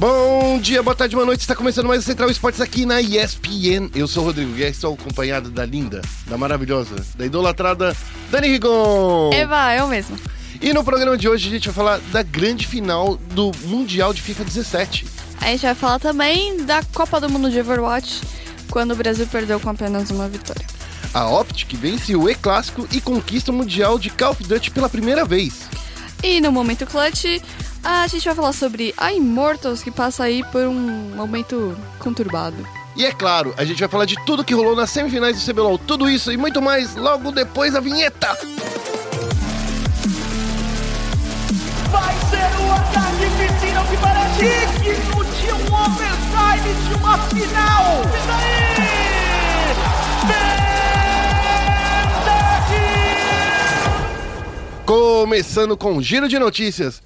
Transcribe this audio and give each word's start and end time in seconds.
Bom 0.00 0.58
dia, 0.58 0.82
boa 0.82 0.96
tarde, 0.96 1.14
boa 1.14 1.26
noite. 1.26 1.42
Está 1.42 1.54
começando 1.54 1.86
mais 1.86 2.00
o 2.00 2.06
Central 2.06 2.30
Esportes 2.30 2.58
aqui 2.58 2.86
na 2.86 3.02
ESPN. 3.02 3.90
Eu 3.94 4.08
sou 4.08 4.22
o 4.22 4.26
Rodrigo 4.28 4.50
Guerra, 4.54 4.70
estou 4.70 4.94
acompanhado 4.94 5.50
da 5.50 5.66
linda, 5.66 6.00
da 6.26 6.38
maravilhosa, 6.38 6.96
da 7.16 7.26
idolatrada 7.26 7.94
Dani 8.30 8.48
Rigon. 8.48 9.28
Eva, 9.30 9.74
eu 9.74 9.86
mesmo. 9.88 10.16
E 10.58 10.72
no 10.72 10.82
programa 10.82 11.18
de 11.18 11.28
hoje 11.28 11.48
a 11.48 11.50
gente 11.50 11.68
vai 11.68 11.74
falar 11.74 11.98
da 12.10 12.22
grande 12.22 12.66
final 12.66 13.18
do 13.34 13.52
Mundial 13.66 14.14
de 14.14 14.22
FIFA 14.22 14.44
17. 14.44 15.06
A 15.38 15.48
gente 15.48 15.66
vai 15.66 15.74
falar 15.74 15.98
também 15.98 16.64
da 16.64 16.82
Copa 16.94 17.20
do 17.20 17.28
Mundo 17.28 17.50
de 17.50 17.60
Overwatch, 17.60 18.22
quando 18.70 18.92
o 18.92 18.96
Brasil 18.96 19.26
perdeu 19.26 19.60
com 19.60 19.68
apenas 19.68 20.10
uma 20.10 20.26
vitória. 20.30 20.64
A 21.12 21.28
Optic 21.28 21.74
vence 21.74 22.16
o 22.16 22.26
E-Clássico 22.26 22.88
e 22.90 23.02
conquista 23.02 23.52
o 23.52 23.54
Mundial 23.54 23.98
de 23.98 24.08
Call 24.08 24.30
of 24.30 24.42
Duty 24.44 24.70
pela 24.70 24.88
primeira 24.88 25.26
vez. 25.26 25.68
E 26.22 26.40
no 26.40 26.50
Momento 26.50 26.86
Clutch, 26.86 27.42
a 27.82 28.06
gente 28.06 28.24
vai 28.24 28.34
falar 28.34 28.52
sobre 28.52 28.94
a 28.96 29.12
Immortals, 29.12 29.82
que 29.82 29.90
passa 29.90 30.24
aí 30.24 30.42
por 30.44 30.62
um 30.62 31.14
momento 31.14 31.76
conturbado. 31.98 32.66
E 32.96 33.04
é 33.04 33.12
claro, 33.12 33.54
a 33.56 33.64
gente 33.64 33.78
vai 33.78 33.88
falar 33.88 34.04
de 34.04 34.16
tudo 34.26 34.44
que 34.44 34.52
rolou 34.54 34.76
nas 34.76 34.90
semifinais 34.90 35.40
do 35.40 35.52
CBLOL. 35.52 35.78
Tudo 35.78 36.08
isso 36.08 36.30
e 36.32 36.36
muito 36.36 36.60
mais 36.60 36.96
logo 36.96 37.30
depois 37.32 37.72
da 37.72 37.80
vinheta. 37.80 38.36
Vai 41.90 42.14
ser 42.28 42.60
um 42.60 42.72
ataque 42.72 43.24
piscina 43.38 43.84
que 43.84 43.96
parece 43.96 44.40
digno 44.82 45.24
de 45.24 45.52
um 45.52 45.74
overtime 45.74 46.74
de 46.88 46.94
uma 46.94 47.18
final. 47.18 48.02
Isso 48.02 48.30
aí! 48.30 48.90
Começando 54.84 55.76
com 55.76 55.92
um 55.92 56.02
giro 56.02 56.28
de 56.28 56.36
notícias. 56.36 57.00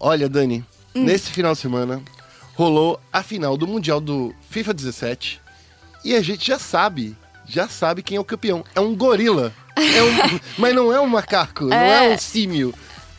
Olha, 0.00 0.28
Dani, 0.28 0.64
nesse 0.94 1.30
final 1.30 1.52
de 1.52 1.58
semana 1.60 2.02
rolou 2.54 2.98
a 3.12 3.22
final 3.22 3.56
do 3.56 3.66
Mundial 3.66 4.00
do 4.00 4.34
FIFA 4.50 4.74
17 4.74 5.40
e 6.04 6.14
a 6.16 6.22
gente 6.22 6.46
já 6.46 6.58
sabe, 6.58 7.14
já 7.46 7.68
sabe 7.68 8.02
quem 8.02 8.16
é 8.16 8.20
o 8.20 8.24
campeão. 8.24 8.64
É 8.74 8.80
um 8.80 8.94
gorila. 8.96 9.52
É 9.80 10.02
um- 10.02 10.40
mas 10.58 10.74
não 10.74 10.92
é 10.92 11.00
um 11.00 11.06
macaco, 11.06 11.64
não 11.64 11.76
é 11.76 12.10
É. 12.10 12.14
um 12.14 12.18
símio. 12.18 12.74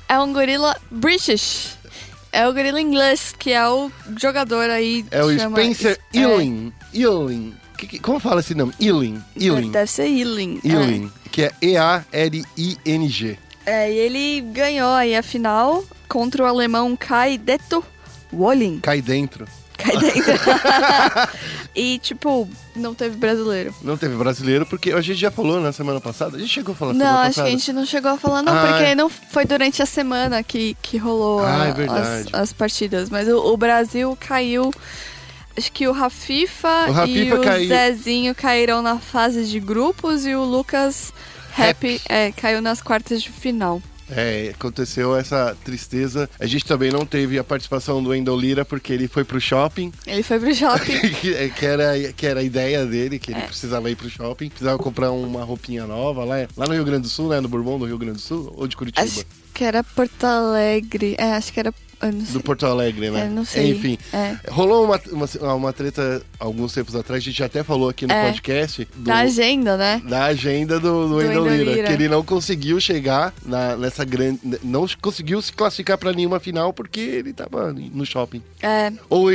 É 0.07 0.19
um 0.19 0.31
gorila 0.31 0.75
British. 0.91 1.75
É 2.31 2.47
o 2.47 2.53
gorila 2.53 2.79
inglês, 2.79 3.33
que 3.37 3.51
é 3.51 3.67
o 3.67 3.91
jogador 4.19 4.69
aí. 4.69 5.03
É 5.09 5.23
o 5.23 5.35
chama- 5.39 5.57
Spencer 5.57 5.99
é, 6.13 6.19
Ealing. 6.19 6.71
Ealing. 6.93 7.55
Que- 7.77 7.87
que- 7.87 7.99
como 7.99 8.19
fala 8.19 8.41
esse 8.41 8.53
nome? 8.53 8.73
Ealing. 8.79 9.19
Ealing. 9.39 9.71
Deve 9.71 9.89
ser 9.89 10.05
Ealing. 10.07 10.59
é. 10.63 10.67
Ealing. 10.67 11.11
Que 11.31 11.43
é 11.45 11.51
E-A-L-I-N-G. 11.61 13.37
É, 13.65 13.91
e 13.91 13.97
ele 13.97 14.41
ganhou 14.51 14.93
aí 14.93 15.15
a 15.15 15.23
final 15.23 15.83
contra 16.11 16.43
o 16.43 16.45
alemão 16.45 16.93
Kai 16.97 17.37
Detto 17.37 17.81
Wolling. 18.33 18.79
Cai 18.81 19.01
dentro. 19.01 19.45
Cai 19.77 19.97
dentro. 19.97 20.33
e, 21.75 21.97
tipo, 21.99 22.47
não 22.75 22.93
teve 22.93 23.15
brasileiro. 23.15 23.73
Não 23.81 23.95
teve 23.97 24.15
brasileiro, 24.15 24.65
porque 24.65 24.91
a 24.91 24.99
gente 25.01 25.19
já 25.19 25.31
falou 25.31 25.59
na 25.61 25.71
semana 25.71 25.99
passada. 26.01 26.35
A 26.35 26.39
gente 26.39 26.49
chegou 26.51 26.73
a 26.73 26.75
falar 26.75 26.93
Não, 26.93 27.05
acho 27.19 27.27
passada. 27.29 27.47
que 27.47 27.55
a 27.55 27.57
gente 27.57 27.73
não 27.73 27.85
chegou 27.85 28.11
a 28.11 28.17
falar, 28.17 28.41
não, 28.43 28.53
Ah, 28.53 28.67
porque 28.67 28.83
é. 28.83 28.95
não 28.95 29.09
foi 29.09 29.45
durante 29.45 29.81
a 29.81 29.85
semana 29.85 30.43
que, 30.43 30.75
que 30.81 30.97
rolou 30.97 31.39
Ah, 31.43 31.63
a- 31.63 31.67
é 31.69 32.21
as, 32.21 32.33
as 32.33 32.53
partidas. 32.53 33.09
Mas 33.09 33.27
o, 33.27 33.37
o 33.37 33.55
Brasil 33.57 34.15
caiu. 34.19 34.71
Acho 35.57 35.71
que 35.71 35.87
o 35.87 35.91
Rafifa, 35.91 36.87
O 36.89 36.91
Rafifa 36.91 37.19
e 37.19 37.33
o 37.33 37.41
caiu. 37.41 37.67
Zezinho 37.69 38.35
caíram 38.35 38.81
na 38.81 38.97
fase 38.99 39.45
de 39.45 39.59
grupos 39.59 40.25
e 40.25 40.33
o 40.35 40.43
Lucas 40.43 41.11
Happy, 41.57 41.95
Happy. 41.95 42.01
é, 42.07 42.31
caiu 42.31 42.61
nas 42.61 42.81
quartas 42.81 43.21
de 43.21 43.29
final. 43.29 43.81
É, 44.11 44.51
aconteceu 44.53 45.15
essa 45.15 45.55
tristeza. 45.63 46.29
A 46.39 46.45
gente 46.45 46.65
também 46.65 46.91
não 46.91 47.05
teve 47.05 47.39
a 47.39 47.43
participação 47.43 48.03
do 48.03 48.09
Wendel 48.09 48.37
Lira 48.37 48.65
porque 48.65 48.93
ele 48.93 49.07
foi 49.07 49.23
pro 49.23 49.39
shopping, 49.39 49.91
Ele 50.05 50.23
foi 50.23 50.39
pro 50.39 50.53
shopping. 50.53 50.99
que, 51.21 51.49
que 51.49 51.65
era, 51.65 52.13
que 52.13 52.25
era 52.25 52.39
a 52.39 52.43
ideia 52.43 52.85
dele, 52.85 53.19
que 53.19 53.31
ele 53.31 53.41
precisava 53.41 53.89
ir 53.89 53.95
pro 53.95 54.09
shopping, 54.09 54.49
precisava 54.49 54.77
comprar 54.77 55.11
uma 55.11 55.43
roupinha 55.43 55.85
nova 55.85 56.23
lá, 56.23 56.35
lá 56.55 56.67
no 56.67 56.73
Rio 56.73 56.85
Grande 56.85 57.03
do 57.03 57.09
Sul, 57.09 57.29
né? 57.29 57.39
No 57.39 57.47
Bourbon 57.47 57.79
do 57.79 57.85
Rio 57.85 57.97
Grande 57.97 58.17
do 58.17 58.21
Sul 58.21 58.53
ou 58.55 58.67
de 58.67 58.75
Curitiba? 58.75 59.05
acho 59.05 59.25
que 59.53 59.63
era 59.63 59.83
Porto 59.83 60.23
Alegre. 60.23 61.15
É, 61.17 61.33
acho 61.33 61.51
que 61.53 61.59
era. 61.59 61.73
Do 62.09 62.41
Porto 62.41 62.65
Alegre, 62.65 63.09
né? 63.11 63.25
É, 63.25 63.29
não 63.29 63.45
sei. 63.45 63.71
Enfim. 63.71 63.97
É. 64.13 64.37
Rolou 64.49 64.85
uma, 64.85 64.99
uma, 65.11 65.53
uma 65.55 65.73
treta 65.73 66.21
alguns 66.39 66.73
tempos 66.73 66.95
atrás, 66.95 67.21
a 67.21 67.25
gente 67.25 67.43
até 67.43 67.63
falou 67.63 67.89
aqui 67.89 68.07
no 68.07 68.13
É. 68.13 68.27
podcast 68.31 68.85
do- 68.95 69.03
Da 69.03 69.17
agenda, 69.19 69.77
né? 69.77 70.01
da 70.05 70.25
agenda 70.25 70.79
do, 70.79 71.07
do 71.07 71.15
Do 71.21 71.83
que 71.85 71.93
ele 71.93 72.07
não 72.09 72.23
conseguiu 72.23 72.79
chegar 72.79 73.33
na, 73.45 73.75
nessa 73.75 74.03
grande. 74.03 74.39
Não 74.63 74.87
conseguiu 75.01 75.41
se 75.41 75.51
classificar 75.53 75.97
pra 75.97 76.11
nenhuma 76.13 76.39
final 76.39 76.73
porque 76.73 76.99
ele 76.99 77.33
tava 77.33 77.71
no 77.73 78.05
shopping. 78.05 78.41
É, 78.61 78.91
Ou 79.09 79.27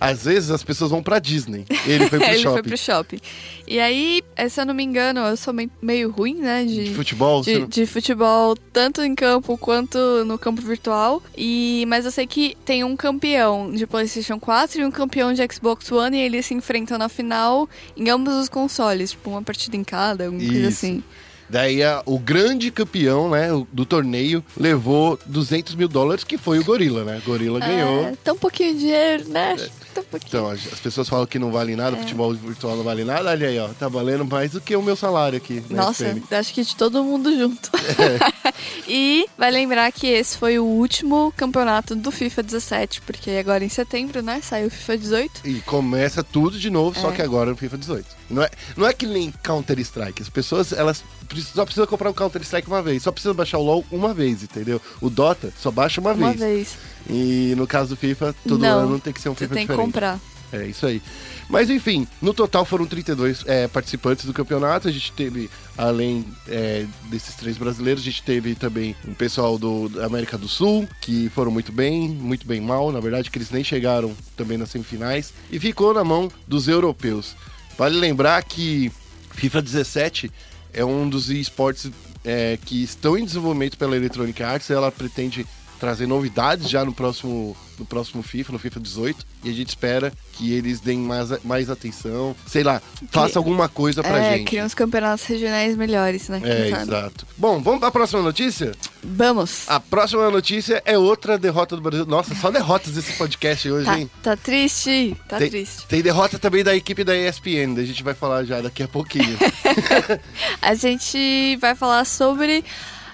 às 0.00 0.24
vezes 0.24 0.50
as 0.50 0.62
pessoas 0.62 0.90
vão 0.90 1.02
pra 1.02 1.18
Disney. 1.18 1.64
Ele 1.86 2.08
foi 2.08 2.18
pro 2.18 2.28
ele 2.28 2.38
shopping. 2.38 2.52
foi 2.54 2.62
pro 2.62 2.76
shopping. 2.78 3.20
E 3.66 3.78
aí, 3.78 4.22
eh, 4.34 4.48
se 4.48 4.60
eu 4.60 4.66
não 4.66 4.74
me 4.74 4.82
engano, 4.82 5.20
eu 5.20 5.36
sou 5.36 5.52
mei- 5.54 5.70
meio 5.80 6.10
ruim, 6.10 6.34
né? 6.36 6.64
De, 6.64 6.84
De 6.84 6.94
futebol, 6.94 7.42
de, 7.42 7.58
não- 7.58 7.68
de 7.68 7.86
futebol, 7.86 8.56
tanto 8.72 9.02
em 9.02 9.14
campo 9.14 9.56
quanto 9.56 9.98
no 10.24 10.38
campo 10.38 10.60
virtual. 10.60 11.22
E 11.36 11.84
Mas 11.86 12.06
eu 12.10 12.12
sei 12.12 12.26
que 12.26 12.56
tem 12.64 12.82
um 12.82 12.96
campeão 12.96 13.70
de 13.70 13.86
PlayStation 13.86 14.38
4 14.38 14.80
e 14.80 14.84
um 14.84 14.90
campeão 14.90 15.32
de 15.32 15.40
Xbox 15.52 15.90
One 15.92 16.16
e 16.16 16.20
eles 16.20 16.44
se 16.46 16.54
enfrentam 16.54 16.98
na 16.98 17.08
final 17.08 17.68
em 17.96 18.10
ambos 18.10 18.34
os 18.34 18.48
consoles. 18.48 19.12
Tipo, 19.12 19.30
uma 19.30 19.42
partida 19.42 19.76
em 19.76 19.84
cada, 19.84 20.26
alguma 20.26 20.44
coisa 20.44 20.68
assim. 20.68 21.04
Daí 21.50 21.82
a- 21.82 22.02
o 22.06 22.18
grande 22.18 22.70
campeão, 22.70 23.28
né, 23.30 23.52
o- 23.52 23.66
do 23.72 23.84
torneio 23.84 24.42
levou 24.56 25.18
200 25.26 25.74
mil 25.74 25.88
dólares, 25.88 26.22
que 26.24 26.38
foi 26.38 26.58
o 26.58 26.64
Gorila, 26.64 27.04
né? 27.04 27.20
Gorila 27.26 27.58
ganhou. 27.60 28.04
É, 28.06 28.12
tão 28.22 28.36
pouquinho 28.38 28.72
de 28.74 28.80
dinheiro, 28.80 29.28
né? 29.28 29.56
Tão 29.92 30.04
pouquinho. 30.04 30.28
Então, 30.28 30.48
as 30.48 30.60
as 30.72 30.78
pessoas 30.78 31.08
falam 31.08 31.26
que 31.26 31.38
não 31.38 31.50
vale 31.50 31.72
É. 31.72 31.76
nada, 31.76 31.96
futebol 31.96 32.32
virtual 32.32 32.76
não 32.76 32.84
vale 32.84 33.04
nada. 33.04 33.28
Olha 33.30 33.48
aí, 33.48 33.58
ó, 33.58 33.68
tá 33.68 33.88
valendo 33.88 34.24
mais 34.24 34.52
do 34.52 34.60
que 34.60 34.74
o 34.76 34.82
meu 34.82 34.94
salário 34.94 35.36
aqui. 35.36 35.62
na 35.68 35.84
Nossa, 35.86 36.04
SPM. 36.06 36.22
acho 36.38 36.54
que 36.54 36.62
de 36.62 36.76
todo 36.76 37.02
mundo 37.02 37.36
junto. 37.36 37.70
É. 37.98 38.52
e 38.86 39.26
vai 39.36 39.50
lembrar 39.50 39.90
que 39.92 40.06
esse 40.06 40.36
foi 40.38 40.58
o 40.58 40.64
último 40.64 41.32
campeonato 41.36 41.94
do 41.96 42.10
FIFA 42.12 42.42
17, 42.42 43.00
porque 43.02 43.30
agora 43.32 43.64
em 43.64 43.68
setembro, 43.68 44.22
né, 44.22 44.40
saiu 44.42 44.68
o 44.68 44.70
FIFA 44.70 44.98
18. 44.98 45.40
E 45.44 45.60
começa 45.62 46.22
tudo 46.22 46.58
de 46.58 46.70
novo, 46.70 46.98
só 46.98 47.10
É. 47.10 47.16
que 47.16 47.22
agora 47.22 47.50
no 47.50 47.56
FIFA 47.56 47.78
18. 47.78 48.06
Não 48.30 48.42
é, 48.44 48.50
não 48.76 48.86
é 48.86 48.92
que 48.92 49.06
nem 49.06 49.32
Counter-Strike. 49.42 50.22
As 50.22 50.28
pessoas, 50.28 50.72
elas 50.72 51.02
só 51.42 51.64
precisam 51.64 51.86
comprar 51.86 52.10
o 52.10 52.14
Counter-Strike 52.14 52.68
uma 52.68 52.82
vez. 52.82 53.02
Só 53.02 53.12
precisa 53.12 53.34
baixar 53.34 53.58
o 53.58 53.62
LoL 53.62 53.84
uma 53.90 54.12
vez, 54.14 54.42
entendeu? 54.42 54.80
O 55.00 55.08
Dota 55.10 55.52
só 55.58 55.70
baixa 55.70 56.00
uma, 56.00 56.12
Uma 56.12 56.32
vez. 56.32 56.40
vez. 56.40 56.78
E 57.08 57.54
no 57.56 57.66
caso 57.66 57.90
do 57.90 57.96
FIFA, 57.96 58.34
todo 58.46 58.60
Não, 58.60 58.78
ano 58.80 59.00
tem 59.00 59.12
que 59.12 59.20
ser 59.20 59.28
um 59.28 59.34
Você 59.34 59.44
FIFA 59.44 59.54
tem 59.54 59.66
que 59.66 59.72
diferente. 59.72 59.86
comprar. 59.92 60.20
É 60.52 60.66
isso 60.66 60.84
aí. 60.84 61.00
Mas 61.48 61.70
enfim, 61.70 62.08
no 62.20 62.34
total 62.34 62.64
foram 62.64 62.84
32 62.84 63.44
é, 63.46 63.68
participantes 63.68 64.24
do 64.24 64.32
campeonato. 64.32 64.88
A 64.88 64.90
gente 64.90 65.12
teve, 65.12 65.48
além 65.78 66.24
é, 66.48 66.86
desses 67.08 67.34
três 67.36 67.56
brasileiros, 67.56 68.02
a 68.02 68.04
gente 68.04 68.22
teve 68.24 68.56
também 68.56 68.96
um 69.06 69.14
pessoal 69.14 69.56
do, 69.56 69.88
da 69.88 70.06
América 70.06 70.36
do 70.36 70.48
Sul, 70.48 70.88
que 71.00 71.28
foram 71.28 71.52
muito 71.52 71.70
bem, 71.70 72.08
muito 72.08 72.46
bem 72.46 72.60
mal, 72.60 72.90
na 72.90 72.98
verdade, 72.98 73.30
que 73.30 73.38
eles 73.38 73.50
nem 73.50 73.62
chegaram 73.62 74.12
também 74.36 74.58
nas 74.58 74.70
semifinais. 74.70 75.32
E 75.52 75.60
ficou 75.60 75.94
na 75.94 76.02
mão 76.02 76.28
dos 76.48 76.66
europeus. 76.66 77.36
Vale 77.78 77.96
lembrar 77.96 78.42
que 78.42 78.90
FIFA 79.32 79.62
17 79.62 80.32
é 80.72 80.84
um 80.84 81.08
dos 81.08 81.30
esportes 81.30 81.90
é, 82.24 82.58
que 82.64 82.82
estão 82.82 83.16
em 83.16 83.24
desenvolvimento 83.24 83.78
pela 83.78 83.96
Electronic 83.96 84.42
Arts. 84.42 84.70
Ela 84.70 84.90
pretende 84.90 85.46
trazer 85.80 86.06
novidades 86.06 86.68
já 86.68 86.84
no 86.84 86.92
próximo, 86.92 87.56
no 87.78 87.84
próximo 87.86 88.22
FIFA, 88.22 88.52
no 88.52 88.58
FIFA 88.58 88.78
18. 88.80 89.26
E 89.42 89.48
a 89.48 89.52
gente 89.52 89.68
espera 89.70 90.12
que 90.34 90.52
eles 90.52 90.80
deem 90.80 90.98
mais, 90.98 91.42
mais 91.42 91.70
atenção. 91.70 92.36
Sei 92.46 92.62
lá, 92.62 92.80
faça 93.10 93.38
alguma 93.38 93.68
coisa 93.68 94.02
pra 94.02 94.18
é, 94.18 94.36
gente. 94.36 94.48
criam 94.48 94.66
os 94.66 94.74
campeonatos 94.74 95.24
regionais 95.24 95.74
melhores, 95.76 96.28
né? 96.28 96.40
É, 96.44 96.68
exato. 96.68 97.26
Bom, 97.38 97.60
vamos 97.62 97.80
pra 97.80 97.90
próxima 97.90 98.20
notícia? 98.20 98.72
Vamos. 99.02 99.64
A 99.66 99.80
próxima 99.80 100.30
notícia 100.30 100.82
é 100.84 100.98
outra 100.98 101.38
derrota 101.38 101.74
do 101.74 101.80
Brasil. 101.82 102.04
Nossa, 102.04 102.34
só 102.34 102.50
derrotas 102.50 102.96
esse 102.96 103.14
podcast 103.14 103.70
hoje, 103.70 103.86
Tá, 103.86 103.98
hein? 103.98 104.10
tá 104.22 104.36
triste? 104.36 105.16
Tá 105.26 105.38
tem, 105.38 105.48
triste. 105.48 105.86
tem 105.86 106.02
derrota 106.02 106.38
também 106.38 106.62
da 106.62 106.76
equipe 106.76 107.02
da 107.02 107.16
ESPN, 107.16 107.78
a 107.78 107.84
gente 107.84 108.02
vai 108.02 108.12
falar 108.12 108.44
já 108.44 108.60
daqui 108.60 108.82
a 108.82 108.88
pouquinho. 108.88 109.38
A 110.60 110.74
gente 110.74 111.56
vai 111.56 111.74
falar 111.74 112.04
sobre 112.04 112.64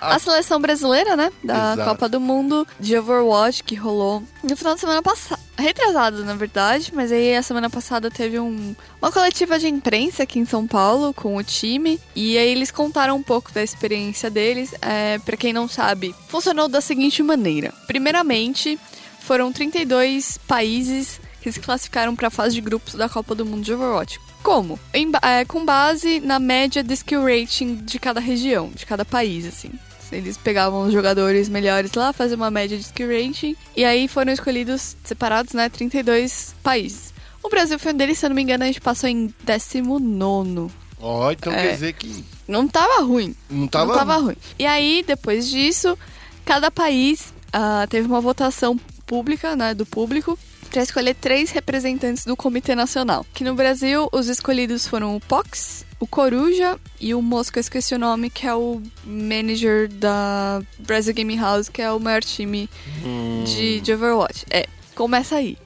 a 0.00 0.18
seleção 0.18 0.60
brasileira, 0.60 1.16
né? 1.16 1.32
Da 1.42 1.72
Exato. 1.74 1.90
Copa 1.90 2.08
do 2.08 2.20
Mundo 2.20 2.66
de 2.78 2.96
Overwatch 2.96 3.62
que 3.62 3.74
rolou 3.74 4.22
no 4.42 4.56
final 4.56 4.74
de 4.74 4.80
semana 4.80 5.02
passada. 5.02 5.40
Retrasado, 5.58 6.24
na 6.24 6.34
verdade, 6.34 6.92
mas 6.94 7.10
aí 7.10 7.34
a 7.34 7.42
semana 7.42 7.70
passada 7.70 8.10
teve 8.10 8.38
um, 8.38 8.76
uma 9.00 9.10
coletiva 9.10 9.58
de 9.58 9.68
imprensa 9.68 10.24
aqui 10.24 10.38
em 10.38 10.44
São 10.44 10.66
Paulo 10.66 11.14
com 11.14 11.36
o 11.36 11.42
time. 11.42 11.98
E 12.14 12.36
aí 12.36 12.50
eles 12.50 12.70
contaram 12.70 13.16
um 13.16 13.22
pouco 13.22 13.52
da 13.52 13.62
experiência 13.62 14.30
deles. 14.30 14.74
É, 14.82 15.18
para 15.18 15.36
quem 15.36 15.52
não 15.52 15.66
sabe, 15.66 16.14
funcionou 16.28 16.68
da 16.68 16.80
seguinte 16.80 17.22
maneira: 17.22 17.72
primeiramente, 17.86 18.78
foram 19.20 19.50
32 19.50 20.38
países 20.46 21.20
que 21.40 21.50
se 21.50 21.60
classificaram 21.60 22.14
para 22.14 22.28
a 22.28 22.30
fase 22.30 22.54
de 22.54 22.60
grupos 22.60 22.94
da 22.94 23.08
Copa 23.08 23.34
do 23.34 23.46
Mundo 23.46 23.64
de 23.64 23.72
Overwatch. 23.72 24.20
Como? 24.46 24.78
Em 24.94 25.10
é, 25.22 25.44
com 25.44 25.64
base 25.64 26.20
na 26.20 26.38
média 26.38 26.80
de 26.80 26.94
skill 26.94 27.24
rating 27.24 27.74
de 27.84 27.98
cada 27.98 28.20
região, 28.20 28.70
de 28.72 28.86
cada 28.86 29.04
país, 29.04 29.44
assim. 29.44 29.72
Eles 30.12 30.36
pegavam 30.36 30.86
os 30.86 30.92
jogadores 30.92 31.48
melhores 31.48 31.92
lá, 31.94 32.12
faziam 32.12 32.36
uma 32.36 32.48
média 32.48 32.76
de 32.78 32.84
skill 32.84 33.08
rating. 33.08 33.56
E 33.76 33.84
aí 33.84 34.06
foram 34.06 34.32
escolhidos, 34.32 34.96
separados, 35.02 35.52
né, 35.52 35.68
32 35.68 36.54
países. 36.62 37.12
O 37.42 37.48
Brasil 37.48 37.76
foi 37.76 37.92
um 37.92 37.96
deles, 37.96 38.18
se 38.18 38.24
eu 38.26 38.30
não 38.30 38.36
me 38.36 38.42
engano, 38.42 38.62
a 38.62 38.68
gente 38.68 38.80
passou 38.80 39.08
em 39.08 39.34
19. 39.44 40.72
Ó, 41.00 41.32
então 41.32 41.52
É. 41.52 41.62
quer 41.62 41.72
dizer 41.72 41.92
que 41.94 42.24
Não 42.46 42.68
tava 42.68 43.02
ruim. 43.02 43.34
não 43.50 43.66
tava... 43.66 43.86
Não 43.86 43.94
tava 43.98 44.16
ruim. 44.18 44.36
E 44.56 44.64
aí, 44.64 45.02
depois 45.04 45.50
disso, 45.50 45.98
cada 46.44 46.70
país 46.70 47.34
ah, 47.52 47.84
teve 47.90 48.06
uma 48.06 48.20
votação 48.20 48.78
pública, 49.04 49.56
né, 49.56 49.74
do 49.74 49.84
público, 49.84 50.38
para 50.76 50.82
escolher 50.82 51.14
três 51.14 51.50
representantes 51.52 52.26
do 52.26 52.36
Comitê 52.36 52.74
Nacional. 52.74 53.24
Que 53.32 53.42
no 53.42 53.54
Brasil, 53.54 54.10
os 54.12 54.28
escolhidos 54.28 54.86
foram 54.86 55.16
o 55.16 55.20
Pox, 55.20 55.86
o 55.98 56.06
Coruja 56.06 56.78
e 57.00 57.14
o 57.14 57.24
eu 57.30 57.60
esqueci 57.60 57.94
o 57.94 57.98
nome, 57.98 58.28
que 58.28 58.46
é 58.46 58.54
o 58.54 58.82
manager 59.02 59.88
da 59.88 60.60
Brasil 60.80 61.14
Gaming 61.14 61.38
House, 61.38 61.70
que 61.70 61.80
é 61.80 61.90
o 61.90 61.98
maior 61.98 62.22
time 62.22 62.68
Hum, 63.02 63.42
de, 63.46 63.80
de 63.80 63.90
Overwatch. 63.94 64.44
É, 64.50 64.66
começa 64.94 65.36
aí. 65.36 65.56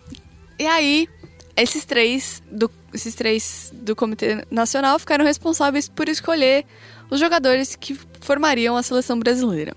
E 0.57 0.65
aí, 0.65 1.09
esses 1.57 1.85
três 1.85 2.41
do, 2.49 2.71
esses 2.95 3.17
três 3.17 3.73
do 3.75 3.97
Comitê 3.97 4.47
Nacional 4.49 4.97
ficaram 5.01 5.25
responsáveis 5.25 5.89
por 5.89 6.09
escolher 6.09 6.65
os 7.11 7.19
jogadores 7.19 7.75
que 7.75 7.99
formariam 8.21 8.77
a 8.77 8.83
seleção 8.85 9.19
brasileira. 9.19 9.77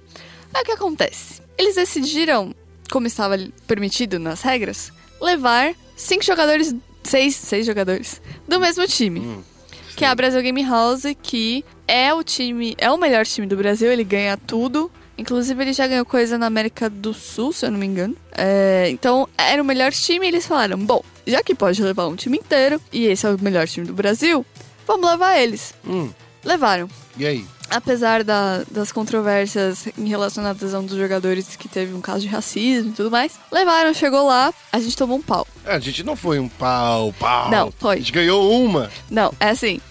Aí 0.54 0.62
o 0.62 0.66
que 0.66 0.74
acontece? 0.74 1.42
Eles 1.58 1.74
decidiram, 1.74 2.54
como 2.92 3.08
estava 3.08 3.36
permitido 3.66 4.20
nas 4.20 4.44
regras, 4.44 4.93
levar 5.24 5.74
cinco 5.96 6.24
jogadores, 6.24 6.76
seis, 7.04 7.36
seis 7.36 7.66
jogadores, 7.66 8.22
do 8.48 8.60
mesmo 8.60 8.86
time. 8.88 9.20
hum, 9.20 9.44
Que 9.96 10.06
é 10.06 10.08
a 10.08 10.16
Brasil 10.16 10.42
Game 10.42 10.64
House, 10.64 11.04
que 11.22 11.64
é 11.88 12.14
o 12.14 12.24
time, 12.24 12.76
é 12.78 12.92
o 12.92 12.98
melhor 12.98 13.26
time 13.26 13.48
do 13.48 13.56
Brasil, 13.56 13.92
ele 13.92 14.04
ganha 14.04 14.36
tudo. 14.38 14.92
Inclusive, 15.16 15.62
ele 15.62 15.74
já 15.74 15.86
ganhou 15.86 16.06
coisa 16.06 16.40
na 16.40 16.48
América 16.48 16.90
do 16.90 17.14
Sul, 17.14 17.54
se 17.54 17.66
eu 17.66 17.72
não 17.72 17.78
me 17.78 17.86
engano. 17.86 18.16
É, 18.32 18.88
então, 18.90 19.30
era 19.38 19.62
o 19.62 19.66
melhor 19.66 19.92
time 19.92 20.26
e 20.26 20.30
eles 20.30 20.48
falaram: 20.48 20.78
bom, 20.78 21.04
já 21.28 21.44
que 21.44 21.54
pode 21.54 21.82
levar 21.84 22.08
um 22.08 22.16
time 22.16 22.40
inteiro, 22.40 22.82
e 22.92 23.06
esse 23.06 23.24
é 23.26 23.30
o 23.30 23.40
melhor 23.40 23.68
time 23.68 23.86
do 23.86 23.94
Brasil, 23.94 24.44
vamos 24.88 25.08
levar 25.08 25.38
eles. 25.38 25.74
hum. 25.88 26.10
Levaram. 26.44 26.90
E 27.16 27.26
aí? 27.28 27.46
Apesar 27.70 28.24
da- 28.24 28.64
das 28.70 28.92
controvérsias 28.92 29.88
em 29.98 30.08
relacionadas 30.08 30.74
a 30.74 30.80
um 30.80 30.86
dos 30.86 30.98
jogadores 30.98 31.56
que 31.56 31.68
teve 31.68 31.94
um 31.94 32.02
caso 32.02 32.22
de 32.22 32.28
racismo 32.28 32.92
e 32.92 32.94
tudo 32.94 33.10
mais, 33.10 33.34
levaram, 33.52 33.94
chegou 33.94 34.28
lá, 34.28 34.54
a 34.72 34.80
gente 34.80 34.96
tomou 34.96 35.18
um 35.18 35.22
pau. 35.22 35.48
É, 35.66 35.76
a 35.76 35.80
gente 35.80 36.04
não 36.04 36.16
foi 36.16 36.38
um 36.40 36.48
pau, 36.50 37.14
pau. 37.20 37.50
Não, 37.50 37.74
foi. 37.80 37.96
A 37.96 37.98
gente 38.00 38.12
ganhou 38.12 38.52
uma. 38.64 38.92
Não, 39.10 39.34
é 39.40 39.50
assim. 39.50 39.82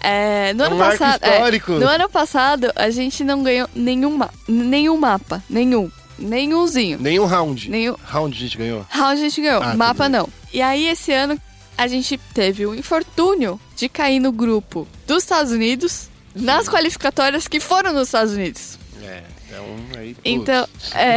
é, 0.00 0.54
no 0.54 0.62
É 0.62 0.66
ano 0.66 0.76
um 0.76 0.78
marco 0.78 0.98
passado. 0.98 1.24
é, 1.24 1.34
histórico. 1.34 1.72
no 1.72 1.86
ano 1.88 2.08
passado, 2.08 2.72
a 2.74 2.88
gente 2.90 3.22
não 3.24 3.42
ganhou 3.42 3.68
nenhum, 3.74 4.18
nenhum 4.48 4.96
mapa. 4.96 5.42
Nenhum. 5.50 5.90
Nenhumzinho. 6.18 6.98
Nenhum 6.98 7.26
round. 7.26 7.68
Nenhum. 7.70 7.94
Round 8.02 8.34
a 8.34 8.40
gente 8.40 8.56
ganhou. 8.56 8.86
Round 8.88 9.12
a 9.20 9.24
gente 9.24 9.40
ganhou. 9.42 9.62
Ah, 9.62 9.74
mapa 9.76 10.08
não. 10.08 10.26
E 10.52 10.62
aí, 10.62 10.86
esse 10.88 11.12
ano, 11.12 11.38
a 11.76 11.86
gente 11.86 12.18
teve 12.32 12.64
o 12.64 12.74
infortúnio 12.74 13.60
de 13.76 13.88
cair 13.88 14.18
no 14.20 14.32
grupo 14.32 14.88
dos 15.06 15.22
Estados 15.24 15.52
Unidos 15.52 16.08
nas 16.36 16.68
qualificatórias 16.68 17.48
que 17.48 17.58
foram 17.60 17.92
nos 17.92 18.08
Estados 18.08 18.34
Unidos. 18.34 18.78
É, 19.02 19.22
então 19.48 19.64
aí. 19.96 20.16
Então, 20.24 20.68
é. 20.94 21.16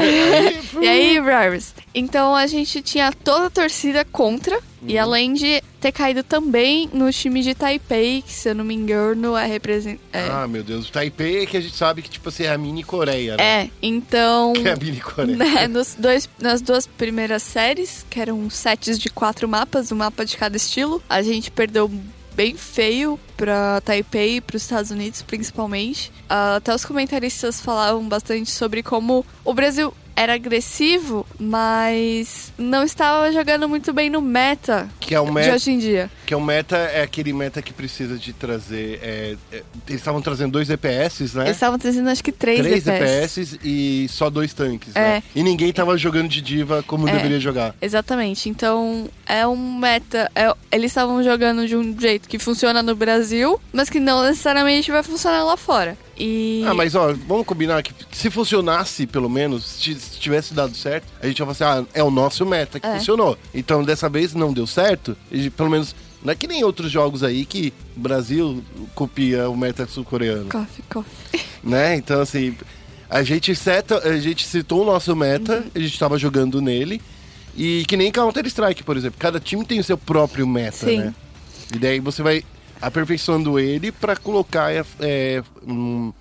E 0.82 0.88
aí, 0.88 1.20
Bravers? 1.22 1.74
Então 1.94 2.36
a 2.36 2.46
gente 2.48 2.82
tinha 2.82 3.12
toda 3.12 3.48
a 3.48 3.50
torcida 3.50 4.06
contra. 4.06 4.60
E 4.82 4.94
Uhum. 4.96 5.02
além 5.02 5.34
de 5.34 5.62
ter 5.82 5.92
caído 5.92 6.24
também 6.24 6.90
no 6.94 7.12
time 7.12 7.42
de 7.42 7.54
Taipei, 7.54 8.22
que 8.22 8.32
se 8.32 8.48
eu 8.48 8.56
não 8.56 8.64
me 8.64 8.74
engano 8.74 9.36
é 9.36 9.46
representante. 9.46 10.00
Ah, 10.14 10.48
meu 10.48 10.64
Deus. 10.64 10.88
O 10.88 10.92
Taipei 10.92 11.44
é 11.44 11.46
que 11.46 11.58
a 11.58 11.60
gente 11.62 11.76
sabe 11.76 12.02
que, 12.02 12.10
tipo 12.10 12.30
assim, 12.30 12.44
é 12.44 12.52
a 12.54 12.58
mini 12.58 12.82
Coreia, 12.82 13.36
né? 13.36 13.64
É, 13.64 13.70
então. 13.82 14.54
Que 14.54 14.66
é 14.70 14.72
a 14.72 14.76
mini 14.78 15.02
Coreia. 15.02 15.36
né, 15.36 15.68
nos 15.68 15.96
dois, 16.00 16.30
nas 16.40 16.62
duas 16.62 16.88
primeiras 16.88 17.44
séries, 17.44 18.06
que 18.10 18.22
eram 18.22 18.50
sets 18.50 18.98
de 18.98 19.10
quatro 19.10 19.50
mapas, 19.50 19.92
um 19.92 19.98
mapa 19.98 20.24
de 20.24 20.38
cada 20.38 20.56
estilo, 20.56 21.04
a 21.10 21.22
gente 21.22 21.52
perdeu 21.52 21.92
bem 22.40 22.56
feio 22.56 23.20
pra 23.36 23.82
Taipei 23.82 24.38
e 24.38 24.42
pros 24.42 24.62
Estados 24.62 24.92
Unidos, 24.92 25.22
principalmente. 25.22 26.10
Ah, 26.30 26.56
até 26.56 26.74
os 26.74 26.86
comentaristas 26.86 27.60
falavam 27.60 28.08
bastante 28.08 28.50
sobre 28.50 28.82
como 28.82 29.26
o 29.44 29.54
Brasil 29.54 29.94
era 30.20 30.34
agressivo, 30.34 31.26
mas 31.40 32.52
não 32.58 32.84
estava 32.84 33.32
jogando 33.32 33.70
muito 33.70 33.94
bem 33.94 34.10
no 34.10 34.22
meta 34.22 34.90
Que 35.00 35.16
é 35.16 35.20
o 35.22 35.26
de 35.26 35.32
meta. 35.32 35.56
hoje 35.56 35.72
em 35.72 35.80
dia. 35.80 36.12
Que 36.26 36.34
é 36.34 36.38
o 36.38 36.42
meta, 36.42 36.76
é 36.76 37.02
aquele 37.02 37.32
meta 37.32 37.62
que 37.62 37.72
precisa 37.72 38.18
de 38.18 38.34
trazer. 38.34 39.00
é, 39.02 39.36
é, 39.52 39.64
eles 39.88 40.02
estavam 40.02 40.22
trazendo 40.22 40.52
dois 40.52 40.68
DPS, 40.68 41.34
né? 41.36 41.46
Eles 41.46 41.56
estavam 41.56 41.80
trazendo 41.80 42.10
acho 42.10 42.24
que 42.24 42.32
três, 42.34 42.60
Três 42.60 42.84
DPS. 42.84 43.40
DPS 43.46 43.60
e 43.64 44.08
só 44.10 44.30
dois 44.30 44.54
tanques, 44.54 44.96
É. 44.96 45.00
né? 45.00 45.24
E 45.34 45.42
ninguém 45.42 45.72
tava 45.72 45.98
jogando 45.98 46.28
de 46.28 46.42
diva 46.42 46.84
como 46.86 47.08
É. 47.08 47.12
deveria 47.14 47.40
jogar. 47.40 47.74
Exatamente. 47.82 48.50
Então, 48.50 49.10
é 49.26 49.48
um 49.48 49.78
meta. 49.80 50.30
é- 50.36 50.54
eles 50.72 50.92
estavam 50.92 51.24
jogando 51.24 51.66
de 51.68 51.76
um 51.76 51.98
jeito 51.98 52.28
que 52.28 52.38
funciona 52.38 52.84
no 52.84 52.96
Brasil, 52.96 53.60
mas 53.72 53.90
que 53.90 54.00
não 54.00 54.22
necessariamente 54.24 54.92
vai 54.92 55.02
funcionar 55.04 55.44
lá 55.44 55.56
fora. 55.56 55.98
E. 56.20 56.64
Ah, 56.68 56.74
mas 56.74 56.96
ó, 56.96 57.14
vamos 57.28 57.46
combinar 57.46 57.82
que, 57.82 57.94
se 58.12 58.30
funcionasse, 58.30 59.08
pelo 59.08 59.30
menos, 59.30 59.64
se 59.66 59.96
se 59.96 60.20
tivesse 60.20 60.54
dado 60.54 60.76
certo, 60.76 61.06
a 61.22 61.28
gente 61.28 61.40
ia 61.40 61.46
falar 61.46 61.52
assim, 61.76 61.88
ah, 61.88 61.90
é 61.94 62.04
o 62.04 62.12
nosso 62.12 62.46
meta 62.46 62.80
que 62.80 62.86
É. 62.86 62.98
funcionou. 62.98 63.38
Então, 63.54 63.84
dessa 63.84 64.10
vez 64.10 64.34
não 64.34 64.52
deu 64.52 64.68
certo, 64.68 65.16
e 65.32 65.50
pelo 65.50 65.70
menos, 65.70 65.96
não 66.24 66.34
é 66.34 66.36
que 66.36 66.46
nem 66.48 66.64
outros 66.64 66.92
jogos 66.92 67.24
aí 67.24 67.46
que 67.46 67.74
o 67.96 68.00
Brasil 68.02 68.62
copia 68.94 69.50
o 69.50 69.56
meta 69.56 69.88
sul-coreano, 69.88 70.50
Coffee, 70.50 70.84
coffee. 70.90 71.40
né? 71.64 71.96
Então, 71.96 72.20
assim, 72.22 72.56
a 73.10 73.24
gente, 73.24 73.56
seta, 73.56 74.00
a 74.08 74.18
gente 74.18 74.46
citou 74.46 74.82
o 74.82 74.86
nosso 74.86 75.16
meta, 75.16 75.58
Uhum. 75.60 75.72
a 75.74 75.80
gente 75.80 75.98
tava 75.98 76.18
jogando 76.18 76.62
nele, 76.62 77.02
e 77.56 77.86
que 77.88 77.96
nem 77.96 78.12
Counter-Strike, 78.12 78.84
por 78.84 78.98
exemplo, 78.98 79.18
cada 79.18 79.40
time 79.40 79.64
tem 79.66 79.80
o 79.80 79.84
seu 79.84 79.98
próprio 79.98 80.46
meta, 80.46 80.86
Sim. 80.86 80.98
né? 81.00 81.16
E 81.74 81.78
daí 81.80 82.00
você 82.00 82.22
vai 82.22 82.44
aperfeiçoando 82.82 83.60
ele 83.60 83.92
pra 83.92 84.16
colocar 84.16 84.72
é, 85.00 85.44
um- 85.66 86.12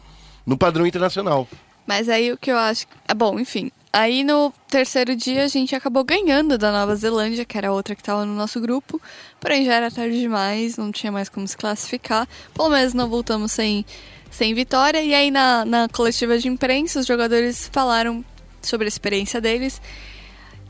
no 0.46 0.56
padrão 0.56 0.86
internacional. 0.86 1.46
Mas 1.86 2.08
aí 2.08 2.32
o 2.32 2.36
que 2.36 2.50
eu 2.50 2.56
acho. 2.58 2.86
É 3.06 3.14
bom, 3.14 3.38
enfim. 3.38 3.70
Aí 3.92 4.22
no 4.22 4.52
terceiro 4.68 5.16
dia 5.16 5.44
a 5.44 5.48
gente 5.48 5.74
acabou 5.74 6.04
ganhando 6.04 6.58
da 6.58 6.70
Nova 6.70 6.94
Zelândia, 6.94 7.44
que 7.44 7.56
era 7.56 7.68
a 7.68 7.72
outra 7.72 7.94
que 7.94 8.02
tava 8.02 8.24
no 8.26 8.34
nosso 8.34 8.60
grupo. 8.60 9.00
Porém 9.40 9.64
já 9.64 9.74
era 9.74 9.90
tarde 9.90 10.18
demais, 10.20 10.76
não 10.76 10.92
tinha 10.92 11.10
mais 11.10 11.28
como 11.28 11.48
se 11.48 11.56
classificar. 11.56 12.28
Pelo 12.54 12.68
menos 12.68 12.92
não 12.92 13.08
voltamos 13.08 13.52
sem, 13.52 13.86
sem 14.30 14.52
vitória. 14.52 15.02
E 15.02 15.14
aí 15.14 15.30
na, 15.30 15.64
na 15.64 15.88
coletiva 15.88 16.38
de 16.38 16.48
imprensa 16.48 17.00
os 17.00 17.06
jogadores 17.06 17.70
falaram 17.72 18.22
sobre 18.60 18.84
a 18.84 18.88
experiência 18.88 19.40
deles. 19.40 19.80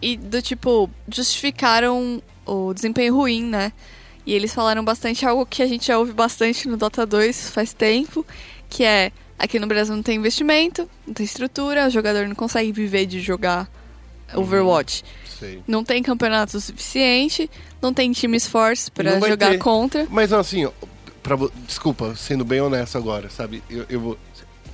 E 0.00 0.16
do 0.16 0.40
tipo, 0.40 0.88
justificaram 1.12 2.22
o 2.46 2.72
desempenho 2.72 3.16
ruim, 3.16 3.42
né? 3.44 3.72
E 4.28 4.34
eles 4.34 4.52
falaram 4.52 4.84
bastante 4.84 5.24
algo 5.24 5.46
que 5.46 5.62
a 5.62 5.66
gente 5.66 5.86
já 5.86 5.98
ouve 5.98 6.12
bastante 6.12 6.68
no 6.68 6.76
Dota 6.76 7.06
2 7.06 7.48
faz 7.48 7.72
tempo, 7.72 8.26
que 8.68 8.84
é 8.84 9.10
aqui 9.38 9.58
no 9.58 9.66
Brasil 9.66 9.96
não 9.96 10.02
tem 10.02 10.18
investimento, 10.18 10.86
não 11.06 11.14
tem 11.14 11.24
estrutura, 11.24 11.86
o 11.86 11.90
jogador 11.90 12.28
não 12.28 12.34
consegue 12.34 12.70
viver 12.70 13.06
de 13.06 13.20
jogar 13.20 13.66
Overwatch. 14.34 15.02
Sei. 15.40 15.62
Não 15.66 15.82
tem 15.82 16.02
campeonato 16.02 16.60
suficiente, 16.60 17.50
não 17.80 17.94
tem 17.94 18.12
times 18.12 18.46
fortes 18.46 18.90
vai 18.94 19.30
jogar 19.30 19.52
ter. 19.52 19.58
contra. 19.58 20.06
Mas 20.10 20.30
assim, 20.30 20.68
pra, 21.22 21.34
desculpa, 21.66 22.14
sendo 22.14 22.44
bem 22.44 22.60
honesto 22.60 22.98
agora, 22.98 23.30
sabe? 23.30 23.62
Eu, 23.70 23.86
eu 23.88 23.98
vou. 23.98 24.18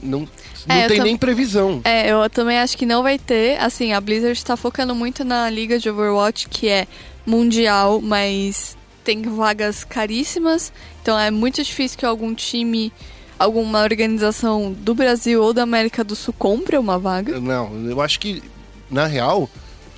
Não, 0.02 0.28
não 0.66 0.75
É, 0.75 0.88
tem 0.88 1.00
nem 1.00 1.16
previsão. 1.16 1.80
É, 1.84 2.11
eu 2.11 2.28
também 2.28 2.58
acho 2.58 2.76
que 2.76 2.84
não 2.84 3.04
vai 3.04 3.20
ter. 3.20 3.56
Assim, 3.61 3.92
a 3.92 4.00
Blizzard 4.00 4.37
está 4.37 4.56
focando 4.56 4.96
muito 4.96 5.25
na 5.25 5.49
liga 5.49 5.78
de 5.78 5.88
Overwatch, 5.88 6.49
que 6.49 6.68
é 6.68 6.88
mundial, 7.25 8.00
mas 8.00 8.76
tem 9.04 9.23
vagas 9.23 9.84
caríssimas. 9.84 10.73
Então 11.02 11.18
é 11.18 11.30
muito 11.30 11.62
difícil 11.62 11.99
que 11.99 12.06
algum 12.06 12.34
time, 12.34 12.92
alguma 13.38 13.82
organização 13.82 14.73
do 14.73 14.94
Brasil 14.94 15.42
ou 15.42 15.52
da 15.52 15.62
América 15.62 16.02
do 16.02 16.16
Sul 16.16 16.34
compre 16.38 16.76
uma 16.78 16.99
vaga. 16.99 17.38
Não, 17.40 17.75
eu 17.88 18.00
acho 18.00 18.18
que, 18.18 18.42
na 18.90 19.06
real, 19.06 19.49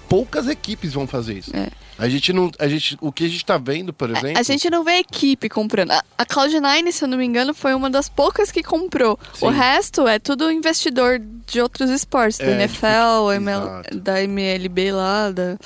poucas 0.08 0.48
equipes 0.48 0.92
vão 0.92 1.06
fazer 1.06 1.34
isso. 1.38 1.54
É. 1.56 1.68
A 1.98 2.10
gente 2.10 2.30
não. 2.30 2.50
A 2.58 2.68
gente, 2.68 2.94
o 3.00 3.10
que 3.10 3.25
a 3.25 3.28
gente 3.28 3.42
tá 3.42 3.56
vendo, 3.56 3.90
por 3.90 4.10
exemplo. 4.10 4.38
A 4.38 4.42
gente 4.42 4.68
não 4.68 4.84
vê 4.84 4.98
equipe 4.98 5.48
comprando. 5.48 5.92
A, 5.92 6.04
a 6.18 6.26
Cloud9, 6.26 6.92
se 6.92 7.02
eu 7.02 7.08
não 7.08 7.16
me 7.16 7.25
engano, 7.25 7.54
foi 7.54 7.72
uma 7.72 7.88
das 7.88 8.06
poucas 8.06 8.50
que 8.52 8.62
comprou. 8.62 9.18
Sim. 9.32 9.46
O 9.46 9.48
resto 9.48 10.06
é 10.06 10.18
tudo 10.18 10.50
investidor 10.52 11.18
de 11.46 11.58
outros 11.58 11.88
esportes, 11.88 12.36
da 12.38 12.44
É, 12.48 12.52
NFL, 12.64 13.30
de- 13.30 13.36
ML, 13.36 13.64
exato. 13.66 13.98
da 14.00 14.22
MLB 14.22 14.92
lá, 14.92 15.30
da, 15.30 15.56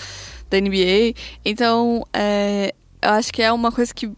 da 0.49 0.61
NBA. 0.61 1.15
Então, 1.45 2.07
é, 2.13 2.73
eu 3.03 3.11
acho 3.11 3.33
que 3.33 3.43
é 3.43 3.53
uma 3.53 3.71
coisa 3.73 3.93
que 3.95 4.11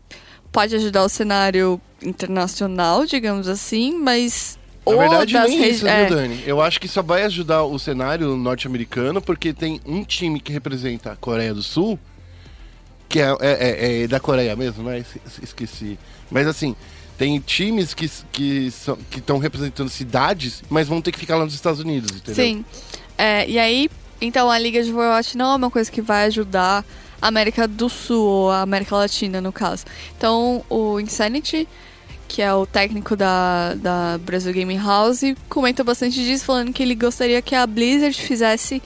pode 0.51 0.75
ajudar 0.77 1.05
o 1.05 1.09
cenário 1.09 1.81
internacional, 2.03 3.05
digamos 3.07 3.49
assim, 3.49 3.99
mas. 3.99 4.59
Na 4.87 4.97
verdade, 4.97 5.33
das 5.33 5.49
nem 5.49 5.71
isso, 5.71 5.87
é, 5.87 6.07
viu, 6.07 6.17
Dani? 6.17 6.43
Eu 6.45 6.61
acho 6.61 6.81
que 6.81 6.89
só 6.89 7.03
vai 7.03 7.23
ajudar 7.23 7.63
o 7.63 7.79
cenário 7.79 8.37
norte-americano, 8.37 9.23
porque 9.23 9.53
tem 9.53 9.81
um 9.87 10.03
time 10.03 10.41
que 10.41 10.53
representa 10.53 11.13
a 11.13 11.17
Coreia 11.17 11.55
do 11.55 11.63
Sul, 11.63 11.97
que 13.09 13.21
é, 13.21 13.29
é- 13.29 13.37
é- 13.41 14.03
é 14.03 14.09
da 14.09 14.19
Coreia 14.19 14.57
mesmo, 14.57 14.83
né? 14.83 14.99
Es- 14.99 15.41
Esqueci. 15.43 15.99
Mas 16.31 16.47
assim, 16.47 16.75
Tem 17.19 17.39
times 17.39 17.95
que 17.95 18.11
que 18.33 18.71
são, 18.73 18.97
que 19.09 19.19
estão 19.21 19.39
representando 19.39 19.89
cidades, 19.89 20.65
mas 20.69 20.89
vão 20.89 21.01
ter 21.01 21.13
que 21.13 21.19
ficar 21.21 21.37
lá 21.37 21.45
nos 21.45 21.55
Estados 21.55 21.79
Unidos, 21.79 22.11
entendeu? 22.17 22.35
Sim. 22.35 22.65
É, 23.17 23.49
e 23.49 23.59
aí, 23.61 23.89
então 24.21 24.51
a 24.51 24.59
Liga 24.59 24.83
de 24.83 24.91
Overwatch 24.93 25.37
não 25.37 25.53
é 25.53 25.57
uma 25.57 25.71
coisa 25.71 25.93
que 25.93 26.01
vai 26.03 26.25
ajudar 26.25 26.85
América 27.23 27.69
do 27.69 27.89
Sul 27.89 28.27
ou 28.27 28.51
a 28.51 28.63
América 28.63 28.97
Latina, 28.97 29.41
no 29.41 29.53
caso. 29.53 29.85
Então, 30.17 30.65
o 30.69 30.99
Insanity, 30.99 31.69
que 32.27 32.43
é 32.43 32.53
o 32.53 32.67
técnico 32.67 33.15
da, 33.15 33.75
da 33.75 34.19
Brasil 34.19 34.53
Gaming 34.53 34.79
House, 34.79 35.23
comenta 35.49 35.85
bastante 35.85 36.23
disso, 36.23 36.45
falando 36.45 36.73
que 36.73 36.83
ele 36.83 36.95
gostaria 36.95 37.41
que 37.41 37.55
a 37.55 37.67
Blizzard 37.67 38.21
fizesse 38.21 38.83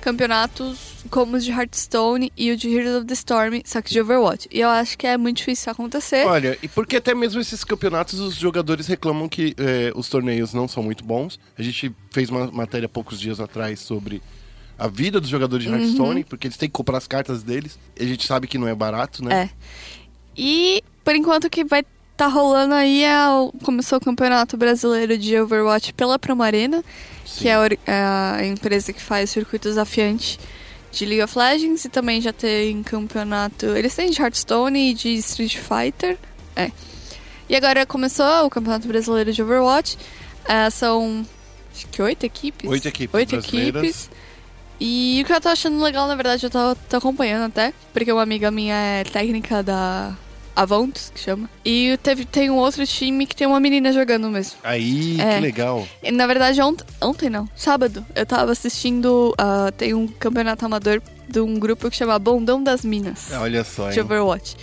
campeonatos 0.00 0.78
como 1.10 1.36
os 1.36 1.44
de 1.44 1.50
Hearthstone 1.50 2.32
e 2.36 2.52
o 2.52 2.56
de 2.56 2.68
Heroes 2.68 2.96
of 2.96 3.06
the 3.06 3.14
Storm, 3.14 3.60
só 3.64 3.82
que 3.82 3.90
de 3.90 4.00
Overwatch. 4.00 4.48
E 4.50 4.60
eu 4.60 4.68
acho 4.68 4.96
que 4.96 5.06
é 5.06 5.16
muito 5.16 5.38
difícil 5.38 5.72
acontecer. 5.72 6.26
Olha, 6.26 6.58
e 6.62 6.68
porque 6.68 6.96
até 6.96 7.14
mesmo 7.14 7.40
esses 7.40 7.64
campeonatos 7.64 8.20
os 8.20 8.36
jogadores 8.36 8.86
reclamam 8.86 9.28
que 9.28 9.54
eh, 9.56 9.92
os 9.94 10.08
torneios 10.08 10.52
não 10.52 10.68
são 10.68 10.82
muito 10.82 11.04
bons. 11.04 11.38
A 11.58 11.62
gente 11.62 11.94
fez 12.10 12.30
uma 12.30 12.50
matéria 12.50 12.88
poucos 12.88 13.18
dias 13.18 13.40
atrás 13.40 13.80
sobre 13.80 14.22
a 14.78 14.86
vida 14.86 15.20
dos 15.20 15.28
jogadores 15.28 15.66
de 15.66 15.72
Hearthstone, 15.72 16.24
porque 16.24 16.46
eles 16.46 16.56
têm 16.56 16.68
que 16.68 16.72
comprar 16.72 16.98
as 16.98 17.06
cartas 17.06 17.42
deles. 17.42 17.78
E 17.98 18.04
a 18.04 18.06
gente 18.06 18.26
sabe 18.26 18.46
que 18.46 18.56
não 18.56 18.68
é 18.68 18.74
barato, 18.74 19.24
né? 19.24 19.44
É. 19.44 19.50
E 20.36 20.82
por 21.02 21.16
enquanto 21.16 21.50
que 21.50 21.64
vai 21.64 21.84
tá 22.16 22.26
rolando 22.26 22.74
aí 22.74 23.04
é 23.04 23.28
o, 23.28 23.52
começou 23.62 23.98
o 23.98 24.00
Campeonato 24.00 24.56
Brasileiro 24.56 25.16
de 25.16 25.38
Overwatch 25.38 25.92
pela 25.92 26.18
Promarena, 26.18 26.82
Sim. 27.24 27.40
que 27.40 27.48
é 27.48 27.54
a, 27.54 27.68
é 27.86 28.40
a 28.42 28.46
empresa 28.46 28.92
que 28.92 29.00
faz 29.00 29.30
circuito 29.30 29.68
desafiante 29.68 30.38
de 30.90 31.06
League 31.06 31.22
of 31.22 31.38
Legends 31.38 31.84
e 31.84 31.88
também 31.88 32.20
já 32.20 32.32
tem 32.32 32.82
campeonato. 32.82 33.66
Eles 33.66 33.94
têm 33.94 34.10
de 34.10 34.20
Hearthstone 34.20 34.90
e 34.90 34.94
de 34.94 35.14
Street 35.14 35.58
Fighter. 35.58 36.18
É. 36.56 36.72
E 37.48 37.54
agora 37.54 37.86
começou 37.86 38.46
o 38.46 38.50
Campeonato 38.50 38.88
Brasileiro 38.88 39.32
de 39.32 39.42
Overwatch. 39.42 39.96
É, 40.44 40.68
são 40.70 41.24
acho 41.72 41.86
que 41.86 42.02
oito 42.02 42.24
equipes. 42.24 42.68
Oito 42.68 42.88
equipes 42.88 43.14
Oito 43.14 43.36
equipes. 43.36 44.10
E 44.80 45.20
o 45.22 45.26
que 45.26 45.32
eu 45.32 45.40
tô 45.40 45.48
achando 45.48 45.82
legal, 45.82 46.06
na 46.06 46.14
verdade, 46.14 46.44
eu 46.46 46.50
tô, 46.50 46.74
tô 46.88 46.96
acompanhando 46.98 47.46
até, 47.46 47.72
porque 47.92 48.12
uma 48.12 48.22
amiga 48.22 48.50
minha 48.50 48.74
é 48.74 49.04
técnica 49.04 49.62
da 49.62 50.12
Avontes, 50.54 51.10
que 51.14 51.20
chama. 51.20 51.48
E 51.64 51.98
teve, 52.02 52.24
tem 52.24 52.48
um 52.50 52.56
outro 52.56 52.86
time 52.86 53.26
que 53.26 53.34
tem 53.34 53.46
uma 53.46 53.58
menina 53.60 53.92
jogando 53.92 54.28
mesmo. 54.30 54.58
Aí, 54.62 55.20
É. 55.20 55.34
que 55.36 55.40
legal. 55.40 55.86
E, 56.02 56.10
na 56.12 56.26
verdade, 56.26 56.60
ontem, 56.60 56.84
ontem 57.02 57.28
não, 57.30 57.48
sábado, 57.56 58.04
eu 58.14 58.24
tava 58.26 58.52
assistindo. 58.52 59.34
ah, 59.38 59.72
tem 59.76 59.94
um 59.94 60.06
campeonato 60.06 60.64
amador 60.64 61.02
de 61.28 61.40
um 61.40 61.58
grupo 61.58 61.90
que 61.90 61.96
chama 61.96 62.18
Bondão 62.18 62.62
das 62.62 62.84
Minas, 62.84 63.30
Olha 63.32 63.62
só, 63.64 63.90
de 63.90 63.98
hein? 63.98 64.04
Overwatch. 64.04 64.56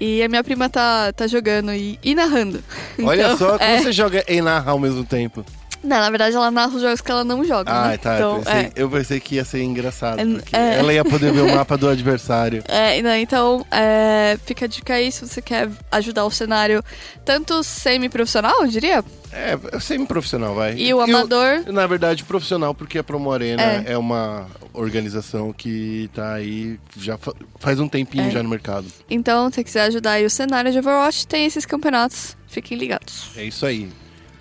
E 0.00 0.22
a 0.22 0.28
minha 0.28 0.42
prima 0.42 0.68
tá, 0.70 1.12
tá 1.12 1.26
jogando 1.26 1.72
e, 1.74 1.98
e 2.02 2.14
narrando. 2.14 2.64
Olha 3.02 3.26
Então, 3.32 3.36
só 3.38 3.58
como 3.58 3.62
é. 3.70 3.78
você 3.82 3.92
joga 3.92 4.24
e 4.26 4.40
narra 4.40 4.72
ao 4.72 4.78
mesmo 4.78 5.04
tempo. 5.04 5.44
Não, 5.82 5.98
na 5.98 6.10
verdade, 6.10 6.36
ela 6.36 6.50
narra 6.50 6.74
os 6.76 6.82
jogos 6.82 7.00
que 7.00 7.10
ela 7.10 7.24
não 7.24 7.42
joga. 7.44 7.72
Ah, 7.72 7.88
né? 7.88 7.96
tá. 7.96 8.16
Então, 8.16 8.36
eu, 8.36 8.42
pensei, 8.42 8.60
é. 8.60 8.72
eu 8.76 8.90
pensei 8.90 9.20
que 9.20 9.34
ia 9.36 9.44
ser 9.44 9.62
engraçado. 9.62 10.18
É, 10.20 10.24
porque 10.26 10.54
é. 10.56 10.74
ela 10.78 10.92
ia 10.92 11.04
poder 11.04 11.32
ver 11.32 11.40
o 11.40 11.54
mapa 11.54 11.76
do 11.76 11.88
adversário. 11.88 12.62
É, 12.68 13.00
não, 13.02 13.14
então, 13.16 13.64
é, 13.70 14.38
fica 14.44 14.64
a 14.64 14.68
dica 14.68 14.94
aí 14.94 15.10
se 15.10 15.26
você 15.26 15.40
quer 15.42 15.68
ajudar 15.90 16.24
o 16.24 16.30
cenário 16.30 16.82
tanto 17.24 17.62
semi-profissional, 17.62 18.62
eu 18.62 18.68
diria, 18.68 19.04
É, 19.32 19.58
semi-profissional, 19.80 20.54
vai. 20.54 20.74
e 20.76 20.92
o 20.92 21.00
amador. 21.00 21.62
na 21.72 21.86
verdade, 21.86 22.24
profissional, 22.24 22.74
porque 22.74 22.98
a 22.98 23.04
Promo 23.04 23.30
Arena 23.32 23.62
É. 23.62 23.84
é. 23.92 23.98
uma 23.98 24.46
organização 24.72 25.52
que 25.52 26.08
tá 26.14 26.34
aí 26.34 26.78
já 26.96 27.16
fa- 27.18 27.34
faz 27.58 27.80
um 27.80 27.88
tempinho 27.88 28.28
É. 28.28 28.30
já 28.30 28.42
no 28.42 28.48
mercado. 28.48 28.86
Então, 29.08 29.48
se 29.48 29.56
você 29.56 29.64
quiser 29.64 29.82
ajudar 29.82 30.12
aí 30.12 30.24
o 30.26 30.30
cenário 30.30 30.70
de 30.72 30.78
Overwatch, 30.78 31.26
tem 31.26 31.44
esses 31.46 31.64
campeonatos. 31.66 32.36
Fiquem 32.46 32.76
ligados. 32.78 33.30
É 33.36 33.44
isso 33.44 33.64
aí. 33.66 33.88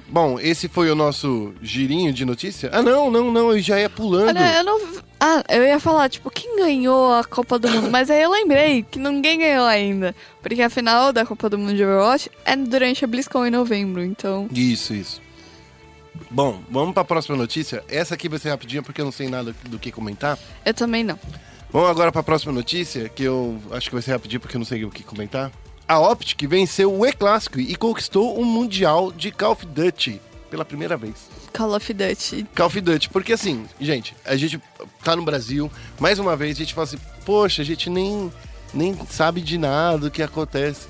Bom, 0.09 0.39
esse 0.39 0.67
foi 0.67 0.89
o 0.89 0.95
nosso 0.95 1.53
girinho 1.61 2.11
de 2.11 2.25
notícia. 2.25 2.69
Ah, 2.73 2.81
não, 2.81 3.11
não, 3.11 3.31
não, 3.31 3.51
eu 3.51 3.59
já 3.59 3.79
ia 3.79 3.89
pulando. 3.89 4.29
Olha, 4.29 4.57
eu 4.57 4.63
não. 4.63 4.79
Ah, 5.19 5.43
eu 5.49 5.63
ia 5.63 5.79
falar, 5.79 6.09
tipo, 6.09 6.31
quem 6.31 6.57
ganhou 6.57 7.13
a 7.13 7.23
Copa 7.23 7.59
do 7.59 7.69
Mundo? 7.69 7.91
Mas 7.91 8.09
aí 8.09 8.21
eu 8.21 8.31
lembrei 8.31 8.83
que 8.83 8.97
ninguém 8.97 9.37
ganhou 9.37 9.65
ainda. 9.65 10.15
Porque 10.41 10.61
a 10.61 10.69
final 10.69 11.13
da 11.13 11.25
Copa 11.25 11.49
do 11.49 11.57
Mundo 11.57 11.75
de 11.75 11.83
Overwatch 11.83 12.31
é 12.43 12.55
durante 12.55 13.03
a 13.05 13.07
BlizzCon 13.07 13.45
em 13.45 13.51
novembro, 13.51 14.03
então. 14.03 14.47
Isso, 14.51 14.93
isso. 14.93 15.21
Bom, 16.31 16.59
vamos 16.69 16.93
pra 16.93 17.03
próxima 17.03 17.37
notícia. 17.37 17.83
Essa 17.87 18.15
aqui 18.15 18.27
vai 18.27 18.39
ser 18.39 18.49
rapidinha 18.49 18.81
porque 18.81 19.01
eu 19.01 19.05
não 19.05 19.11
sei 19.11 19.29
nada 19.29 19.53
do 19.65 19.77
que 19.77 19.91
comentar. 19.91 20.39
Eu 20.65 20.73
também 20.73 21.03
não. 21.03 21.19
Vamos 21.71 21.89
agora 21.89 22.11
para 22.11 22.21
a 22.21 22.23
próxima 22.23 22.51
notícia, 22.51 23.09
que 23.09 23.23
eu 23.23 23.61
acho 23.71 23.89
que 23.89 23.95
vai 23.95 24.01
ser 24.01 24.11
rapidinho 24.11 24.39
porque 24.39 24.55
eu 24.55 24.59
não 24.59 24.65
sei 24.65 24.83
o 24.85 24.89
que 24.89 25.03
comentar. 25.03 25.51
A 25.89 25.99
Optic 25.99 26.47
venceu 26.47 26.93
o 26.93 27.03
E-Clássico 27.03 27.59
e 27.59 27.75
conquistou 27.75 28.39
o 28.39 28.45
Mundial 28.45 29.11
de 29.11 29.31
Call 29.31 29.53
of 29.53 29.65
Duty 29.65 30.21
pela 30.51 30.63
primeira 30.63 30.95
vez. 30.95 31.15
Call 31.51 31.75
of 31.75 31.91
Duty. 31.93 32.45
Call 32.55 32.67
of 32.67 32.79
Duty, 32.79 33.09
porque 33.09 33.33
assim, 33.33 33.65
gente, 33.81 34.15
a 34.23 34.35
gente 34.35 34.61
tá 35.03 35.15
no 35.15 35.23
Brasil, 35.23 35.69
mais 35.99 36.19
uma 36.19 36.35
vez 36.35 36.55
a 36.57 36.59
gente 36.59 36.75
fala 36.75 36.85
assim, 36.85 36.99
poxa, 37.25 37.63
a 37.63 37.65
gente 37.65 37.89
nem, 37.89 38.31
nem 38.71 38.95
sabe 39.09 39.41
de 39.41 39.57
nada 39.57 39.97
do 39.97 40.11
que 40.11 40.21
acontece. 40.21 40.87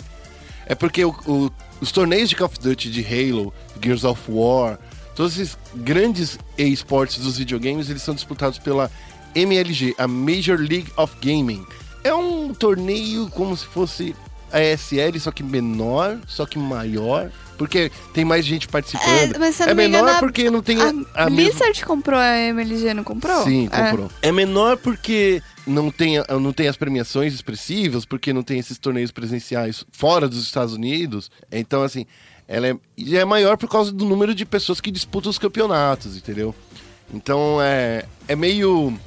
É 0.65 0.75
porque 0.75 1.06
o- 1.06 1.15
o- 1.25 1.50
os 1.79 1.94
torneios 1.94 2.27
de 2.27 2.36
Call 2.36 2.48
of 2.48 2.60
Duty, 2.60 2.91
de 2.91 3.01
Halo, 3.06 3.53
Gears 3.82 4.03
of 4.03 4.22
War, 4.29 4.77
todos 5.15 5.38
esses 5.39 5.58
grandes 5.75 6.38
esportes 6.58 7.20
dos 7.24 7.38
videogames, 7.38 7.89
eles 7.89 8.01
são 8.01 8.13
disputados 8.13 8.60
pela 8.60 8.91
MLG, 9.34 9.96
a 9.98 10.10
Major 10.10 10.60
League 10.60 10.91
of 10.98 11.15
Gaming. 11.22 11.65
É 12.03 12.13
um 12.13 12.53
torneio 12.53 13.29
como 13.29 13.56
se 13.56 13.65
fosse 13.65 14.13
a 14.51 14.62
ESL, 14.62 15.20
só 15.20 15.32
que 15.32 15.44
menor, 15.44 16.20
só 16.27 16.46
que 16.46 16.58
maior, 16.58 17.32
porque 17.58 17.91
tem 18.13 18.24
mais 18.24 18.46
gente 18.46 18.68
participando. 18.68 19.36
É, 19.36 19.38
mas 19.38 19.60
eu 19.60 19.65
é 19.65 19.70
não 19.70 19.75
me 19.75 19.88
menor 19.89 20.20
porque 20.20 20.50
não 20.50 20.62
tem 20.62 20.82
a, 20.82 20.86
A, 21.13 21.25
a 21.25 21.29
mesma... 21.29 21.51
Blizzard 21.51 21.86
comprou 21.86 22.20
a 22.20 22.38
MLG, 22.38 22.94
não 22.94 23.03
comprou? 23.03 23.44
Sim, 23.44 23.70
É. 23.72 23.89
comprou. 23.89 24.12
É. 24.22 24.32
menor 24.32 24.77
porque 24.77 25.41
não 25.68 25.91
tem, 25.91 26.15
não 26.41 26.53
tem 26.53 26.68
as 26.68 26.77
premiações 26.77 27.34
expressivas, 27.34 28.06
porque 28.06 28.32
não 28.32 28.44
tem 28.44 28.60
esses 28.60 28.77
torneios 28.77 29.12
presenciais 29.12 29.86
fora 29.91 30.27
dos 30.27 30.41
Estados 30.44 30.74
Unidos. 30.74 31.29
Então, 31.51 31.84
assim, 31.84 32.06
ela 32.48 32.68
é, 32.68 32.75
e 32.98 33.15
é 33.18 33.25
maior 33.25 33.58
por 33.58 33.70
causa 33.70 33.91
do 33.91 34.06
número 34.06 34.34
de 34.34 34.46
pessoas 34.46 34.82
que 34.82 34.89
disputam 34.89 35.29
os 35.29 35.38
campeonatos, 35.38 36.18
entendeu? 36.18 36.56
Então, 37.13 37.62
é, 37.62 38.06
é 38.27 38.36
meio. 38.36 38.98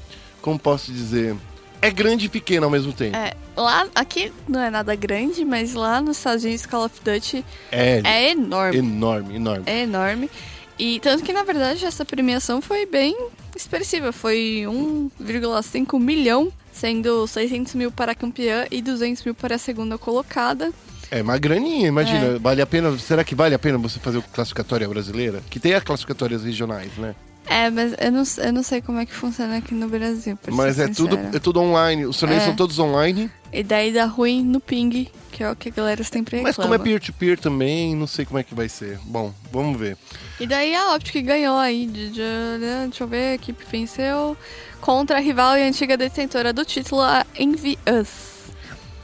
Como 0.40 0.58
posso 0.58 0.92
dizer? 0.92 1.36
É 1.82 1.90
grande 1.90 2.26
e 2.26 2.28
pequeno 2.28 2.64
ao 2.66 2.70
mesmo 2.70 2.92
tempo. 2.92 3.16
É, 3.16 3.34
lá, 3.56 3.86
aqui 3.94 4.32
não 4.48 4.60
é 4.60 4.70
nada 4.70 4.94
grande, 4.94 5.44
mas 5.44 5.74
lá 5.74 6.00
nos 6.00 6.16
Estados 6.16 6.44
Unidos, 6.44 6.64
Call 6.64 6.84
of 6.86 6.94
Duty 7.04 7.44
É, 7.72 8.00
é 8.04 8.30
enorme. 8.30 8.78
enorme, 8.78 9.34
enorme. 9.36 9.64
É 9.66 9.80
enorme. 9.82 10.30
E 10.78 10.98
tanto 11.00 11.22
que, 11.22 11.32
na 11.32 11.42
verdade, 11.42 11.84
essa 11.84 12.04
premiação 12.04 12.62
foi 12.62 12.86
bem 12.86 13.16
expressiva. 13.54 14.12
Foi 14.12 14.64
1,5 14.66 15.98
milhão, 15.98 16.52
sendo 16.72 17.26
600 17.26 17.74
mil 17.74 17.90
para 17.92 18.12
a 18.12 18.14
campeã 18.14 18.66
e 18.70 18.80
200 18.80 19.22
mil 19.24 19.34
para 19.34 19.56
a 19.56 19.58
segunda 19.58 19.98
colocada. 19.98 20.72
É 21.10 21.20
uma 21.22 21.36
graninha, 21.36 21.86
É. 21.86 21.88
imagina. 21.88 22.38
Vale 22.38 22.62
a 22.62 22.66
pena. 22.66 22.96
Será 22.98 23.22
que 23.22 23.34
vale 23.34 23.54
a 23.54 23.58
pena 23.58 23.76
você 23.76 23.98
fazer 23.98 24.18
o 24.18 24.22
classificatória 24.22 24.88
brasileira? 24.88 25.42
Que 25.50 25.60
tem 25.60 25.74
as 25.74 25.84
classificatórias 25.84 26.42
regionais, 26.42 26.90
né? 26.96 27.14
É, 27.46 27.68
mas 27.70 27.94
eu 28.00 28.12
não, 28.12 28.22
eu 28.38 28.52
não 28.52 28.62
sei 28.62 28.80
como 28.80 28.98
é 29.00 29.04
que 29.06 29.12
funciona 29.12 29.56
aqui 29.58 29.74
no 29.74 29.88
Brasil, 29.88 30.38
Mas 30.48 30.78
é 30.78 30.88
tudo, 30.88 31.18
é 31.34 31.38
tudo 31.38 31.60
online. 31.60 32.06
Os 32.06 32.16
torneios 32.18 32.42
É. 32.44 32.46
são 32.46 32.56
todos 32.56 32.78
online. 32.78 33.30
E 33.52 33.62
daí 33.62 33.92
dá 33.92 34.04
ruim 34.06 34.42
no 34.42 34.60
ping, 34.60 35.08
que 35.30 35.42
é 35.42 35.50
o 35.50 35.56
que 35.56 35.68
a 35.68 35.72
galera 35.72 36.02
sempre 36.04 36.36
reclama. 36.36 36.48
Mas 36.48 36.56
como 36.56 36.74
é 36.74 36.78
peer-to-peer 36.78 37.38
também, 37.38 37.94
não 37.94 38.06
sei 38.06 38.24
como 38.24 38.38
é 38.38 38.42
que 38.42 38.54
vai 38.54 38.68
ser. 38.68 38.98
Bom, 39.04 39.34
vamos 39.52 39.78
ver. 39.78 39.98
E 40.40 40.46
daí 40.46 40.74
a 40.74 40.94
Optic 40.94 41.22
ganhou 41.26 41.58
aí, 41.58 41.86
de, 41.86 42.10
de- 42.10 42.20
né, 42.20 42.86
deixa 42.88 43.04
eu 43.04 43.08
ver, 43.08 43.32
a 43.32 43.34
equipe 43.34 43.64
venceu 43.70 44.36
contra 44.80 45.16
a 45.18 45.20
rival 45.20 45.56
e 45.58 45.62
antiga 45.62 45.96
detentora 45.96 46.52
do 46.52 46.64
título, 46.64 47.02
a 47.02 47.26
Envy 47.38 47.78
Us. 48.00 48.32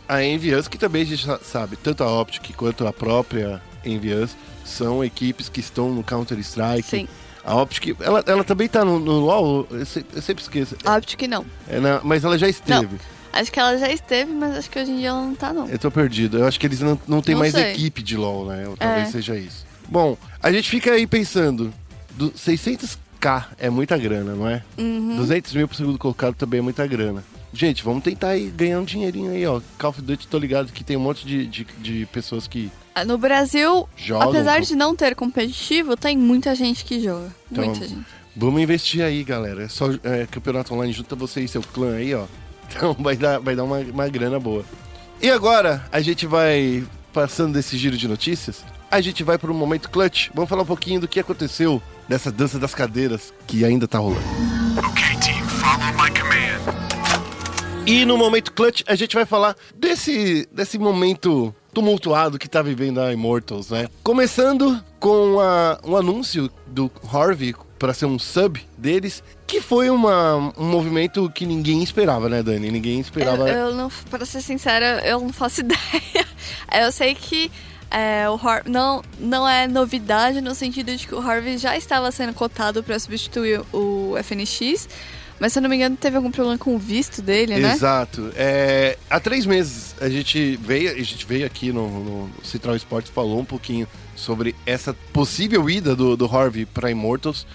A 0.08 0.22
Envious, 0.24 0.66
que 0.68 0.78
também 0.78 1.02
a 1.02 1.04
gente 1.04 1.26
sa- 1.26 1.40
sabe, 1.42 1.76
tanto 1.76 2.02
a 2.02 2.20
Optic 2.20 2.54
quanto 2.56 2.86
a 2.86 2.92
própria 2.92 3.60
Envious, 3.84 4.34
são 4.64 5.04
equipes 5.04 5.48
que 5.50 5.60
estão 5.60 5.90
no 5.90 6.02
Counter-Strike. 6.02 6.88
Sim, 6.88 7.08
A 7.44 7.54
Optic, 7.62 7.96
ela, 8.00 8.22
ela 8.26 8.44
também 8.44 8.68
tá 8.68 8.84
no, 8.84 8.98
no 8.98 9.20
LoL, 9.20 9.66
eu, 9.70 9.86
se- 9.86 10.04
eu 10.14 10.20
sempre 10.22 10.42
esqueço. 10.42 10.76
a 10.84 10.96
Optic 10.96 11.22
não. 11.28 11.44
É 11.68 11.78
na- 11.80 12.00
mas 12.02 12.24
ela 12.24 12.36
já 12.38 12.48
esteve. 12.48 12.98
Acho 13.32 13.52
que 13.52 13.60
ela 13.60 13.76
já 13.78 13.90
esteve, 13.92 14.32
mas 14.32 14.56
acho 14.56 14.70
que 14.70 14.78
hoje 14.78 14.90
em 14.90 14.98
dia 14.98 15.08
ela 15.10 15.20
não 15.22 15.34
tá, 15.34 15.52
não. 15.52 15.68
Eu 15.68 15.78
tô 15.78 15.90
perdido. 15.90 16.38
Eu 16.38 16.46
acho 16.46 16.58
que 16.58 16.66
eles 16.66 16.80
não, 16.80 16.98
não 17.06 17.20
tem 17.22 17.34
Não 17.34 17.40
mais 17.40 17.52
sei. 17.52 17.72
equipe 17.72 18.02
de 18.02 18.16
LoL, 18.16 18.46
né? 18.46 18.66
Ou 18.68 18.76
Talvez 18.76 19.08
É. 19.08 19.10
seja 19.12 19.36
isso. 19.36 19.66
Bom, 19.88 20.16
a 20.42 20.50
gente 20.50 20.68
fica 20.68 20.92
aí 20.92 21.06
pensando, 21.06 21.72
do 22.10 22.30
600k 22.32 23.44
é 23.58 23.70
muita 23.70 23.96
grana, 23.96 24.34
não 24.34 24.48
é? 24.48 24.62
Uhum. 24.76 25.16
200 25.16 25.52
mil 25.54 25.68
pro 25.68 25.76
segundo 25.76 25.98
colocado 25.98 26.34
também 26.34 26.58
é 26.58 26.62
muita 26.62 26.86
grana. 26.86 27.22
Gente, 27.52 27.82
vamos 27.82 28.02
tentar 28.02 28.28
aí 28.28 28.48
ganhar 28.50 28.78
um 28.80 28.84
dinheirinho 28.84 29.32
aí, 29.32 29.46
ó. 29.46 29.60
Call 29.78 29.90
of 29.90 30.02
Duty, 30.02 30.28
tô 30.28 30.38
ligado 30.38 30.72
que 30.72 30.84
tem 30.84 30.96
um 30.96 31.00
monte 31.00 31.26
de, 31.26 31.46
de, 31.46 31.66
de 31.78 32.06
pessoas 32.06 32.46
que 32.46 32.70
Ah, 32.94 33.04
No 33.04 33.16
Brasil, 33.16 33.88
jogam. 33.96 34.28
apesar 34.30 34.60
de 34.60 34.74
não 34.74 34.94
ter 34.94 35.14
competitivo, 35.14 35.96
tem 35.96 36.16
muita 36.16 36.54
gente 36.54 36.84
que 36.84 37.00
joga. 37.00 37.34
Então, 37.50 37.64
muita 37.64 37.86
gente. 37.86 38.06
Vamos 38.36 38.60
investir 38.62 39.02
aí, 39.02 39.24
galera. 39.24 39.64
É 39.64 39.68
só 39.68 39.86
é, 40.04 40.26
campeonato 40.30 40.74
online, 40.74 40.92
junta 40.92 41.16
você 41.16 41.40
e 41.40 41.48
seu 41.48 41.62
clã 41.62 41.96
aí, 41.96 42.14
ó. 42.14 42.24
Então 42.70 42.92
vai 43.00 43.16
dar, 43.16 43.38
vai 43.40 43.56
dar 43.56 43.64
uma, 43.64 43.78
uma 43.78 44.08
grana 44.10 44.38
boa. 44.38 44.62
E 45.22 45.30
agora, 45.30 45.86
a 45.90 46.02
gente 46.02 46.26
vai 46.26 46.84
passando 47.14 47.54
desse 47.54 47.78
giro 47.78 47.96
de 47.96 48.06
notícias 48.06 48.62
a 48.90 49.00
gente 49.00 49.22
vai 49.22 49.38
para 49.38 49.50
um 49.50 49.54
momento 49.54 49.90
clutch. 49.90 50.30
Vamos 50.34 50.48
falar 50.48 50.62
um 50.62 50.66
pouquinho 50.66 51.00
do 51.00 51.08
que 51.08 51.20
aconteceu 51.20 51.82
nessa 52.08 52.32
dança 52.32 52.58
das 52.58 52.74
cadeiras 52.74 53.32
que 53.46 53.64
ainda 53.64 53.86
tá 53.86 53.98
rolando. 53.98 54.22
Okay, 54.90 55.16
team, 55.20 55.46
follow 55.46 55.92
my 55.92 56.10
command. 56.10 56.87
E 57.88 58.04
no 58.04 58.18
momento 58.18 58.52
clutch, 58.52 58.82
a 58.86 58.94
gente 58.94 59.16
vai 59.16 59.24
falar 59.24 59.56
desse, 59.74 60.46
desse 60.52 60.78
momento 60.78 61.54
tumultuado 61.72 62.38
que 62.38 62.46
tá 62.46 62.60
vivendo 62.60 63.00
a 63.00 63.14
Immortals, 63.14 63.70
né? 63.70 63.88
Começando 64.02 64.84
com 65.00 65.40
a, 65.40 65.80
um 65.82 65.96
anúncio 65.96 66.50
do 66.66 66.92
Harvey 67.10 67.54
para 67.78 67.94
ser 67.94 68.04
um 68.04 68.18
sub 68.18 68.60
deles, 68.76 69.24
que 69.46 69.62
foi 69.62 69.88
uma, 69.88 70.52
um 70.58 70.66
movimento 70.66 71.30
que 71.30 71.46
ninguém 71.46 71.82
esperava, 71.82 72.28
né, 72.28 72.42
Dani? 72.42 72.70
Ninguém 72.70 73.00
esperava. 73.00 73.48
Eu, 73.48 73.68
eu 73.68 73.74
não, 73.74 73.88
pra 74.10 74.26
ser 74.26 74.42
sincera, 74.42 75.00
eu 75.06 75.18
não 75.20 75.32
faço 75.32 75.60
ideia. 75.64 76.26
Eu 76.70 76.92
sei 76.92 77.14
que 77.14 77.50
é, 77.90 78.28
o 78.28 78.34
Har 78.34 78.64
não, 78.68 79.02
não 79.18 79.48
é 79.48 79.66
novidade 79.66 80.42
no 80.42 80.54
sentido 80.54 80.94
de 80.94 81.06
que 81.06 81.14
o 81.14 81.20
Harvey 81.26 81.56
já 81.56 81.74
estava 81.74 82.12
sendo 82.12 82.34
cotado 82.34 82.82
para 82.82 82.98
substituir 82.98 83.62
o 83.72 84.14
FNX. 84.22 84.86
Mas 85.40 85.52
se 85.52 85.58
eu 85.58 85.62
não 85.62 85.70
me 85.70 85.76
engano, 85.76 85.96
teve 85.96 86.16
algum 86.16 86.30
problema 86.30 86.58
com 86.58 86.74
o 86.74 86.78
visto 86.78 87.22
dele, 87.22 87.58
né? 87.58 87.72
Exato. 87.72 88.32
É, 88.34 88.98
há 89.08 89.20
três 89.20 89.46
meses 89.46 89.94
a 90.00 90.08
gente 90.08 90.56
veio, 90.56 90.90
a 90.90 91.02
gente 91.02 91.24
veio 91.24 91.46
aqui 91.46 91.72
no, 91.72 91.88
no 91.88 92.30
Central 92.44 92.74
Sports 92.76 93.10
falou 93.10 93.38
um 93.38 93.44
pouquinho 93.44 93.86
sobre 94.16 94.54
essa 94.66 94.92
possível 95.12 95.70
ida 95.70 95.94
do, 95.94 96.16
do 96.16 96.26
Harvey 96.26 96.66
para 96.66 96.90
Immortals. 96.90 97.46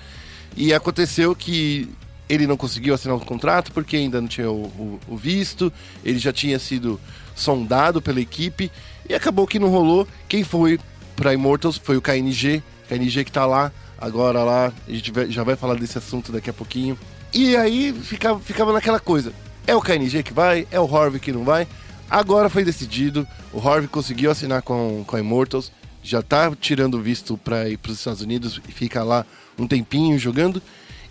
E 0.56 0.74
aconteceu 0.74 1.36
que 1.36 1.90
ele 2.30 2.48
não 2.48 2.56
conseguiu 2.56 2.94
assinar 2.94 3.18
o 3.18 3.20
contrato 3.20 3.72
porque 3.72 3.98
ainda 3.98 4.22
não 4.22 4.28
tinha 4.28 4.50
o, 4.50 4.64
o, 4.64 5.00
o 5.10 5.18
visto, 5.18 5.72
ele 6.06 6.20
já 6.20 6.32
tinha 6.32 6.58
sido 6.60 7.00
sondado 7.36 8.02
pela 8.02 8.22
equipe 8.22 8.72
e 9.10 9.14
acabou 9.14 9.46
que 9.46 9.60
não 9.60 9.70
rolou. 9.70 10.08
Quem 10.28 10.44
foi 10.44 10.80
para 11.16 11.34
Immortals 11.34 11.78
foi 11.78 11.98
o 11.98 12.02
KNG, 12.02 12.64
KNG 12.88 13.24
que 13.26 13.32
tá 13.32 13.46
lá, 13.46 13.72
agora 13.98 14.44
lá, 14.44 14.74
a 14.88 14.92
gente 14.92 15.12
já 15.30 15.44
vai 15.44 15.56
falar 15.56 15.76
desse 15.76 15.98
assunto 15.98 16.32
daqui 16.32 16.50
a 16.50 16.54
pouquinho. 16.54 16.98
E 17.34 17.56
aí 17.56 17.94
ficava, 17.94 18.40
ficava 18.40 18.72
naquela 18.74 19.00
coisa: 19.00 19.34
é 19.66 19.76
o 19.76 19.82
KNG 19.82 20.24
que 20.24 20.34
vai, 20.34 20.68
é 20.72 20.80
o 20.80 20.96
Harvey 20.98 21.20
que 21.20 21.32
não 21.32 21.44
vai. 21.44 21.68
Agora 22.10 22.50
foi 22.50 22.64
decidido, 22.64 23.28
o 23.52 23.60
Harvey 23.60 23.88
conseguiu 23.88 24.30
assinar 24.30 24.62
com, 24.62 25.04
com 25.08 25.16
a 25.16 25.20
Immortals, 25.20 25.72
já 26.04 26.22
tá 26.22 26.52
tirando 26.60 26.96
o 26.96 27.02
visto 27.02 27.38
para 27.38 27.68
ir 27.70 27.78
para 27.78 27.92
os 27.92 27.98
Estados 27.98 28.22
Unidos 28.22 28.62
e 28.68 28.72
fica 28.72 29.04
lá 29.04 29.26
um 29.58 29.68
tempinho 29.68 30.18
jogando. 30.20 30.62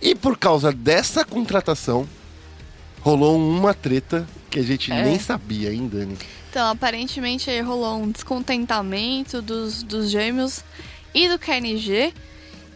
E 0.01 0.15
por 0.15 0.37
causa 0.39 0.71
dessa 0.73 1.25
contratação, 1.25 2.07
rolou 3.01 3.37
uma 3.37 3.75
treta 3.75 4.27
que 4.51 4.59
a 4.59 4.63
gente 4.63 4.93
É. 4.93 5.03
nem 5.05 5.19
sabia 5.19 5.71
ainda, 5.71 6.05
né? 6.05 6.15
Então, 6.51 6.69
aparentemente 6.71 7.49
aí 7.51 7.61
rolou 7.63 7.97
um 8.01 8.11
descontentamento 8.11 9.41
dos, 9.41 9.83
dos 9.83 10.11
gêmeos 10.11 10.63
e 11.15 11.29
do 11.29 11.39
KNG. 11.39 12.13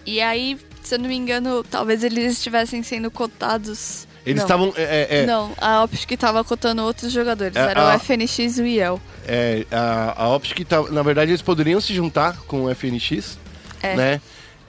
E 0.06 0.20
aí, 0.20 0.58
se 0.86 0.94
eu 0.94 0.98
não 0.98 1.08
me 1.08 1.16
engano, 1.16 1.64
talvez 1.64 2.02
eles 2.04 2.32
estivessem 2.34 2.82
sendo 2.82 3.10
cotados. 3.10 4.06
Eles 4.24 4.42
estavam. 4.42 4.72
É, 4.76 5.20
é, 5.22 5.26
Não, 5.26 5.52
a 5.60 5.84
Optic 5.84 6.10
estava 6.12 6.42
cotando 6.42 6.82
outros 6.82 7.12
jogadores. 7.12 7.54
É, 7.56 7.60
Era 7.60 7.92
a- 7.92 7.96
o 7.96 7.98
FNX 8.00 8.58
e 8.58 8.62
o 8.62 8.66
IEL. 8.66 9.00
é, 9.26 9.64
a, 9.70 10.22
a 10.24 10.28
Optic, 10.34 10.66
tá, 10.66 10.82
na 10.90 11.02
verdade, 11.02 11.30
eles 11.30 11.42
poderiam 11.42 11.80
se 11.80 11.94
juntar 11.94 12.36
com 12.48 12.64
o 12.64 12.70
FNX, 12.74 13.38
É. 13.82 13.94
né? 13.94 14.20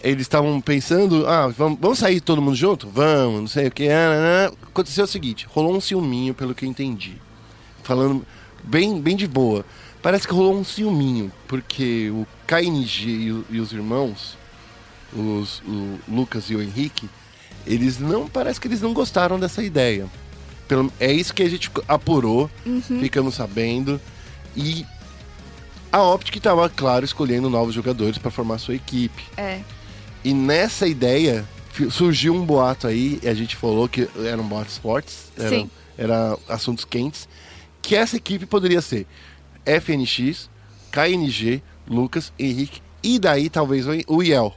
Eles 0.03 0.21
estavam 0.21 0.62
pensando, 0.62 1.25
ah, 1.27 1.47
vamos, 1.47 1.79
vamos 1.81 1.97
sair 1.97 2.21
todo 2.21 2.39
mundo 2.39 2.55
junto? 2.55 2.88
Vamos, 2.88 3.39
não 3.41 3.47
sei 3.47 3.67
o 3.67 3.71
que. 3.71 3.89
ah, 3.89 4.12
ah, 4.12 4.51
ah. 4.53 4.67
Aconteceu 4.67 5.05
o 5.05 5.07
seguinte, 5.07 5.47
rolou 5.50 5.75
um 5.75 5.81
ciúminho, 5.81 6.36
pelo 6.36 6.53
que 6.53 6.65
eu 6.65 6.69
entendi. 6.69 7.15
Falando 7.81 8.24
bem, 8.63 9.01
bem 9.01 9.15
de 9.15 9.27
boa. 9.27 9.65
Parece 10.03 10.27
que 10.27 10.33
rolou 10.36 10.55
um 10.55 10.63
ciúminho, 10.63 11.31
porque 11.47 12.12
o 12.12 12.27
KNG 12.45 13.09
e, 13.09 13.55
e 13.55 13.59
os 13.59 13.71
irmãos, 13.74 14.37
os, 15.13 15.61
o 15.61 15.99
Lucas 16.07 16.49
e 16.49 16.55
o 16.55 16.61
Henrique, 16.61 17.09
eles 17.65 17.99
não, 17.99 18.27
parece 18.27 18.59
que 18.59 18.67
eles 18.67 18.81
não 18.81 18.93
gostaram 18.93 19.39
dessa 19.39 19.63
ideia. 19.63 20.07
Pelo, 20.67 20.91
é 20.99 21.11
isso 21.11 21.33
que 21.33 21.43
a 21.43 21.49
gente 21.49 21.71
apurou, 21.87 22.49
ficamos 22.99 23.35
sabendo. 23.35 23.99
E 24.55 24.85
a 25.91 26.03
Optic 26.03 26.35
estava, 26.35 26.69
claro, 26.69 27.05
escolhendo 27.05 27.50
novos 27.50 27.74
jogadores 27.74 28.17
para 28.17 28.31
formar 28.31 28.57
sua 28.57 28.75
equipe. 28.75 29.24
É. 29.37 29.61
E 30.24 30.33
nessa 30.33 30.87
ideia 30.87 31.46
surgiu 31.89 32.33
um 32.33 32.46
boato 32.46 32.87
aí, 32.87 33.20
e 33.22 33.27
a 33.27 33.33
gente 33.33 33.55
falou 33.55 33.87
que 33.87 34.09
eram 34.25 34.43
boatos 34.43 34.77
fortes, 34.77 35.31
eram, 35.37 35.70
era 35.98 36.37
assuntos 36.50 36.83
quentes, 36.83 37.29
que 37.81 37.96
essa 37.96 38.17
equipe 38.17 38.46
poderia 38.46 38.81
ser 38.81 39.05
FNX, 39.65 40.50
KNG, 40.91 41.61
Lucas, 41.87 42.33
Henrique 42.37 42.81
e 43.03 43.20
daí 43.20 43.50
talvez 43.50 43.85
o 43.87 43.91
o 44.07 44.24
IEL. 44.24 44.53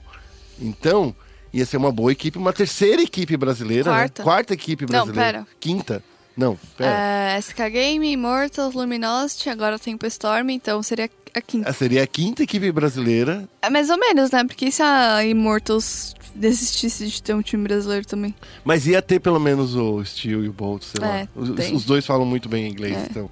Então, 0.61 1.15
ia 1.53 1.65
ser 1.67 1.77
uma 1.77 1.91
boa 1.91 2.13
equipe, 2.13 2.37
uma 2.39 2.53
terceira 2.53 3.03
equipe 3.03 3.37
brasileira, 3.37 3.91
Quarta. 3.91 4.23
né? 4.23 4.25
Quarta 4.25 4.55
equipe 4.55 4.83
Não, 4.85 4.89
brasileira. 5.07 5.33
pera. 5.45 5.47
Quinta. 5.59 6.05
Não, 6.37 6.59
pera. 6.77 6.91
É, 7.37 7.39
SK 7.41 7.59
Game, 7.71 8.11
Immortals, 8.13 8.75
Luminosity, 8.75 9.51
agora 9.51 9.79
tem 9.79 9.95
o 10.01 10.07
Storm, 10.07 10.51
então 10.51 10.83
seria 10.83 11.11
a 11.35 11.41
quinta. 11.41 11.69
Ah, 11.69 11.73
Seria 11.73 12.03
a 12.03 12.07
quinta 12.07 12.43
equipe 12.43 12.71
brasileira. 12.73 13.49
É 13.63 13.69
mais 13.71 13.91
ou 13.91 13.99
menos, 13.99 14.31
né? 14.31 14.43
Porque 14.45 14.71
se 14.71 14.83
a 14.83 15.25
Immortals 15.25 16.15
desistisse 16.35 17.07
de 17.07 17.23
ter 17.23 17.35
um 17.35 17.43
time 17.43 17.65
brasileiro 17.65 18.07
também? 18.07 18.35
Mas 18.65 18.87
ia 18.87 19.03
ter 19.03 19.21
pelo 19.21 19.39
menos 19.39 19.75
o 19.75 20.05
Steel 20.05 20.45
e 20.45 20.49
o 20.49 20.53
Bolt, 20.53 20.83
sei 20.83 21.03
É, 21.05 21.07
lá. 21.23 21.29
Os, 21.37 21.51
os 21.73 21.85
dois 21.85 22.07
falam 22.07 22.25
muito 22.25 22.49
bem 22.49 22.69
inglês, 22.69 22.97
É. 22.97 23.07
então. 23.11 23.31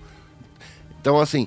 Então, 1.01 1.21
assim, 1.21 1.47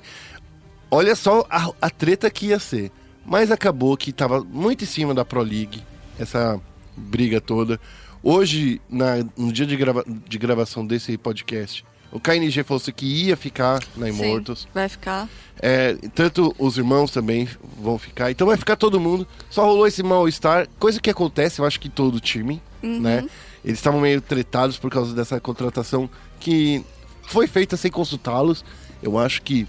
olha 0.90 1.14
só 1.14 1.46
a, 1.48 1.70
a 1.80 1.90
treta 1.90 2.30
que 2.30 2.46
ia 2.46 2.58
ser. 2.58 2.90
Mas 3.24 3.50
acabou 3.50 3.96
que 3.96 4.12
tava 4.12 4.42
muito 4.44 4.84
em 4.84 4.86
cima 4.86 5.14
da 5.14 5.24
Pro 5.24 5.42
League, 5.42 5.82
essa 6.18 6.60
briga 6.96 7.40
toda. 7.40 7.80
Hoje, 8.22 8.80
na- 8.88 9.24
no 9.36 9.52
dia 9.52 9.66
de, 9.66 9.76
grava- 9.76 10.04
de 10.06 10.38
gravação 10.38 10.86
desse 10.86 11.16
podcast, 11.16 11.84
o 12.10 12.20
KNG 12.20 12.62
falou 12.62 12.82
que 12.94 13.06
ia 13.06 13.36
ficar 13.36 13.80
na 13.96 14.08
Immortals. 14.08 14.60
Sim, 14.62 14.68
vai 14.74 14.88
ficar. 14.88 15.28
É, 15.60 15.94
tanto 16.14 16.54
os 16.58 16.76
irmãos 16.76 17.10
também 17.10 17.48
vão 17.80 17.98
ficar. 17.98 18.30
Então 18.30 18.46
vai 18.46 18.56
ficar 18.56 18.76
todo 18.76 19.00
mundo. 19.00 19.26
Só 19.48 19.64
rolou 19.64 19.86
esse 19.86 20.02
mal-estar, 20.02 20.68
coisa 20.78 21.00
que 21.00 21.08
acontece, 21.10 21.60
eu 21.60 21.64
acho 21.64 21.80
que 21.80 21.88
todo 21.88 22.20
time, 22.20 22.60
Uhum. 22.82 23.00
né? 23.00 23.24
Eles 23.64 23.78
estavam 23.78 24.00
meio 24.00 24.20
tretados 24.20 24.76
por 24.76 24.90
causa 24.90 25.14
dessa 25.14 25.40
contratação 25.40 26.10
que 26.40 26.84
foi 27.28 27.46
feita 27.46 27.76
sem 27.76 27.90
consultá-los. 27.90 28.64
Eu 29.02 29.18
acho 29.18 29.40
que 29.42 29.66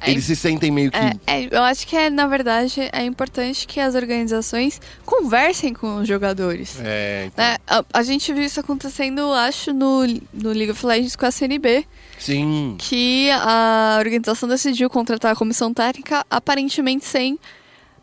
É, 0.00 0.10
eles 0.10 0.24
se 0.24 0.36
sentem 0.36 0.70
meio 0.70 0.90
que. 0.90 0.98
É, 0.98 1.12
é, 1.26 1.48
eu 1.50 1.62
acho 1.62 1.86
que, 1.86 1.96
é, 1.96 2.10
na 2.10 2.26
verdade, 2.26 2.88
é 2.92 3.02
importante 3.04 3.66
que 3.66 3.80
as 3.80 3.94
organizações 3.94 4.80
conversem 5.04 5.72
com 5.72 5.96
os 5.96 6.08
jogadores. 6.08 6.78
É, 6.82 7.26
então, 7.26 7.44
né? 7.44 7.56
A, 7.66 7.84
a 7.92 8.02
gente 8.02 8.32
viu 8.32 8.42
isso 8.42 8.60
acontecendo, 8.60 9.32
acho, 9.32 9.72
no, 9.72 10.06
no 10.32 10.50
League 10.50 10.70
of 10.70 10.84
Legends 10.84 11.16
com 11.16 11.26
a 11.26 11.30
CNB, 11.30 11.86
sim. 12.18 12.76
que 12.78 13.30
a 13.30 13.96
organização 13.98 14.48
decidiu 14.48 14.90
contratar 14.90 15.32
a 15.32 15.36
comissão 15.36 15.72
técnica 15.72 16.24
aparentemente 16.30 17.04
sem 17.04 17.38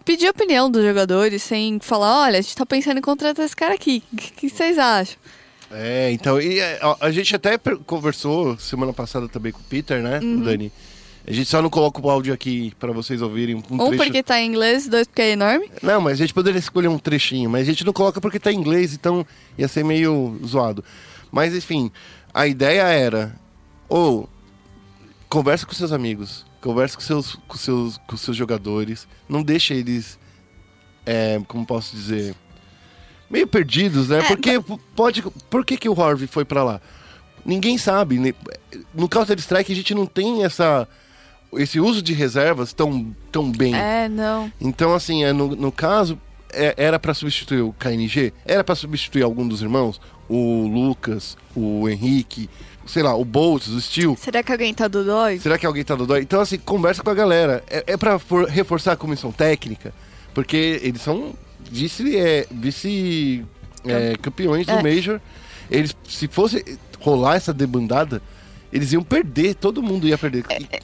pedir 0.04 0.28
a 0.28 0.32
opinião 0.32 0.70
dos 0.70 0.84
jogadores, 0.84 1.44
sem 1.44 1.80
falar, 1.80 2.24
olha, 2.24 2.40
a 2.40 2.42
gente 2.42 2.56
tá 2.56 2.66
pensando 2.66 2.98
em 2.98 3.02
contratar 3.02 3.46
esse 3.46 3.56
cara 3.56 3.74
aqui, 3.74 4.04
o 4.12 4.18
que, 4.18 4.32
que 4.32 4.50
vocês 4.50 4.78
acham? 4.78 5.16
É, 5.72 6.12
então, 6.12 6.40
e, 6.40 6.60
é, 6.60 6.80
a, 6.82 7.08
a 7.08 7.12
gente 7.12 7.36
até 7.36 7.58
conversou 7.86 8.58
semana 8.60 8.94
passada 8.94 9.28
também 9.28 9.52
com 9.52 9.60
o 9.60 9.64
Peter, 9.64 10.02
né, 10.02 10.20
Uhum. 10.22 10.42
Dani? 10.42 10.72
A 11.26 11.32
gente 11.32 11.50
só 11.50 11.62
não 11.62 11.70
coloca 11.70 12.02
o 12.02 12.10
áudio 12.10 12.34
aqui 12.34 12.74
pra 12.78 12.92
vocês 12.92 13.22
ouvirem 13.22 13.56
um, 13.56 13.60
um 13.60 13.78
trecho. 13.88 14.04
porque 14.04 14.22
tá 14.22 14.42
em 14.42 14.48
inglês, 14.48 14.88
dois 14.88 15.08
porque 15.08 15.22
é 15.22 15.32
enorme. 15.32 15.72
Não, 15.82 16.02
mas 16.02 16.14
a 16.14 16.16
gente 16.18 16.34
poderia 16.34 16.60
escolher 16.60 16.90
um 16.90 17.00
trechinho, 17.00 17.50
mas 17.50 17.62
a 17.62 17.72
gente 17.72 17.86
não 17.86 17.94
coloca 17.94 18.20
porque 18.20 18.40
tá 18.40 18.52
em 18.52 18.58
inglês, 18.58 18.94
então 18.94 19.26
ia 19.58 19.68
ser 19.70 19.86
meio 19.86 20.38
zoado. 20.46 20.84
Mas 21.32 21.56
enfim, 21.56 21.90
a 22.34 22.46
ideia 22.46 22.84
era, 22.84 23.34
ou 23.88 24.28
conversa 25.30 25.66
com 25.66 25.74
seus 25.74 25.94
amigos, 25.94 26.46
conversa 26.60 26.98
com 26.98 27.02
seus, 27.02 27.36
com 27.48 27.58
seus, 27.58 27.98
com 28.06 28.18
seus 28.18 28.36
jogadores, 28.36 29.08
não 29.28 29.42
deixa 29.42 29.74
eles, 29.74 30.20
é, 31.06 31.42
como 31.48 31.66
posso 31.66 31.96
dizer, 31.96 32.36
meio 33.30 33.48
perdidos, 33.48 34.10
né? 34.10 34.20
É, 34.20 34.24
porque 34.28 34.60
pode, 34.94 35.24
por 35.50 35.66
que 35.66 35.78
que 35.78 35.88
o 35.88 36.00
Harvey 36.02 36.28
foi 36.28 36.44
pra 36.44 36.66
lá? 36.66 36.82
Ninguém 37.46 37.78
sabe. 37.78 38.20
né? 38.20 38.34
No 38.94 39.08
Counter 39.08 39.38
Strike 39.40 39.72
a 39.72 39.76
gente 39.76 39.94
não 39.96 40.06
tem 40.06 40.44
essa 40.44 40.88
esse 41.60 41.80
uso 41.80 42.02
de 42.02 42.14
reservas 42.14 42.74
tão, 42.74 43.16
tão 43.32 43.52
bem. 43.52 43.76
É, 43.76 44.08
não. 44.10 44.52
Então, 44.60 44.94
assim, 44.94 45.24
é, 45.24 45.32
no, 45.34 45.56
no 45.56 45.72
caso, 45.72 46.20
é- 46.52 46.74
era 46.78 47.00
pra 47.00 47.14
substituir 47.14 47.62
o 47.62 47.74
KNG? 47.74 48.34
Era 48.46 48.64
pra 48.64 48.76
substituir 48.76 49.24
algum 49.24 49.48
dos 49.48 49.62
irmãos? 49.62 50.00
O 50.30 50.68
Lucas, 50.68 51.38
o 51.56 51.88
Henrique, 51.90 52.50
sei 52.86 53.04
lá, 53.04 53.16
o 53.16 53.26
Boltz, 53.26 53.68
o 53.68 53.80
Steel? 53.82 54.16
Será 54.20 54.42
que 54.42 54.52
alguém 54.52 54.74
tá 54.74 54.88
do 54.88 55.04
dói? 55.04 55.40
Será 55.40 55.58
que 55.58 55.66
alguém 55.66 55.84
tá 55.84 55.96
do 55.96 56.06
dói? 56.06 56.22
Então, 56.22 56.40
assim, 56.40 56.58
conversa 56.58 57.04
com 57.04 57.10
a 57.10 57.14
galera. 57.14 57.64
É, 57.70 57.84
é 57.94 58.20
for- 58.20 58.48
reforçar 58.48 58.94
a 58.94 58.96
comissão 58.96 59.32
técnica, 59.32 59.94
porque 60.34 60.80
eles 60.82 61.02
são 61.02 61.34
vice, 61.70 62.16
é, 62.18 62.48
vice 62.50 63.44
é, 63.86 64.16
campeões 64.22 64.66
do 64.66 64.72
É. 64.74 64.82
Major. 64.84 65.20
Eles, 65.70 65.96
se 66.08 66.28
fosse 66.28 66.64
rolar 67.00 67.36
essa 67.36 67.54
debandada, 67.54 68.22
Eles 68.74 68.92
iam 68.92 69.04
perder, 69.04 69.54
todo 69.56 69.84
mundo 69.84 70.08
ia 70.08 70.18
perder. 70.18 70.44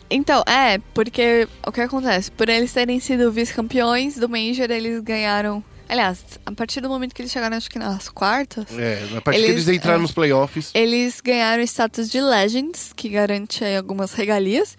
Então, 0.09 0.43
é, 0.47 0.77
porque 0.93 1.47
o 1.65 1.71
que 1.71 1.81
acontece? 1.81 2.29
Por 2.29 2.47
eles 2.47 2.71
terem 2.71 2.99
sido 2.99 3.31
vice-campeões 3.31 4.15
do 4.15 4.29
Major, 4.29 4.69
eles 4.69 5.01
ganharam. 5.01 5.63
Aliás, 5.89 6.23
a 6.45 6.51
partir 6.51 6.81
do 6.81 6.87
momento 6.87 7.15
que 7.15 7.21
eles 7.23 7.31
chegaram, 7.31 7.57
acho 7.57 7.67
que 7.67 7.79
nas 7.79 8.07
quartas, 8.09 8.65
É, 8.77 9.07
na 9.11 9.19
parte 9.21 9.37
que 9.39 9.45
Eles- 9.45 9.65
eles 9.65 9.75
entraram 9.77 9.97
é. 9.97 10.01
nos 10.03 10.11
playoffs. 10.11 10.69
eles 10.75 11.19
ganharam 11.19 11.63
o 11.63 11.65
status 11.65 12.11
de 12.11 12.21
Legends, 12.21 12.93
que 12.95 13.09
garante 13.09 13.65
aí 13.65 13.75
algumas 13.75 14.13
regalias 14.13 14.77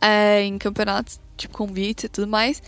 é, 0.00 0.42
em 0.44 0.56
campeonatos, 0.58 1.18
tipo 1.36 1.52
convites 1.56 2.04
e 2.04 2.08
tudo 2.08 2.28
mais. 2.28 2.62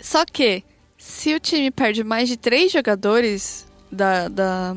Só 0.00 0.24
que, 0.24 0.64
se 0.98 1.34
o 1.34 1.38
time 1.40 1.70
perde 1.70 2.02
mais 2.02 2.28
de 2.28 2.36
três 2.36 2.72
jogadores 2.72 3.64
da, 3.92 4.26
da, 4.28 4.76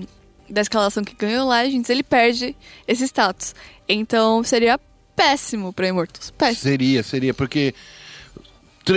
da 0.50 0.62
escalação 0.62 1.04
que 1.04 1.16
ganhou 1.16 1.48
Legends, 1.50 1.90
ele 1.90 2.04
perde 2.04 2.56
esse 2.88 3.04
status. 3.06 3.54
Então, 3.88 4.44
seria 4.44 4.80
péssimo 5.16 5.72
pra 5.74 5.88
Immortals. 5.88 6.32
Péssimo. 6.32 6.62
Seria, 6.64 7.04
seria, 7.04 7.34
porque 7.34 7.74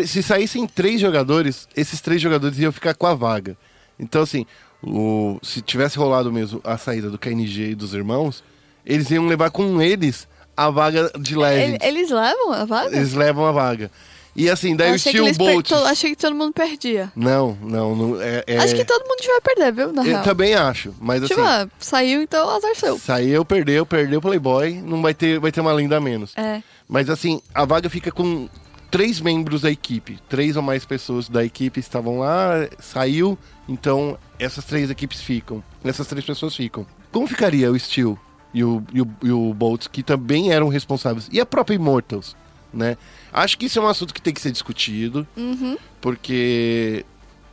se 0.06 0.22
saíssem 0.22 0.66
três 0.66 1.00
jogadores, 1.00 1.68
esses 1.76 2.00
três 2.00 2.20
jogadores 2.20 2.58
iam 2.58 2.72
ficar 2.72 2.94
com 2.94 3.06
a 3.06 3.14
vaga. 3.14 3.56
Então, 3.98 4.22
assim, 4.22 4.46
o, 4.82 5.38
se 5.42 5.60
tivesse 5.60 5.98
rolado 5.98 6.32
mesmo 6.32 6.60
a 6.64 6.78
saída 6.78 7.10
do 7.10 7.18
KNG 7.18 7.70
e 7.70 7.74
dos 7.74 7.92
irmãos, 7.92 8.42
eles 8.86 9.10
iam 9.10 9.26
levar 9.26 9.50
com 9.50 9.80
eles 9.82 10.26
a 10.56 10.70
vaga 10.70 11.10
de 11.20 11.34
Ele- 11.34 11.42
Legends. 11.42 11.78
Eles 11.86 12.10
levam 12.10 12.52
a 12.52 12.64
vaga? 12.64 12.96
Eles 12.96 13.12
levam 13.14 13.44
a 13.46 13.52
vaga. 13.52 13.90
E 14.34 14.48
assim, 14.48 14.74
daí 14.74 14.88
Eu 14.90 14.94
o 14.94 14.98
Steel 14.98 15.34
Bolt. 15.34 15.68
to- 15.68 15.74
achei 15.84 16.10
que 16.10 16.16
todo 16.16 16.34
mundo 16.34 16.52
perdia. 16.54 17.12
Não, 17.14 17.56
não, 17.60 17.94
não. 17.94 18.22
É, 18.22 18.42
é- 18.46 18.58
Acho 18.58 18.74
que 18.74 18.84
todo 18.84 19.02
mundo 19.06 19.18
vai 19.26 19.40
perder, 19.42 19.72
viu? 19.72 19.92
Na 19.92 20.00
Eu 20.02 20.06
real. 20.06 20.22
também 20.22 20.54
acho, 20.54 20.94
mas 20.98 21.22
Tipo, 21.26 21.40
assim. 21.40 21.50
ah, 21.50 21.68
saiu, 21.78 22.22
então 22.22 22.48
azar 22.48 22.74
seu. 22.74 22.98
Saiu, 22.98 23.44
perdeu, 23.44 23.84
perdeu 23.84 24.18
o 24.20 24.22
Playboy, 24.22 24.80
não 24.80 25.02
vai 25.02 25.12
ter, 25.12 25.38
vai 25.38 25.52
ter 25.52 25.60
uma 25.60 25.72
lenda 25.72 25.98
a 25.98 26.00
menos. 26.00 26.32
É. 26.36 26.62
Mas 26.88 27.10
assim, 27.10 27.42
a 27.54 27.66
vaga 27.66 27.90
fica 27.90 28.10
com 28.10 28.48
três 28.90 29.20
membros 29.20 29.60
da 29.62 29.70
equipe. 29.70 30.18
Três 30.30 30.56
ou 30.56 30.62
mais 30.62 30.86
pessoas 30.86 31.28
da 31.28 31.44
equipe 31.44 31.78
estavam 31.78 32.18
lá, 32.20 32.66
saiu, 32.78 33.38
então 33.68 34.16
essas 34.38 34.64
três 34.64 34.88
equipes 34.90 35.20
ficam. 35.20 35.62
Essas 35.84 36.06
três 36.06 36.24
pessoas 36.24 36.56
ficam. 36.56 36.86
Como 37.10 37.26
ficaria 37.26 37.70
o 37.70 37.78
Steel 37.78 38.18
e 38.54 38.64
o, 38.64 38.82
e 38.94 39.02
o, 39.02 39.08
e 39.24 39.30
o 39.30 39.52
Boltz, 39.52 39.86
que 39.88 40.02
também 40.02 40.52
eram 40.52 40.68
responsáveis? 40.68 41.28
E 41.30 41.38
a 41.38 41.44
própria 41.44 41.74
Immortals, 41.74 42.34
né? 42.72 42.96
Acho 43.32 43.56
que 43.58 43.66
isso 43.66 43.78
é 43.78 43.82
um 43.82 43.88
assunto 43.88 44.12
que 44.12 44.20
tem 44.20 44.32
que 44.34 44.40
ser 44.40 44.50
discutido, 44.52 45.26
Uhum. 45.36 45.76
porque 46.00 47.04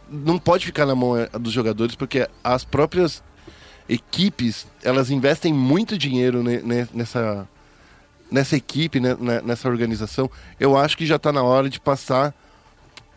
não 0.10 0.38
pode 0.38 0.66
ficar 0.66 0.86
na 0.86 0.96
mão 0.96 1.16
eh, 1.18 1.30
dos 1.40 1.54
jogadores, 1.54 1.96
porque 1.96 2.28
as 2.44 2.64
próprias 2.66 3.24
equipes, 3.88 4.68
elas 4.84 5.10
investem 5.10 5.54
muito 5.54 5.98
dinheiro 5.98 6.44
ne- 6.44 6.62
ne- 6.62 6.88
nessa, 6.94 7.48
nessa 8.32 8.56
equipe, 8.56 9.00
né, 9.00 9.16
ne- 9.20 9.42
nessa 9.42 9.68
organização. 9.70 10.30
Eu 10.60 10.78
acho 10.78 10.98
que 10.98 11.06
já 11.06 11.18
tá 11.18 11.32
na 11.32 11.44
hora 11.44 11.70
de 11.70 11.80
passar 11.80 12.34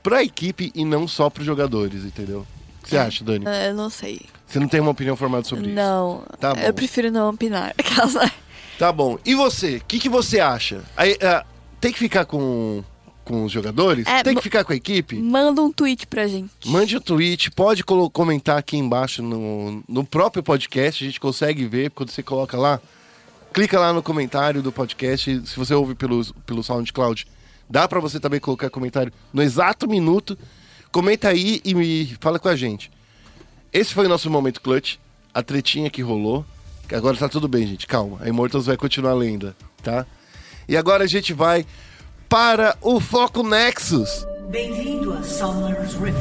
pra 0.03 0.23
equipe 0.23 0.71
e 0.75 0.85
não 0.85 1.07
só 1.09 1.29
pros 1.31 1.47
jogadores, 1.47 2.05
entendeu? 2.05 2.47
O 2.81 2.83
que 2.85 2.91
você 2.91 2.97
acha, 2.99 3.23
Dani? 3.25 3.45
É, 3.47 3.69
Eu 3.71 3.75
não 3.75 3.89
sei. 3.91 4.21
Você 4.47 4.59
não 4.59 4.67
tem 4.69 4.81
uma 4.81 4.91
opinião 4.91 5.17
formada 5.17 5.45
sobre 5.45 5.67
isso? 5.67 5.75
Não. 5.75 6.25
Tá 6.41 6.55
bom. 6.55 6.61
Eu 6.61 6.75
prefiro 6.75 7.11
não 7.11 7.31
opinar. 7.31 7.75
Tá 8.79 8.91
bom. 8.91 9.17
E 9.25 9.35
você? 9.35 9.77
O 9.77 9.85
que, 9.87 9.99
que 10.01 10.09
você 10.09 10.41
acha? 10.41 10.83
Aí, 10.97 11.17
ah, 11.23 11.45
tem 11.83 11.93
que 11.93 11.99
ficar 11.99 12.25
com, 12.25 12.85
com 13.25 13.45
os 13.45 13.51
jogadores? 13.51 14.07
É, 14.07 14.23
tem 14.23 14.37
que 14.37 14.43
ficar 14.43 14.63
com 14.63 14.73
a 14.73 14.77
equipe? 14.77 15.17
Manda 15.17 15.61
um 15.61 15.73
tweet 15.73 16.07
pra 16.07 16.29
gente. 16.29 16.69
Mande 16.69 16.97
o 16.97 17.01
tweet, 17.01 17.51
pode 17.51 17.83
comentar 17.83 18.57
aqui 18.57 18.77
embaixo 18.77 19.21
no, 19.21 19.83
no 19.89 20.05
próprio 20.05 20.45
podcast, 20.45 21.03
a 21.03 21.07
gente 21.09 21.19
consegue 21.19 21.67
ver 21.67 21.91
quando 21.91 22.11
você 22.11 22.23
coloca 22.23 22.57
lá. 22.57 22.81
Clica 23.53 23.81
lá 23.81 23.93
no 23.93 24.01
comentário 24.01 24.63
do 24.63 24.71
podcast, 24.71 25.43
se 25.45 25.57
você 25.57 25.75
ouve 25.75 25.97
pelo, 25.97 26.25
pelo 26.47 26.63
SoundCloud, 26.63 27.27
dá 27.69 27.89
pra 27.89 27.99
você 27.99 28.21
também 28.21 28.39
colocar 28.39 28.71
comentário 28.71 29.13
no 29.33 29.43
exato 29.43 29.89
minuto. 29.89 30.39
Comenta 30.93 31.29
aí 31.31 31.61
e 31.65 31.75
me 31.75 32.17
fala 32.21 32.39
com 32.39 32.49
a 32.49 32.55
gente. 32.55 32.93
Esse 33.73 33.93
foi 33.93 34.07
o 34.07 34.09
nosso 34.09 34.31
momento 34.31 34.61
clutch, 34.61 34.99
a 35.35 35.43
tretinha 35.43 35.91
que 35.91 36.01
rolou. 36.01 36.47
Agora 36.93 37.17
tá 37.17 37.29
tudo 37.29 37.49
bem, 37.49 37.67
gente, 37.67 37.89
calma. 37.89 38.19
A 38.21 38.29
Immortals 38.29 38.67
vai 38.67 38.77
continuar 38.77 39.15
lenda, 39.15 39.57
tá? 39.83 40.07
E 40.69 40.77
agora 40.77 41.05
a 41.05 41.07
gente 41.07 41.33
vai 41.33 41.67
para 42.29 42.77
o 42.81 43.01
Foco 43.01 43.43
Nexus. 43.43 44.27
Bem-vindo 44.49 45.13
a 45.13 45.23
Summer's 45.23 45.95
Rift. 45.95 46.17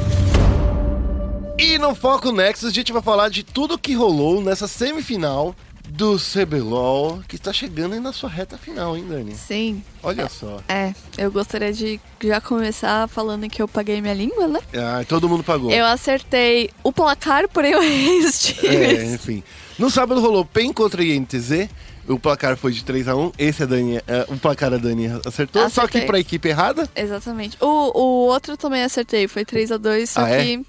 E 1.58 1.78
no 1.78 1.94
Foco 1.94 2.32
Nexus 2.32 2.70
a 2.70 2.72
gente 2.72 2.92
vai 2.92 3.02
falar 3.02 3.28
de 3.28 3.42
tudo 3.44 3.78
que 3.78 3.94
rolou 3.94 4.42
nessa 4.42 4.66
semifinal 4.66 5.54
do 5.88 6.16
CBLOL, 6.18 7.20
que 7.28 7.36
está 7.36 7.52
chegando 7.52 7.92
aí 7.92 8.00
na 8.00 8.12
sua 8.12 8.28
reta 8.28 8.56
final, 8.56 8.96
hein, 8.96 9.04
Dani? 9.08 9.34
Sim. 9.34 9.82
Olha 10.02 10.28
só. 10.28 10.60
É, 10.68 10.94
eu 11.18 11.30
gostaria 11.30 11.72
de 11.72 12.00
já 12.22 12.40
começar 12.40 13.06
falando 13.08 13.48
que 13.48 13.60
eu 13.60 13.68
paguei 13.68 14.00
minha 14.00 14.14
língua, 14.14 14.48
né? 14.48 14.60
Ah, 14.74 15.04
todo 15.06 15.28
mundo 15.28 15.44
pagou. 15.44 15.70
Eu 15.70 15.84
acertei 15.84 16.70
o 16.82 16.92
placar, 16.92 17.48
porém 17.48 17.72
eu 17.74 17.82
errei 17.82 18.24
os 18.24 18.40
times. 18.42 18.74
É, 18.74 19.04
enfim. 19.14 19.42
No 19.78 19.90
sábado 19.90 20.20
rolou 20.20 20.44
PEN 20.44 20.72
contra 20.72 21.04
INTZ. 21.04 21.68
O 22.08 22.18
placar 22.18 22.56
foi 22.56 22.72
de 22.72 22.82
3x1. 22.82 23.32
Esse 23.38 23.62
a 23.62 23.66
Dani, 23.66 23.96
é, 23.98 24.26
o 24.28 24.36
placar 24.36 24.72
a 24.74 24.76
Dani 24.76 25.06
acertou, 25.24 25.62
só 25.70 25.82
que 25.82 25.88
Acertei. 25.98 26.06
pra 26.06 26.18
equipe 26.18 26.48
errada. 26.48 26.88
Exatamente. 26.96 27.56
O, 27.60 27.66
o 27.66 28.26
outro 28.26 28.56
também 28.56 28.82
acertei, 28.82 29.28
foi 29.28 29.44
3x2, 29.44 30.06
só 30.06 30.24
Ah, 30.24 30.30
é? 30.30 30.42
que 30.44 30.66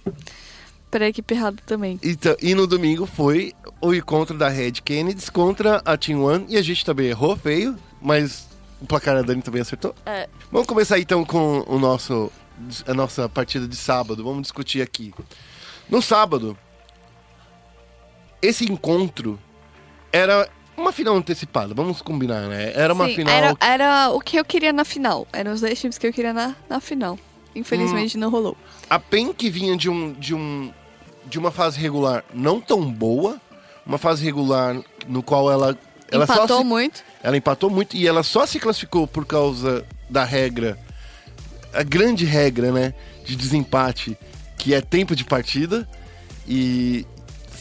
pra 0.91 1.08
equipe 1.08 1.34
errada 1.34 1.58
também. 1.65 2.00
Então, 2.04 2.36
e 2.39 2.54
no 2.54 2.67
domingo 2.67 3.08
foi 3.08 3.52
o 3.82 3.93
encontro 3.96 4.38
da 4.38 4.48
Red 4.48 4.74
Kennedy 4.86 5.32
contra 5.32 5.82
a 5.84 5.98
Team 5.98 6.24
One. 6.24 6.46
E 6.50 6.56
a 6.56 6.62
gente 6.62 6.86
também 6.86 7.08
errou 7.08 7.36
feio, 7.36 7.76
mas 8.00 8.48
o 8.80 8.86
placar 8.86 9.17
a 9.17 9.24
Dani 9.24 9.41
também 9.41 9.62
acertou. 9.63 9.96
É. 10.06 10.30
Vamos 10.52 10.67
começar 10.67 11.00
então 11.00 11.26
com 11.26 11.63
o 11.67 11.80
nosso, 11.80 12.32
a 12.88 12.93
nossa 12.93 13.28
partida 13.28 13.67
de 13.67 13.76
sábado. 13.76 14.24
Vamos 14.24 14.43
discutir 14.43 14.84
aqui. 14.84 15.12
No 15.89 16.00
sábado, 16.00 16.56
esse 18.39 18.65
encontro 18.65 19.39
era 20.12 20.48
uma 20.76 20.92
final 20.92 21.16
antecipada, 21.16 21.74
vamos 21.74 22.02
combinar, 22.02 22.48
né? 22.48 22.72
Era 22.76 22.94
uma 22.94 23.08
Sim, 23.08 23.16
final. 23.16 23.34
Era, 23.34 23.58
era 23.60 24.10
o 24.12 24.20
que 24.20 24.38
eu 24.38 24.46
queria 24.46 24.74
na 24.74 24.84
final. 24.86 25.28
Eram 25.32 25.52
os 25.54 25.62
dois 25.62 25.80
times 25.80 25.98
que 25.98 26.08
eu 26.08 26.14
queria 26.14 26.34
na, 26.34 26.56
na 26.70 26.80
final. 26.80 27.14
Hum. 27.16 27.18
Infelizmente 27.56 28.18
não 28.18 28.30
rolou. 28.30 28.58
A 28.90 28.98
PEN 29.00 29.32
que 29.34 29.50
vinha 29.50 29.78
de 29.78 29.90
um, 29.90 30.14
de 30.14 30.34
um 30.34 30.72
de 31.26 31.40
uma 31.40 31.52
fase 31.52 31.80
regular 31.80 32.24
não 32.34 32.60
tão 32.60 32.84
boa, 32.92 33.40
uma 33.86 33.98
fase 33.98 34.24
regular 34.24 34.76
no 35.08 35.24
qual 35.24 35.50
ela 35.52 35.78
ela 36.12 36.26
Empatou 36.26 36.60
se- 36.60 36.64
muito. 36.66 37.04
Ela 37.24 37.38
empatou 37.38 37.70
muito 37.70 37.96
e 37.96 38.08
ela 38.08 38.22
só 38.24 38.46
se 38.46 38.60
classificou 38.60 39.08
por 39.08 39.26
causa 39.26 39.86
da 40.10 40.24
regra, 40.24 40.78
a 41.74 41.82
grande 41.82 42.26
regra, 42.26 42.72
né, 42.72 42.94
de 43.26 43.36
desempate, 43.36 44.18
que 44.58 44.74
é 44.74 44.82
tempo 44.82 45.16
de 45.16 45.24
partida. 45.24 45.88
E 46.48 47.06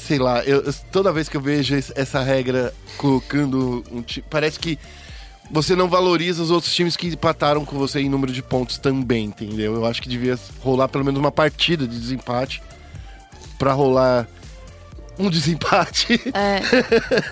sei 0.06 0.18
lá, 0.18 0.42
eu, 0.44 0.72
toda 0.90 1.12
vez 1.12 1.28
que 1.28 1.36
eu 1.36 1.40
vejo 1.40 1.74
essa 1.74 2.22
regra 2.22 2.74
colocando 2.96 3.84
um 3.90 4.02
time, 4.02 4.24
parece 4.28 4.58
que 4.58 4.78
você 5.50 5.76
não 5.76 5.88
valoriza 5.88 6.42
os 6.42 6.50
outros 6.50 6.74
times 6.74 6.96
que 6.96 7.08
empataram 7.08 7.64
com 7.64 7.76
você 7.76 8.00
em 8.00 8.08
número 8.08 8.32
de 8.32 8.42
pontos 8.42 8.78
também, 8.78 9.26
entendeu? 9.26 9.74
Eu 9.74 9.86
acho 9.86 10.00
que 10.02 10.08
devia 10.08 10.38
rolar 10.60 10.88
pelo 10.88 11.04
menos 11.04 11.20
uma 11.20 11.30
partida 11.30 11.86
de 11.86 11.98
desempate 11.98 12.62
pra 13.58 13.72
rolar 13.72 14.26
um 15.18 15.30
desempate. 15.30 16.20
É, 16.34 16.60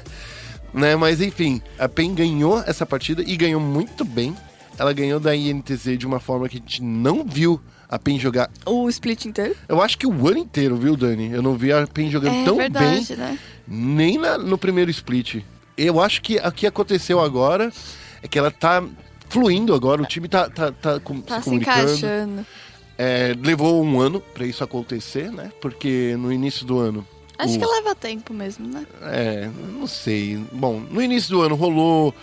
né? 0.73 0.97
Mas 0.97 1.21
enfim, 1.21 1.61
a 1.79 1.89
PEN 1.89 2.15
ganhou 2.15 2.63
essa 2.67 2.87
partida 2.87 3.23
e 3.27 3.37
ganhou 3.37 3.61
muito 3.61 4.05
bem. 4.05 4.37
Ela 4.79 4.93
ganhou 4.93 5.19
da 5.19 5.35
INTZ 5.35 5.99
de 5.99 6.07
uma 6.07 6.21
forma 6.21 6.49
que 6.49 6.57
a 6.57 6.61
gente 6.61 6.83
não 6.83 7.25
viu 7.25 7.61
a 7.91 7.99
PEN 7.99 8.19
jogar. 8.19 8.49
o 8.65 8.89
split 8.89 9.25
inteiro. 9.27 9.57
Eu 9.69 9.83
acho 9.83 9.99
que 9.99 10.07
o 10.07 10.29
ano 10.29 10.39
inteiro, 10.39 10.77
viu, 10.77 10.97
Dani? 10.97 11.31
Eu 11.33 11.43
não 11.43 11.55
vi 11.57 11.73
a 11.73 11.87
PEN 11.87 12.11
jogando 12.11 12.37
É 12.37 12.45
tão 12.45 12.57
verdade, 12.57 13.07
bem, 13.09 13.17
né? 13.19 13.39
nem 13.67 14.17
na- 14.19 14.39
no 14.39 14.57
primeiro 14.57 14.91
split. 14.91 15.43
Eu 15.77 16.01
acho 16.01 16.23
que 16.23 16.37
o 16.37 16.53
que 16.53 16.67
aconteceu 16.67 17.19
agora 17.21 17.73
é 18.23 18.29
que 18.29 18.39
ela 18.39 18.51
tá 18.51 18.83
fluindo 19.29 19.75
agora, 19.75 20.03
o 20.03 20.07
time 20.07 20.29
tá, 20.29 20.49
tá, 20.49 20.71
tá, 20.73 21.01
com- 21.01 21.21
Tá 21.21 21.37
se 21.37 21.41
se 21.41 21.45
comunicando. 21.51 21.81
encaixando. 21.81 22.47
É, 22.99 23.35
levou 23.43 23.83
um 23.83 23.99
ano 24.01 24.21
pra 24.21 24.45
isso 24.45 24.63
acontecer, 24.63 25.31
né? 25.33 25.51
Porque 25.61 26.15
no 26.19 26.31
início 26.33 26.67
do 26.67 26.79
ano. 26.79 27.07
Acho 27.39 27.57
o- 27.57 27.59
que 27.59 27.65
leva 27.65 27.95
tempo 27.95 28.35
mesmo, 28.35 28.67
né? 28.69 28.85
É, 29.03 29.49
não 29.79 29.87
sei. 29.87 30.37
Bom, 30.53 30.79
no 30.91 31.01
início 31.01 31.31
do 31.31 31.41
ano 31.41 31.55
rolou 31.55 32.15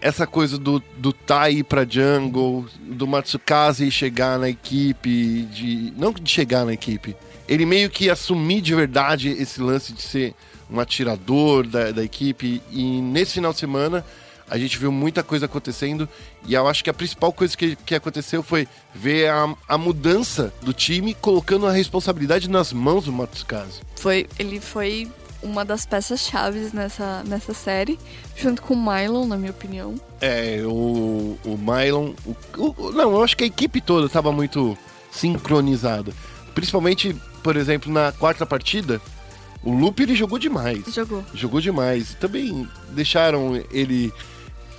essa 0.00 0.26
coisa 0.26 0.58
do, 0.58 0.82
do 0.96 1.12
Tai 1.12 1.52
ir 1.52 1.64
pra 1.64 1.84
jungle, 1.84 2.66
do 2.80 3.06
Matsukaze 3.06 3.90
chegar 3.90 4.38
na 4.38 4.48
equipe, 4.48 5.42
de. 5.52 5.92
Não 5.96 6.12
de 6.12 6.30
chegar 6.30 6.64
na 6.64 6.72
equipe. 6.72 7.16
Ele 7.48 7.66
meio 7.66 7.90
que 7.90 8.08
assumir 8.08 8.60
de 8.60 8.74
verdade 8.74 9.30
esse 9.30 9.60
lance 9.60 9.92
de 9.92 10.02
ser 10.02 10.34
um 10.70 10.78
atirador 10.78 11.66
da, 11.66 11.90
da 11.90 12.04
equipe. 12.04 12.62
E 12.70 13.00
nesse 13.00 13.34
final 13.34 13.52
de 13.52 13.58
semana 13.58 14.04
a 14.48 14.58
gente 14.58 14.78
viu 14.78 14.90
muita 14.90 15.22
coisa 15.22 15.46
acontecendo. 15.46 16.08
E 16.46 16.54
eu 16.54 16.66
acho 16.66 16.82
que 16.82 16.90
a 16.90 16.94
principal 16.94 17.32
coisa 17.32 17.56
que, 17.56 17.76
que 17.76 17.94
aconteceu 17.94 18.42
foi 18.42 18.66
ver 18.92 19.28
a, 19.28 19.54
a 19.68 19.78
mudança 19.78 20.52
do 20.62 20.72
time 20.72 21.14
colocando 21.14 21.66
a 21.66 21.72
responsabilidade 21.72 22.50
nas 22.50 22.72
mãos 22.72 23.04
do 23.04 23.12
Matsukaze. 23.12 23.80
Foi, 23.94 24.26
ele 24.38 24.60
foi 24.60 25.08
uma 25.42 25.64
das 25.64 25.86
peças 25.86 26.20
chaves 26.20 26.72
nessa, 26.72 27.22
nessa 27.24 27.54
série, 27.54 27.98
junto 28.36 28.62
com 28.62 28.74
o 28.74 28.76
Mylon, 28.76 29.26
na 29.26 29.36
minha 29.36 29.50
opinião. 29.50 29.94
É, 30.20 30.60
o, 30.64 31.38
o 31.44 31.56
Mylon. 31.58 32.12
O, 32.26 32.36
o- 32.76 32.92
não, 32.92 33.12
eu 33.12 33.22
acho 33.24 33.36
que 33.36 33.44
a 33.44 33.46
equipe 33.46 33.80
toda 33.80 34.06
estava 34.06 34.30
muito 34.32 34.76
sincronizada. 35.10 36.12
Principalmente, 36.54 37.14
por 37.42 37.56
exemplo, 37.56 37.92
na 37.92 38.12
quarta 38.12 38.44
partida, 38.44 39.00
o 39.62 39.72
Lupe 39.72 40.02
ele 40.02 40.14
jogou 40.14 40.38
demais. 40.38 40.84
Jogou. 40.92 41.24
Jogou 41.34 41.60
demais. 41.60 42.14
Também 42.14 42.68
deixaram 42.90 43.62
ele 43.70 44.12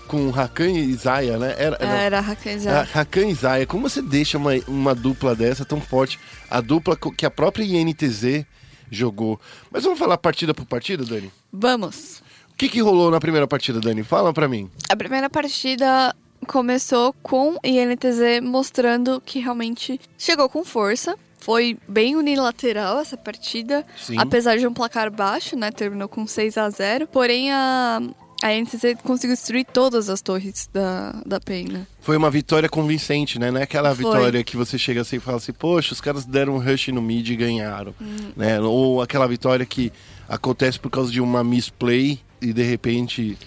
com 0.08 0.28
o 0.30 0.38
Hakan 0.38 0.70
e 0.72 0.94
Zaya, 0.94 1.38
né? 1.38 1.56
Era, 1.58 1.78
não, 1.80 1.88
Era 1.88 2.20
Hakan 2.20 2.54
a 2.54 2.58
Zaya. 2.58 2.90
Hakan 2.94 3.26
e 3.28 3.34
Zaya. 3.34 3.66
Como 3.66 3.88
você 3.90 4.02
deixa 4.02 4.38
uma, 4.38 4.52
uma 4.68 4.94
dupla 4.94 5.34
dessa 5.36 5.64
tão 5.64 5.80
forte? 5.80 6.20
A 6.50 6.60
dupla 6.60 6.98
que 7.16 7.26
a 7.26 7.32
própria 7.32 7.64
INTZ 7.64 8.46
jogou. 8.92 9.40
Mas 9.72 9.84
vamos 9.84 9.98
falar 9.98 10.18
partida 10.18 10.54
por 10.54 10.66
partida, 10.66 11.04
Dani? 11.04 11.32
Vamos. 11.52 12.22
O 12.52 12.58
que, 12.58 12.70
que 12.70 12.82
rolou 12.82 13.10
na 13.10 13.20
primeira 13.20 13.48
partida, 13.48 13.80
Dani? 13.80 14.04
Fala 14.04 14.32
pra 14.34 14.48
mim. 14.48 14.70
A 14.90 14.96
primeira 14.96 15.30
partida 15.30 16.16
começou 16.46 17.14
com 17.24 17.58
INTZ 17.64 18.42
mostrando 18.44 19.22
que 19.26 19.40
realmente 19.40 20.00
chegou 20.18 20.50
com 20.50 20.64
força. 20.64 21.16
Foi 21.40 21.76
bem 21.88 22.16
unilateral 22.16 23.00
essa 23.00 23.18
partida, 23.18 23.84
Sim. 24.00 24.16
apesar 24.20 24.58
de 24.58 24.68
um 24.68 24.74
placar 24.74 25.10
baixo, 25.10 25.56
né? 25.56 25.72
Terminou 25.72 26.08
com 26.08 26.28
6 26.28 26.56
a 26.56 26.70
0 26.70 27.08
Porém, 27.08 27.52
a, 27.52 28.00
a 28.42 28.54
INTZ 28.54 28.96
conseguiu 29.04 29.36
destruir 29.36 29.66
todas 29.66 30.10
as 30.10 30.22
torres 30.22 30.70
da, 30.74 31.12
da 31.26 31.40
PEN, 31.40 31.66
né? 31.70 31.88
Foi 32.02 32.18
uma 32.18 32.30
vitória 32.32 32.68
convincente, 32.68 33.38
né? 33.38 33.52
Não 33.52 33.60
é 33.60 33.64
aquela 33.64 33.94
Foi. 33.96 34.04
vitória 34.06 34.44
que 34.44 34.58
você 34.58 34.78
chega 34.78 35.02
assim 35.02 35.18
e 35.18 35.20
fala 35.20 35.38
assim, 35.38 35.54
poxa, 35.54 35.94
os 35.94 36.02
caras 36.02 36.26
deram 36.26 36.56
um 36.56 36.60
rush 36.60 36.88
no 36.90 37.02
mid 37.02 37.30
e 37.30 37.36
ganharam. 37.36 37.94
Hum. 38.02 38.32
Né? 38.36 38.60
Ou 38.60 39.02
aquela 39.02 39.28
vitória 39.28 39.66
que 39.66 39.92
acontece 40.28 40.80
por 40.80 40.90
causa 40.90 41.12
de 41.12 41.22
uma 41.22 41.44
misplay 41.44 42.20
e 42.42 42.52
de 42.54 42.64
repente. 42.64 43.38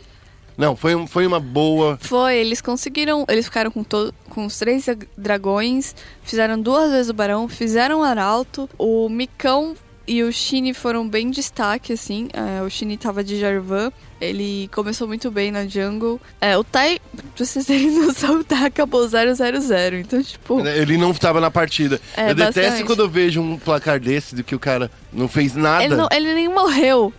Não, 0.56 0.76
foi, 0.76 0.94
um- 0.94 1.06
foi 1.06 1.26
uma 1.26 1.40
boa. 1.40 1.98
Foi, 2.00 2.36
eles 2.36 2.60
conseguiram. 2.60 3.24
Eles 3.28 3.46
ficaram 3.46 3.72
com, 3.72 3.82
to- 3.82 4.14
com 4.30 4.46
os 4.46 4.56
três 4.56 4.84
dra- 4.86 4.96
dragões, 5.18 5.96
fizeram 6.22 6.60
duas 6.60 6.92
vezes 6.92 7.10
o 7.10 7.12
barão, 7.14 7.48
fizeram 7.48 8.00
o 8.00 8.02
arauto. 8.04 8.70
O 8.78 9.08
Micão 9.08 9.74
e 10.06 10.22
o 10.22 10.32
Shine 10.32 10.74
foram 10.74 11.08
bem 11.08 11.30
destaque, 11.30 11.92
assim. 11.92 12.28
É, 12.32 12.62
o 12.62 12.68
Shine 12.70 12.96
tava 12.96 13.22
de 13.24 13.38
Jarvan. 13.40 13.90
Ele 14.20 14.68
começou 14.72 15.06
muito 15.08 15.30
bem 15.30 15.50
na 15.50 15.66
jungle. 15.66 16.20
É, 16.40 16.56
o 16.56 16.64
Tai, 16.64 16.98
pra 17.34 17.44
vocês 17.44 17.66
terem 17.66 17.90
noção, 18.00 18.40
o 18.40 18.44
Tai 18.44 18.64
acabou 18.66 19.06
0-0-0. 19.06 20.00
Então, 20.00 20.22
tipo. 20.22 20.60
Ele 20.66 20.96
não 20.96 21.10
estava 21.10 21.40
na 21.40 21.50
partida. 21.50 22.00
É, 22.16 22.30
eu 22.30 22.34
detesto 22.34 22.60
basicamente. 22.60 22.86
quando 22.86 23.00
eu 23.00 23.08
vejo 23.08 23.40
um 23.40 23.58
placar 23.58 23.98
desse 24.00 24.34
do 24.34 24.44
que 24.44 24.54
o 24.54 24.58
cara 24.58 24.90
não 25.12 25.28
fez 25.28 25.54
nada. 25.54 25.84
Ele, 25.84 25.96
não- 25.96 26.08
ele 26.12 26.34
nem 26.34 26.48
morreu. 26.48 27.12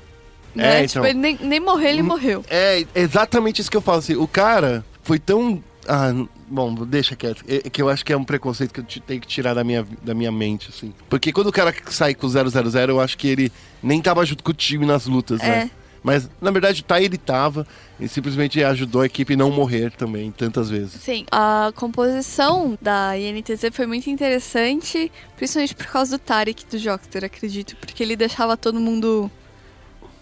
Né? 0.55 0.83
É, 0.83 0.87
Tipo, 0.87 0.99
então. 0.99 1.05
ele 1.05 1.19
nem, 1.19 1.37
nem 1.41 1.59
morreu, 1.59 1.89
ele 1.89 2.01
morreu. 2.01 2.45
É 2.49 2.85
exatamente 2.95 3.59
isso 3.61 3.69
que 3.69 3.75
eu 3.77 3.81
falo. 3.81 3.99
Assim, 3.99 4.15
o 4.15 4.27
cara 4.27 4.85
foi 5.03 5.19
tão. 5.19 5.61
Ah, 5.87 6.13
bom, 6.47 6.73
deixa 6.73 7.15
quieto. 7.15 7.43
É, 7.47 7.55
é 7.65 7.69
que 7.69 7.81
eu 7.81 7.89
acho 7.89 8.03
que 8.05 8.13
é 8.13 8.17
um 8.17 8.23
preconceito 8.23 8.73
que 8.73 8.79
eu 8.79 8.83
te- 8.83 8.99
tenho 8.99 9.19
que 9.21 9.27
tirar 9.27 9.53
da 9.53 9.63
minha, 9.63 9.85
da 10.03 10.13
minha 10.13 10.31
mente, 10.31 10.69
assim. 10.69 10.93
Porque 11.09 11.31
quando 11.33 11.47
o 11.47 11.51
cara 11.51 11.73
sai 11.89 12.13
com 12.15 12.27
000, 12.27 12.45
eu 12.89 12.99
acho 12.99 13.17
que 13.17 13.27
ele 13.27 13.51
nem 13.81 14.01
tava 14.01 14.25
junto 14.25 14.43
com 14.43 14.51
o 14.51 14.53
time 14.53 14.85
nas 14.85 15.05
lutas, 15.05 15.39
né? 15.39 15.63
É. 15.71 15.85
Mas, 16.03 16.29
na 16.39 16.51
verdade, 16.51 16.83
tá, 16.83 17.01
ele 17.01 17.17
tava. 17.17 17.65
E 17.99 18.07
simplesmente 18.07 18.63
ajudou 18.63 19.01
a 19.01 19.07
equipe 19.07 19.35
não 19.35 19.49
morrer 19.49 19.91
também, 19.91 20.31
tantas 20.31 20.69
vezes. 20.69 21.01
Sim, 21.01 21.25
a 21.31 21.71
composição 21.75 22.77
da 22.79 23.17
INTZ 23.17 23.69
foi 23.71 23.87
muito 23.87 24.07
interessante, 24.09 25.11
principalmente 25.35 25.73
por 25.73 25.87
causa 25.87 26.15
do 26.17 26.21
Tarek 26.21 26.63
do 26.69 26.77
Jockster, 26.77 27.23
acredito, 27.23 27.75
porque 27.77 28.03
ele 28.03 28.15
deixava 28.15 28.55
todo 28.55 28.79
mundo 28.79 29.31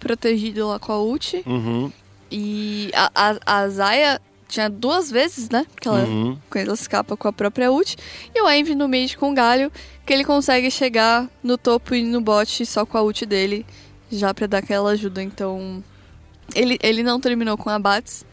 protegido 0.00 0.68
lá 0.68 0.78
com 0.78 0.92
a 0.92 1.02
ult. 1.02 1.42
Uhum, 1.46 1.92
E 2.30 2.90
a, 2.94 3.10
a, 3.14 3.60
a 3.62 3.68
Zaya 3.68 4.20
tinha 4.54 4.70
duas 4.70 5.10
vezes, 5.10 5.48
né? 5.50 5.66
Que 5.80 5.88
ela, 5.88 6.04
uhum. 6.04 6.38
ela 6.54 6.74
escapa 6.74 7.16
com 7.16 7.28
a 7.28 7.32
própria 7.32 7.70
ult. 7.70 7.96
E 8.34 8.40
o 8.40 8.50
Envy 8.50 8.74
no 8.74 8.88
mid 8.88 9.14
com 9.16 9.32
o 9.32 9.34
Galho, 9.34 9.70
que 10.06 10.12
ele 10.12 10.24
consegue 10.24 10.70
chegar 10.70 11.28
no 11.42 11.58
topo 11.58 11.94
e 11.94 12.02
no 12.02 12.20
bot 12.20 12.64
só 12.64 12.86
com 12.86 12.96
a 12.96 13.02
ult 13.02 13.26
dele, 13.26 13.66
já 14.10 14.32
pra 14.32 14.46
dar 14.46 14.58
aquela 14.58 14.90
ajuda. 14.92 15.22
Então, 15.22 15.82
ele, 16.54 16.78
ele 16.82 17.02
não 17.02 17.18
terminou 17.20 17.56
com 17.56 17.68
abates, 17.70 18.24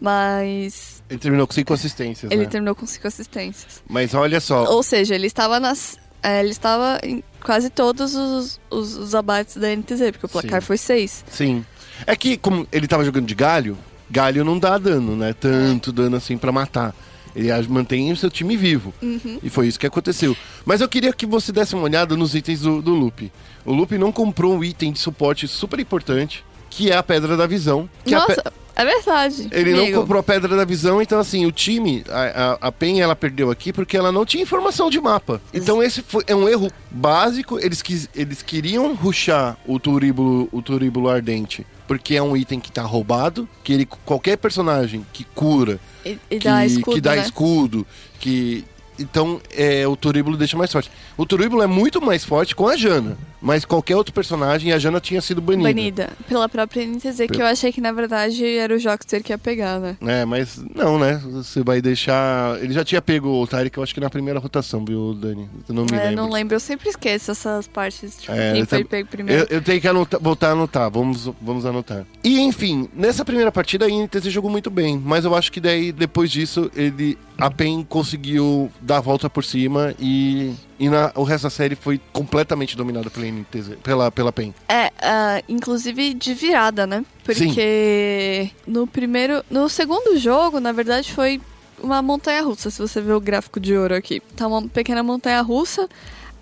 mas 0.00 1.02
Ele 1.08 1.18
terminou 1.18 1.46
com 1.46 1.54
cinco 1.54 1.72
assistências, 1.72 2.30
ele 2.30 2.42
né? 2.44 2.48
terminou 2.48 2.74
com 2.74 2.86
cinco 2.86 3.06
assistências. 3.06 3.82
Mas 3.88 4.14
olha 4.14 4.40
só, 4.40 4.64
Ou 4.64 4.82
seja, 4.82 5.14
ele 5.14 5.26
estava 5.26 5.58
nas. 5.60 5.96
é, 6.22 6.40
ele 6.40 6.50
estava 6.50 7.00
em 7.02 7.22
quase 7.42 7.70
todos 7.70 8.14
os, 8.14 8.60
os, 8.70 8.96
os 8.96 9.14
abates 9.14 9.56
da 9.56 9.68
NTZ, 9.74 10.10
porque 10.12 10.26
o 10.26 10.28
placar 10.28 10.60
Sim. 10.60 10.66
foi 10.66 10.76
seis. 10.76 11.24
sim. 11.30 11.64
É 12.06 12.14
que, 12.14 12.36
como 12.36 12.68
ele 12.70 12.86
tava 12.86 13.02
jogando 13.04 13.24
de 13.24 13.34
galho, 13.34 13.78
galho 14.10 14.44
não 14.44 14.58
dá 14.58 14.76
dano, 14.78 15.16
né? 15.16 15.32
Tanto 15.32 15.92
dano 15.92 16.16
assim 16.16 16.36
pra 16.36 16.52
matar. 16.52 16.94
Ele 17.34 17.50
mantém 17.68 18.10
o 18.10 18.16
seu 18.16 18.30
time 18.30 18.56
vivo. 18.56 18.94
Uhum. 19.02 19.38
E 19.42 19.50
foi 19.50 19.66
isso 19.68 19.78
que 19.78 19.86
aconteceu. 19.86 20.34
Mas 20.64 20.80
eu 20.80 20.88
queria 20.88 21.12
que 21.12 21.26
você 21.26 21.52
desse 21.52 21.74
uma 21.74 21.84
olhada 21.84 22.16
nos 22.16 22.34
itens 22.34 22.60
do, 22.62 22.80
do 22.80 22.94
Lupe. 22.94 23.30
O 23.64 23.74
Lupe 23.74 23.98
não 23.98 24.10
comprou 24.10 24.54
um 24.56 24.64
item 24.64 24.90
de 24.90 24.98
suporte 24.98 25.46
super 25.46 25.78
importante, 25.78 26.42
que 26.70 26.90
é 26.90 26.96
a 26.96 27.02
Pedra 27.02 27.36
da 27.36 27.46
Visão. 27.46 27.90
Que 28.06 28.14
a 28.14 28.20
Nossa, 28.20 28.42
pe- 28.42 28.50
é 28.74 28.84
verdade. 28.86 29.48
Ele 29.52 29.72
não 29.74 29.82
amigo. 29.82 30.00
comprou 30.00 30.20
a 30.20 30.22
Pedra 30.22 30.56
da 30.56 30.64
Visão, 30.64 31.02
então 31.02 31.18
assim, 31.18 31.44
o 31.44 31.52
time, 31.52 32.02
a, 32.08 32.22
a, 32.62 32.68
a 32.68 32.72
PEN, 32.72 33.00
ela 33.02 33.14
perdeu 33.14 33.50
aqui 33.50 33.70
porque 33.70 33.98
ela 33.98 34.10
não 34.10 34.24
tinha 34.24 34.42
informação 34.42 34.88
de 34.88 34.98
mapa. 34.98 35.38
Então 35.52 35.82
esse 35.82 36.00
foi, 36.00 36.24
é 36.26 36.34
um 36.34 36.48
erro 36.48 36.70
básico, 36.90 37.58
eles, 37.58 37.82
quis, 37.82 38.08
eles 38.14 38.40
queriam 38.40 38.94
ruxar 38.94 39.58
o 39.66 39.78
turíbulo, 39.78 40.48
o 40.52 40.62
turíbulo 40.62 41.08
ardente, 41.10 41.66
porque 41.86 42.16
é 42.16 42.22
um 42.22 42.36
item 42.36 42.60
que 42.60 42.70
tá 42.70 42.82
roubado, 42.82 43.48
que 43.62 43.72
ele, 43.72 43.86
qualquer 44.04 44.36
personagem 44.36 45.06
que 45.12 45.24
cura, 45.24 45.78
E, 46.04 46.18
e 46.30 46.38
que, 46.38 46.44
dá 46.44 46.66
escudo, 46.66 46.94
que 46.94 47.00
dá 47.00 47.16
né? 47.16 47.22
escudo, 47.22 47.86
que... 48.20 48.64
Então, 48.98 49.40
é, 49.54 49.86
o 49.86 49.94
Turíbulo 49.94 50.38
deixa 50.38 50.56
mais 50.56 50.72
forte. 50.72 50.90
O 51.18 51.26
Turíbulo 51.26 51.62
é 51.62 51.66
muito 51.66 52.00
mais 52.00 52.24
forte 52.24 52.56
com 52.56 52.66
a 52.66 52.76
Jana, 52.76 53.18
mas 53.46 53.64
qualquer 53.64 53.94
outro 53.94 54.12
personagem, 54.12 54.72
a 54.72 54.78
Jana 54.78 55.00
tinha 55.00 55.20
sido 55.20 55.40
banida. 55.40 55.68
Banida. 55.68 56.10
Pela 56.28 56.48
própria 56.48 56.84
NTZ, 56.84 57.28
que 57.32 57.40
eu 57.40 57.46
achei 57.46 57.70
que 57.72 57.80
na 57.80 57.92
verdade 57.92 58.44
era 58.44 58.74
o 58.74 58.78
Jockster 58.78 59.22
que 59.22 59.32
ia 59.32 59.38
pegar, 59.38 59.78
né? 59.78 59.96
É, 60.00 60.24
mas 60.24 60.58
não, 60.74 60.98
né? 60.98 61.22
Você 61.32 61.62
vai 61.62 61.80
deixar. 61.80 62.60
Ele 62.60 62.72
já 62.72 62.84
tinha 62.84 63.00
pego 63.00 63.28
o 63.40 63.46
Tarek, 63.46 63.76
eu 63.78 63.84
acho 63.84 63.94
que 63.94 64.00
na 64.00 64.10
primeira 64.10 64.40
rotação, 64.40 64.84
viu, 64.84 65.14
Dani? 65.14 65.48
Eu 65.68 65.74
não 65.76 65.84
me 65.84 65.96
É, 65.96 66.08
lembro. 66.08 66.16
não 66.16 66.30
lembro, 66.30 66.56
eu 66.56 66.60
sempre 66.60 66.88
esqueço 66.88 67.30
essas 67.30 67.68
partes, 67.68 68.16
tipo, 68.18 68.32
É, 68.32 68.52
quem 68.54 68.64
foi 68.66 68.82
pego 68.84 69.08
primeiro. 69.08 69.42
Eu, 69.48 69.56
eu 69.58 69.62
tenho 69.62 69.80
que 69.80 69.86
anotar- 69.86 70.20
voltar 70.20 70.48
a 70.48 70.52
anotar, 70.52 70.90
vamos, 70.90 71.30
vamos 71.40 71.64
anotar. 71.64 72.04
E 72.24 72.40
enfim, 72.40 72.88
nessa 72.94 73.24
primeira 73.24 73.52
partida 73.52 73.86
a 73.86 73.88
INTZ 73.88 74.24
jogou 74.24 74.50
muito 74.50 74.70
bem, 74.70 75.00
mas 75.02 75.24
eu 75.24 75.34
acho 75.36 75.52
que 75.52 75.60
daí, 75.60 75.92
depois 75.92 76.30
disso, 76.30 76.68
ele. 76.74 77.16
A 77.38 77.50
PEN 77.50 77.84
conseguiu 77.86 78.70
dar 78.80 78.96
a 78.96 79.00
volta 79.00 79.28
por 79.28 79.44
cima 79.44 79.94
e. 80.00 80.54
E 80.78 80.88
na- 80.90 81.10
o 81.14 81.22
resto 81.22 81.44
da 81.44 81.50
série 81.50 81.74
foi 81.74 82.00
completamente 82.12 82.76
dominado 82.76 83.10
pela 83.10 83.26
INTZ, 83.26 83.76
pela, 83.82 84.10
pela 84.10 84.30
PEN. 84.32 84.54
É, 84.68 84.90
ah, 85.00 85.42
inclusive 85.48 86.12
de 86.14 86.34
virada, 86.34 86.86
né? 86.86 87.04
Porque 87.24 88.50
no 88.66 88.86
primeiro. 88.86 89.42
No 89.50 89.68
segundo 89.68 90.18
jogo, 90.18 90.60
na 90.60 90.72
verdade, 90.72 91.12
foi 91.12 91.40
uma 91.82 92.00
montanha 92.02 92.42
russa, 92.42 92.70
se 92.70 92.78
você 92.80 93.00
ver 93.00 93.12
o 93.14 93.20
gráfico 93.20 93.58
de 93.58 93.74
ouro 93.76 93.94
aqui. 93.94 94.20
Tá 94.36 94.46
uma 94.46 94.66
pequena 94.68 95.02
montanha 95.02 95.40
russa. 95.40 95.88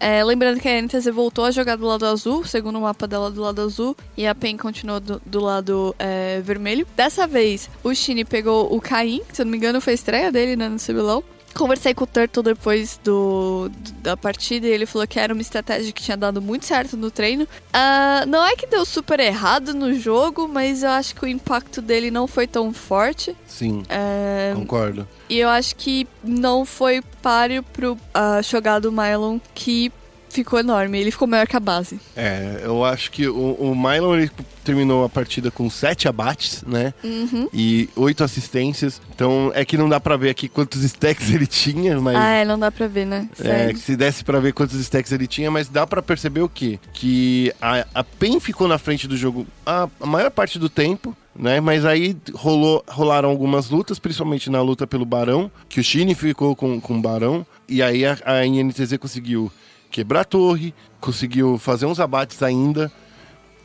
É, 0.01 0.23
lembrando 0.25 0.61
que 0.61 0.69
a 0.69 0.83
NTZ 0.83 1.07
voltou 1.15 1.45
a 1.45 1.51
jogar 1.51 1.77
do 1.77 1.87
lado 1.87 2.05
azul, 2.05 2.45
segundo 2.45 2.77
o 2.79 2.83
mapa 2.83 3.07
dela 3.07 3.31
do 3.31 3.41
lado 3.41 3.63
azul, 3.63 3.97
e 4.17 4.27
a 4.27 4.35
PEN 4.35 4.57
continuou 4.57 5.01
do, 5.01 5.23
do 5.25 5.41
lado 5.41 5.95
é, 5.99 6.41
vermelho. 6.43 6.87
Dessa 6.97 7.27
vez, 7.27 7.71
o 7.83 7.95
Shine 7.95 8.25
pegou 8.25 8.75
o 8.75 8.81
Caim, 8.81 9.23
se 9.33 9.41
eu 9.41 9.47
não 9.47 9.53
me 9.53 9.57
engano 9.57 9.81
foi 9.81 9.93
a 9.93 9.95
estreia 9.95 10.31
dele 10.33 10.57
né, 10.57 10.69
no 10.69 10.79
CBLOL. 10.79 11.25
Conversei 11.55 11.95
com 11.95 12.05
o 12.05 12.07
Turtle 12.07 12.43
depois 12.43 12.99
do, 13.05 13.71
da 14.03 14.17
partida 14.17 14.67
e 14.67 14.71
ele 14.71 14.87
falou 14.87 15.07
que 15.07 15.19
era 15.21 15.33
uma 15.33 15.41
estratégia 15.43 15.93
que 15.93 16.03
tinha 16.03 16.17
dado 16.17 16.43
muito 16.43 16.65
certo 16.67 16.97
no 16.97 17.11
treino. 17.11 17.47
Ah, 17.73 18.25
não 18.27 18.45
é 18.45 18.57
que 18.57 18.67
deu 18.67 18.85
super 18.85 19.21
errado 19.21 19.73
no 19.73 19.95
jogo, 19.95 20.49
mas 20.49 20.83
eu 20.83 20.91
acho 20.91 21.15
que 21.15 21.25
o 21.25 21.29
impacto 21.29 21.81
dele 21.81 22.11
não 22.11 22.27
foi 22.27 22.47
tão 22.47 22.73
forte. 22.73 23.37
Sim, 23.47 23.85
É, 23.89 24.53
concordo. 24.57 25.07
e 25.29 25.39
eu 25.39 25.49
acho 25.49 25.77
que 25.77 26.07
não 26.23 26.65
foi 26.65 27.01
páreo 27.23 27.63
pro 27.63 27.97
ah, 28.13 28.43
jogar 28.43 28.81
do 28.81 28.91
Mylon, 28.91 29.39
que 29.55 29.93
ficou 30.35 30.59
enorme. 30.59 30.99
Ele 30.99 31.11
ficou 31.11 31.29
maior 31.29 31.47
que 31.47 31.57
a 31.57 31.61
base. 31.61 32.01
É, 32.17 32.61
eu 32.63 32.85
acho 32.85 33.11
que 33.11 33.27
o, 33.29 33.53
o 33.53 33.75
Mylon 33.75 34.17
ele 34.17 34.31
terminou 34.65 35.05
a 35.05 35.09
partida 35.09 35.51
com 35.51 35.69
sete 35.69 36.09
abates, 36.09 36.65
né? 36.67 36.93
Uhum. 37.05 37.49
E 37.53 37.89
oito 37.95 38.25
assistências. 38.25 39.01
Então 39.15 39.53
é 39.55 39.65
que 39.65 39.77
não 39.77 39.89
dá 39.89 40.01
pra 40.01 40.17
ver 40.17 40.31
aqui 40.31 40.49
quantos 40.49 40.83
stacks 40.83 41.31
ele 41.33 41.47
tinha, 41.47 42.01
mas. 42.01 42.17
Ah, 42.17 42.31
é, 42.31 42.45
não 42.45 42.59
dá 42.59 42.71
pra 42.71 42.87
ver, 42.87 43.07
né? 43.07 43.29
É, 43.39 43.43
Sério. 43.43 43.75
que 43.75 43.81
se 43.81 43.97
desse 43.97 44.25
pra 44.25 44.41
ver 44.41 44.53
quantos 44.53 44.79
stacks 44.81 45.13
ele 45.13 45.27
tinha, 45.27 45.51
mas 45.51 45.69
dá 45.69 45.87
pra 45.87 46.03
perceber 46.03 46.41
o 46.41 46.49
quê? 46.49 46.79
Que 46.93 47.53
a, 47.61 47.87
a 47.95 48.03
PEN 48.05 48.41
ficou 48.41 48.67
na 48.67 48.79
frente 48.79 49.07
do 49.07 49.17
jogo 49.17 49.47
a, 49.65 49.89
a 50.01 50.07
maior 50.07 50.31
parte 50.31 50.59
do 50.59 50.69
tempo, 50.69 51.17
né? 51.37 51.61
Mas 51.61 51.85
aí 51.85 52.17
rolou, 52.35 52.83
rolaram 52.89 53.29
algumas 53.29 53.71
lutas, 53.71 53.99
principalmente 53.99 54.51
na 54.51 54.63
luta 54.63 54.87
pelo 54.87 55.05
Barão, 55.05 55.51
que 55.69 55.81
o 55.81 55.85
Shine 55.85 56.15
ficou 56.15 56.57
com, 56.57 56.81
com 56.81 56.97
o 56.97 57.01
Barão, 57.01 57.47
e 57.69 57.83
aí 57.83 58.05
a, 58.07 58.17
a 58.25 58.99
conseguiu 58.99 59.51
quebrar 59.95 60.23
a 60.23 60.25
torre, 60.25 60.75
conseguiu 61.01 61.57
fazer 61.57 61.87
uns 61.87 62.01
abates 62.01 62.43
ainda, 62.43 62.91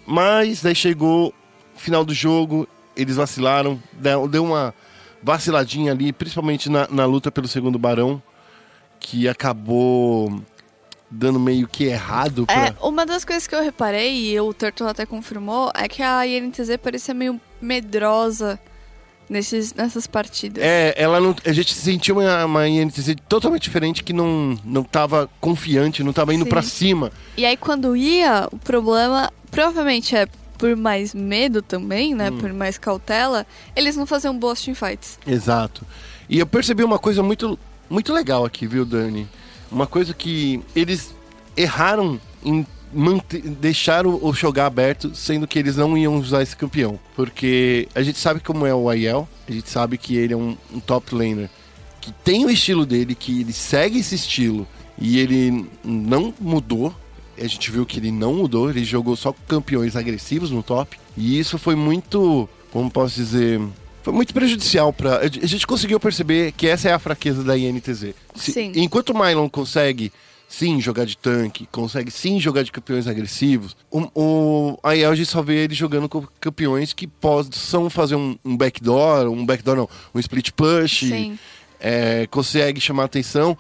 Mas 0.06 0.62
daí 0.62 0.76
chegou 0.76 1.34
final 1.76 2.06
do 2.06 2.14
jogo, 2.14 2.68
eles 2.96 3.16
vacilaram, 3.16 3.82
deu 3.94 4.28
deu 4.28 4.44
uma 4.44 4.72
vaciladinha 5.24 5.92
ali, 5.92 6.14
principalmente 6.14 6.70
na, 6.70 6.88
na 6.88 7.06
luta 7.06 7.32
pelo 7.32 7.48
segundo 7.48 7.80
barão, 7.80 8.22
que 9.00 9.28
acabou 9.28 10.40
dando 11.10 11.40
meio 11.40 11.68
que 11.68 11.86
errado 11.86 12.46
pra... 12.46 12.68
É, 12.68 12.76
uma 12.80 13.08
das 13.08 13.26
coisas 13.26 13.48
que 13.48 13.56
eu 13.56 13.64
reparei, 13.64 14.32
e 14.32 14.40
o 14.40 14.54
Turtle 14.54 14.88
até 14.88 15.08
confirmou, 15.08 15.72
é 15.74 15.88
que 15.88 16.04
a 16.04 16.28
INTZ 16.28 16.78
parecia 16.78 17.14
meio 17.16 17.42
medrosa 17.60 18.60
nesses, 19.30 19.74
nessas 19.74 20.08
partidas. 20.08 20.64
É, 20.64 20.94
ela 20.98 21.20
não. 21.20 21.36
A 21.46 21.54
gente 21.54 21.74
sentiu 21.74 22.20
uma, 22.20 22.46
uma 22.46 22.68
INTZ 22.68 23.16
totalmente 23.28 23.64
diferente 23.64 24.04
que 24.04 24.12
não, 24.12 24.58
não 24.66 24.84
tava 24.84 25.30
confiante, 25.40 26.04
não 26.04 26.12
tava 26.12 26.34
indo 26.34 26.46
pra 26.46 26.62
cima. 26.62 27.12
E 27.38 27.46
aí 27.46 27.56
quando 27.56 27.96
ia, 27.96 28.48
o 28.52 28.58
problema 28.58 29.32
provavelmente 29.52 30.16
é 30.16 30.28
por 30.58 30.76
mais 30.76 31.14
medo 31.14 31.62
também, 31.62 32.14
né? 32.14 32.32
Por 32.32 32.52
mais 32.52 32.78
cautela, 32.78 33.48
eles 33.76 33.96
não 33.96 34.06
faziam 34.06 34.38
boas 34.38 34.62
teamfights. 34.62 35.18
Exato. 35.26 35.86
E 36.28 36.38
eu 36.38 36.46
percebi 36.46 36.84
uma 36.84 37.00
coisa 37.00 37.24
muito, 37.24 37.58
muito 37.90 38.14
legal 38.14 38.44
aqui, 38.44 38.68
viu, 38.68 38.84
Dani? 38.84 39.28
Uma 39.72 39.88
coisa 39.88 40.14
que 40.14 40.62
eles 40.76 41.16
erraram 41.56 42.20
em 42.44 42.66
manter, 42.94 43.42
deixar 43.42 44.06
o, 44.06 44.20
o 44.26 44.34
jogar 44.34 44.66
aberto, 44.68 45.14
sendo 45.16 45.48
que 45.48 45.58
eles 45.60 45.76
não 45.76 45.98
iam 45.98 46.18
usar 46.18 46.42
esse 46.42 46.56
campeão. 46.56 47.00
Porque 47.16 47.88
a 47.94 48.02
gente 48.02 48.18
sabe 48.20 48.40
como 48.40 48.66
é 48.66 48.74
o 48.74 48.90
Aiel, 48.90 49.28
a 49.48 49.52
gente 49.52 49.70
sabe 49.70 49.98
que 49.98 50.16
ele 50.16 50.34
é 50.34 50.38
um, 50.38 50.58
um 50.74 50.80
top 50.80 51.14
laner 51.16 51.50
que 52.02 52.12
tem 52.24 52.46
o 52.46 52.50
estilo 52.50 52.86
dele, 52.86 53.14
que 53.14 53.42
ele 53.42 53.52
segue 53.52 54.00
esse 54.00 54.16
estilo 54.16 54.66
e 54.98 55.20
ele 55.20 55.66
não 55.84 56.34
mudou. 56.40 56.96
A 57.38 57.46
gente 57.46 57.70
viu 57.72 57.86
que 57.86 58.00
ele 58.00 58.10
não 58.12 58.34
mudou, 58.34 58.70
ele 58.70 58.84
jogou 58.86 59.16
só 59.18 59.34
com 59.34 59.42
campeões 59.48 59.96
agressivos 59.96 60.50
no 60.50 60.64
top. 60.64 60.98
E 61.18 61.38
isso 61.38 61.58
foi 61.58 61.76
muito, 61.76 62.48
como 62.72 62.90
posso 62.90 63.16
dizer, 63.16 63.62
foi 64.02 64.14
muito 64.14 64.34
prejudicial 64.34 64.92
para 64.94 65.20
A 65.20 65.28
gente 65.46 65.68
conseguiu 65.68 66.00
perceber 66.00 66.54
que 66.54 66.68
essa 66.68 66.88
é 66.90 66.94
a 66.94 67.00
fraqueza 67.00 67.44
da 67.44 67.58
INTZ. 67.58 68.14
Se- 68.36 68.52
Sim. 68.54 68.72
Enquanto 68.76 69.10
o 69.10 69.18
Mylon 69.20 69.50
consegue 69.50 70.12
sim 70.50 70.82
jogar 70.82 71.06
de 71.06 71.16
tanque, 71.16 71.68
consegue 71.72 72.10
sim 72.10 72.40
jogar 72.40 72.64
de 72.64 72.72
campeões 72.72 73.08
agressivos, 73.08 73.78
o, 73.92 74.10
o 74.16 74.80
a 74.84 74.98
Elg 74.98 75.24
só 75.24 75.44
vê 75.44 75.64
ele 75.64 75.76
jogando 75.76 76.10
com 76.10 76.28
campeões 76.42 76.92
que 76.92 77.06
possam 77.06 77.90
fazer 77.90 78.16
um, 78.16 78.38
um 78.44 78.58
backdoor, 78.58 79.30
um 79.30 79.46
backdoor 79.46 79.78
não, 79.78 79.90
um 80.14 80.20
split 80.20 80.52
push, 80.52 81.04
é, 81.80 82.28
consegue 82.28 82.82
chamar 82.82 83.06
atenção. 83.06 83.58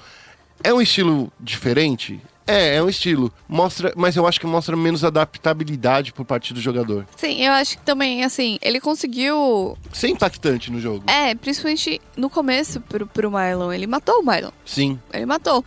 É 0.62 0.74
um 0.74 0.82
estilo 0.82 1.32
diferente? 1.40 2.20
É, 2.46 2.78
é 2.78 2.84
um 2.84 2.90
estilo. 2.90 3.32
Mostra, 3.48 3.94
mas 3.96 4.16
eu 4.16 4.28
acho 4.28 4.40
que 4.40 4.48
mostra 4.48 4.76
menos 4.76 5.06
adaptabilidade 5.06 6.12
por 6.12 6.26
parte 6.26 6.52
do 6.52 6.60
jogador. 6.60 7.06
Sim, 7.16 7.46
eu 7.46 7.54
acho 7.54 7.78
que 7.78 7.84
também, 7.84 8.24
assim, 8.24 8.58
ele 8.62 8.82
conseguiu. 8.82 9.78
Ser 9.94 10.08
impactante 10.08 10.72
no 10.72 10.82
jogo. 10.82 11.04
É, 11.08 11.36
principalmente 11.36 12.02
no 12.18 12.28
começo 12.28 12.82
pro, 12.82 13.06
pro 13.06 13.30
Mylon. 13.30 13.72
Ele 13.72 13.86
matou 13.86 14.22
o 14.22 14.26
Mylon. 14.26 14.50
Sim. 14.66 15.00
Ele 15.14 15.28
matou. 15.28 15.64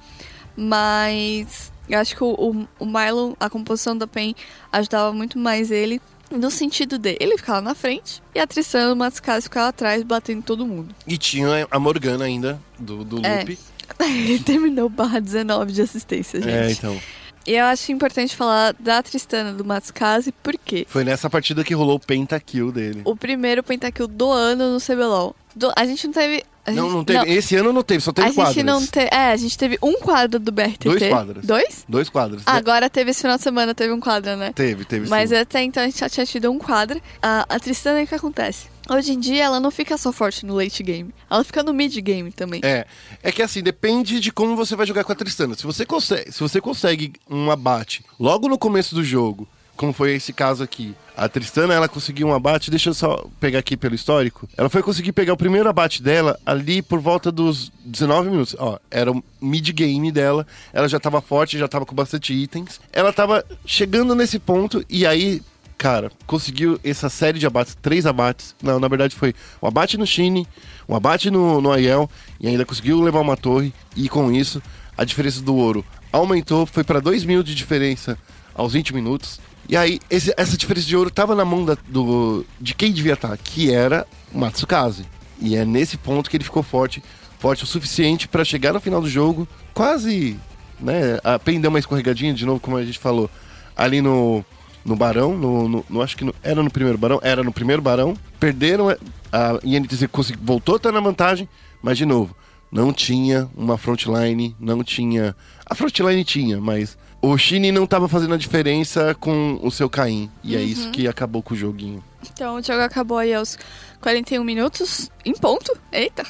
Mas 0.56 1.72
eu 1.88 1.98
acho 1.98 2.16
que 2.16 2.24
o, 2.24 2.28
o, 2.32 2.68
o 2.78 2.86
Mylon, 2.86 3.34
a 3.38 3.50
composição 3.50 3.96
da 3.96 4.06
PEN, 4.06 4.34
ajudava 4.70 5.12
muito 5.12 5.38
mais 5.38 5.70
ele 5.70 6.00
no 6.30 6.50
sentido 6.50 6.98
dele. 6.98 7.18
Ele 7.20 7.36
ficava 7.36 7.60
na 7.60 7.74
frente 7.74 8.22
e 8.34 8.38
a 8.40 8.46
Tristana 8.46 8.92
o 8.92 8.96
Matsukaze 8.96 9.44
ficava 9.44 9.68
atrás, 9.68 10.02
batendo 10.02 10.38
em 10.38 10.42
todo 10.42 10.66
mundo. 10.66 10.94
E 11.06 11.18
tinha 11.18 11.66
a 11.70 11.78
Morgana 11.78 12.24
ainda, 12.24 12.60
do, 12.78 13.04
do 13.04 13.24
É. 13.26 13.40
loop. 13.40 13.58
ele 14.00 14.38
terminou 14.38 14.88
barra 14.88 15.20
19 15.20 15.72
de 15.72 15.82
assistência, 15.82 16.40
gente. 16.40 16.52
É, 16.52 16.70
então. 16.70 16.98
E 17.44 17.54
eu 17.54 17.64
acho 17.64 17.90
importante 17.90 18.36
falar 18.36 18.72
da 18.78 19.02
Tristana 19.02 19.52
do 19.52 19.64
Matsukaze, 19.64 20.32
porque 20.42 20.86
Foi 20.88 21.02
nessa 21.02 21.28
partida 21.28 21.64
que 21.64 21.74
rolou 21.74 21.96
o 21.96 22.00
pentakill 22.00 22.70
dele. 22.70 23.02
o 23.04 23.16
primeiro 23.16 23.62
pentakill 23.64 24.06
do 24.06 24.30
ano 24.30 24.72
no 24.72 24.80
CBLOL. 24.80 25.34
Do- 25.54 25.72
a 25.76 25.84
gente 25.84 26.06
não 26.06 26.14
teve. 26.14 26.42
a 26.64 26.70
Não, 26.70 26.84
gente- 26.84 26.94
não 26.94 27.04
teve. 27.04 27.30
Esse 27.32 27.56
ano 27.56 27.72
não 27.72 27.82
teve, 27.82 28.00
só 28.00 28.12
teve 28.12 28.28
a 28.28 28.32
quadras. 28.32 28.54
gente 28.54 28.64
não 28.64 28.86
teve. 28.86 29.08
É, 29.12 29.32
a 29.32 29.36
gente 29.36 29.58
teve 29.58 29.78
um 29.82 29.94
quadro 30.00 30.38
do 30.40 30.50
BRTT. 30.52 30.88
Dois 30.88 31.08
quadros. 31.08 31.44
Dois? 31.46 31.84
Dois 31.88 32.08
quadros. 32.08 32.42
Ah, 32.46 32.52
né? 32.54 32.58
agora 32.58 32.88
teve 32.88 33.10
esse 33.10 33.20
final 33.20 33.36
de 33.36 33.42
semana, 33.42 33.74
teve 33.74 33.92
um 33.92 34.00
quadro, 34.00 34.36
né? 34.36 34.52
Teve, 34.54 34.84
teve 34.84 35.08
Mas 35.08 35.30
sim. 35.30 35.36
até 35.36 35.62
então 35.62 35.82
a 35.82 35.86
gente 35.86 35.98
já 35.98 36.08
tinha 36.08 36.24
tido 36.24 36.50
um 36.50 36.58
quadro. 36.58 37.00
A, 37.20 37.44
a 37.48 37.58
Tristana, 37.60 38.02
o 38.02 38.06
que 38.06 38.14
acontece? 38.14 38.70
Hoje 38.90 39.12
em 39.12 39.20
dia 39.20 39.44
ela 39.44 39.60
não 39.60 39.70
fica 39.70 39.96
só 39.96 40.10
forte 40.12 40.44
no 40.44 40.54
late 40.56 40.82
game. 40.82 41.14
Ela 41.30 41.44
fica 41.44 41.62
no 41.62 41.72
mid 41.72 41.94
game 42.00 42.32
também. 42.32 42.60
É, 42.64 42.84
é 43.22 43.30
que 43.30 43.40
assim, 43.42 43.62
depende 43.62 44.18
de 44.20 44.32
como 44.32 44.56
você 44.56 44.74
vai 44.74 44.86
jogar 44.86 45.04
com 45.04 45.12
a 45.12 45.14
Tristana. 45.14 45.54
Se 45.54 45.62
você 45.64 45.84
consegue, 45.86 46.32
se 46.32 46.40
você 46.40 46.60
consegue 46.60 47.12
um 47.30 47.50
abate 47.50 48.04
logo 48.18 48.48
no 48.48 48.58
começo 48.58 48.94
do 48.94 49.04
jogo, 49.04 49.46
como 49.76 49.92
foi 49.92 50.14
esse 50.14 50.32
caso 50.32 50.62
aqui, 50.62 50.94
a 51.16 51.28
Tristana 51.28 51.74
ela 51.74 51.88
conseguiu 51.88 52.28
um 52.28 52.34
abate, 52.34 52.70
deixa 52.70 52.90
eu 52.90 52.94
só 52.94 53.26
pegar 53.40 53.58
aqui 53.58 53.76
pelo 53.76 53.94
histórico. 53.94 54.48
Ela 54.56 54.68
foi 54.68 54.82
conseguir 54.82 55.12
pegar 55.12 55.32
o 55.32 55.36
primeiro 55.36 55.68
abate 55.68 56.02
dela 56.02 56.38
ali 56.44 56.80
por 56.82 57.00
volta 57.00 57.30
dos 57.30 57.70
19 57.84 58.30
minutos. 58.30 58.56
Ó, 58.58 58.78
era 58.90 59.10
o 59.10 59.22
mid 59.40 59.68
game 59.70 60.10
dela, 60.10 60.46
ela 60.72 60.88
já 60.88 60.98
tava 60.98 61.20
forte, 61.20 61.58
já 61.58 61.68
tava 61.68 61.84
com 61.84 61.94
bastante 61.94 62.32
itens. 62.32 62.80
Ela 62.92 63.12
tava 63.12 63.44
chegando 63.66 64.14
nesse 64.14 64.38
ponto 64.38 64.84
e 64.88 65.06
aí 65.06 65.42
cara, 65.82 66.12
conseguiu 66.28 66.78
essa 66.84 67.08
série 67.08 67.40
de 67.40 67.46
abates, 67.46 67.76
três 67.82 68.06
abates. 68.06 68.54
Não, 68.62 68.78
na 68.78 68.86
verdade 68.86 69.16
foi 69.16 69.34
um 69.60 69.66
abate 69.66 69.98
no 69.98 70.06
Shine, 70.06 70.46
um 70.88 70.94
abate 70.94 71.28
no, 71.28 71.60
no 71.60 71.72
Aiel, 71.72 72.08
e 72.38 72.46
ainda 72.46 72.64
conseguiu 72.64 73.02
levar 73.02 73.20
uma 73.20 73.36
torre. 73.36 73.74
E 73.96 74.08
com 74.08 74.30
isso, 74.30 74.62
a 74.96 75.04
diferença 75.04 75.42
do 75.42 75.56
ouro 75.56 75.84
aumentou, 76.12 76.66
foi 76.66 76.84
para 76.84 77.00
2 77.00 77.24
mil 77.24 77.42
de 77.42 77.52
diferença 77.52 78.16
aos 78.54 78.74
20 78.74 78.94
minutos. 78.94 79.40
E 79.68 79.76
aí, 79.76 80.00
esse- 80.10 80.34
essa 80.36 80.56
diferença 80.56 80.86
de 80.86 80.96
ouro 80.96 81.10
tava 81.10 81.34
na 81.34 81.44
mão 81.44 81.64
da- 81.64 81.76
do, 81.88 82.44
de 82.60 82.74
quem 82.74 82.92
devia 82.92 83.14
estar, 83.14 83.36
que 83.38 83.72
era 83.72 84.06
o 84.32 84.38
Matsukaze. 84.38 85.04
E 85.40 85.56
é 85.56 85.64
nesse 85.64 85.96
ponto 85.96 86.28
que 86.28 86.36
ele 86.36 86.44
ficou 86.44 86.62
forte, 86.62 87.02
forte 87.38 87.64
o 87.64 87.66
suficiente 87.66 88.28
para 88.28 88.44
chegar 88.44 88.72
no 88.72 88.80
final 88.80 89.00
do 89.00 89.08
jogo, 89.08 89.46
quase, 89.72 90.36
né, 90.80 91.18
a 91.24 91.38
Pen 91.38 91.60
deu 91.60 91.68
uma 91.70 91.78
escorregadinha 91.78 92.34
de 92.34 92.44
novo, 92.44 92.60
como 92.60 92.76
a 92.76 92.84
gente 92.84 92.98
falou, 92.98 93.30
ali 93.76 94.00
no, 94.00 94.44
no 94.84 94.94
Barão, 94.96 95.36
no, 95.36 95.68
no- 95.68 95.84
no- 95.88 96.02
acho 96.02 96.16
que 96.16 96.24
no- 96.24 96.34
era 96.42 96.62
no 96.62 96.70
primeiro 96.70 96.98
Barão, 96.98 97.20
era 97.22 97.42
no 97.42 97.52
primeiro 97.52 97.80
Barão, 97.82 98.14
perderam, 98.38 98.90
é, 98.90 98.98
a 99.32 99.58
INTZ 99.64 100.06
consegui- 100.10 100.38
voltou 100.42 100.74
a 100.74 100.76
estar 100.76 100.92
na 100.92 101.00
vantagem, 101.00 101.48
mas 101.82 101.96
de 101.98 102.04
novo, 102.06 102.36
não 102.70 102.92
tinha 102.92 103.48
uma 103.56 103.76
frontline, 103.78 104.54
não 104.60 104.82
tinha, 104.84 105.34
a 105.66 105.74
frontline 105.74 106.24
tinha, 106.24 106.60
mas 106.60 106.96
o 107.22 107.38
Shine 107.38 107.70
não 107.70 107.84
estava 107.84 108.08
fazendo 108.08 108.34
a 108.34 108.36
diferença 108.36 109.14
com 109.14 109.58
o 109.62 109.70
seu 109.70 109.88
Caim, 109.88 110.28
e 110.42 110.56
é 110.56 110.60
isso 110.60 110.90
que 110.90 111.06
acabou 111.06 111.42
com 111.42 111.54
o 111.54 111.56
joguinho. 111.56 112.02
Então 112.32 112.56
o 112.56 112.62
jogo 112.62 112.80
acabou 112.80 113.18
aí 113.18 113.32
aos 113.32 113.56
41 114.00 114.42
minutos, 114.44 115.10
em 115.24 115.32
ponto. 115.32 115.72
Eita! 115.92 116.26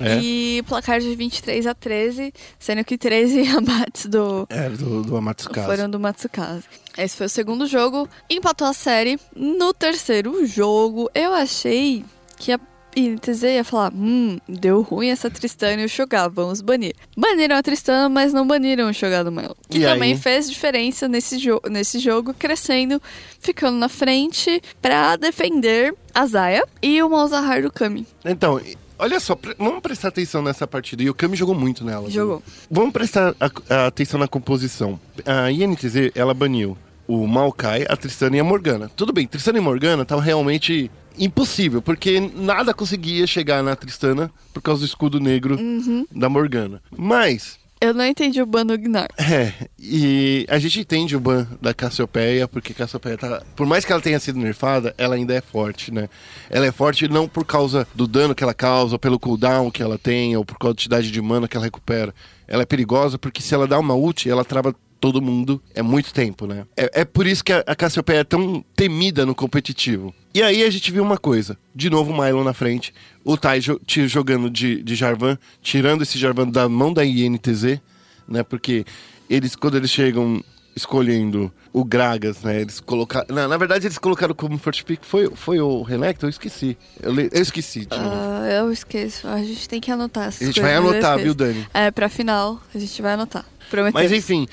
É. 0.00 0.18
E 0.20 0.62
placar 0.66 1.00
de 1.00 1.14
23 1.14 1.66
a 1.66 1.74
13, 1.74 2.32
sendo 2.58 2.84
que 2.84 2.96
13 2.96 3.48
abates 3.56 4.06
do, 4.06 4.46
Era 4.48 4.70
do, 4.76 5.02
do 5.02 5.16
Amatsukaze. 5.16 5.66
foram 5.66 5.90
do 5.90 6.00
Matsukaze. 6.00 6.64
Esse 6.96 7.16
foi 7.16 7.26
o 7.26 7.30
segundo 7.30 7.66
jogo. 7.66 8.08
Empatou 8.30 8.66
a 8.66 8.72
série. 8.72 9.18
No 9.36 9.74
terceiro 9.74 10.46
jogo, 10.46 11.10
eu 11.14 11.32
achei 11.32 12.04
que 12.38 12.52
a 12.52 12.58
INTZ 12.96 13.42
ia 13.44 13.64
falar: 13.64 13.92
Hum, 13.94 14.38
deu 14.48 14.82
ruim 14.82 15.08
essa 15.08 15.30
Tristana 15.30 15.82
e 15.82 15.84
o 15.84 15.88
Shogar, 15.88 16.28
vamos 16.30 16.60
banir. 16.60 16.94
Baniram 17.16 17.56
a 17.56 17.62
Tristana, 17.62 18.08
mas 18.08 18.32
não 18.32 18.46
baniram 18.46 18.88
o 18.88 18.94
Shogar 18.94 19.24
do 19.24 19.30
Melo. 19.32 19.56
Que 19.68 19.78
E 19.78 19.82
também 19.82 20.12
aí? 20.12 20.18
fez 20.18 20.48
diferença 20.50 21.06
nesse, 21.08 21.38
jo 21.38 21.60
nesse 21.70 21.98
jogo, 21.98 22.34
crescendo, 22.34 23.00
ficando 23.40 23.76
na 23.78 23.88
frente 23.88 24.60
pra 24.82 25.16
defender 25.16 25.94
a 26.14 26.26
Zaya 26.26 26.64
e 26.82 27.02
o 27.02 27.08
Malzahar 27.08 27.62
do 27.62 27.70
Kami. 27.70 28.06
Então, 28.24 28.60
olha 28.98 29.20
só, 29.20 29.38
vamos 29.58 29.80
prestar 29.80 30.08
atenção 30.08 30.42
nessa 30.42 30.66
partida. 30.66 31.02
E 31.02 31.10
o 31.10 31.14
Kami 31.14 31.36
jogou 31.36 31.54
muito 31.54 31.84
nela. 31.84 32.02
viu? 32.08 32.10
Jogou. 32.10 32.42
Vamos 32.70 32.92
prestar 32.92 33.34
a- 33.38 33.50
a 33.74 33.86
atenção 33.86 34.18
na 34.18 34.26
composição. 34.26 34.98
A 35.24 35.50
INTZ, 35.52 36.10
ela 36.14 36.34
baniu 36.34 36.76
o 37.06 37.26
Maokai, 37.26 37.86
a 37.88 37.96
Tristana 37.96 38.36
e 38.36 38.40
a 38.40 38.44
Morgana. 38.44 38.90
Tudo 38.96 39.12
bem, 39.12 39.26
Tristana 39.26 39.58
e 39.58 39.60
Morgana 39.60 40.02
estavam 40.02 40.22
realmente 40.24 40.90
impossível, 41.18 41.82
porque 41.82 42.20
nada 42.34 42.72
conseguia 42.74 43.26
chegar 43.26 43.62
na 43.62 43.74
Tristana 43.76 44.30
por 44.52 44.62
causa 44.62 44.80
do 44.80 44.86
escudo 44.86 45.20
negro 45.20 45.56
Uhum. 45.56 46.06
da 46.14 46.28
Morgana. 46.28 46.82
Mas, 46.96 47.58
Eu 47.80 47.94
não 47.94 48.04
entendi 48.04 48.42
o 48.42 48.46
ban 48.46 48.66
do 48.66 48.76
Gnar. 48.76 49.06
é, 49.16 49.52
e 49.78 50.44
a 50.48 50.58
gente 50.58 50.80
entende 50.80 51.14
o 51.16 51.20
ban 51.20 51.46
da 51.62 51.72
Cassiopeia, 51.72 52.48
porque 52.48 52.74
Cassiopeia 52.74 53.16
tá. 53.16 53.40
Por 53.54 53.66
mais 53.68 53.84
que 53.84 53.92
ela 53.92 54.00
tenha 54.00 54.18
sido 54.18 54.36
nerfada, 54.38 54.92
ela 54.98 55.14
ainda 55.14 55.32
é 55.32 55.40
forte, 55.40 55.92
né? 55.94 56.08
Ela 56.50 56.66
é 56.66 56.72
forte 56.72 57.06
não 57.06 57.28
por 57.28 57.44
causa 57.44 57.86
do 57.94 58.08
dano 58.08 58.34
que 58.34 58.42
ela 58.42 58.52
causa, 58.54 58.98
pelo 58.98 59.16
cooldown 59.18 59.70
que 59.70 59.80
ela 59.82 59.96
tem, 59.96 60.36
ou 60.36 60.44
por 60.44 60.58
quantidade 60.58 61.10
de 61.12 61.22
mana 61.22 61.46
que 61.46 61.56
ela 61.56 61.66
recupera. 61.66 62.12
Ela 62.48 62.62
é 62.64 62.66
perigosa 62.66 63.16
porque 63.16 63.40
se 63.40 63.54
ela 63.54 63.66
dá 63.66 63.78
uma 63.78 63.94
ult, 63.94 64.28
ela 64.28 64.44
trava 64.44 64.74
todo 65.00 65.22
mundo. 65.22 65.62
É 65.72 65.80
muito 65.82 66.12
tempo, 66.12 66.48
né? 66.48 66.66
É, 66.76 67.02
é 67.02 67.04
por 67.04 67.28
isso 67.28 67.44
que 67.44 67.52
a, 67.52 67.62
a 67.64 67.76
Cassiopeia 67.76 68.18
é 68.18 68.24
tão 68.24 68.64
temida 68.74 69.24
no 69.24 69.36
competitivo. 69.36 70.12
E 70.34 70.42
aí 70.42 70.62
a 70.62 70.70
gente 70.70 70.92
viu 70.92 71.02
uma 71.02 71.16
coisa. 71.18 71.56
De 71.74 71.88
novo 71.90 72.12
o 72.12 72.16
Mylon 72.22 72.44
na 72.44 72.52
frente. 72.52 72.92
O 73.24 73.36
Tai 73.36 73.60
jo- 73.60 73.80
te- 73.86 74.06
jogando 74.06 74.48
de, 74.50 74.82
de 74.82 74.94
Jarvan, 74.94 75.38
tirando 75.62 76.02
esse 76.02 76.18
Jarvan 76.18 76.48
da 76.48 76.68
mão 76.68 76.92
da 76.92 77.04
INTZ, 77.04 77.80
né? 78.28 78.42
Porque 78.42 78.84
eles, 79.28 79.56
quando 79.56 79.76
eles 79.76 79.90
chegam 79.90 80.42
escolhendo 80.76 81.52
o 81.72 81.84
Gragas, 81.84 82.42
né? 82.42 82.60
Eles 82.60 82.78
colocaram. 82.78 83.26
Na, 83.34 83.48
na 83.48 83.56
verdade, 83.56 83.86
eles 83.86 83.98
colocaram 83.98 84.32
como 84.34 84.56
first 84.58 84.84
pick. 84.84 85.00
Foi, 85.02 85.28
foi 85.34 85.60
o 85.60 85.82
Renekton? 85.82 86.26
Eu 86.26 86.30
esqueci. 86.30 86.76
Eu, 87.02 87.12
le- 87.12 87.30
eu 87.32 87.42
esqueci. 87.42 87.84
de 87.86 87.96
novo. 87.96 88.10
Ah, 88.12 88.48
eu 88.50 88.70
esqueço. 88.70 89.26
A 89.26 89.38
gente 89.42 89.68
tem 89.68 89.80
que 89.80 89.90
anotar 89.90 90.28
a 90.28 90.30
gente 90.30 90.60
vai 90.60 90.74
eu 90.76 90.78
anotar, 90.88 91.18
viu, 91.18 91.34
Dani? 91.34 91.66
É, 91.74 91.90
pra 91.90 92.08
final, 92.08 92.60
a 92.74 92.78
gente 92.78 93.00
vai 93.02 93.14
anotar. 93.14 93.44
Prometemos. 93.70 94.00
Mas 94.10 94.12
enfim, 94.16 94.46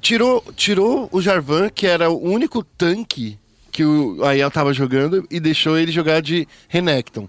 tirou, 0.00 0.44
tirou 0.54 1.08
o 1.10 1.20
Jarvan, 1.20 1.68
que 1.70 1.86
era 1.86 2.10
o 2.10 2.22
único 2.22 2.62
tanque 2.62 3.38
que 3.70 3.84
o 3.84 4.24
Aiel 4.24 4.50
tava 4.50 4.72
jogando, 4.72 5.26
e 5.30 5.38
deixou 5.40 5.78
ele 5.78 5.92
jogar 5.92 6.20
de 6.20 6.46
Renekton. 6.68 7.28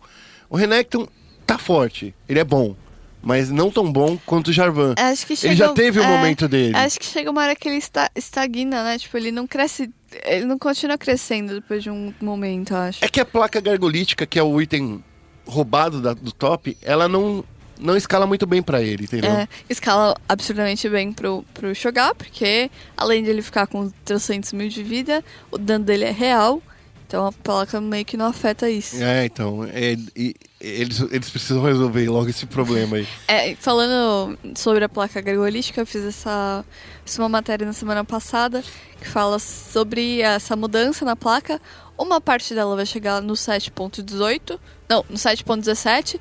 O 0.50 0.56
Renekton 0.58 1.08
tá 1.46 1.58
forte, 1.58 2.14
ele 2.28 2.40
é 2.40 2.44
bom, 2.44 2.76
mas 3.22 3.50
não 3.50 3.70
tão 3.70 3.92
bom 3.92 4.18
quanto 4.26 4.48
o 4.50 4.54
Jarvan. 4.54 4.96
Acho 4.98 5.26
que 5.28 5.34
Ele 5.34 5.56
já 5.56 5.66
chega- 5.68 5.74
teve 5.76 6.00
o 6.00 6.04
é, 6.04 6.08
momento 6.08 6.48
dele. 6.48 6.76
Acho 6.76 7.00
que 7.00 7.06
chega 7.06 7.30
uma 7.30 7.42
hora 7.42 7.56
que 7.56 7.70
ele 7.70 7.78
está, 7.78 8.10
estagna, 8.16 8.84
né? 8.84 8.98
Tipo, 8.98 9.16
ele 9.18 9.32
não 9.32 9.46
cresce. 9.46 9.90
Ele 10.26 10.46
não 10.46 10.58
continua 10.58 10.98
crescendo 10.98 11.54
depois 11.56 11.84
de 11.84 11.90
um 11.90 12.14
momento, 12.22 12.76
acho. 12.76 13.04
É 13.06 13.08
que 13.08 13.20
a 13.20 13.26
placa 13.26 13.62
gargolítica, 13.62 14.26
que 14.26 14.38
é 14.40 14.44
o 14.44 14.60
item 14.62 15.04
roubado 15.46 16.02
da- 16.02 16.14
do 16.14 16.32
top, 16.32 16.76
ela 16.82 17.08
não, 17.08 17.44
não 17.82 17.98
escala 17.98 18.26
muito 18.26 18.46
bem 18.46 18.62
pra 18.62 18.82
ele, 18.82 19.04
entendeu? 19.06 19.32
É, 19.32 19.48
escala 19.70 20.16
absurdamente 20.30 20.88
bem 20.88 21.12
pro, 21.12 21.44
pro 21.54 21.74
Shogar, 21.76 22.14
porque 22.16 22.70
além 22.96 23.24
de 23.24 23.30
ele 23.30 23.42
ficar 23.42 23.68
com 23.68 23.90
300 24.06 24.54
mil 24.54 24.70
de 24.70 24.84
vida, 24.84 25.24
o 25.52 25.58
dano 25.58 25.84
dele 25.84 26.06
é 26.06 26.12
real. 26.12 26.62
Então 27.08 27.28
a 27.28 27.32
placa 27.34 27.82
meio 27.82 28.06
que 28.06 28.16
não 28.16 28.28
afeta 28.28 28.70
isso. 28.70 28.96
É, 29.04 29.26
então, 29.26 29.66
é, 29.66 29.98
e- 30.16 30.34
eles, 30.62 31.02
eles 31.12 31.30
precisam 31.30 31.62
resolver 31.62 32.08
logo 32.08 32.30
esse 32.30 32.46
problema 32.46 32.96
aí. 32.96 33.08
É, 33.28 33.54
falando 33.56 34.38
sobre 34.56 34.86
a 34.86 34.88
placa 34.88 35.20
gargolística, 35.20 35.82
eu 35.82 35.86
fiz 35.86 36.06
essa, 36.06 36.64
fiz 37.04 37.18
uma 37.20 37.28
matéria 37.28 37.66
na 37.68 37.74
semana 37.74 38.06
passada 38.06 38.64
que 39.02 39.10
fala 39.10 39.40
sobre 39.40 40.22
essa 40.22 40.56
mudança 40.56 41.04
na 41.04 41.18
placa. 41.18 41.60
Uma 41.98 42.22
parte 42.22 42.54
dela 42.56 42.78
vai 42.78 42.86
chegar 42.86 43.22
no 43.22 43.34
7.18, 43.34 44.58
não, 44.88 45.06
no 45.10 45.18
7.17, 45.18 46.18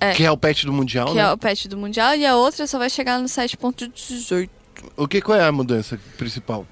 É. 0.00 0.12
Que 0.12 0.24
é 0.24 0.30
o 0.30 0.36
patch 0.36 0.64
do 0.64 0.72
Mundial, 0.72 1.06
que 1.08 1.14
né? 1.14 1.20
é 1.22 1.32
o 1.32 1.38
patch 1.38 1.66
do 1.66 1.76
Mundial, 1.76 2.14
e 2.14 2.26
a 2.26 2.36
outra 2.36 2.66
só 2.66 2.78
vai 2.78 2.90
chegar 2.90 3.18
no 3.18 3.26
7.18. 3.26 4.50
O 4.96 5.06
que, 5.08 5.20
qual 5.20 5.38
é 5.38 5.44
a 5.46 5.52
mudança 5.52 5.98
principal? 6.18 6.66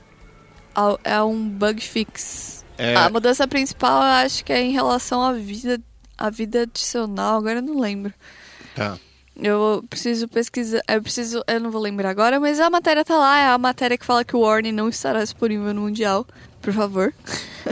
Al- 0.74 0.98
É 1.04 1.22
um 1.22 1.48
bug 1.48 1.80
fix. 1.80 2.64
É- 2.76 2.96
A 2.96 3.08
mudança 3.10 3.46
principal 3.46 3.98
eu 4.02 4.24
acho 4.26 4.44
que 4.44 4.52
é 4.52 4.60
em 4.60 4.72
relação 4.72 5.22
à 5.22 5.32
vida, 5.32 5.80
à 6.18 6.30
vida 6.30 6.62
adicional, 6.62 7.38
agora 7.38 7.58
eu 7.58 7.62
não 7.62 7.78
lembro. 7.80 8.12
Tá. 8.74 8.98
Eu 9.36 9.82
preciso 9.88 10.28
pesquisar, 10.28 10.82
eu 10.88 11.00
preciso, 11.02 11.42
eu 11.46 11.58
não 11.60 11.70
vou 11.70 11.80
lembrar 11.80 12.10
agora, 12.10 12.38
mas 12.38 12.60
a 12.60 12.68
matéria 12.68 13.04
tá 13.04 13.16
lá, 13.16 13.38
é 13.38 13.46
a 13.46 13.56
matéria 13.58 13.96
que 13.96 14.04
fala 14.04 14.24
que 14.24 14.36
o 14.36 14.40
Warning 14.40 14.72
não 14.72 14.88
estará 14.90 15.20
disponível 15.22 15.72
no 15.72 15.82
Mundial, 15.82 16.26
por 16.62 16.72
favor. 16.72 17.12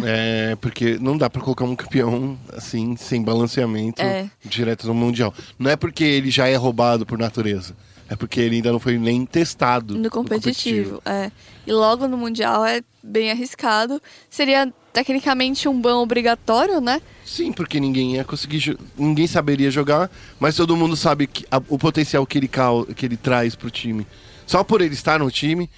É, 0.04 0.56
porque 0.60 0.98
não 1.00 1.16
dá 1.16 1.28
pra 1.30 1.40
colocar 1.42 1.64
um 1.64 1.74
campeão 1.76 2.38
assim, 2.56 2.96
sem 2.96 3.22
balanceamento, 3.22 4.02
É. 4.02 4.28
direto 4.44 4.86
no 4.86 4.94
Mundial. 4.94 5.32
Não 5.58 5.70
é 5.70 5.76
porque 5.76 6.04
ele 6.04 6.30
já 6.30 6.46
é 6.48 6.56
roubado 6.56 7.04
por 7.06 7.18
natureza. 7.18 7.74
É 8.08 8.16
porque 8.16 8.40
ele 8.40 8.56
ainda 8.56 8.72
não 8.72 8.80
foi 8.80 8.98
nem 8.98 9.24
testado. 9.24 9.96
No 9.96 10.10
competitivo, 10.10 11.00
é. 11.06 11.30
E 11.64 11.72
logo 11.72 12.08
no 12.08 12.16
Mundial 12.16 12.64
é 12.64 12.82
bem 13.02 13.30
arriscado. 13.30 14.02
Seria 14.28 14.72
tecnicamente 14.92 15.68
um 15.68 15.80
ban 15.80 15.96
obrigatório, 15.98 16.80
né? 16.80 17.00
Sim, 17.24 17.52
porque 17.52 17.78
ninguém 17.78 18.16
ia 18.16 18.24
conseguir. 18.24 18.76
Ninguém 18.98 19.28
saberia 19.28 19.70
jogar, 19.70 20.10
mas 20.40 20.56
todo 20.56 20.76
mundo 20.76 20.96
sabe 20.96 21.28
que 21.28 21.46
a- 21.50 21.62
o 21.68 21.78
potencial 21.78 22.26
que 22.26 22.38
ele, 22.38 22.50
que 22.96 23.06
ele 23.06 23.16
traz 23.16 23.54
pro 23.54 23.70
time. 23.70 24.04
Só 24.44 24.64
por 24.64 24.80
ele 24.80 24.94
estar 24.94 25.20
no 25.20 25.30
time, 25.30 25.70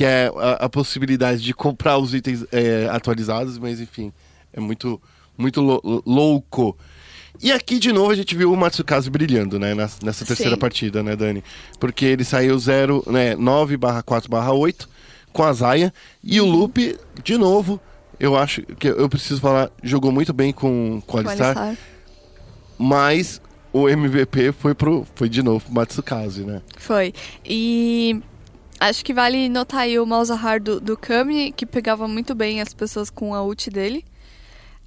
que 0.00 0.04
é 0.06 0.32
a, 0.34 0.64
a 0.64 0.68
possibilidade 0.70 1.42
de 1.42 1.52
comprar 1.52 1.98
os 1.98 2.14
itens 2.14 2.42
é, 2.50 2.88
atualizados, 2.90 3.58
mas 3.58 3.82
enfim, 3.82 4.10
é 4.50 4.58
muito, 4.58 4.98
muito 5.36 5.60
lou- 5.60 6.02
louco. 6.06 6.74
E 7.42 7.52
aqui 7.52 7.78
de 7.78 7.92
novo 7.92 8.10
a 8.10 8.14
gente 8.14 8.34
viu 8.34 8.50
o 8.50 8.56
Matsukaze 8.56 9.10
brilhando, 9.10 9.58
né, 9.58 9.74
nessa 9.74 10.24
terceira 10.24 10.54
Sim. 10.54 10.58
partida, 10.58 11.02
né, 11.02 11.14
Dani? 11.14 11.44
Porque 11.78 12.06
ele 12.06 12.24
saiu 12.24 12.58
0, 12.58 13.04
né, 13.08 13.36
9 13.36 13.76
barra 13.76 14.02
4 14.02 14.30
barra 14.30 14.54
8 14.54 14.88
com 15.34 15.42
a 15.42 15.52
Zaya. 15.52 15.92
E 16.24 16.40
o 16.40 16.46
Lupe, 16.46 16.96
de 17.22 17.36
novo, 17.36 17.78
eu 18.18 18.34
acho 18.38 18.62
que 18.62 18.88
eu 18.88 19.06
preciso 19.06 19.38
falar, 19.38 19.70
jogou 19.82 20.10
muito 20.10 20.32
bem 20.32 20.50
com, 20.50 21.02
com 21.06 21.18
o 21.18 21.20
Alistar. 21.20 21.76
mas 22.78 23.38
o 23.70 23.86
MVP 23.86 24.52
foi 24.52 24.74
pro 24.74 25.06
foi 25.14 25.28
de 25.28 25.42
novo 25.42 25.62
pro 25.66 25.74
Matsukaze, 25.74 26.42
né? 26.42 26.62
Foi. 26.78 27.12
E 27.44 28.22
acho 28.80 29.04
que 29.04 29.12
vale 29.14 29.48
notar 29.48 29.80
aí 29.82 29.98
o 29.98 30.06
Malzahar 30.06 30.60
do, 30.60 30.80
do 30.80 30.96
Kami, 30.96 31.52
que 31.52 31.64
pegava 31.66 32.08
muito 32.08 32.34
bem 32.34 32.60
as 32.60 32.72
pessoas 32.74 33.10
com 33.10 33.34
a 33.34 33.42
ult 33.42 33.70
dele. 33.70 34.04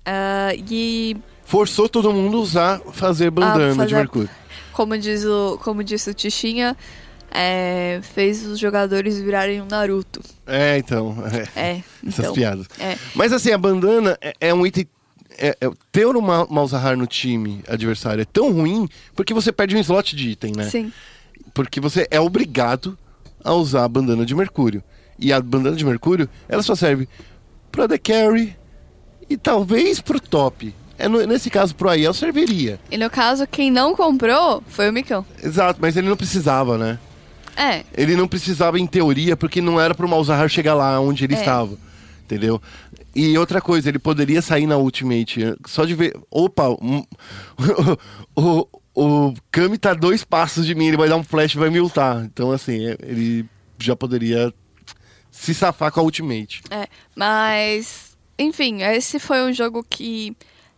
Ah, 0.05 0.51
e 0.55 1.15
Forçou 1.45 1.87
todo 1.87 2.11
mundo 2.11 2.37
a 2.37 2.41
usar 2.41 2.81
fazer 2.93 3.29
bandana 3.29 3.71
Ah, 3.73 3.75
fazer- 3.75 3.87
de 3.89 3.95
Mercúrio. 3.95 4.29
como 4.71 4.97
diz 4.97 5.23
o, 5.25 5.59
como 5.63 5.83
disse 5.83 6.09
o 6.09 6.13
Tichinha, 6.13 6.75
é, 7.29 7.99
fez 8.01 8.45
os 8.45 8.59
jogadores 8.59 9.19
virarem 9.19 9.61
um 9.61 9.65
Naruto. 9.65 10.21
É, 10.47 10.77
então, 10.77 11.15
é, 11.55 11.59
É, 11.59 11.83
essas 12.07 12.19
então. 12.19 12.33
piadas. 12.33 12.67
É. 12.79 12.97
Mas 13.13 13.31
assim, 13.33 13.51
a 13.51 13.57
bandana 13.57 14.17
é, 14.21 14.33
é 14.39 14.53
um 14.53 14.65
item 14.65 14.87
é, 15.37 15.49
é- 15.59 15.71
ter 15.91 16.05
o 16.05 16.21
Ma- 16.21 16.47
Malzahar 16.49 16.95
no 16.95 17.07
time 17.07 17.63
adversário 17.67 18.21
é 18.21 18.25
tão 18.25 18.51
ruim 18.51 18.87
porque 19.15 19.33
você 19.33 19.51
perde 19.51 19.75
um 19.75 19.79
slot 19.79 20.15
de 20.15 20.29
item, 20.29 20.53
né? 20.55 20.69
Sim. 20.69 20.93
Porque 21.53 21.79
você 21.79 22.07
é 22.11 22.19
obrigado 22.19 22.97
a 23.43 23.53
usar 23.53 23.83
a 23.83 23.87
bandana 23.89 24.25
de 24.25 24.33
Mercúrio. 24.35 24.83
E 25.19 25.31
a 25.31 25.39
bandana 25.41 25.75
de 25.75 25.85
Mercúrio, 25.85 26.27
ela 26.49 26.61
só 26.63 26.75
serve 26.75 27.07
pra 27.71 27.87
The 27.87 27.97
Carry 27.97 28.55
e 29.29 29.37
talvez 29.37 29.99
pro 30.01 30.19
top. 30.19 30.73
É 30.97 31.07
no- 31.07 31.25
nesse 31.25 31.49
caso, 31.49 31.75
pro 31.75 31.89
Aiel 31.89 32.13
serviria. 32.13 32.79
E 32.91 32.97
no 32.97 33.09
caso, 33.09 33.45
quem 33.47 33.71
não 33.71 33.95
comprou 33.95 34.63
foi 34.67 34.89
o 34.89 34.93
Micão. 34.93 35.25
Exato, 35.41 35.79
mas 35.81 35.97
ele 35.97 36.07
não 36.07 36.15
precisava, 36.17 36.77
né? 36.77 36.99
É, 37.55 37.83
Ele 37.95 38.15
não 38.15 38.27
precisava 38.27 38.79
em 38.79 38.87
teoria, 38.87 39.37
porque 39.37 39.61
não 39.61 39.79
era 39.79 39.93
pro 39.93 40.07
Malzahar 40.09 40.49
chegar 40.49 40.73
lá 40.73 40.99
onde 40.99 41.23
ele 41.23 41.35
É. 41.35 41.39
estava. 41.39 41.77
Entendeu? 42.25 42.59
E 43.15 43.37
outra 43.37 43.61
coisa, 43.61 43.89
ele 43.89 43.99
poderia 43.99 44.41
sair 44.41 44.65
na 44.65 44.77
Ultimate 44.77 45.55
só 45.67 45.85
de 45.85 45.93
ver. 45.93 46.17
Opa, 46.31 46.69
o, 48.35 48.67
o 48.95 49.33
Kami 49.51 49.77
tá 49.77 49.93
dois 49.93 50.23
passos 50.23 50.65
de 50.65 50.75
mim, 50.75 50.87
ele 50.87 50.97
vai 50.97 51.09
dar 51.09 51.15
um 51.17 51.23
flash 51.23 51.53
e 51.53 51.57
vai 51.57 51.69
me 51.69 51.79
ultar. 51.79 52.23
Então, 52.25 52.51
assim, 52.51 52.85
é- 52.87 52.97
ele 53.01 53.45
já 53.79 53.95
poderia 53.95 54.53
se 55.31 55.53
safar 55.53 55.91
com 55.91 55.99
a 55.99 56.03
Ultimate. 56.03 56.61
é. 56.69 56.87
Mas, 57.15 58.15
enfim, 58.37 58.83
esse 58.83 59.19
foi 59.19 59.43
um 59.43 59.51
jogo 59.53 59.83
que 59.89 60.35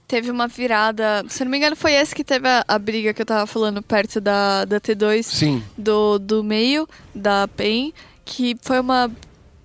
teve 0.08 0.30
uma 0.32 0.48
virada. 0.48 1.24
Se 1.28 1.44
não 1.44 1.52
me 1.52 1.58
engano, 1.58 1.76
foi 1.76 1.94
esse 1.94 2.14
que 2.16 2.24
teve 2.24 2.48
a, 2.48 2.64
a 2.68 2.80
briga 2.80 3.14
que 3.14 3.22
eu 3.22 3.26
tava 3.26 3.46
falando 3.48 3.82
perto 3.82 4.22
da, 4.22 4.64
da 4.66 4.80
T2 4.80 5.24
Sim, 5.24 5.64
do, 5.78 6.18
do 6.20 6.44
meio, 6.44 6.88
da 7.14 7.48
PEN, 7.48 7.94
que 8.24 8.56
foi 8.62 8.80
uma 8.80 9.12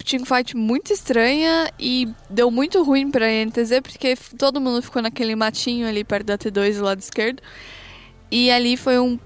teamfight 0.05 0.57
muito 0.57 0.92
estranha 0.92 1.70
e 1.78 2.09
deu 2.28 2.51
muito 2.51 2.82
ruim 2.82 3.11
pra 3.11 3.26
NTZ, 3.30 3.80
porque 3.82 4.16
todo 4.38 4.61
mundo 4.61 4.82
ficou 4.82 5.03
naquele 5.03 5.36
matinho 5.36 5.86
ali 5.86 6.03
perto 6.03 6.26
da 6.26 6.38
T2 6.38 6.78
do 6.78 6.84
lado 6.84 7.01
esquerdo. 7.01 7.40
E 8.31 8.51
ali 8.51 8.76
foi 8.76 8.99
um, 8.99 9.18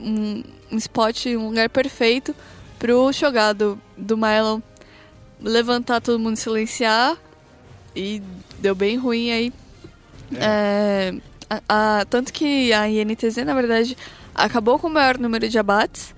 um, 0.00 0.42
um 0.72 0.76
spot, 0.76 1.26
um 1.26 1.46
lugar 1.48 1.68
perfeito 1.68 2.34
pro 2.78 3.12
jogado 3.12 3.80
do 3.96 4.16
Mylon 4.16 4.60
levantar 5.40 6.00
todo 6.00 6.18
mundo 6.18 6.36
silenciar 6.36 7.16
e 7.94 8.22
deu 8.58 8.74
bem 8.74 8.96
ruim 8.96 9.30
aí. 9.30 9.52
É, 10.34 11.14
a- 11.48 11.62
a- 12.00 12.04
tanto 12.06 12.32
que 12.32 12.72
a 12.72 12.88
INTZ, 12.88 13.36
na 13.44 13.54
verdade, 13.54 13.96
acabou 14.34 14.78
com 14.78 14.88
o 14.88 14.90
maior 14.90 15.18
número 15.18 15.48
de 15.48 15.58
abates 15.58 16.14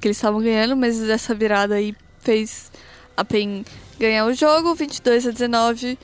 que 0.00 0.08
eles 0.08 0.16
estavam 0.16 0.40
ganhando, 0.40 0.76
mas 0.76 1.00
essa 1.08 1.34
virada 1.34 1.74
aí 1.74 1.94
fez 2.20 2.72
a 3.16 3.24
PEN 3.24 3.64
ganhar 3.98 4.24
o 4.24 4.32
jogo, 4.32 4.74
22 4.74 5.26
a 5.26 5.30
19 5.30 5.98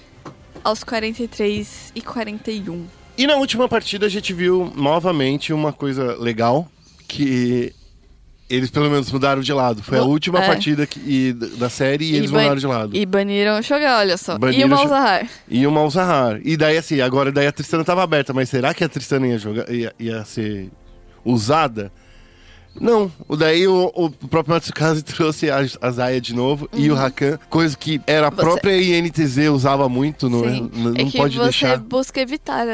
aos 0.62 0.84
43 0.84 1.92
e 1.94 2.02
41. 2.02 2.86
E 3.18 3.26
na 3.26 3.36
última 3.36 3.68
partida 3.68 4.06
a 4.06 4.08
gente 4.08 4.32
viu 4.32 4.70
novamente 4.76 5.52
uma 5.52 5.72
coisa 5.72 6.16
legal, 6.20 6.68
que 7.08 7.72
eles 8.48 8.70
pelo 8.70 8.90
menos 8.90 9.10
mudaram 9.10 9.40
de 9.42 9.52
lado. 9.52 9.82
Foi 9.82 9.98
a 9.98 10.02
última 10.02 10.42
é. 10.42 10.46
partida 10.46 10.86
que- 10.86 11.00
e- 11.00 11.32
da 11.32 11.68
série 11.70 12.04
e, 12.12 12.16
eles 12.16 12.30
ban- 12.30 12.40
mudaram 12.42 12.60
de 12.60 12.66
lado. 12.66 12.96
E 12.96 13.06
baniram 13.06 13.58
o 13.58 13.62
Shogar, 13.62 13.98
olha 14.00 14.16
só. 14.16 14.38
Baniram 14.38 14.60
e 14.60 14.64
o 14.64 14.68
Malzahar. 14.68 15.28
E 15.48 15.66
o 15.66 15.72
Malzahar. 15.72 16.40
E 16.44 16.56
daí 16.56 16.76
assim, 16.76 17.00
agora 17.00 17.32
daí 17.32 17.46
a 17.46 17.52
Tristana 17.52 17.84
tava 17.84 18.02
aberta, 18.02 18.32
mas 18.32 18.48
será 18.48 18.72
que 18.74 18.84
a 18.84 18.88
Tristana 18.88 19.26
ia 19.26 19.38
jogar 19.38 19.68
ia, 19.72 19.92
ia 19.98 20.24
ser 20.24 20.70
usada? 21.24 21.90
Não, 22.78 23.10
daí 23.38 23.66
o, 23.66 23.90
o 23.94 24.10
próprio 24.10 24.54
Matsukaze 24.54 25.00
trouxe 25.02 25.50
a, 25.50 25.64
a 25.80 25.90
Zaya 25.90 26.20
de 26.20 26.34
novo 26.34 26.68
e 26.74 26.90
o 26.90 26.94
Rakan, 26.94 27.38
coisa 27.48 27.74
que 27.76 27.98
era 28.06 28.26
a 28.26 28.30
Uhum. 28.30 28.36
Você- 28.36 28.42
própria 28.42 28.76
INTZ 28.98 29.48
usava 29.50 29.88
muito, 29.88 30.28
não, 30.28 30.44
é? 30.44 30.50
Sim. 30.52 30.70
não, 30.74 30.90
é 30.94 31.02
não 31.02 31.10
que 31.10 31.16
pode 31.16 31.36
você 31.38 31.44
deixar. 31.44 31.78
busca 31.78 32.20
evitar 32.20 32.66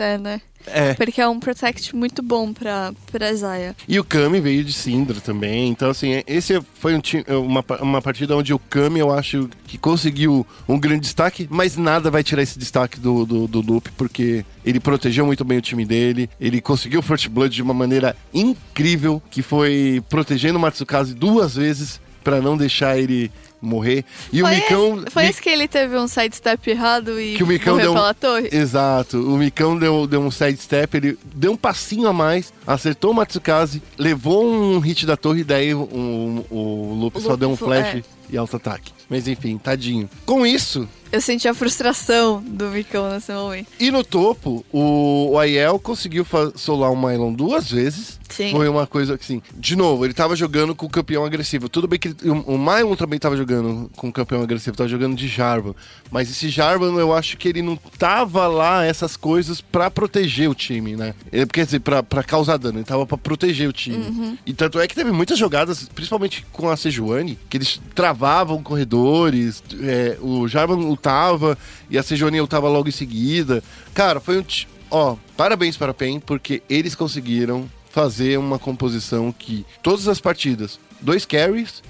até, 0.00 0.16
né? 0.16 0.40
É. 0.66 0.94
Porque 0.94 1.20
é 1.20 1.28
um 1.28 1.38
protect 1.40 1.94
muito 1.96 2.22
bom 2.22 2.52
pra, 2.52 2.92
pra 3.10 3.32
Zaya. 3.34 3.74
E 3.88 3.98
o 3.98 4.04
Kami 4.04 4.40
veio 4.40 4.62
de 4.64 4.72
Syndra 4.72 5.20
também. 5.20 5.68
Então, 5.68 5.90
assim, 5.90 6.22
esse 6.26 6.60
foi 6.74 6.94
um 6.94 7.00
ti- 7.00 7.24
uma, 7.28 7.64
uma 7.80 8.02
partida 8.02 8.36
onde 8.36 8.52
o 8.52 8.58
Kami, 8.58 8.98
eu 9.00 9.10
acho 9.10 9.48
que 9.66 9.78
conseguiu 9.78 10.46
um 10.68 10.78
grande 10.78 11.00
destaque, 11.00 11.46
mas 11.50 11.76
nada 11.76 12.10
vai 12.10 12.22
tirar 12.22 12.42
esse 12.42 12.58
destaque 12.58 12.98
do, 13.00 13.24
do, 13.24 13.46
do 13.46 13.60
Lupe, 13.60 13.90
porque 13.96 14.44
ele 14.64 14.80
protegeu 14.80 15.24
muito 15.24 15.44
bem 15.44 15.58
o 15.58 15.62
time 15.62 15.84
dele. 15.84 16.28
Ele 16.40 16.60
conseguiu 16.60 17.00
o 17.00 17.02
First 17.02 17.28
Blood 17.28 17.54
de 17.54 17.62
uma 17.62 17.74
maneira 17.74 18.14
incrível, 18.32 19.22
que 19.30 19.42
foi 19.42 20.02
protegendo 20.08 20.58
o 20.58 20.60
Matsukaze 20.60 21.14
duas 21.14 21.54
vezes 21.56 22.00
pra 22.22 22.40
não 22.40 22.54
deixar 22.56 22.98
ele 22.98 23.30
morrer. 23.60 24.04
E 24.32 24.40
foi 24.40 24.50
o 24.50 24.54
Micão. 24.54 24.96
esse, 25.02 25.10
foi 25.10 25.22
Mi- 25.24 25.28
esse 25.30 25.42
que 25.42 25.48
ele 25.48 25.68
teve 25.68 25.96
um 25.96 26.08
sidestep 26.08 26.70
errado 26.70 27.20
e 27.20 27.34
que 27.36 27.42
o 27.42 27.46
Micão 27.46 27.74
morreu 27.74 27.84
deu 27.86 27.92
um- 27.92 27.94
pela 27.94 28.14
torre? 28.14 28.48
Exato. 28.52 29.18
O 29.18 29.36
Micão 29.36 29.76
deu, 29.78 30.06
deu 30.06 30.20
um 30.20 30.30
sidestep, 30.30 30.96
ele 30.96 31.18
deu 31.34 31.52
um 31.52 31.56
passinho 31.56 32.08
a 32.08 32.12
mais, 32.12 32.52
acertou 32.66 33.10
o 33.10 33.14
Matsukaze, 33.14 33.82
levou 33.98 34.46
um 34.50 34.78
hit 34.78 35.04
da 35.06 35.16
torre, 35.16 35.40
e 35.40 35.44
daí 35.44 35.74
o, 35.74 35.80
o, 35.82 36.46
o 36.50 36.94
Lupe 36.94 37.18
O 37.18 37.20
só 37.20 37.36
deu 37.36 37.50
um 37.50 37.56
flash 37.56 37.96
é. 37.96 38.02
e 38.30 38.36
auto-ataque. 38.36 38.92
Mas 39.08 39.26
enfim, 39.28 39.58
tadinho. 39.58 40.08
Com 40.24 40.46
isso, 40.46 40.88
Eu 41.12 41.20
senti 41.20 41.48
a 41.48 41.54
frustração 41.54 42.42
do 42.46 42.66
Micão 42.68 43.10
nesse 43.10 43.32
momento. 43.32 43.66
e 43.80 43.90
no 43.90 44.04
topo, 44.04 44.64
o, 44.72 45.30
o 45.32 45.38
Aiel 45.38 45.78
conseguiu 45.78 46.24
solar 46.54 46.90
o 46.92 46.96
Mylon 46.96 47.32
duas 47.32 47.70
vezes. 47.70 48.18
Sim. 48.30 48.52
Foi 48.52 48.68
uma 48.68 48.86
coisa 48.86 49.14
assim, 49.16 49.42
de 49.52 49.74
novo, 49.74 50.04
ele 50.04 50.14
tava 50.14 50.36
jogando 50.36 50.72
com 50.72 50.86
o 50.86 50.88
campeão 50.88 51.24
agressivo. 51.24 51.68
Tudo 51.68 51.88
bem 51.88 51.98
que 51.98 52.08
ele- 52.08 52.30
o, 52.30 52.54
o 52.54 52.58
Mylon 52.58 52.94
também 52.94 53.18
tava 53.18 53.36
jogando 53.36 53.90
com 53.96 54.08
o 54.08 54.12
campeão 54.12 54.40
agressivo, 54.40 54.76
tava 54.76 54.88
jogando 54.88 55.16
de 55.16 55.26
Jarvan. 55.26 55.74
Mas 56.12 56.30
esse 56.30 56.48
Jarvan, 56.48 56.94
eu 56.94 57.12
acho 57.12 57.36
que 57.36 57.48
ele 57.48 57.60
não 57.60 57.74
tava 57.98 58.46
lá 58.46 58.84
essas 58.84 59.16
coisas 59.16 59.60
pra 59.60 59.90
proteger 59.90 60.48
o 60.48 60.54
time, 60.54 60.94
né? 60.94 61.12
Ele, 61.32 61.44
quer 61.46 61.64
dizer, 61.64 61.80
pra, 61.80 62.04
pra 62.04 62.22
causar 62.22 62.56
dano, 62.56 62.78
ele 62.78 62.84
tava 62.84 63.04
pra 63.04 63.18
proteger 63.18 63.68
o 63.68 63.72
time. 63.72 64.38
E 64.46 64.52
tanto 64.54 64.78
é 64.78 64.86
que 64.86 64.94
teve 64.94 65.10
muitas 65.10 65.36
jogadas, 65.36 65.88
principalmente 65.92 66.46
com 66.52 66.70
a 66.70 66.76
Sejuani, 66.76 67.36
que 67.50 67.56
eles 67.56 67.80
travavam 67.96 68.62
corredores, 68.62 69.60
é, 69.82 70.16
o 70.20 70.46
Jarvan 70.46 70.76
lutava 71.04 71.56
e 71.88 71.96
a 71.98 72.02
Sejuani 72.02 72.40
lutava 72.40 72.68
logo 72.68 72.88
em 72.88 72.92
seguida. 72.92 73.62
Cara, 73.94 74.20
foi 74.20 74.38
um. 74.38 74.42
ti- 74.42 74.68
Ó, 74.90 75.16
parabéns 75.36 75.76
para 75.76 75.92
a 75.92 75.94
PEN, 75.94 76.18
porque 76.20 76.62
eles 76.68 76.94
conseguiram 76.96 77.70
fazer 77.90 78.38
uma 78.38 78.58
composição 78.58 79.32
que 79.32 79.64
todas 79.82 80.08
as 80.08 80.20
partidas, 80.20 80.80
dois 81.00 81.24
carries, 81.24 81.80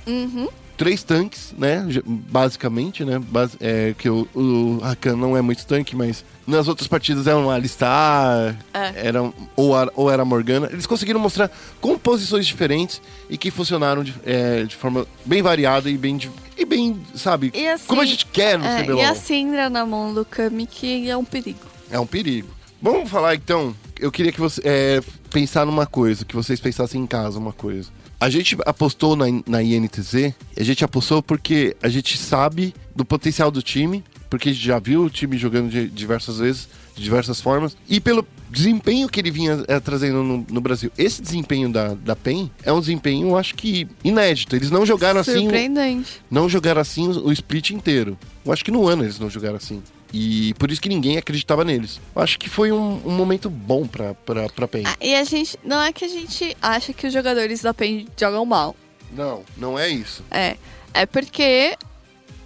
três 0.77 1.03
tanques, 1.03 1.55
né? 1.57 1.87
Basicamente, 2.07 3.03
né? 3.05 3.19
Bas- 3.19 3.57
é, 3.59 3.95
que 3.97 4.09
o, 4.11 4.29
o 4.35 4.79
Rakan 4.83 5.17
não 5.17 5.35
é 5.37 5.41
muito 5.41 5.67
tanque, 5.67 5.97
mas 5.97 6.23
nas 6.51 6.69
outras 6.69 6.87
partidas 6.89 7.27
era 7.27 7.39
um 7.39 7.49
Alistar, 7.51 8.57
É. 8.75 8.93
era, 9.09 9.23
um- 9.23 9.33
ou, 9.57 9.75
a- 9.77 9.91
ou 9.95 10.11
era 10.11 10.23
a 10.23 10.25
Morgana. 10.25 10.69
Eles 10.71 10.87
conseguiram 10.87 11.19
mostrar 11.21 11.51
composições 11.81 12.47
diferentes 12.47 13.01
e 13.29 13.39
que 13.39 13.51
funcionaram 13.51 14.03
de, 14.05 14.15
é, 14.25 14.65
de 14.65 14.77
forma 14.77 15.07
bem 15.25 15.43
variada 15.43 15.89
e 15.89 15.97
bem, 15.97 16.19
e 16.59 16.65
bem 16.65 17.01
sabe? 17.15 17.51
E 17.55 17.67
assim- 17.69 17.87
como 17.87 18.01
a 18.01 18.05
gente 18.07 18.27
quer 18.27 18.59
no 18.59 18.65
É, 18.67 18.83
CBLOL. 18.83 19.01
e 19.01 19.05
a 19.05 19.15
Syndra 19.15 19.71
na 19.71 19.87
mão 19.87 20.13
do 20.13 20.25
Kami, 20.25 20.67
que 20.67 21.09
é 21.09 21.17
um 21.17 21.25
perigo. 21.25 21.61
É 21.91 21.99
um 21.99 22.07
perigo. 22.07 22.49
Vamos 22.83 23.09
falar 23.11 23.35
então. 23.35 23.75
Eu 23.99 24.11
queria 24.11 24.33
que 24.33 24.41
você 24.41 24.61
é, 24.65 25.01
pensar 25.31 25.67
numa 25.67 25.87
coisa, 25.87 26.25
que 26.25 26.35
vocês 26.35 26.59
pensassem 26.61 27.01
em 27.03 27.07
casa 27.07 27.39
uma 27.39 27.53
coisa. 27.53 27.91
A 28.19 28.29
gente 28.29 28.57
apostou 28.67 29.17
na, 29.17 29.25
na 29.47 29.63
INTZ, 29.63 30.35
a 30.59 30.63
gente 30.63 30.85
apostou 30.85 31.23
porque 31.23 31.75
a 31.83 31.89
gente 31.89 32.19
sabe 32.19 32.75
do 32.95 33.03
potencial 33.05 33.51
do 33.51 33.63
time, 33.63 34.05
porque 34.31 34.49
a 34.49 34.53
gente 34.53 34.65
já 34.65 34.79
viu 34.79 35.03
o 35.03 35.11
time 35.11 35.37
jogando 35.37 35.69
de 35.69 35.89
diversas 35.89 36.39
vezes, 36.39 36.69
de 36.95 37.03
diversas 37.03 37.41
formas, 37.41 37.77
e 37.89 38.01
pelo 38.01 38.27
desempenho 38.49 39.09
que 39.09 39.21
ele 39.21 39.31
vinha 39.31 39.65
é, 39.67 39.79
trazendo 39.81 40.23
no, 40.23 40.47
no 40.49 40.61
Brasil. 40.61 40.91
Esse 40.97 41.21
desempenho 41.21 41.71
da, 41.71 41.95
da 41.95 42.15
PEN 42.15 42.51
é 42.63 42.73
um 42.73 42.81
desempenho, 42.81 43.29
eu 43.29 43.37
acho 43.37 43.55
que 43.57 43.89
inédito. 44.05 44.55
Eles 44.55 44.71
não 44.71 44.87
jogaram 44.87 45.21
assim 45.21 45.43
Surpreendente. 45.43 46.23
não 46.31 46.49
jogaram 46.49 46.81
assim 46.81 47.09
o 47.09 47.31
o 47.31 47.33
split 47.33 47.71
inteiro. 47.71 48.17
Eu 48.45 48.53
acho 48.53 48.65
que 48.65 48.71
no 48.71 48.87
ano 48.87 49.05
eles 49.05 49.19
não 49.19 49.29
jogaram 49.29 49.57
assim. 49.57 49.83
E 50.13 50.55
por 50.55 50.71
isso 50.71 50.81
que 50.81 50.89
ninguém 50.89 51.17
acreditava 51.17 51.65
neles. 51.65 52.01
Eu 52.15 52.23
acho 52.23 52.39
que 52.39 52.49
foi 52.49 52.73
um, 52.73 53.01
um 53.05 53.13
momento 53.13 53.49
bom 53.49 53.87
pra, 53.87 54.15
pra, 54.15 54.49
pra 54.49 54.67
PEN. 54.69 54.85
Ah, 54.87 54.97
e 55.01 55.15
a 55.15 55.25
gente. 55.25 55.57
Não 55.65 55.81
é 55.81 55.93
que 55.93 56.05
a 56.05 56.09
gente 56.09 56.57
acha 56.61 56.93
que 56.93 57.07
os 57.07 57.13
jogadores 57.13 57.63
da 57.63 57.73
PEN 57.73 58.07
jogam 58.19 58.45
mal. 58.45 58.75
Não, 59.13 59.43
não 59.57 59.79
é 59.79 59.89
isso. 59.89 60.25
É. 60.31 60.57
É 60.93 61.07
porque 61.07 61.77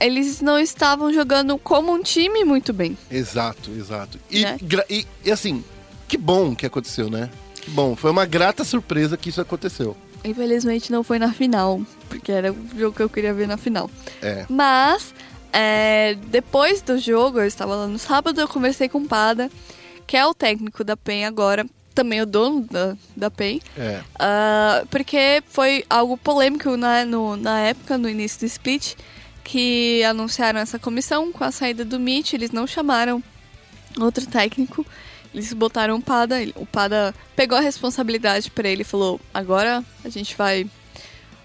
eles 0.00 0.40
não 0.40 0.58
estavam 0.58 1.12
jogando 1.12 1.56
como 1.58 1.92
um 1.92 2.02
time 2.02 2.44
muito 2.44 2.72
bem. 2.72 2.96
Exato, 3.10 3.70
exato. 3.72 4.18
E, 4.30 4.42
Né? 4.42 4.58
e, 4.90 5.06
e 5.24 5.30
assim, 5.32 5.64
que 6.08 6.16
bom 6.18 6.54
que 6.54 6.66
aconteceu, 6.66 7.08
né? 7.10 7.30
Que 7.54 7.70
bom. 7.70 7.94
Foi 7.96 8.10
uma 8.10 8.26
grata 8.26 8.64
surpresa 8.64 9.16
que 9.16 9.28
isso 9.30 9.40
aconteceu. 9.40 9.96
Infelizmente 10.24 10.90
não 10.90 11.02
foi 11.04 11.18
na 11.18 11.32
final, 11.32 11.80
porque 12.08 12.32
era 12.32 12.52
o 12.52 12.56
jogo 12.78 12.96
que 12.96 13.02
eu 13.02 13.08
queria 13.10 13.34
ver 13.34 13.46
na 13.46 13.56
final. 13.56 13.90
É. 14.22 14.46
Mas, 14.48 15.14
é, 15.52 16.16
depois 16.28 16.80
do 16.82 16.98
jogo, 16.98 17.38
eu 17.40 17.46
estava 17.46 17.74
lá 17.76 17.86
no 17.86 17.98
sábado, 17.98 18.40
eu 18.40 18.48
conversei 18.48 18.88
com 18.88 18.98
o 18.98 19.06
Pada, 19.06 19.50
que 20.06 20.16
é 20.16 20.26
o 20.26 20.34
técnico 20.34 20.82
da 20.82 20.96
PEN 20.96 21.26
agora, 21.26 21.66
também 21.94 22.20
o 22.22 22.26
dono 22.26 22.62
da, 22.70 22.96
da 23.16 23.30
PEN. 23.30 23.60
É. 23.76 24.00
Ah, 24.18 24.82
porque 24.90 25.42
foi 25.48 25.84
algo 25.88 26.16
polêmico 26.16 26.76
na, 26.76 27.04
no- 27.04 27.36
na 27.36 27.60
época, 27.60 27.96
no 27.98 28.08
início 28.08 28.40
do 28.40 28.46
split, 28.46 28.94
que 29.44 30.02
anunciaram 30.04 30.58
essa 30.58 30.78
comissão 30.78 31.30
com 31.30 31.44
a 31.44 31.52
saída 31.52 31.84
do 31.84 32.00
Mitch, 32.00 32.32
eles 32.32 32.50
não 32.50 32.66
chamaram 32.66 33.22
outro 34.00 34.26
técnico, 34.26 34.84
eles 35.32 35.52
botaram 35.52 35.96
o 35.96 36.02
Pada, 36.02 36.36
o 36.56 36.64
Pada 36.64 37.14
pegou 37.36 37.58
a 37.58 37.60
responsabilidade 37.60 38.50
pra 38.50 38.68
ele 38.68 38.82
e 38.82 38.84
falou, 38.84 39.20
agora 39.32 39.84
a 40.02 40.08
gente 40.08 40.34
vai 40.34 40.66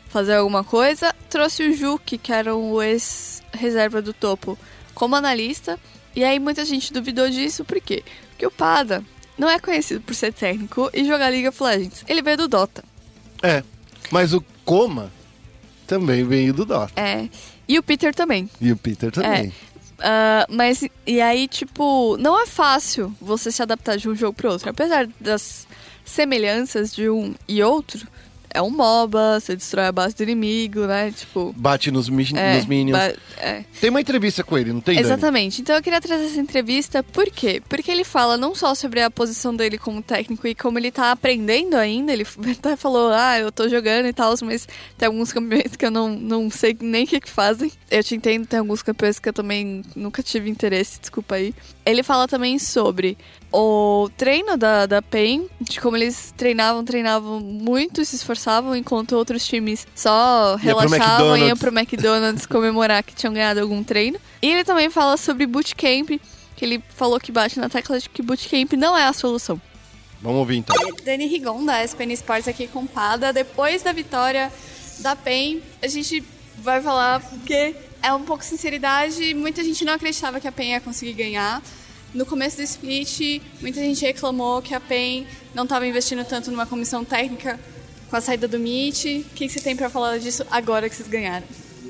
fazer 0.07 0.35
alguma 0.35 0.63
coisa, 0.63 1.13
trouxe 1.29 1.63
o 1.63 1.73
Juki, 1.75 2.17
que 2.17 2.31
era 2.31 2.55
o 2.55 2.81
ex-reserva 2.81 4.01
do 4.01 4.13
topo, 4.13 4.57
como 4.95 5.15
analista, 5.15 5.77
e 6.15 6.23
aí 6.23 6.39
muita 6.39 6.65
gente 6.65 6.93
duvidou 6.93 7.29
disso, 7.29 7.65
por 7.65 7.79
quê? 7.79 8.03
Porque 8.29 8.47
o 8.47 8.51
Pada 8.51 9.03
não 9.37 9.49
é 9.49 9.59
conhecido 9.59 10.01
por 10.01 10.15
ser 10.15 10.33
técnico 10.33 10.89
e 10.93 11.05
jogar 11.05 11.31
of 11.31 11.63
Legends, 11.63 12.03
ele 12.07 12.21
veio 12.21 12.37
do 12.37 12.47
Dota. 12.47 12.83
É. 13.43 13.63
Mas 14.09 14.33
o 14.33 14.43
Coma 14.65 15.11
também 15.85 16.23
veio 16.23 16.53
do 16.53 16.65
Dota. 16.65 16.93
É. 16.99 17.27
E 17.69 17.77
o 17.77 17.83
Peter 17.83 18.15
também. 18.15 18.49
E 18.59 18.71
o 18.71 18.75
Peter 18.75 19.11
também. 19.11 19.53
Ah, 19.99 20.47
mas, 20.49 20.83
e 21.05 21.21
aí, 21.21 21.47
tipo, 21.47 22.17
não 22.17 22.41
é 22.41 22.47
fácil 22.47 23.13
você 23.21 23.51
se 23.51 23.61
adaptar 23.61 23.95
de 23.95 24.09
um 24.09 24.15
jogo 24.15 24.33
pro 24.33 24.51
outro. 24.51 24.69
Apesar 24.69 25.07
das 25.19 25.67
semelhanças 26.03 26.91
de 26.91 27.07
um 27.07 27.35
e 27.47 27.61
outro, 27.61 28.07
é 28.53 28.61
um 28.61 28.69
MOBA, 28.69 29.39
você 29.39 29.55
destrói 29.55 29.85
a 29.85 29.91
base 29.91 30.15
do 30.15 30.23
inimigo, 30.23 30.81
né? 30.87 31.11
Tipo. 31.11 31.53
Bate 31.57 31.91
nos, 31.91 32.09
mi- 32.09 32.27
É, 32.35 32.55
nos 32.57 32.65
Minions. 32.65 32.97
ba- 32.97 33.13
é. 33.37 33.63
Tem 33.79 33.89
uma 33.89 34.01
entrevista 34.01 34.43
com 34.43 34.57
ele, 34.57 34.73
não 34.73 34.81
tem, 34.81 34.95
Dani? 34.95 35.07
Exatamente. 35.07 35.61
Então 35.61 35.75
eu 35.75 35.81
queria 35.81 36.01
trazer 36.01 36.25
essa 36.25 36.39
entrevista, 36.39 37.03
por 37.03 37.25
quê? 37.29 37.61
Porque 37.69 37.89
ele 37.91 38.03
fala 38.03 38.37
não 38.37 38.53
só 38.55 38.73
sobre 38.75 39.01
a 39.01 39.09
posição 39.11 39.55
dele 39.55 39.77
como 39.77 40.01
técnico 40.01 40.47
e 40.47 40.55
como 40.55 40.77
ele 40.79 40.91
tá 40.91 41.11
aprendendo 41.11 41.75
ainda, 41.75 42.11
ele 42.13 42.25
até 42.57 42.75
falou, 42.75 43.11
ah, 43.13 43.39
eu 43.39 43.51
tô 43.51 43.67
jogando 43.69 44.07
e 44.07 44.13
tal, 44.13 44.33
mas 44.43 44.67
tem 44.97 45.07
alguns 45.07 45.31
campeões 45.31 45.75
que 45.75 45.85
eu 45.85 45.91
não, 45.91 46.09
não 46.09 46.49
sei 46.49 46.75
nem 46.79 47.03
o 47.03 47.07
que, 47.07 47.19
que 47.21 47.29
fazem. 47.29 47.71
Eu 47.89 48.03
te 48.03 48.15
entendo, 48.15 48.45
tem 48.47 48.59
alguns 48.59 48.81
campeões 48.81 49.19
que 49.19 49.29
eu 49.29 49.33
também 49.33 49.83
nunca 49.95 50.21
tive 50.23 50.49
interesse, 50.49 50.99
desculpa 50.99 51.35
aí. 51.35 51.53
Ele 51.85 52.03
fala 52.03 52.27
também 52.27 52.59
sobre 52.59 53.17
o 53.51 54.09
treino 54.15 54.55
da, 54.55 54.85
da 54.85 55.01
PEN, 55.01 55.47
de 55.59 55.81
como 55.81 55.97
eles 55.97 56.31
treinavam, 56.37 56.83
treinavam 56.85 57.39
muito, 57.39 58.05
se 58.05 58.15
esforçavam, 58.15 58.38
enquanto 58.75 59.13
outros 59.13 59.45
times 59.45 59.87
só 59.95 60.55
relaxavam 60.55 61.37
e 61.37 61.41
iam 61.41 61.49
McDonald's. 61.49 61.59
pro 61.59 61.79
McDonald's 61.79 62.45
comemorar 62.47 63.03
que 63.03 63.15
tinham 63.15 63.33
ganhado 63.33 63.59
algum 63.59 63.83
treino. 63.83 64.19
E 64.41 64.49
ele 64.49 64.63
também 64.63 64.89
fala 64.89 65.17
sobre 65.17 65.45
bootcamp, 65.45 66.09
que 66.55 66.65
ele 66.65 66.83
falou 66.95 67.19
que 67.19 67.31
bate 67.31 67.59
na 67.59 67.69
tecla 67.69 67.99
de 67.99 68.09
que 68.09 68.21
bootcamp 68.21 68.73
não 68.73 68.97
é 68.97 69.03
a 69.03 69.13
solução. 69.13 69.59
Vamos 70.21 70.39
ouvir 70.39 70.57
então. 70.57 70.75
Dani 71.03 71.27
Rigon, 71.27 71.65
da 71.65 71.83
SPN 71.83 72.13
Sports 72.13 72.47
aqui 72.47 72.67
com 72.67 72.85
Pada. 72.85 73.31
Depois 73.31 73.81
da 73.81 73.93
vitória 73.93 74.51
da 74.99 75.15
PEN, 75.15 75.61
a 75.81 75.87
gente 75.87 76.23
vai 76.57 76.81
falar 76.81 77.21
que 77.45 77.75
é 78.01 78.13
um 78.13 78.23
pouco 78.23 78.43
sinceridade. 78.43 79.33
Muita 79.33 79.63
gente 79.63 79.85
não 79.85 79.93
acreditava 79.93 80.39
que 80.39 80.47
a 80.47 80.51
PEN 80.51 80.71
ia 80.71 80.81
conseguir 80.81 81.13
ganhar. 81.13 81.61
No 82.13 82.25
começo 82.25 82.57
do 82.57 82.63
split, 82.63 83.41
muita 83.61 83.79
gente 83.79 84.03
reclamou 84.03 84.61
que 84.61 84.73
a 84.73 84.79
PEN 84.79 85.27
não 85.53 85.63
estava 85.63 85.85
investindo 85.85 86.25
tanto 86.25 86.51
numa 86.51 86.65
comissão 86.65 87.05
técnica 87.05 87.59
com 88.09 88.15
a 88.15 88.21
saída 88.21 88.47
do 88.47 88.59
Meet. 88.59 89.05
O 89.05 89.35
que 89.35 89.47
você 89.47 89.59
tem 89.59 89.75
para 89.75 89.89
falar 89.89 90.17
disso 90.17 90.45
agora 90.49 90.89
que 90.89 90.95
vocês 90.95 91.07
ganharam? 91.07 91.45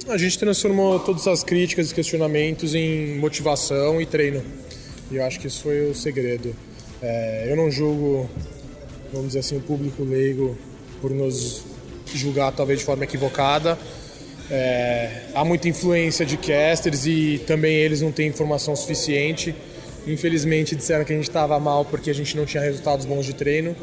A 0.08 0.18
gente 0.18 0.38
transformou 0.38 1.00
todas 1.00 1.28
as 1.28 1.44
críticas 1.44 1.92
e 1.92 1.96
questionamentos 1.96 2.76
em 2.76 3.18
motivação 3.18 4.02
e 4.02 4.06
treino. 4.06 4.44
E 5.12 5.16
eu 5.16 5.24
acho 5.24 5.40
que 5.40 5.48
isso 5.48 5.62
foi 5.62 5.90
o 5.90 5.96
segredo. 5.96 6.56
É, 7.02 7.48
eu 7.50 7.56
não 7.56 7.72
julgo, 7.72 8.30
vamos 9.12 9.28
dizer 9.28 9.40
assim, 9.40 9.58
o 9.58 9.62
público 9.62 10.04
leigo 10.04 10.58
por 11.02 11.12
nos 11.12 11.64
julgar 12.14 12.52
talvez 12.52 12.80
de 12.80 12.86
forma 12.86 13.04
equivocada. 13.04 13.78
É, 14.52 15.26
há 15.34 15.46
muita 15.46 15.70
influência 15.70 16.26
de 16.26 16.36
casters 16.38 17.06
e 17.06 17.40
também 17.46 17.76
eles 17.76 18.02
não 18.02 18.12
têm 18.12 18.28
informação 18.28 18.76
suficiente. 18.76 19.56
Infelizmente 20.08 20.76
disseram 20.76 21.06
que 21.06 21.14
a 21.14 21.16
gente 21.16 21.30
estava 21.30 21.60
mal 21.60 21.86
porque 21.86 22.10
a 22.10 22.14
gente 22.14 22.36
não 22.36 22.46
tinha 22.46 22.64
resultados 22.64 23.06
bons 23.06 23.26
de 23.26 23.34
treino, 23.34 23.76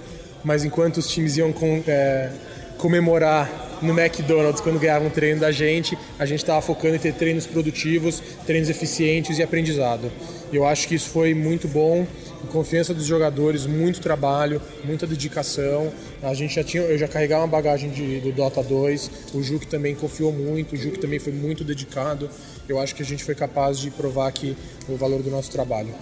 mas 0.47 0.64
enquanto 0.64 0.99
os 0.99 1.09
times 1.09 1.36
iam 1.36 1.53
com, 1.53 1.82
é, 1.88 2.30
comemorar 2.78 3.80
no 3.82 3.99
McDonald's 3.99 4.61
quando 4.61 4.78
ganhavam 4.78 5.11
treino 5.11 5.40
da 5.40 5.51
gente, 5.51 5.99
a 6.20 6.24
gente 6.24 6.38
estava 6.38 6.62
focando 6.62 6.94
em 6.94 7.01
ter 7.01 7.14
treinos 7.14 7.49
produtivos, 7.49 8.22
treinos 8.47 8.70
eficientes 8.70 9.40
e 9.40 9.42
aprendizado. 9.42 10.11
Eu 10.53 10.64
acho 10.64 10.86
que 10.86 10.94
isso 10.94 11.11
foi 11.11 11.34
muito 11.34 11.66
bom, 11.66 12.07
confiança 12.53 12.94
dos 12.94 13.05
jogadores, 13.05 13.66
muito 13.66 14.01
trabalho, 14.01 14.62
muita 14.84 15.05
dedicação. 15.05 15.92
A 16.22 16.32
gente 16.32 16.55
já 16.55 16.62
tinha, 16.62 16.84
eu 16.84 16.97
já 16.97 17.09
carregava 17.09 17.42
uma 17.42 17.49
bagagem 17.49 17.90
de, 17.90 18.20
do 18.20 18.30
Dota 18.30 18.62
2, 18.62 19.11
o 19.34 19.42
Juque 19.42 19.66
também 19.66 19.97
confiou 19.97 20.32
muito, 20.32 20.74
o 20.74 20.76
Juque 20.76 21.01
também 21.01 21.18
foi 21.18 21.32
muito 21.32 21.64
dedicado. 21.64 22.30
Eu 22.68 22.78
acho 22.78 22.94
que 22.94 23.03
a 23.03 23.05
gente 23.07 23.24
foi 23.24 23.34
capaz 23.34 23.80
de 23.80 23.90
provar 23.90 24.28
aqui 24.28 24.57
o 24.88 24.94
valor 24.94 25.24
do 25.24 25.30
nosso 25.30 25.51
trabalho. 25.51 25.92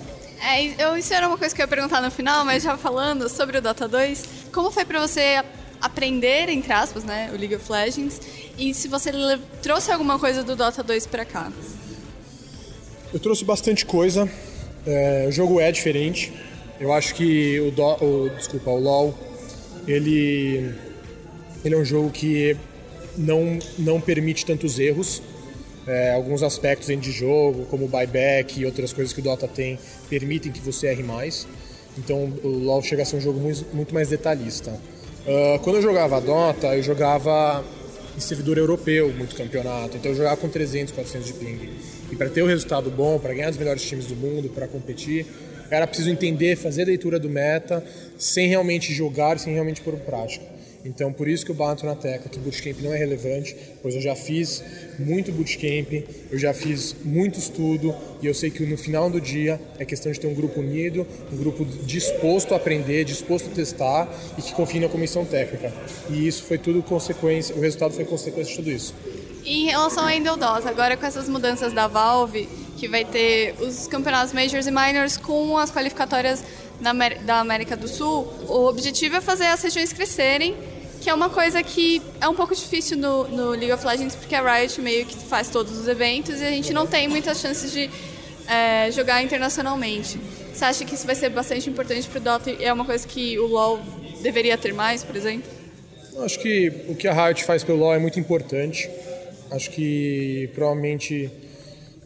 É, 0.45 0.85
eu, 0.85 0.97
isso 0.97 1.15
era 1.15 1.27
uma 1.27 1.39
coisa 1.39 1.55
que 1.55 1.63
eu 1.63 1.65
ia 1.65 1.69
perguntar 1.69 2.03
no 2.03 2.11
final, 2.11 2.45
mas 2.45 2.63
já 2.63 2.77
falando 2.77 3.31
sobre 3.31 3.57
o 3.57 3.63
Dota 3.63 3.89
2, 3.89 4.25
como 4.53 4.71
foi 4.71 4.85
pra 4.85 5.01
você 5.01 5.43
aprender, 5.81 6.51
entre 6.51 6.71
aspas, 6.73 7.03
né, 7.03 7.31
o 7.35 7.39
League 7.39 7.57
of 7.57 7.73
Legends, 7.73 8.21
e 8.59 8.75
se 8.75 8.87
você 8.87 9.11
trouxe 9.63 9.91
alguma 9.91 10.19
coisa 10.19 10.45
do 10.45 10.55
Dota 10.55 10.83
2 10.83 11.07
pra 11.07 11.25
cá? 11.25 11.51
Eu 13.13 13.19
trouxe 13.19 13.45
bastante 13.45 13.87
coisa. 13.87 14.29
É, 14.87 15.27
o 15.29 15.33
jogo 15.33 15.61
é 15.61 15.73
diferente. 15.73 16.33
Eu 16.79 16.93
acho 16.93 17.15
que 17.15 17.61
o, 17.61 17.71
Do, 17.71 18.05
o 18.05 18.29
desculpa, 18.31 18.71
o 18.71 18.79
LoL, 18.79 19.19
ele 19.87 20.75
ele 21.65 21.75
é 21.75 21.79
um 21.79 21.85
jogo 21.85 22.11
que 22.11 22.57
não 23.17 23.59
não 23.79 24.01
permite 24.01 24.45
tantos 24.45 24.79
erros. 24.79 25.23
É, 25.87 26.15
alguns 26.15 26.43
aspectos 26.43 26.87
de 27.01 27.13
jogo, 27.13 27.67
como 27.67 27.87
buyback 27.87 28.61
e 28.61 28.65
outras 28.65 28.93
coisas 28.93 29.13
que 29.13 29.21
o 29.21 29.23
Dota 29.23 29.47
tem, 29.47 29.79
permitem 30.09 30.51
que 30.51 30.61
você 30.61 30.87
erre 30.89 31.03
mais. 31.03 31.47
Então 31.99 32.33
o 32.43 32.49
LoL 32.49 32.83
chega 32.83 33.03
a 33.03 33.05
ser 33.05 33.17
um 33.17 33.21
jogo 33.21 33.39
muito, 33.39 33.95
mais 33.95 34.09
detalhista. 34.09 34.73
Ah, 35.27 35.59
quando 35.63 35.77
eu 35.77 35.83
jogava 35.83 36.21
Dota, 36.21 36.75
eu 36.75 36.83
jogava 36.83 37.65
em 38.17 38.21
servidor 38.21 38.59
europeu, 38.59 39.13
muito 39.13 39.35
campeonato. 39.35 39.97
Então 39.97 40.11
eu 40.13 40.17
jogava 40.17 40.37
com 40.37 40.49
300, 40.49 40.93
400 40.95 41.27
de 41.27 41.33
ping. 41.35 41.71
E 42.11 42.17
para 42.17 42.29
ter 42.29 42.43
o 42.43 42.47
resultado 42.47 42.91
bom, 42.91 43.19
para 43.19 43.35
ganhar 43.35 43.51
os 43.51 43.57
melhores 43.57 43.83
times 43.83 44.07
do 44.07 44.17
mundo, 44.17 44.49
para 44.49 44.67
competir, 44.67 45.27
era 45.71 45.87
preciso 45.87 46.11
entender, 46.11 46.57
fazer 46.57 46.83
a 46.83 46.87
leitura 46.87 47.19
do 47.19 47.29
meta, 47.29 47.85
sem 48.19 48.49
realmente 48.49 48.93
jogar, 48.93 49.39
sem 49.39 49.53
realmente 49.53 49.81
pôr 49.81 49.95
em 49.95 49.99
prática. 49.99 50.45
Então, 50.85 51.11
por 51.11 51.27
isso 51.27 51.47
que 51.47 51.51
eu 51.51 51.55
bato 51.55 51.87
na 51.87 51.95
tecla 51.95 52.29
que 52.29 52.39
bootcamp 52.39 52.79
não 52.83 52.93
é 52.93 52.99
relevante, 52.99 53.57
pois 53.81 53.95
eu 53.95 54.03
já 54.03 54.15
fiz 54.15 54.63
muito 54.99 55.33
bootcamp, 55.33 55.91
eu 56.31 56.39
já 56.39 56.53
fiz 56.53 56.95
muito 57.03 57.39
estudo 57.39 57.95
e 58.21 58.27
eu 58.27 58.35
sei 58.35 58.51
que 58.51 58.67
no 58.67 58.77
final 58.77 59.09
do 59.09 59.19
dia 59.19 59.59
é 59.79 59.85
questão 59.87 60.13
de 60.13 60.21
ter 60.21 60.27
um 60.27 60.35
grupo 60.35 60.61
unido, 60.61 61.07
um 61.33 61.37
grupo 61.39 61.65
disposto 61.65 62.53
a 62.53 62.59
aprender, 62.59 63.05
disposto 63.05 63.49
a 63.51 63.55
testar 63.55 64.09
e 64.37 64.43
que 64.43 64.53
confie 64.53 64.79
na 64.79 64.89
comissão 64.89 65.25
técnica. 65.25 65.73
E 66.11 66.27
isso 66.27 66.43
foi 66.43 66.59
tudo 66.59 66.83
consequência, 66.83 67.57
o 67.57 67.61
resultado 67.61 67.95
foi 67.95 68.05
consequência 68.05 68.51
de 68.51 68.57
tudo 68.57 68.71
isso. 68.71 68.95
Em 69.47 69.67
relação 69.67 70.07
ao 70.07 70.37
Dota, 70.37 70.69
agora 70.69 70.97
com 70.97 71.07
essas 71.07 71.29
mudanças 71.29 71.73
da 71.73 71.87
Valve, 71.87 72.47
que 72.77 72.89
vai 72.89 73.05
ter 73.05 73.55
os 73.61 73.87
campeonatos 73.87 74.35
Majors 74.35 74.67
e 74.67 74.71
Minors 74.71 75.17
com 75.17 75.57
as 75.57 75.71
qualificatórias 75.71 76.43
da 76.81 77.41
América 77.41 77.77
do 77.77 77.89
Sul, 77.89 78.27
o 78.49 78.67
objetivo 78.67 79.17
é 79.17 79.21
fazer 79.21 79.47
as 79.47 79.63
regiões 79.63 79.93
crescerem, 79.93 80.57
que 81.05 81.11
é 81.11 81.15
uma 81.15 81.29
coisa 81.29 81.63
que 81.63 82.01
é 82.19 82.27
um 82.27 82.35
pouco 82.35 82.55
difícil 82.55 82.97
no, 82.97 83.29
no 83.29 83.51
League 83.51 83.71
of 83.71 83.87
Legends, 83.87 84.17
porque 84.17 84.35
a 84.35 84.41
Riot 84.41 84.81
meio 84.81 85.05
que 85.05 85.15
faz 85.15 85.51
todos 85.51 85.77
os 85.79 85.87
eventos 85.87 86.41
e 86.41 86.45
a 86.45 86.51
gente 86.51 86.73
não 86.73 86.87
tem 86.87 87.07
muitas 87.09 87.41
chances 87.41 87.71
de 87.71 87.91
é, 88.49 88.91
jogar 88.91 89.23
internacionalmente. 89.23 90.19
Você 90.51 90.65
acha 90.65 90.83
que 90.83 90.95
isso 90.95 91.05
vai 91.05 91.15
ser 91.15 91.29
bastante 91.29 91.69
importante 91.69 92.09
para 92.09 92.19
o 92.19 92.23
Dota 92.23 92.51
e 92.51 92.65
é 92.65 92.73
uma 92.73 92.87
coisa 92.87 93.07
que 93.07 93.39
o 93.39 93.47
LoL 93.47 93.81
deveria 94.23 94.57
ter 94.57 94.73
mais, 94.73 95.05
por 95.05 95.15
exemplo? 95.15 95.47
Acho 96.21 96.41
que 96.41 96.73
o 96.89 96.95
que 96.95 97.07
a 97.07 97.27
Riot 97.27 97.45
faz 97.45 97.63
pelo 97.63 97.81
LoL 97.81 97.97
é 97.97 97.99
muito 97.99 98.19
importante. 98.19 98.89
Acho 99.51 99.71
que 99.73 100.49
provavelmente 100.55 101.31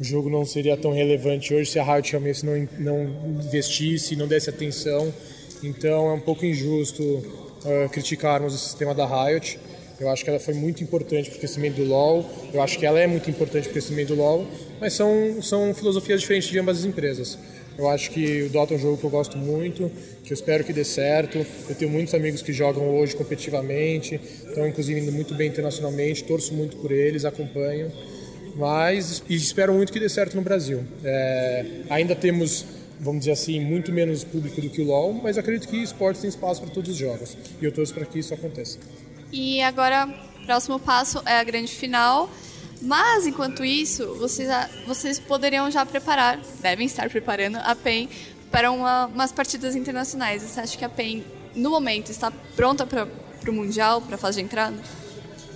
o 0.00 0.02
jogo 0.02 0.28
não 0.28 0.44
seria 0.44 0.76
tão 0.76 0.92
relevante 0.92 1.54
hoje 1.54 1.70
se 1.70 1.78
a 1.78 1.84
Riot 1.84 2.10
realmente 2.10 2.44
não, 2.44 2.68
não 2.80 3.04
investisse, 3.44 4.16
não 4.16 4.26
desse 4.26 4.50
atenção. 4.50 5.14
Então 5.62 6.10
é 6.10 6.14
um 6.14 6.20
pouco 6.20 6.44
injusto 6.44 7.47
uh, 7.64 7.88
criticarmos 7.88 8.54
o 8.54 8.58
sistema 8.58 8.94
da 8.94 9.06
Riot. 9.06 9.58
Eu 10.00 10.08
acho 10.08 10.22
que 10.22 10.30
ela 10.30 10.38
foi 10.38 10.54
muito 10.54 10.82
importante 10.82 11.28
para 11.28 11.36
o 11.36 11.38
crescimento 11.40 11.76
do 11.76 11.84
LoL. 11.84 12.24
Eu 12.52 12.62
acho 12.62 12.78
que 12.78 12.86
ela 12.86 13.00
é 13.00 13.06
muito 13.06 13.28
importante 13.28 13.64
para 13.64 13.70
o 13.70 13.72
crescimento 13.72 14.08
do 14.08 14.16
LoL. 14.16 14.46
Mas 14.80 14.92
são, 14.92 15.42
são 15.42 15.74
filosofias 15.74 16.20
diferentes 16.20 16.48
de 16.48 16.58
ambas 16.58 16.78
as 16.78 16.84
empresas. 16.84 17.38
Eu 17.78 17.88
acho 17.88 18.10
que 18.10 18.42
o 18.42 18.48
Dota 18.50 18.74
é 18.74 18.76
um 18.76 18.80
jogo 18.80 18.96
que 18.96 19.04
eu 19.04 19.10
gosto 19.10 19.38
muito, 19.38 19.88
que 20.24 20.32
eu 20.32 20.34
espero 20.34 20.64
que 20.64 20.72
dê 20.72 20.84
certo. 20.84 21.46
Eu 21.68 21.74
tenho 21.76 21.90
muitos 21.90 22.12
amigos 22.12 22.42
que 22.42 22.52
jogam 22.52 22.96
hoje 22.96 23.14
competitivamente, 23.14 24.20
estão 24.48 24.66
inclusive 24.66 25.00
indo 25.00 25.12
muito 25.12 25.32
bem 25.34 25.48
internacionalmente, 25.48 26.24
torço 26.24 26.52
muito 26.54 26.76
por 26.78 26.90
eles, 26.90 27.24
acompanho. 27.24 27.92
Mas 28.56 29.22
espero 29.30 29.72
muito 29.72 29.92
que 29.92 30.00
dê 30.00 30.08
certo 30.08 30.34
no 30.34 30.42
Brasil. 30.42 30.84
É, 31.04 31.64
ainda 31.88 32.16
temos, 32.16 32.64
vamos 33.00 33.20
dizer 33.20 33.32
assim, 33.32 33.60
muito 33.60 33.92
menos 33.92 34.24
público 34.24 34.60
do 34.60 34.68
que 34.68 34.80
o 34.80 34.86
LoL, 34.86 35.12
mas 35.14 35.38
acredito 35.38 35.68
que 35.68 35.76
esportes 35.82 36.20
tem 36.20 36.28
espaço 36.28 36.60
para 36.60 36.70
todos 36.70 36.90
os 36.90 36.96
jogos. 36.96 37.36
E 37.60 37.64
eu 37.64 37.72
torço 37.72 37.94
para 37.94 38.04
que 38.04 38.18
isso 38.18 38.34
aconteça. 38.34 38.78
E 39.32 39.60
agora, 39.62 40.08
próximo 40.44 40.78
passo 40.78 41.22
é 41.26 41.38
a 41.38 41.44
grande 41.44 41.72
final. 41.72 42.30
Mas, 42.80 43.26
enquanto 43.26 43.64
isso, 43.64 44.14
vocês, 44.14 44.48
vocês 44.86 45.18
poderiam 45.18 45.70
já 45.70 45.84
preparar, 45.84 46.40
devem 46.60 46.86
estar 46.86 47.10
preparando 47.10 47.56
a 47.56 47.74
PEN 47.74 48.08
para 48.50 48.70
uma, 48.70 49.06
umas 49.06 49.32
partidas 49.32 49.74
internacionais. 49.74 50.42
Você 50.42 50.60
acha 50.60 50.78
que 50.78 50.84
a 50.84 50.88
PEN, 50.88 51.24
no 51.54 51.70
momento, 51.70 52.10
está 52.10 52.30
pronta 52.54 52.86
para 52.86 53.08
o 53.48 53.52
Mundial, 53.52 54.00
para 54.00 54.14
a 54.14 54.18
fase 54.18 54.38
de 54.38 54.44
entrada? 54.44 54.76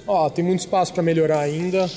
Ó, 0.07 0.28
tem 0.28 0.45
muito 0.45 0.61
espaço 0.61 0.93
para 0.93 1.03
melhorar 1.03 1.40
ainda. 1.40 1.88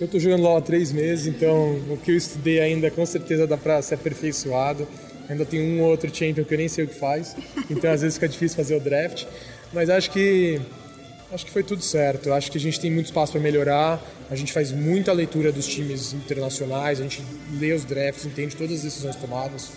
Eu 0.00 0.06
estou 0.06 0.18
jogando 0.18 0.42
LoL 0.42 0.56
há 0.56 0.62
três 0.62 0.90
meses, 0.92 1.26
então 1.26 1.74
o 1.90 1.98
que 2.02 2.10
eu 2.10 2.16
estudei 2.16 2.58
ainda 2.58 2.90
com 2.90 3.04
certeza 3.04 3.46
dá 3.46 3.58
para 3.58 3.82
ser 3.82 3.96
aperfeiçoado. 3.96 4.88
Ainda 5.28 5.44
tem 5.44 5.60
um 5.60 5.82
ou 5.82 5.90
outro 5.90 6.08
champion 6.08 6.42
que 6.42 6.54
eu 6.54 6.58
nem 6.58 6.68
sei 6.68 6.84
o 6.84 6.88
que 6.88 6.94
faz, 6.94 7.36
então 7.68 7.92
às 7.92 8.00
vezes 8.00 8.16
fica 8.16 8.26
difícil 8.26 8.56
fazer 8.56 8.74
o 8.76 8.80
draft. 8.80 9.26
Mas 9.74 9.90
acho 9.90 10.10
que 10.10 10.58
acho 11.30 11.44
que 11.44 11.52
foi 11.52 11.62
tudo 11.62 11.82
certo. 11.82 12.32
Acho 12.32 12.50
que 12.50 12.56
a 12.56 12.60
gente 12.60 12.80
tem 12.80 12.90
muito 12.90 13.06
espaço 13.06 13.32
para 13.32 13.42
melhorar. 13.42 14.02
A 14.30 14.34
gente 14.34 14.54
faz 14.54 14.72
muita 14.72 15.12
leitura 15.12 15.52
dos 15.52 15.66
times 15.66 16.14
internacionais, 16.14 16.98
a 16.98 17.02
gente 17.02 17.22
lê 17.58 17.74
os 17.74 17.84
drafts, 17.84 18.24
entende 18.24 18.56
todas 18.56 18.78
as 18.78 18.82
decisões 18.82 19.16
tomadas, 19.16 19.70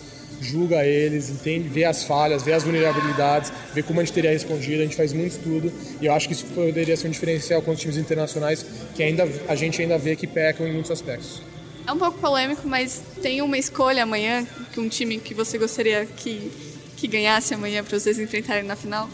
julga 0.44 0.84
eles, 0.84 1.30
entende, 1.30 1.68
vê 1.68 1.84
as 1.84 2.04
falhas, 2.04 2.42
vê 2.42 2.52
as 2.52 2.62
vulnerabilidades, 2.62 3.52
vê 3.72 3.82
como 3.82 4.00
a 4.00 4.04
gente 4.04 4.12
teria 4.12 4.30
respondido. 4.30 4.80
A 4.80 4.84
gente 4.84 4.96
faz 4.96 5.12
muito 5.12 5.32
estudo 5.32 5.72
e 6.00 6.06
eu 6.06 6.12
acho 6.12 6.28
que 6.28 6.34
isso 6.34 6.46
poderia 6.46 6.96
ser 6.96 7.08
um 7.08 7.10
diferencial 7.10 7.62
com 7.62 7.72
os 7.72 7.80
times 7.80 7.96
internacionais 7.96 8.64
que 8.94 9.02
ainda 9.02 9.28
a 9.48 9.54
gente 9.54 9.80
ainda 9.80 9.98
vê 9.98 10.14
que 10.14 10.26
pecam 10.26 10.66
em 10.66 10.72
muitos 10.72 10.90
aspectos. 10.90 11.42
É 11.86 11.92
um 11.92 11.98
pouco 11.98 12.18
polêmico, 12.18 12.66
mas 12.66 13.02
tem 13.20 13.42
uma 13.42 13.58
escolha 13.58 14.04
amanhã 14.04 14.46
que 14.72 14.80
um 14.80 14.88
time 14.88 15.18
que 15.18 15.34
você 15.34 15.58
gostaria 15.58 16.06
que, 16.06 16.50
que 16.96 17.06
ganhasse 17.06 17.52
amanhã 17.52 17.84
para 17.84 17.98
vocês 17.98 18.18
enfrentarem 18.18 18.62
na 18.62 18.74
final? 18.74 19.08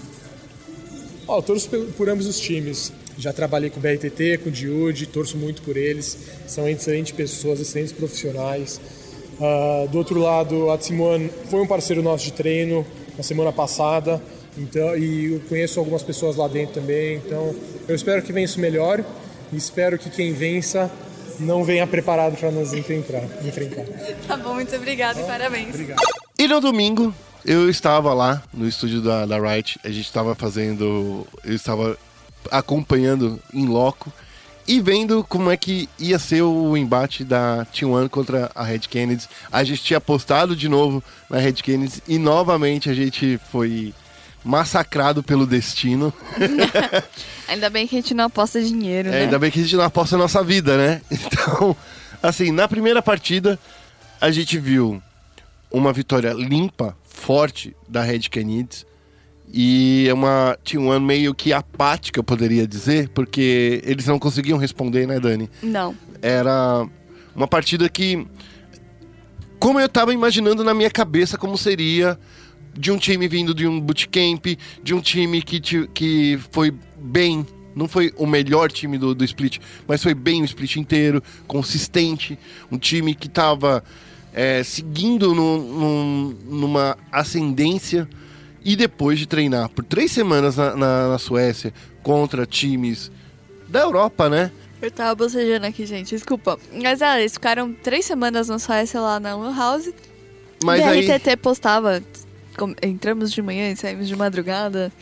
Ó, 1.26 1.38
eu 1.38 1.42
torço 1.42 1.68
por, 1.68 1.84
por 1.92 2.08
ambos 2.08 2.26
os 2.26 2.38
times. 2.38 2.92
Já 3.18 3.32
trabalhei 3.32 3.70
com 3.70 3.78
o 3.78 3.82
BRTT, 3.82 4.38
com 4.38 4.48
o 4.48 4.52
Diude, 4.52 5.06
torço 5.06 5.36
muito 5.36 5.62
por 5.62 5.76
eles. 5.76 6.16
São 6.46 6.68
excelentes 6.68 7.12
pessoas, 7.12 7.60
excelentes 7.60 7.92
profissionais. 7.92 8.80
Uh, 9.40 9.88
do 9.88 9.96
outro 9.96 10.20
lado, 10.20 10.70
a 10.70 10.78
Simone 10.78 11.30
foi 11.48 11.60
um 11.62 11.66
parceiro 11.66 12.02
nosso 12.02 12.24
de 12.24 12.32
treino 12.32 12.86
na 13.16 13.22
semana 13.22 13.50
passada. 13.50 14.22
Então, 14.58 14.94
e 14.96 15.32
eu 15.32 15.40
conheço 15.48 15.80
algumas 15.80 16.02
pessoas 16.02 16.36
lá 16.36 16.46
dentro 16.46 16.74
também. 16.74 17.16
Então, 17.16 17.54
eu 17.88 17.94
espero 17.94 18.22
que 18.22 18.32
vença 18.32 18.58
o 18.58 18.60
melhor 18.60 19.02
e 19.50 19.56
espero 19.56 19.98
que 19.98 20.10
quem 20.10 20.34
vença 20.34 20.90
não 21.38 21.64
venha 21.64 21.86
preparado 21.86 22.36
para 22.36 22.50
nos 22.50 22.74
enfrentar. 22.74 23.24
enfrentar. 23.42 23.84
Tá 24.28 24.36
bom, 24.36 24.54
muito 24.54 24.76
obrigada 24.76 25.20
e 25.20 25.24
parabéns. 25.24 25.70
Obrigado. 25.70 26.00
E 26.38 26.46
no 26.46 26.60
domingo, 26.60 27.14
eu 27.44 27.70
estava 27.70 28.12
lá 28.12 28.42
no 28.52 28.68
estúdio 28.68 29.00
da, 29.00 29.24
da 29.24 29.38
Riot, 29.38 29.80
a 29.82 29.88
gente 29.88 30.04
estava 30.04 30.34
fazendo. 30.34 31.26
Eu 31.44 31.54
estava 31.54 31.96
acompanhando 32.50 33.40
em 33.54 33.66
loco 33.66 34.12
e 34.70 34.80
vendo 34.80 35.24
como 35.24 35.50
é 35.50 35.56
que 35.56 35.88
ia 35.98 36.16
ser 36.16 36.42
o 36.42 36.76
embate 36.76 37.24
da 37.24 37.66
T1 37.74 38.08
contra 38.08 38.52
a 38.54 38.62
Red 38.62 38.80
Kennedy. 38.80 39.26
A 39.50 39.64
gente 39.64 39.82
tinha 39.82 39.98
apostado 39.98 40.54
de 40.54 40.68
novo 40.68 41.02
na 41.28 41.38
Red 41.38 41.54
Kennedy 41.54 42.00
e 42.06 42.18
novamente 42.18 42.88
a 42.88 42.94
gente 42.94 43.40
foi 43.50 43.92
massacrado 44.44 45.24
pelo 45.24 45.44
destino. 45.44 46.12
Ainda 47.48 47.68
bem 47.68 47.84
que 47.88 47.96
a 47.96 48.00
gente 48.00 48.14
não 48.14 48.26
aposta 48.26 48.62
dinheiro, 48.62 49.08
É, 49.08 49.10
né? 49.10 49.20
ainda 49.22 49.40
bem 49.40 49.50
que 49.50 49.58
a 49.58 49.62
gente 49.64 49.74
não 49.74 49.82
aposta 49.82 50.14
a 50.14 50.18
nossa 50.18 50.40
vida, 50.44 50.76
né? 50.76 51.02
Então, 51.10 51.76
assim, 52.22 52.52
na 52.52 52.68
primeira 52.68 53.02
partida, 53.02 53.58
a 54.20 54.30
gente 54.30 54.56
viu 54.56 55.02
uma 55.68 55.92
vitória 55.92 56.32
limpa, 56.32 56.96
forte 57.04 57.74
da 57.88 58.02
Red 58.02 58.28
Canids. 58.30 58.86
E 59.52 60.06
é 60.08 60.14
uma 60.14 60.56
T1 60.64 61.00
meio 61.00 61.34
que 61.34 61.52
apática, 61.52 62.20
eu 62.20 62.24
poderia 62.24 62.66
dizer, 62.66 63.08
porque 63.08 63.82
eles 63.84 64.06
não 64.06 64.18
conseguiam 64.18 64.58
responder, 64.58 65.06
né, 65.06 65.18
Dani? 65.18 65.50
Não. 65.62 65.94
Era 66.22 66.86
uma 67.34 67.48
partida 67.48 67.88
que 67.88 68.26
como 69.58 69.78
eu 69.80 69.88
tava 69.88 70.12
imaginando 70.14 70.64
na 70.64 70.72
minha 70.72 70.90
cabeça 70.90 71.36
como 71.36 71.56
seria 71.58 72.18
de 72.72 72.90
um 72.92 72.96
time 72.96 73.26
vindo 73.28 73.52
de 73.52 73.66
um 73.66 73.80
bootcamp, 73.80 74.46
de 74.82 74.94
um 74.94 75.00
time 75.00 75.42
que, 75.42 75.60
que 75.88 76.38
foi 76.50 76.72
bem. 76.98 77.44
Não 77.74 77.86
foi 77.86 78.12
o 78.16 78.26
melhor 78.26 78.70
time 78.70 78.98
do, 78.98 79.14
do 79.14 79.24
split, 79.24 79.58
mas 79.86 80.02
foi 80.02 80.14
bem 80.14 80.42
o 80.42 80.44
split 80.44 80.76
inteiro, 80.76 81.22
consistente. 81.46 82.38
Um 82.70 82.78
time 82.78 83.14
que 83.14 83.28
tava 83.28 83.82
é, 84.32 84.62
seguindo 84.62 85.34
no- 85.34 85.58
num- 85.58 86.36
numa 86.48 86.96
ascendência. 87.12 88.08
E 88.64 88.76
depois 88.76 89.18
de 89.18 89.26
treinar 89.26 89.68
por 89.70 89.84
três 89.84 90.12
semanas 90.12 90.56
na, 90.56 90.76
na- 90.76 91.08
na 91.08 91.18
Suécia 91.18 91.72
contra 92.02 92.44
times 92.46 93.10
da 93.68 93.80
Europa, 93.80 94.28
né? 94.28 94.50
Eu 94.82 94.90
tava 94.90 95.14
bocejando 95.14 95.66
aqui, 95.66 95.84
gente, 95.86 96.14
desculpa. 96.14 96.58
Mas 96.82 97.02
ah, 97.02 97.18
eles 97.20 97.32
ficaram 97.34 97.72
três 97.72 98.04
semanas 98.04 98.48
na 98.48 98.58
Suécia 98.58 99.00
lá 99.00 99.20
na 99.20 99.34
Lan 99.36 99.54
House. 99.54 99.90
Mas 100.64 100.82
aí. 100.82 101.06
BRTT 101.06 101.36
postava, 101.36 102.02
entramos 102.82 103.32
de 103.32 103.40
manhã 103.42 103.70
e 103.70 103.76
saímos 103.76 104.08
de 104.08 104.16
madrugada 104.16 104.92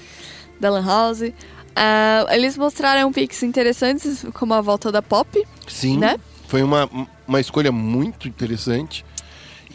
da 0.61 0.71
Lan 0.71 0.85
House. 0.85 1.33
Ah, 1.75 2.27
eles 2.31 2.57
mostraram 2.59 3.13
pics 3.13 3.43
interessantes, 3.43 4.25
como 4.35 4.55
a 4.55 4.61
volta 4.61 4.91
da 4.91 5.01
Pop. 5.03 5.45
Sim, 5.69 5.99
né? 5.99 6.19
foi 6.49 6.63
uma, 6.63 6.89
uma 7.27 7.41
escolha 7.41 7.71
muito 7.71 8.27
interessante. 8.27 9.05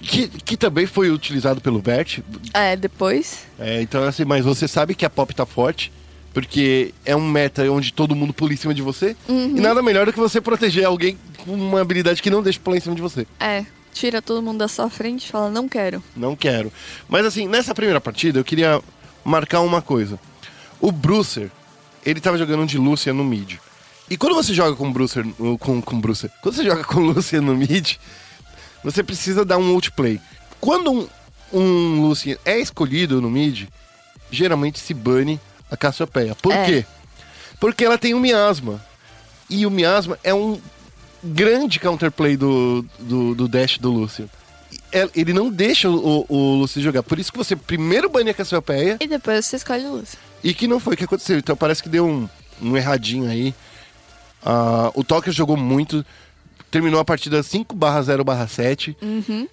Que, 0.03 0.27
que 0.27 0.57
também 0.57 0.85
foi 0.85 1.09
utilizado 1.09 1.61
pelo 1.61 1.79
Vert. 1.79 2.19
É, 2.53 2.75
depois. 2.75 3.45
É, 3.57 3.81
então, 3.81 4.03
assim, 4.03 4.25
mas 4.25 4.43
você 4.43 4.67
sabe 4.67 4.93
que 4.93 5.05
a 5.05 5.09
pop 5.09 5.33
tá 5.33 5.45
forte, 5.45 5.91
porque 6.33 6.93
é 7.05 7.15
um 7.15 7.25
meta 7.25 7.63
onde 7.71 7.93
todo 7.93 8.15
mundo 8.15 8.33
pula 8.33 8.53
em 8.53 8.57
cima 8.57 8.73
de 8.73 8.81
você. 8.81 9.15
Uhum. 9.29 9.55
E 9.57 9.61
nada 9.61 9.81
melhor 9.81 10.05
do 10.05 10.11
que 10.11 10.19
você 10.19 10.41
proteger 10.41 10.85
alguém 10.85 11.17
com 11.37 11.53
uma 11.53 11.79
habilidade 11.79 12.21
que 12.21 12.29
não 12.29 12.43
deixa 12.43 12.59
pular 12.59 12.77
em 12.77 12.81
cima 12.81 12.95
de 12.95 13.01
você. 13.01 13.25
É, 13.39 13.65
tira 13.93 14.21
todo 14.21 14.41
mundo 14.41 14.57
da 14.57 14.67
sua 14.67 14.89
frente 14.89 15.25
e 15.25 15.31
fala, 15.31 15.49
não 15.49 15.69
quero. 15.69 16.03
Não 16.15 16.35
quero. 16.35 16.71
Mas 17.07 17.25
assim, 17.25 17.47
nessa 17.47 17.73
primeira 17.73 18.01
partida, 18.01 18.39
eu 18.39 18.43
queria 18.43 18.81
marcar 19.23 19.61
uma 19.61 19.81
coisa. 19.81 20.19
O 20.81 20.91
Brucer, 20.91 21.49
ele 22.05 22.19
tava 22.19 22.37
jogando 22.37 22.65
de 22.65 22.77
Lucian 22.77 23.13
no 23.13 23.23
mid. 23.23 23.57
E 24.09 24.17
quando 24.17 24.35
você 24.35 24.53
joga 24.53 24.75
com 24.75 24.91
Brucer, 24.91 25.25
com, 25.59 25.81
com 25.81 26.01
Brucer, 26.01 26.29
quando 26.41 26.55
você 26.55 26.63
joga 26.65 26.83
com 26.83 26.99
Lucian 26.99 27.41
no 27.41 27.55
mid, 27.55 27.95
você 28.83 29.03
precisa 29.03 29.43
dar 29.45 29.57
um 29.57 29.67
outplay. 29.73 30.19
Quando 30.59 30.91
um, 30.91 31.07
um 31.53 32.01
Lucian 32.01 32.37
é 32.45 32.59
escolhido 32.59 33.21
no 33.21 33.29
mid, 33.29 33.67
geralmente 34.31 34.79
se 34.79 34.93
bane 34.93 35.39
a 35.69 35.77
Cassiopeia. 35.77 36.35
Por 36.35 36.53
É. 36.53 36.65
quê? 36.65 36.85
Porque 37.59 37.85
ela 37.85 37.97
tem 37.97 38.13
um 38.13 38.19
miasma. 38.19 38.83
E 39.49 39.65
o 39.65 39.71
miasma 39.71 40.17
é 40.23 40.33
um 40.33 40.59
grande 41.23 41.79
counterplay 41.79 42.35
do, 42.35 42.85
do, 42.99 43.35
do 43.35 43.47
dash 43.47 43.77
do 43.77 43.89
Lucian. 43.91 44.27
Ele 45.15 45.33
não 45.33 45.49
deixa 45.49 45.89
o, 45.89 46.25
o 46.29 46.55
Lucian 46.55 46.81
jogar. 46.81 47.01
Por 47.03 47.17
isso 47.19 47.31
que 47.31 47.37
você 47.37 47.55
primeiro 47.55 48.09
bane 48.09 48.29
a 48.29 48.33
Cassiopeia 48.33 48.97
E 48.99 49.07
depois 49.07 49.45
você 49.45 49.55
escolhe 49.55 49.85
luz. 49.87 50.15
e 50.43 50.53
que 50.53 50.67
não 50.67 50.79
foi 50.79 50.93
o 50.93 50.97
que 50.97 51.03
aconteceu. 51.05 51.37
Então 51.37 51.55
parece 51.55 51.81
que 51.81 51.89
deu 51.89 52.05
um, 52.07 52.27
um 52.61 52.77
erradinho 52.77 53.29
aí. 53.29 53.55
Ah, 54.45 54.91
o 54.93 55.03
Tokyo 55.03 55.31
jogou 55.31 55.55
muito. 55.57 56.05
Terminou 56.73 56.99
a 56.99 57.05
partida 57.05 57.43
5 57.43 57.75
0 58.01 58.23
7. 58.49 58.97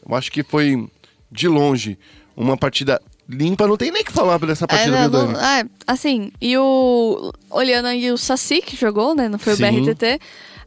Eu 0.09 0.15
acho 0.17 0.33
que 0.33 0.43
foi, 0.43 0.89
de 1.31 1.47
longe, 1.49 1.99
uma 2.35 2.57
partida 2.57 2.99
limpa. 3.29 3.67
Não 3.67 3.77
tem 3.77 3.91
nem 3.91 4.01
o 4.01 4.05
que 4.07 4.11
falar 4.11 4.39
dessa 4.39 4.67
partida, 4.67 4.97
é, 5.01 5.07
não, 5.07 5.33
é, 5.39 5.67
assim, 5.87 6.33
e 6.41 6.57
o 6.57 7.31
Oliana 7.51 7.95
e 7.95 8.11
o 8.11 8.17
Saci 8.17 8.63
que 8.63 8.75
jogou, 8.75 9.15
né? 9.15 9.29
Não 9.29 9.39
foi 9.39 9.55
Sim. 9.55 9.65
o 9.65 9.85
BRTT. 9.85 10.19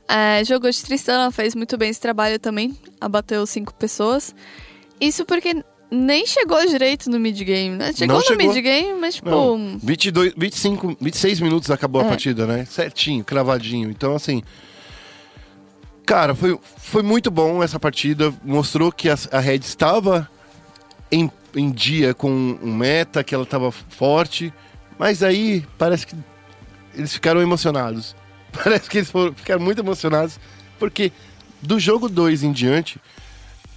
é, 0.07 0.43
jogou 0.45 0.69
de 0.69 0.79
Tristana, 0.83 1.31
fez 1.31 1.55
muito 1.55 1.75
bem 1.75 1.89
esse 1.89 1.99
trabalho 1.99 2.37
também. 2.37 2.77
Abateu 3.01 3.43
cinco 3.47 3.73
pessoas. 3.73 4.35
Isso 5.01 5.25
porque 5.25 5.55
nem 5.89 6.23
chegou 6.27 6.63
direito 6.67 7.09
no 7.09 7.19
mid-game, 7.19 7.77
né? 7.77 7.91
Chegou 7.93 8.21
Não 8.21 8.29
no 8.29 8.37
mid-game, 8.37 8.93
mas 9.01 9.15
tipo... 9.15 9.31
Não, 9.31 9.79
22, 9.81 10.33
25, 10.37 10.97
26 11.01 11.39
minutos 11.39 11.71
acabou 11.71 12.01
a 12.01 12.05
É. 12.05 12.09
partida, 12.09 12.45
né? 12.45 12.63
Certinho, 12.65 13.23
cravadinho. 13.23 13.89
Então, 13.89 14.13
assim. 14.13 14.43
Cara, 16.05 16.35
foi, 16.35 16.59
foi 16.77 17.01
muito 17.01 17.31
bom 17.31 17.63
essa 17.63 17.79
partida. 17.79 18.33
Mostrou 18.43 18.91
que 18.91 19.09
a, 19.09 19.17
a 19.31 19.39
Red 19.39 19.59
estava 19.59 20.29
em, 21.11 21.31
em 21.55 21.71
dia 21.71 22.13
com 22.13 22.29
um 22.29 22.73
meta, 22.73 23.23
que 23.23 23.33
ela 23.33 23.43
estava 23.43 23.71
forte. 23.71 24.53
Mas 24.97 25.23
aí 25.23 25.65
parece 25.77 26.07
que 26.07 26.15
eles 26.93 27.13
ficaram 27.13 27.41
emocionados. 27.41 28.15
Parece 28.63 28.87
que 28.87 28.99
eles 28.99 29.09
foram, 29.09 29.33
ficaram 29.33 29.61
muito 29.61 29.79
emocionados. 29.79 30.39
Porque 30.77 31.11
do 31.61 31.79
jogo 31.79 32.07
2 32.07 32.43
em 32.43 32.51
diante, 32.51 32.99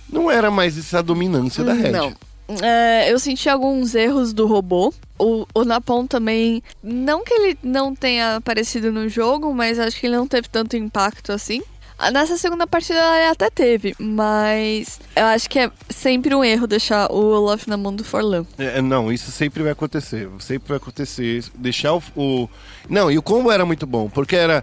não 0.09 0.31
era 0.31 0.51
mais 0.51 0.77
essa 0.77 1.03
dominância 1.03 1.65
da 1.65 1.73
Red. 1.73 1.91
Não. 1.91 2.15
É, 2.63 3.11
eu 3.13 3.19
senti 3.19 3.49
alguns 3.49 3.95
erros 3.95 4.33
do 4.33 4.47
robô. 4.47 4.93
O, 5.19 5.47
o 5.55 5.65
Napon 5.65 6.07
também. 6.07 6.63
Não 6.83 7.25
que 7.25 7.33
ele 7.33 7.59
não 7.63 7.95
tenha 7.95 8.37
aparecido 8.37 8.93
no 8.93 9.09
jogo, 9.09 9.53
mas 9.55 9.79
acho 9.79 9.99
que 9.99 10.07
ele 10.07 10.17
não 10.17 10.29
teve 10.29 10.49
tanto 10.49 10.77
impacto 10.77 11.33
assim. 11.33 11.63
Ah, 11.99 12.11
Nessa 12.11 12.37
segunda 12.37 12.67
partida 12.67 12.99
ele 13.17 13.31
até 13.31 13.49
teve, 13.51 13.95
mas 13.99 15.01
eu 15.17 15.25
acho 15.27 15.49
que 15.49 15.59
é 15.59 15.71
sempre 15.89 16.35
um 16.35 16.45
erro 16.45 16.67
deixar 16.67 17.11
o 17.11 17.17
Olaf 17.33 17.67
na 17.67 17.77
mão 17.77 17.95
do 17.95 18.05
Forlan. 18.05 18.45
É, 18.59 18.83
não, 18.83 19.11
isso 19.11 19.31
sempre 19.31 19.63
vai 19.63 19.73
acontecer. 19.73 20.29
Sempre 20.39 20.69
vai 20.69 20.77
acontecer. 20.77 21.45
Deixar 21.55 21.95
o. 21.95 22.03
o- 22.15 22.51
Não, 22.89 23.11
e 23.11 23.17
o 23.17 23.23
combo 23.23 23.51
era 23.51 23.65
muito 23.65 23.87
bom, 23.87 24.09
porque 24.11 24.37
era 24.37 24.63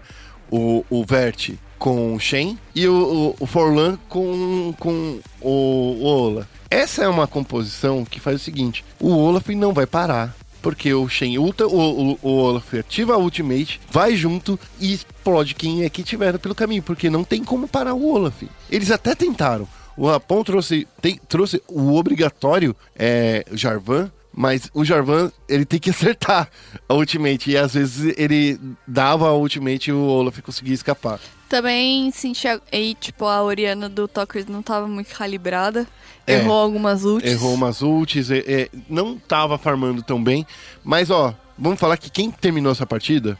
o, 0.50 0.84
o 0.88 1.04
Vert 1.04 1.54
com 1.78 2.14
o 2.14 2.20
Shen 2.20 2.56
e 2.74 2.86
o, 2.86 2.94
o, 3.40 3.44
o 3.44 3.46
Forlan 3.46 3.98
com, 4.08 4.72
com 4.78 5.18
o, 5.40 5.50
o 5.50 6.04
Olaf. 6.04 6.46
Essa 6.70 7.04
é 7.04 7.08
uma 7.08 7.26
composição 7.26 8.04
que 8.04 8.18
faz 8.20 8.36
o 8.40 8.44
seguinte: 8.44 8.84
o 9.00 9.10
Olaf 9.16 9.48
não 9.50 9.72
vai 9.72 9.86
parar. 9.86 10.34
Porque 10.64 10.94
o 10.94 11.06
Shen 11.10 11.36
ulta, 11.36 11.66
o, 11.66 12.12
o, 12.12 12.18
o 12.22 12.28
Olaf 12.38 12.72
ativa 12.72 13.12
a 13.12 13.18
ultimate, 13.18 13.78
vai 13.90 14.16
junto 14.16 14.58
e 14.80 14.94
explode 14.94 15.54
quem 15.54 15.84
é 15.84 15.90
que 15.90 16.02
tiver 16.02 16.38
pelo 16.38 16.54
caminho. 16.54 16.82
Porque 16.82 17.10
não 17.10 17.22
tem 17.22 17.44
como 17.44 17.68
parar 17.68 17.92
o 17.92 18.08
Olaf. 18.10 18.42
Eles 18.70 18.90
até 18.90 19.14
tentaram. 19.14 19.68
O 19.94 20.06
Rapon 20.08 20.42
trouxe, 20.42 20.88
tem- 21.02 21.20
trouxe 21.28 21.62
o 21.68 21.94
obrigatório 21.94 22.74
é, 22.96 23.44
Jarvan, 23.52 24.10
mas 24.32 24.70
o 24.72 24.86
Jarvan 24.86 25.30
ele 25.46 25.66
tem 25.66 25.78
que 25.78 25.90
acertar 25.94 26.48
a 26.88 26.94
ultimate. 26.94 27.50
E 27.50 27.58
às 27.58 27.74
vezes 27.74 28.14
ele 28.16 28.58
dava 28.88 29.28
a 29.28 29.34
ultimate 29.34 29.90
e 29.90 29.92
o 29.92 30.00
Olaf 30.00 30.38
conseguia 30.40 30.72
escapar. 30.74 31.20
Também 31.54 32.10
senti. 32.10 32.48
a- 32.48 32.60
E, 32.72 32.94
tipo, 32.94 33.26
a 33.26 33.40
Oriana 33.42 33.88
do 33.88 34.08
Talkers 34.08 34.46
não 34.46 34.60
tava 34.60 34.88
muito 34.88 35.14
calibrada. 35.14 35.86
É. 36.26 36.34
Errou 36.40 36.54
algumas 36.56 37.04
ults. 37.04 37.30
Errou 37.30 37.54
umas 37.54 37.80
ults, 37.80 38.28
é, 38.30 38.38
é, 38.38 38.68
não 38.88 39.16
tava 39.16 39.56
farmando 39.56 40.02
tão 40.02 40.22
bem. 40.22 40.44
Mas 40.82 41.10
ó, 41.10 41.32
vamos 41.56 41.78
falar 41.78 41.96
que 41.96 42.10
quem 42.10 42.28
terminou 42.30 42.72
essa 42.72 42.84
partida 42.84 43.38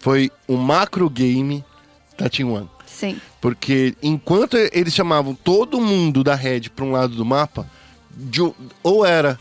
foi 0.00 0.28
o 0.48 0.56
macro 0.56 1.08
game 1.08 1.64
da 2.18 2.28
Team 2.28 2.52
One. 2.52 2.68
Sim. 2.84 3.20
Porque 3.40 3.94
enquanto 4.02 4.56
eles 4.56 4.92
chamavam 4.92 5.32
todo 5.34 5.80
mundo 5.80 6.24
da 6.24 6.34
Red 6.34 6.62
para 6.74 6.84
um 6.84 6.90
lado 6.90 7.14
do 7.14 7.24
mapa, 7.24 7.64
de 8.10 8.42
um- 8.42 8.54
ou 8.82 9.06
era 9.06 9.38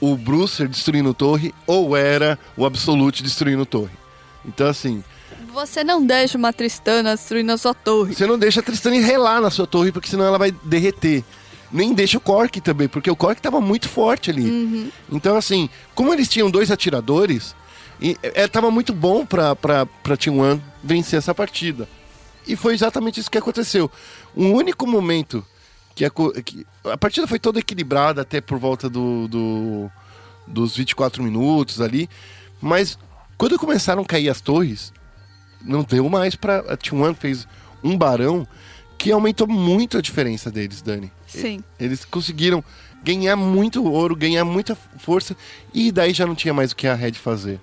o 0.00 0.14
Brucer 0.16 0.68
destruindo 0.68 1.12
torre, 1.12 1.52
ou 1.66 1.96
era 1.96 2.38
o 2.56 2.64
Absolute 2.64 3.22
destruindo 3.24 3.66
torre. 3.66 3.90
Então, 4.44 4.68
assim, 4.68 5.02
Você 5.56 5.82
não 5.82 6.04
deixa 6.04 6.36
uma 6.36 6.52
Tristana 6.52 7.16
destruindo 7.16 7.50
a 7.50 7.56
sua 7.56 7.72
torre. 7.72 8.14
você 8.14 8.26
não 8.26 8.38
deixa 8.38 8.60
a 8.60 8.62
Tristane 8.62 9.00
relar 9.00 9.40
na 9.40 9.50
sua 9.50 9.66
torre, 9.66 9.90
porque 9.90 10.06
senão 10.06 10.26
ela 10.26 10.36
vai 10.36 10.52
derreter. 10.52 11.24
Nem 11.72 11.94
deixa 11.94 12.18
o 12.18 12.20
Cork 12.20 12.60
também, 12.60 12.86
porque 12.88 13.10
o 13.10 13.16
Cork 13.16 13.40
tava 13.40 13.58
muito 13.58 13.88
forte 13.88 14.30
ali. 14.30 14.92
Então, 15.10 15.34
assim, 15.34 15.70
como 15.94 16.12
eles 16.12 16.28
tinham 16.28 16.50
dois 16.50 16.70
atiradores, 16.70 17.56
e, 17.98 18.18
é, 18.22 18.46
tava 18.46 18.70
muito 18.70 18.92
bom 18.92 19.24
pra 19.24 19.86
Team 20.18 20.38
One 20.40 20.62
vencer 20.84 21.18
essa 21.18 21.34
partida. 21.34 21.88
E 22.46 22.54
foi 22.54 22.74
exatamente 22.74 23.18
isso 23.18 23.30
que 23.30 23.38
aconteceu. 23.38 23.90
Um 24.36 24.52
único 24.52 24.86
momento 24.86 25.42
que 25.94 26.04
a, 26.04 26.10
que 26.44 26.66
a 26.84 26.98
partida 26.98 27.26
foi 27.26 27.38
toda 27.38 27.60
equilibrada 27.60 28.20
até 28.20 28.42
por 28.42 28.58
volta 28.58 28.90
do, 28.90 29.26
do- 29.26 29.90
dos 30.46 30.76
24 30.76 31.22
minutos 31.22 31.80
ali, 31.80 32.10
mas 32.60 32.98
quando 33.38 33.58
começaram 33.58 34.02
a 34.02 34.06
cair 34.06 34.28
as 34.28 34.42
torres, 34.42 34.92
não 35.62 35.82
deu 35.82 36.08
mais 36.08 36.34
pra. 36.34 36.58
A 36.68 36.76
Team 36.76 37.02
One 37.02 37.14
fez 37.14 37.46
um 37.82 37.96
barão 37.96 38.46
que 38.98 39.12
aumentou 39.12 39.46
muito 39.46 39.98
a 39.98 40.00
diferença 40.00 40.50
deles, 40.50 40.82
Dani. 40.82 41.12
Sim. 41.26 41.62
Eles 41.78 42.04
conseguiram 42.04 42.64
ganhar 43.02 43.36
muito 43.36 43.84
ouro, 43.84 44.16
ganhar 44.16 44.44
muita 44.44 44.76
força, 44.98 45.36
e 45.72 45.92
daí 45.92 46.12
já 46.12 46.26
não 46.26 46.34
tinha 46.34 46.52
mais 46.52 46.72
o 46.72 46.76
que 46.76 46.86
a 46.86 46.94
Red 46.94 47.12
fazer. 47.12 47.60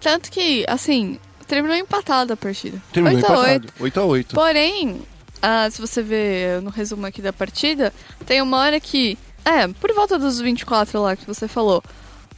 Tanto 0.00 0.30
que, 0.30 0.64
assim, 0.68 1.18
terminou 1.46 1.76
empatada 1.76 2.34
a 2.34 2.36
partida. 2.36 2.80
Terminou 2.92 3.16
8 3.18 3.26
a 3.26 3.38
8. 3.38 3.48
empatado. 3.48 3.72
8 3.80 4.00
a 4.00 4.04
8 4.04 4.34
Porém, 4.34 5.02
ah, 5.42 5.68
se 5.70 5.80
você 5.80 6.02
ver 6.02 6.62
no 6.62 6.70
resumo 6.70 7.06
aqui 7.06 7.20
da 7.20 7.32
partida, 7.32 7.92
tem 8.26 8.40
uma 8.40 8.58
hora 8.58 8.78
que, 8.78 9.18
é, 9.44 9.66
por 9.66 9.92
volta 9.94 10.18
dos 10.18 10.40
24 10.40 11.00
lá 11.02 11.16
que 11.16 11.26
você 11.26 11.48
falou, 11.48 11.82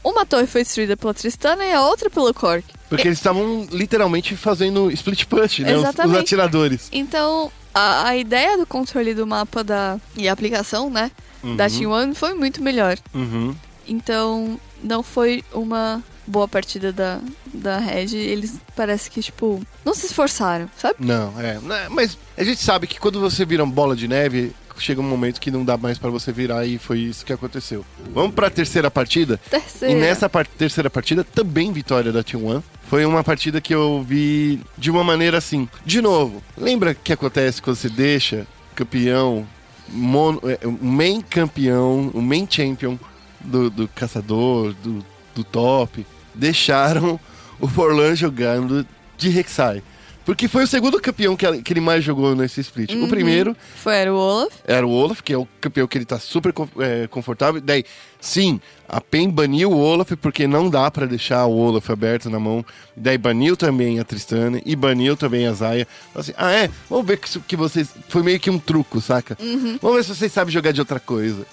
uma 0.03 0.25
torre 0.27 0.47
foi 0.47 0.63
destruída 0.63 0.97
pela 0.97 1.13
Tristana 1.15 1.65
e 1.65 1.73
a 1.73 1.83
outra 1.83 2.09
pelo 2.11 2.33
Cork. 2.35 2.65
Porque 2.89 3.07
eles 3.07 3.19
estavam 3.19 3.67
literalmente 3.71 4.37
fazendo 4.37 4.91
split 4.91 5.25
push, 5.27 5.61
né? 5.61 5.77
Os- 5.77 5.85
Os, 5.89 6.15
atiradores. 6.17 6.89
Então, 6.91 7.51
a, 7.75 8.09
a 8.09 8.17
ideia 8.17 8.59
do 8.59 8.67
controle 8.67 9.15
do 9.15 9.27
mapa 9.27 9.63
da, 9.63 9.99
e 10.17 10.29
a 10.29 10.33
aplicação, 10.33 10.91
né, 10.91 11.11
da 11.57 11.69
Team 11.71 11.91
One 11.93 12.15
foi 12.15 12.35
muito 12.35 12.61
melhor. 12.63 12.99
Uhum. 13.15 13.55
Então, 13.87 14.59
não 14.83 15.03
foi 15.03 15.45
uma 15.53 16.03
boa 16.27 16.47
partida 16.47 16.93
da, 16.93 17.21
da 17.53 17.79
Red. 17.79 18.15
Eles 18.17 18.59
parece 18.77 19.11
que, 19.11 19.23
tipo, 19.23 19.61
não 19.85 19.95
se 19.95 20.07
esforçaram, 20.07 20.69
sabe? 20.77 20.97
Não, 21.01 21.33
é. 21.41 21.59
né, 21.59 21.87
Mas 21.91 22.17
a 22.37 22.45
gente 22.45 22.63
sabe 22.63 22.87
que 22.87 22.99
quando 23.01 23.21
você 23.21 23.45
vira 23.45 23.65
uma 23.65 23.73
bola 23.73 23.97
de 23.97 24.07
neve, 24.07 24.53
chega 24.83 25.01
um 25.01 25.05
momento 25.09 25.41
que 25.41 25.51
não 25.51 25.65
dá 25.65 25.77
mais 25.77 25.99
pra 25.99 26.11
você 26.11 26.33
virar 26.33 26.65
e 26.67 26.79
foi 26.79 26.99
isso 27.01 27.25
que 27.25 27.33
aconteceu. 27.33 27.85
Vamos 28.13 28.35
pra 28.35 28.51
terceira 28.51 28.91
partida? 28.91 29.39
Terceira. 29.51 29.95
E 29.95 30.01
nessa 30.01 30.29
par- 30.29 30.47
terceira 30.47 30.89
partida, 30.91 31.23
também 31.25 31.73
vitória 31.73 32.13
da 32.13 32.23
Team 32.23 32.45
One. 32.47 32.63
Foi 32.89 33.05
uma 33.05 33.23
partida 33.23 33.61
que 33.61 33.75
eu 33.75 34.05
vi 34.07 34.61
de 34.77 34.91
uma 34.91 35.05
maneira 35.05 35.39
assim. 35.39 35.69
De 35.85 36.01
novo, 36.03 36.43
lembra 36.57 36.95
que 36.95 37.13
acontece 37.13 37.63
quando 37.63 37.77
você 37.77 37.89
deixa 37.89 38.47
campeão, 38.75 39.47
mono, 39.89 40.41
é, 40.45 40.67
o 40.67 40.73
main 40.85 41.21
campeão, 41.21 42.11
o 42.15 42.21
main 42.23 42.47
champion 42.51 42.97
do, 43.41 43.71
do 43.71 43.89
caçador, 43.89 44.75
do, 44.83 45.05
do 45.35 45.45
top, 45.45 46.05
deixaram 46.35 47.19
o 47.61 47.69
Forlan 47.69 48.15
jogando 48.15 48.87
de 49.17 49.29
Rek'Sai. 49.29 49.83
Porque 50.25 50.49
foi 50.49 50.65
o 50.65 50.67
segundo 50.67 51.01
campeão 51.01 51.37
que, 51.37 51.63
que 51.63 51.73
ele 51.73 51.81
mais 51.81 52.05
jogou 52.05 52.35
nesse 52.35 52.61
split. 52.61 52.93
O 52.95 53.09
primeiro 53.09 53.57
Foi 53.77 53.97
era 53.97 54.13
o 54.13 54.17
Olaf. 54.17 54.53
era 54.65 54.87
o 54.87 54.91
Olaf, 54.91 55.23
que 55.23 55.33
é 55.33 55.39
o 55.39 55.49
campeão 55.61 55.87
que 55.87 55.99
ele 55.99 56.05
tá 56.05 56.19
super 56.19 56.53
é, 56.79 57.07
confortável. 57.09 57.61
Daí, 57.61 57.85
sim, 58.21 58.61
a 58.89 59.01
PEN 59.01 59.31
baniu 59.31 59.73
o 59.73 59.79
Olaf, 59.79 60.13
porque 60.21 60.47
não 60.47 60.69
dá 60.69 60.91
pra 60.91 61.07
deixar 61.07 61.47
o 61.47 61.57
Olaf 61.57 61.91
aberto 61.91 62.29
na 62.29 62.39
mão. 62.39 62.65
Daí 62.97 63.17
baniu 63.19 63.57
também 63.57 63.99
a 63.99 64.05
Tristana 64.05 64.61
e 64.65 64.77
baniu 64.77 65.17
também 65.17 65.47
a 65.47 65.53
Zaya. 65.53 65.87
Falou 66.13 66.21
Assim, 66.21 66.33
ah, 66.37 66.53
é? 66.53 66.71
Vamos 66.89 67.07
ver 67.07 67.17
que, 67.17 67.41
que 67.41 67.57
vocês. 67.57 67.89
Foi 68.09 68.23
meio 68.23 68.39
que 68.39 68.51
um 68.51 68.59
truco, 68.59 69.01
saca? 69.01 69.37
Vamos 69.81 69.97
ver 69.97 70.05
se 70.05 70.15
vocês 70.15 70.33
sabem 70.33 70.53
jogar 70.53 70.73
de 70.73 70.81
outra 70.81 71.01
coisa. 71.01 71.47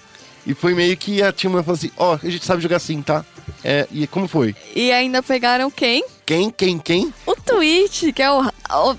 E 0.46 0.54
foi 0.54 0.72
meio 0.74 0.96
que 0.96 1.22
a 1.22 1.32
Timma 1.32 1.62
falou 1.62 1.76
assim: 1.76 1.90
ó, 1.96 2.18
a 2.22 2.28
gente 2.30 2.44
sabe 2.44 2.62
jogar 2.62 2.76
assim, 2.76 3.02
tá? 3.02 3.24
É, 3.62 3.86
e 3.90 4.06
como 4.06 4.28
foi? 4.28 4.54
E 4.74 4.90
ainda 4.92 5.22
pegaram 5.22 5.70
quem? 5.70 6.04
Quem, 6.24 6.50
quem, 6.50 6.78
quem? 6.78 7.12
O 7.52 7.56
Twitch, 7.56 8.12
que 8.14 8.22
é 8.22 8.30
o. 8.30 8.50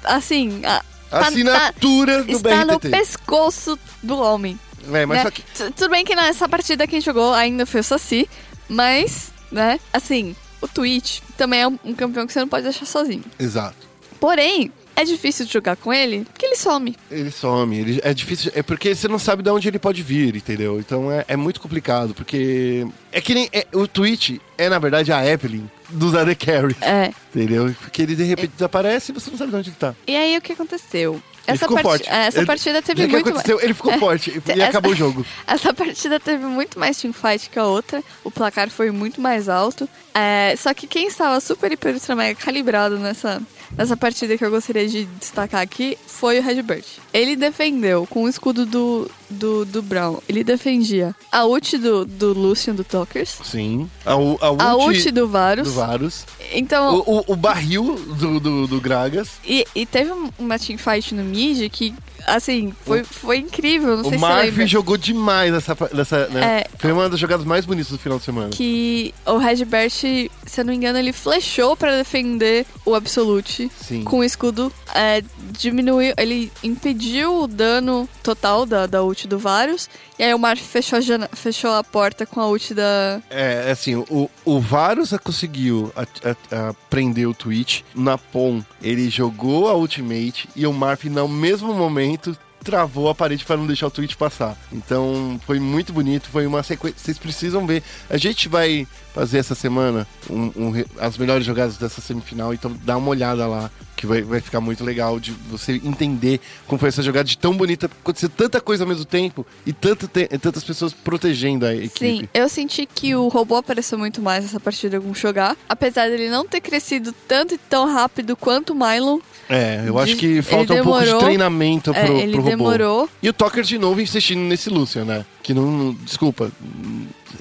assim. 0.03 0.61
A, 0.65 0.83
tá- 1.09 1.19
Assinatura 1.27 2.23
do 2.23 2.31
está 2.31 2.65
no 2.65 2.73
BRTT. 2.79 2.89
pescoço 2.89 3.79
do 4.03 4.17
homem. 4.19 4.59
É, 4.91 5.05
mas 5.05 5.17
né? 5.17 5.23
só 5.23 5.31
que. 5.31 5.41
Tu- 5.41 5.71
Tudo 5.71 5.89
bem 5.91 6.05
que 6.05 6.15
nessa 6.15 6.47
partida 6.47 6.87
quem 6.87 7.01
jogou 7.01 7.33
ainda 7.33 7.65
foi 7.65 7.81
o 7.81 7.83
Saci, 7.83 8.29
mas, 8.67 9.31
né, 9.51 9.79
assim, 9.93 10.35
o 10.61 10.67
Twitch 10.67 11.19
também 11.37 11.61
é 11.61 11.67
um 11.67 11.93
campeão 11.95 12.25
que 12.27 12.33
você 12.33 12.39
não 12.39 12.47
pode 12.47 12.63
deixar 12.63 12.85
sozinho. 12.85 13.23
Exato. 13.39 13.75
Porém, 14.19 14.71
é 15.01 15.03
difícil 15.05 15.45
de 15.45 15.53
jogar 15.53 15.75
com 15.75 15.93
ele, 15.93 16.25
porque 16.25 16.45
ele 16.45 16.55
some. 16.55 16.95
Ele 17.09 17.31
some, 17.31 17.77
ele, 17.77 17.99
é 18.03 18.13
difícil, 18.13 18.51
é 18.55 18.61
porque 18.63 18.93
você 18.95 19.07
não 19.07 19.19
sabe 19.19 19.41
de 19.43 19.49
onde 19.49 19.67
ele 19.67 19.79
pode 19.79 20.01
vir, 20.03 20.35
entendeu? 20.35 20.79
Então 20.79 21.11
é, 21.11 21.25
é 21.27 21.35
muito 21.35 21.59
complicado, 21.61 22.13
porque 22.13 22.85
é 23.11 23.21
que 23.21 23.33
nem, 23.33 23.49
é- 23.53 23.65
o 23.73 23.87
Twitch 23.87 24.37
é 24.57 24.69
na 24.69 24.79
verdade 24.79 25.11
a 25.11 25.25
Evelyn 25.25 25.63
dos 25.89 26.13
AD 26.15 26.35
Carries, 26.35 26.75
É. 26.81 27.11
entendeu? 27.33 27.73
Porque 27.81 28.01
ele 28.01 28.15
de 28.15 28.23
repente 28.23 28.51
desaparece 28.53 29.11
e 29.11 29.15
você 29.15 29.29
não 29.31 29.37
sabe 29.37 29.51
de 29.51 29.57
onde 29.57 29.69
ele 29.69 29.75
tá. 29.79 29.95
E 30.07 30.15
aí 30.15 30.37
o 30.37 30.41
que 30.41 30.53
aconteceu? 30.53 31.21
Ele 31.47 31.55
Essa, 31.57 31.67
forte. 31.67 32.07
é, 32.07 32.27
essa 32.27 32.37
Ele- 32.39 32.45
partida 32.45 32.79
teve 32.79 33.01
Já 33.01 33.07
que 33.07 33.11
muito 33.13 33.29
aconteceu, 33.29 33.59
ele 33.59 33.73
ficou 33.73 33.91
É. 33.93 33.97
forte 33.97 34.29
e 34.29 34.51
Essa- 34.51 34.65
acabou 34.65 34.91
o 34.91 34.95
jogo. 34.95 35.25
Essa 35.47 35.73
partida 35.73 36.19
teve 36.19 36.45
muito 36.45 36.77
mais 36.77 36.97
teamfight 37.01 37.49
que 37.49 37.57
a 37.57 37.65
outra. 37.65 38.03
O 38.23 38.29
placar 38.29 38.69
foi 38.69 38.91
muito 38.91 39.19
mais 39.19 39.49
alto. 39.49 39.89
É, 40.13 40.53
só 40.57 40.71
que 40.75 40.85
quem 40.85 41.07
estava 41.07 41.39
super, 41.39 41.71
hiper, 41.71 41.95
ultra, 41.95 42.15
mega 42.15 42.39
calibrado 42.39 42.99
nessa, 42.99 43.41
nessa 43.77 43.95
partida 43.95 44.37
que 44.37 44.45
eu 44.45 44.51
gostaria 44.51 44.87
de 44.87 45.05
destacar 45.05 45.61
aqui 45.61 45.97
foi 46.05 46.39
o 46.39 46.41
Redbird. 46.41 46.85
Ele 47.13 47.35
defendeu 47.35 48.07
com 48.07 48.23
o 48.23 48.29
escudo 48.29 48.65
do, 48.65 49.09
do, 49.29 49.65
do 49.65 49.81
Brown. 49.81 50.17
Ele 50.27 50.43
defendia 50.43 51.15
a 51.31 51.45
ult 51.45 51.77
do, 51.77 52.05
do 52.05 52.33
Lucian 52.33 52.73
do 52.75 52.83
Talkers. 52.83 53.37
Sim. 53.43 53.89
A, 54.05 54.13
a 54.13 54.17
ult, 54.17 54.41
A 54.41 54.75
ult 54.75 55.11
do 55.11 55.27
Varus. 55.27 55.67
do 55.67 55.73
Varus. 55.73 56.25
Então, 56.51 56.95
O, 57.05 57.19
o- 57.19 57.23
o 57.27 57.35
barril 57.35 57.95
do, 58.17 58.39
do, 58.39 58.67
do 58.67 58.81
Gragas. 58.81 59.29
e, 59.45 59.65
e 59.75 59.85
teve 59.85 60.11
um- 60.11 60.29
uma 60.39 60.57
teamfight 60.57 61.13
no 61.13 61.23
mid 61.23 61.69
que, 61.71 61.93
assim, 62.25 62.73
foi, 62.85 63.03
foi 63.03 63.37
incrível. 63.37 63.97
Não 63.97 64.03
sei 64.03 64.15
o 64.15 64.19
se 64.19 64.25
lembra. 64.25 64.29
Marvin 64.29 64.67
jogou 64.67 64.97
demais 64.97 65.51
nessa, 65.51 65.77
nessa 65.93 66.27
né? 66.29 66.61
É. 66.61 66.67
Foi 66.79 66.91
uma 66.91 67.07
das 67.09 67.19
jogadas 67.19 67.45
mais 67.45 67.65
bonitas 67.65 67.91
do 67.91 67.97
final 67.99 68.17
de 68.17 68.25
semana. 68.25 68.49
que 68.49 69.13
o 69.25 69.37
Redbert, 69.37 69.91
se 69.91 70.29
eu 70.57 70.65
não 70.65 70.71
me 70.71 70.77
engano, 70.77 70.97
ele 70.97 71.13
flechou 71.13 71.75
pra 71.77 71.95
defender 71.95 72.65
o 72.85 72.95
Absolute 72.95 73.69
Sim. 73.79 74.03
com 74.03 74.19
o 74.19 74.23
escudo. 74.23 74.71
É, 74.95 75.21
diminuiu, 75.51 76.13
ele 76.17 76.51
impediu 76.63 77.43
o 77.43 77.47
dano 77.47 78.07
total 78.23 78.65
da, 78.65 78.87
da 78.87 79.03
ult 79.03 79.18
do 79.27 79.37
Varus. 79.39 79.89
E 80.17 80.23
aí 80.23 80.33
o 80.33 80.39
Marf 80.39 80.59
fechou 80.61 80.97
a, 80.97 81.01
jana- 81.01 81.29
fechou 81.33 81.71
a 81.71 81.83
porta 81.83 82.25
com 82.25 82.39
a 82.39 82.47
ult 82.47 82.73
da. 82.73 83.21
É, 83.29 83.69
assim, 83.71 83.95
o, 83.95 84.29
o 84.45 84.59
Varus 84.59 85.13
conseguiu 85.23 85.91
a, 85.95 86.01
a- 86.03 86.69
a 86.69 86.73
prender 86.89 87.27
o 87.27 87.33
Twitch. 87.33 87.81
Na 87.95 88.17
POM, 88.17 88.61
ele 88.81 89.09
jogou 89.09 89.67
a 89.69 89.73
ultimate 89.75 90.47
e 90.55 90.65
o 90.67 90.73
Marf, 90.73 91.05
no 91.09 91.27
mesmo 91.27 91.73
momento, 91.73 92.37
travou 92.63 93.07
a 93.09 93.15
parede 93.15 93.45
para 93.45 93.55
não 93.55 93.65
deixar 93.65 93.87
o 93.87 93.91
Twitch 93.91 94.15
passar. 94.15 94.57
Então, 94.71 95.39
foi 95.45 95.59
muito 95.59 95.93
bonito, 95.93 96.27
foi 96.29 96.45
uma 96.45 96.61
sequência. 96.61 96.99
Vocês 96.99 97.17
precisam 97.17 97.65
ver. 97.65 97.81
A 98.09 98.17
gente 98.17 98.49
vai 98.49 98.85
fazer 99.13 99.37
essa 99.39 99.55
semana 99.55 100.05
um- 100.29 100.51
um 100.55 100.73
as 100.99 101.17
melhores 101.17 101.45
jogadas 101.45 101.77
dessa 101.77 102.01
semifinal, 102.01 102.53
então 102.53 102.75
dá 102.83 102.97
uma 102.97 103.09
olhada 103.09 103.47
lá, 103.47 103.71
que 103.99 104.07
vai, 104.07 104.21
vai 104.21 104.39
ficar 104.39 104.61
muito 104.61 104.81
legal 104.81 105.19
de 105.19 105.31
você 105.51 105.73
entender 105.83 106.39
como 106.65 106.79
foi 106.79 106.87
essa 106.87 107.03
jogada 107.03 107.25
de 107.27 107.37
tão 107.37 107.53
bonita, 107.53 107.87
acontecer 107.87 108.29
tanta 108.29 108.61
coisa 108.61 108.85
ao 108.85 108.87
mesmo 108.87 109.03
tempo 109.03 109.45
e 109.65 109.73
tanta 109.73 110.07
te- 110.07 110.27
tantas 110.39 110.63
pessoas 110.63 110.93
protegendo 110.93 111.65
a 111.65 111.75
equipe. 111.75 111.99
Sim, 111.99 112.29
eu 112.33 112.47
senti 112.47 112.85
que 112.85 113.13
o 113.13 113.27
robô 113.27 113.57
apareceu 113.57 113.97
muito 113.99 114.21
mais 114.21 114.45
nessa 114.45 114.57
partida 114.59 115.01
com 115.01 115.09
o 115.11 115.15
Shogar. 115.15 115.57
Apesar 115.67 116.07
dele 116.09 116.29
não 116.29 116.45
ter 116.47 116.61
crescido 116.61 117.13
tanto 117.27 117.55
e 117.55 117.57
tão 117.57 117.85
rápido 117.91 118.37
quanto 118.37 118.71
o 118.71 118.75
Mylon. 118.75 119.19
É, 119.49 119.83
eu 119.85 119.99
acho 119.99 120.15
que 120.15 120.41
falta 120.41 120.73
um 120.75 120.83
pouco 120.83 120.99
de 120.99 121.05
demorou- 121.05 121.21
treinamento 121.23 121.91
pro, 121.93 122.01
É, 122.01 122.21
ele 122.21 122.31
pro 122.31 122.41
robô. 122.41 122.49
demorou. 122.49 123.09
E 123.21 123.27
o 123.27 123.33
Tucker 123.33 123.63
de 123.63 123.77
novo 123.77 123.99
insistindo 123.99 124.39
nesse 124.41 124.69
Lucian, 124.69 125.03
né? 125.03 125.25
Que 125.41 125.53
não. 125.53 125.93
desculpa. 126.03 126.51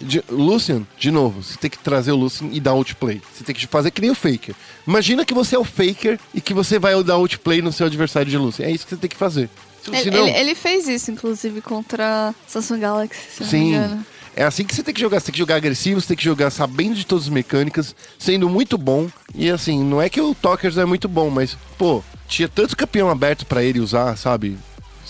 De- 0.00 0.22
Lucian, 0.30 0.86
de 0.98 1.10
novo, 1.10 1.42
você 1.42 1.56
tem 1.58 1.68
que 1.70 1.78
trazer 1.78 2.12
o 2.12 2.16
Lucian 2.16 2.48
e 2.52 2.60
dar 2.60 2.70
outplay. 2.72 3.20
Você 3.34 3.42
tem 3.44 3.54
que 3.54 3.66
fazer 3.66 3.90
que 3.90 4.00
nem 4.00 4.10
o 4.10 4.14
Faker. 4.14 4.54
Imagina 4.86 5.24
que 5.24 5.34
você 5.34 5.56
é 5.56 5.58
o 5.58 5.64
Faker 5.64 6.18
e 6.32 6.40
que 6.40 6.54
você 6.54 6.78
vai 6.78 7.02
dar 7.02 7.14
outplay 7.14 7.60
no 7.60 7.72
seu 7.72 7.86
adversário 7.86 8.30
de 8.30 8.38
Lucian. 8.38 8.66
É 8.66 8.70
isso 8.70 8.84
que 8.84 8.90
você 8.90 9.00
tem 9.00 9.10
que 9.10 9.16
fazer. 9.16 9.48
Ele, 9.90 10.08
ele- 10.16 10.30
ele 10.30 10.54
fez 10.54 10.86
isso, 10.86 11.10
inclusive, 11.10 11.60
contra 11.62 12.34
Samsung 12.46 12.78
Galaxy, 12.80 13.20
se 13.30 13.42
eu 13.42 13.46
não 13.46 13.52
me 13.52 13.58
Sim. 13.58 13.68
engano. 13.74 14.06
É 14.36 14.44
assim 14.44 14.62
que 14.64 14.72
você 14.74 14.82
tem 14.84 14.94
que 14.94 15.00
jogar. 15.00 15.18
Você 15.18 15.26
tem 15.26 15.32
que 15.32 15.38
jogar 15.38 15.56
agressivo, 15.56 16.00
você 16.00 16.08
tem 16.08 16.16
que 16.16 16.22
jogar 16.24 16.50
sabendo 16.50 16.94
de 16.94 17.04
todas 17.04 17.24
as 17.24 17.30
mecânicas, 17.30 17.96
sendo 18.18 18.48
muito 18.48 18.78
bom. 18.78 19.08
E 19.34 19.50
assim, 19.50 19.82
não 19.82 20.00
é 20.00 20.08
que 20.08 20.20
o 20.20 20.34
Talkers 20.34 20.76
é 20.78 20.84
muito 20.84 21.08
bom, 21.08 21.28
mas, 21.30 21.56
pô, 21.76 22.04
tinha 22.28 22.48
tanto 22.48 22.76
campeão 22.76 23.08
aberto 23.10 23.44
pra 23.46 23.64
ele 23.64 23.80
usar, 23.80 24.14
sabe? 24.16 24.56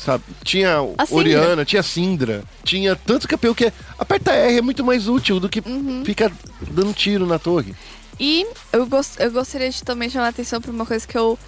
Sabe? 0.04 0.22
Tinha. 0.44 0.78
Oriana, 1.10 1.64
tinha 1.64 1.82
Syndra, 1.82 2.44
tinha 2.62 2.94
tanto 2.94 3.26
campeão 3.26 3.52
que 3.54 3.66
é- 3.66 3.72
aperta 3.98 4.32
R 4.32 4.58
é 4.58 4.62
muito 4.62 4.84
mais 4.84 5.08
útil 5.08 5.40
do 5.40 5.48
que 5.48 5.60
Uhum. 5.66 6.02
ficar 6.04 6.30
dando 6.70 6.92
tiro 6.92 7.26
na 7.26 7.38
torre. 7.38 7.74
E 8.20 8.46
eu, 8.72 8.86
gos- 8.86 9.18
eu 9.18 9.30
gostaria 9.30 9.70
de 9.70 9.82
também 9.82 10.08
chamar 10.08 10.26
a 10.26 10.28
atenção 10.30 10.60
para 10.60 10.70
uma 10.70 10.86
coisa 10.86 11.06
que 11.06 11.16
eu 11.18 11.38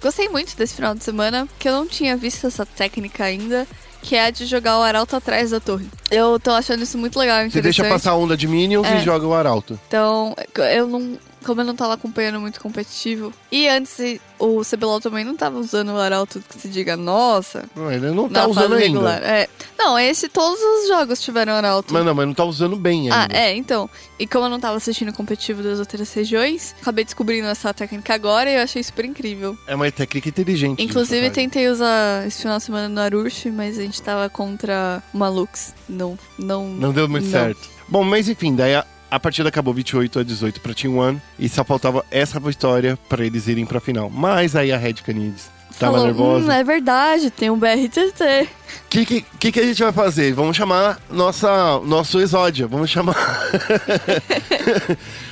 gostei 0.00 0.28
muito 0.28 0.56
desse 0.56 0.74
final 0.74 0.94
de 0.94 1.02
semana, 1.02 1.48
que 1.58 1.68
eu 1.68 1.72
não 1.72 1.86
tinha 1.86 2.16
visto 2.16 2.46
essa 2.46 2.64
técnica 2.64 3.24
ainda, 3.24 3.66
que 4.02 4.14
é 4.14 4.26
a 4.26 4.30
de 4.30 4.46
jogar 4.46 4.78
o 4.78 4.82
arauto 4.82 5.16
atrás 5.16 5.50
da 5.50 5.58
torre. 5.60 5.88
Eu 6.10 6.38
tô 6.38 6.50
achando 6.52 6.82
isso 6.84 6.96
muito 6.96 7.18
legal, 7.18 7.48
Você 7.50 7.60
deixa 7.60 7.84
passar 7.84 8.12
a 8.12 8.16
onda 8.16 8.36
de 8.36 8.46
minions 8.46 8.86
É. 8.86 8.98
e 8.98 9.04
joga 9.04 9.26
o 9.26 9.34
arauto. 9.34 9.78
Então, 9.88 10.34
eu 10.72 10.86
não. 10.86 11.18
Como 11.44 11.60
eu 11.60 11.64
não 11.64 11.76
tava 11.76 11.94
acompanhando 11.94 12.40
muito 12.40 12.60
competitivo. 12.60 13.32
E 13.52 13.68
antes 13.68 13.96
o 14.38 14.62
CBLOL 14.64 15.00
também 15.00 15.24
não 15.24 15.36
tava 15.36 15.58
usando 15.58 15.90
o 15.90 15.96
arauto 15.98 16.42
que 16.48 16.58
se 16.58 16.68
diga, 16.68 16.96
nossa. 16.96 17.64
Não, 17.76 17.90
ele 17.92 18.10
não 18.10 18.28
tá 18.28 18.46
usando 18.46 18.70
fase 18.70 18.74
ainda. 18.74 18.86
regular. 18.86 19.22
É. 19.22 19.48
Não, 19.78 19.98
esse 19.98 20.28
todos 20.28 20.58
os 20.60 20.88
jogos 20.88 21.20
tiveram 21.20 21.52
arauto. 21.52 21.92
Mas 21.94 22.04
não, 22.04 22.14
mas 22.14 22.26
não 22.26 22.34
tá 22.34 22.44
usando 22.44 22.74
bem 22.76 23.10
Ah, 23.10 23.22
ainda. 23.22 23.36
é, 23.36 23.54
então. 23.54 23.88
E 24.18 24.26
como 24.26 24.46
eu 24.46 24.48
não 24.50 24.58
tava 24.58 24.76
assistindo 24.76 25.12
competitivo 25.12 25.62
das 25.62 25.78
outras 25.78 26.12
regiões, 26.12 26.74
acabei 26.80 27.04
descobrindo 27.04 27.46
essa 27.48 27.72
técnica 27.72 28.14
agora 28.14 28.50
e 28.50 28.56
eu 28.56 28.62
achei 28.62 28.82
super 28.82 29.04
incrível. 29.04 29.56
É 29.66 29.74
uma 29.74 29.90
técnica 29.92 30.28
inteligente. 30.28 30.82
Inclusive, 30.82 31.30
tentei 31.30 31.68
usar 31.68 32.26
esse 32.26 32.42
final 32.42 32.58
de 32.58 32.64
semana 32.64 32.88
no 32.88 33.00
Arush, 33.00 33.46
mas 33.52 33.78
a 33.78 33.82
gente 33.82 34.00
tava 34.02 34.28
contra 34.28 35.02
uma 35.14 35.28
Lux. 35.28 35.74
Não, 35.88 36.18
não. 36.38 36.66
Não 36.68 36.92
deu 36.92 37.08
muito 37.08 37.24
não. 37.24 37.30
certo. 37.30 37.68
Bom, 37.88 38.02
mas 38.02 38.28
enfim, 38.28 38.54
daí 38.56 38.74
a, 38.74 38.84
a 39.10 39.20
partida 39.20 39.48
acabou 39.48 39.72
28 39.74 40.18
a 40.18 40.22
18 40.22 40.60
pra 40.60 40.74
Team 40.74 40.96
One 40.98 41.20
e 41.38 41.48
só 41.48 41.64
faltava 41.64 42.04
essa 42.10 42.38
vitória 42.40 42.98
pra 43.08 43.24
eles 43.24 43.46
irem 43.48 43.66
pra 43.66 43.80
final. 43.80 44.10
Mas 44.10 44.56
aí 44.56 44.72
a 44.72 44.78
Red 44.78 44.94
Canids 44.94 45.50
tava 45.78 45.92
Falou, 45.92 46.06
nervosa. 46.06 46.46
Hum, 46.46 46.52
é 46.52 46.64
verdade, 46.64 47.30
tem 47.30 47.50
um 47.50 47.58
BRTT. 47.58 48.48
O 48.86 48.88
que, 48.88 49.04
que, 49.04 49.20
que 49.38 49.52
que 49.52 49.60
a 49.60 49.64
gente 49.64 49.82
vai 49.82 49.92
fazer? 49.92 50.32
Vamos 50.32 50.56
chamar 50.56 50.98
nossa, 51.10 51.78
nosso 51.80 52.18
Exódia. 52.20 52.66
Vamos 52.66 52.90
chamar. 52.90 53.14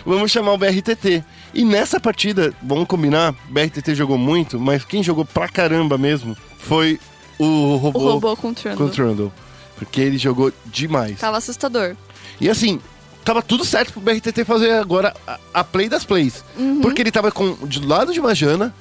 vamos 0.05 0.31
chamar 0.31 0.53
o 0.53 0.59
BRTT. 0.59 1.25
E 1.53 1.65
nessa 1.65 2.01
partida, 2.01 2.53
vamos 2.63 2.87
combinar, 2.87 3.35
o 3.49 3.53
BRTT 3.53 3.95
jogou 3.95 4.19
muito, 4.19 4.59
mas 4.59 4.85
quem 4.85 5.03
jogou 5.03 5.25
pra 5.25 5.49
caramba 5.49 5.97
mesmo 5.97 6.37
foi 6.59 6.99
o 7.39 7.45
O 7.45 7.77
robô, 7.77 8.13
robô 8.13 8.37
com 8.37 8.51
o 8.51 8.55
Trundle. 8.55 8.79
com 8.79 8.85
o 8.85 8.91
Trundle. 8.91 9.33
Porque 9.77 10.01
ele 10.01 10.19
jogou 10.19 10.53
demais. 10.67 11.21
Tava 11.21 11.39
assustador. 11.39 11.97
E 12.41 12.49
assim, 12.49 12.81
tava 13.25 13.43
tudo 13.43 13.65
certo 13.65 13.93
pro 13.93 14.01
BRTT 14.01 14.45
fazer 14.45 14.73
agora 14.73 15.15
a, 15.27 15.39
a 15.55 15.65
play 15.65 15.89
das 15.89 16.05
plays. 16.05 16.45
Uhum. 16.57 16.81
Porque 16.81 17.03
ele 17.03 17.11
tava 17.11 17.31
com, 17.33 17.53
do 17.55 17.87
lado 17.87 18.13
de 18.13 18.21
uma 18.21 18.35
Jana, 18.35 18.75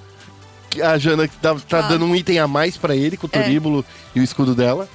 a 0.83 0.97
Jana 0.97 1.27
tá, 1.41 1.55
tá 1.67 1.79
Ah. 1.79 1.81
dando 1.83 2.05
um 2.05 2.15
item 2.15 2.39
a 2.39 2.47
mais 2.47 2.75
pra 2.77 2.95
ele, 2.95 3.15
com 3.17 3.27
o 3.27 3.29
É. 3.31 3.41
turíbulo 3.41 3.85
e 4.15 4.19
o 4.19 4.23
escudo 4.23 4.53
dela. 4.55 4.87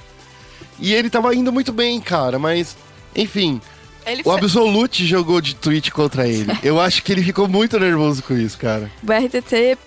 E 0.79 0.93
ele 0.93 1.09
tava 1.09 1.33
indo 1.35 1.51
muito 1.51 1.71
bem, 1.73 1.99
cara, 1.99 2.37
mas, 2.39 2.75
enfim, 3.15 3.61
Ele 4.05 4.21
o 4.21 4.31
fe- 4.31 4.37
Absolute 4.39 5.05
jogou 5.05 5.41
de 5.41 5.55
Twitch 5.55 5.89
contra 5.91 6.27
ele. 6.27 6.51
Eu 6.63 6.79
acho 6.79 7.03
que 7.03 7.11
ele 7.11 7.23
ficou 7.23 7.47
muito 7.47 7.77
nervoso 7.79 8.23
com 8.23 8.33
isso, 8.37 8.57
cara. 8.57 8.89
O 9.03 9.05
BRTT 9.05 9.77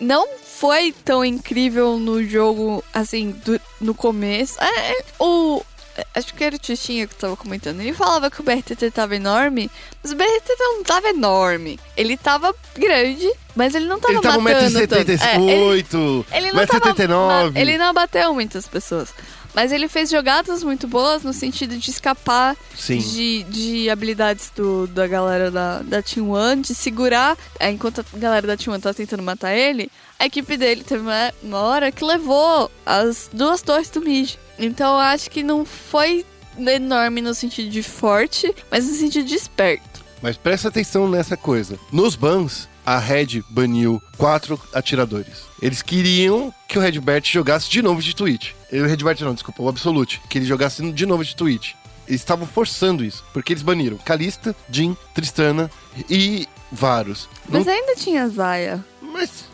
não 0.00 0.26
foi 0.44 0.92
tão 1.04 1.24
incrível 1.24 1.98
no 1.98 2.22
jogo, 2.24 2.84
assim, 2.92 3.30
do- 3.44 3.60
no 3.80 3.94
começo. 3.94 4.56
É, 4.62 4.92
é, 4.92 5.04
o. 5.18 5.62
é, 5.96 6.06
Acho 6.14 6.34
que 6.34 6.42
era 6.44 6.56
o 6.56 6.58
Tichinha 6.58 7.06
que 7.06 7.14
tava 7.14 7.36
comentando. 7.36 7.80
Ele 7.80 7.92
falava 7.92 8.30
que 8.30 8.40
o 8.40 8.44
BRTT 8.44 8.90
tava 8.90 9.16
enorme, 9.16 9.70
mas 10.02 10.12
o 10.12 10.16
BRTT 10.16 10.56
não 10.58 10.82
tava 10.82 11.08
enorme. 11.08 11.78
Ele 11.96 12.16
tava 12.16 12.54
grande, 12.76 13.30
mas 13.54 13.74
ele 13.74 13.86
não 13.86 13.98
tava 14.00 14.12
ele 14.14 14.22
tava 14.22 14.38
matando 14.40 14.86
tanto. 14.86 15.10
É, 15.10 15.36
ele- 15.36 15.82
1,78m, 15.82 16.24
Ele 16.32 16.52
não 16.52 16.66
tava, 16.66 16.94
1,79m. 16.94 17.56
Ele 17.60 17.78
não 17.78 17.86
abateu 17.86 18.34
muitas 18.34 18.66
pessoas. 18.66 19.08
Mas 19.54 19.70
ele 19.70 19.88
fez 19.88 20.10
jogadas 20.10 20.62
muito 20.62 20.88
boas 20.88 21.22
no 21.22 21.32
sentido 21.32 21.76
de 21.76 21.90
escapar 21.90 22.56
de, 23.02 23.42
de 23.44 23.90
habilidades 23.90 24.50
do, 24.54 24.86
da 24.86 25.06
galera 25.06 25.50
da, 25.50 25.82
da 25.82 26.02
Team 26.02 26.30
One, 26.30 26.62
de 26.62 26.74
segurar. 26.74 27.36
é, 27.60 27.70
enquanto 27.70 28.00
a 28.00 28.18
galera 28.18 28.46
da 28.46 28.56
Team 28.56 28.72
One 28.72 28.82
tá 28.82 28.94
tentando 28.94 29.22
matar 29.22 29.54
ele, 29.54 29.90
a 30.18 30.26
equipe 30.26 30.56
dele 30.56 30.84
teve 30.84 31.02
uma, 31.02 31.32
uma 31.42 31.58
hora 31.58 31.92
que 31.92 32.04
levou 32.04 32.70
as 32.86 33.28
duas 33.32 33.60
torres 33.60 33.90
do 33.90 34.00
mid. 34.00 34.34
Então 34.58 34.94
eu 34.94 35.00
acho 35.00 35.30
que 35.30 35.42
não 35.42 35.64
foi 35.64 36.24
enorme 36.58 37.20
no 37.20 37.34
sentido 37.34 37.68
de 37.70 37.82
forte, 37.82 38.54
mas 38.70 38.86
no 38.86 38.94
sentido 38.94 39.26
de 39.26 39.34
esperto. 39.34 40.02
Mas 40.20 40.36
presta 40.36 40.68
atenção 40.68 41.08
nessa 41.08 41.36
coisa. 41.36 41.78
Nos 41.90 42.14
bans, 42.14 42.68
a 42.84 42.98
Red 42.98 43.42
baniu 43.48 44.02
quatro 44.16 44.60
atiradores. 44.72 45.44
Eles 45.60 45.82
queriam 45.82 46.52
que 46.68 46.78
o 46.78 46.80
Redbert 46.80 47.24
jogasse 47.24 47.70
de 47.70 47.80
novo 47.82 48.02
de 48.02 48.14
Twitch. 48.14 48.50
O 48.72 48.86
Redbert 48.86 49.20
não, 49.20 49.34
desculpa, 49.34 49.62
o 49.62 49.68
Absolute. 49.68 50.20
Que 50.28 50.38
ele 50.38 50.44
jogasse 50.46 50.82
de 50.92 51.06
novo 51.06 51.24
de 51.24 51.36
Twitch. 51.36 51.72
Eles 52.08 52.20
estavam 52.20 52.46
forçando 52.46 53.04
isso, 53.04 53.24
porque 53.32 53.52
eles 53.52 53.62
baniram 53.62 53.96
Kalista, 53.98 54.54
Jin, 54.70 54.96
Tristana 55.14 55.70
e 56.10 56.48
Varus. 56.70 57.28
Mas 57.48 57.64
Não- 57.66 57.72
ainda 57.72 57.94
tinha 57.94 58.28
Zaya. 58.28 58.84
mas, 59.00 59.44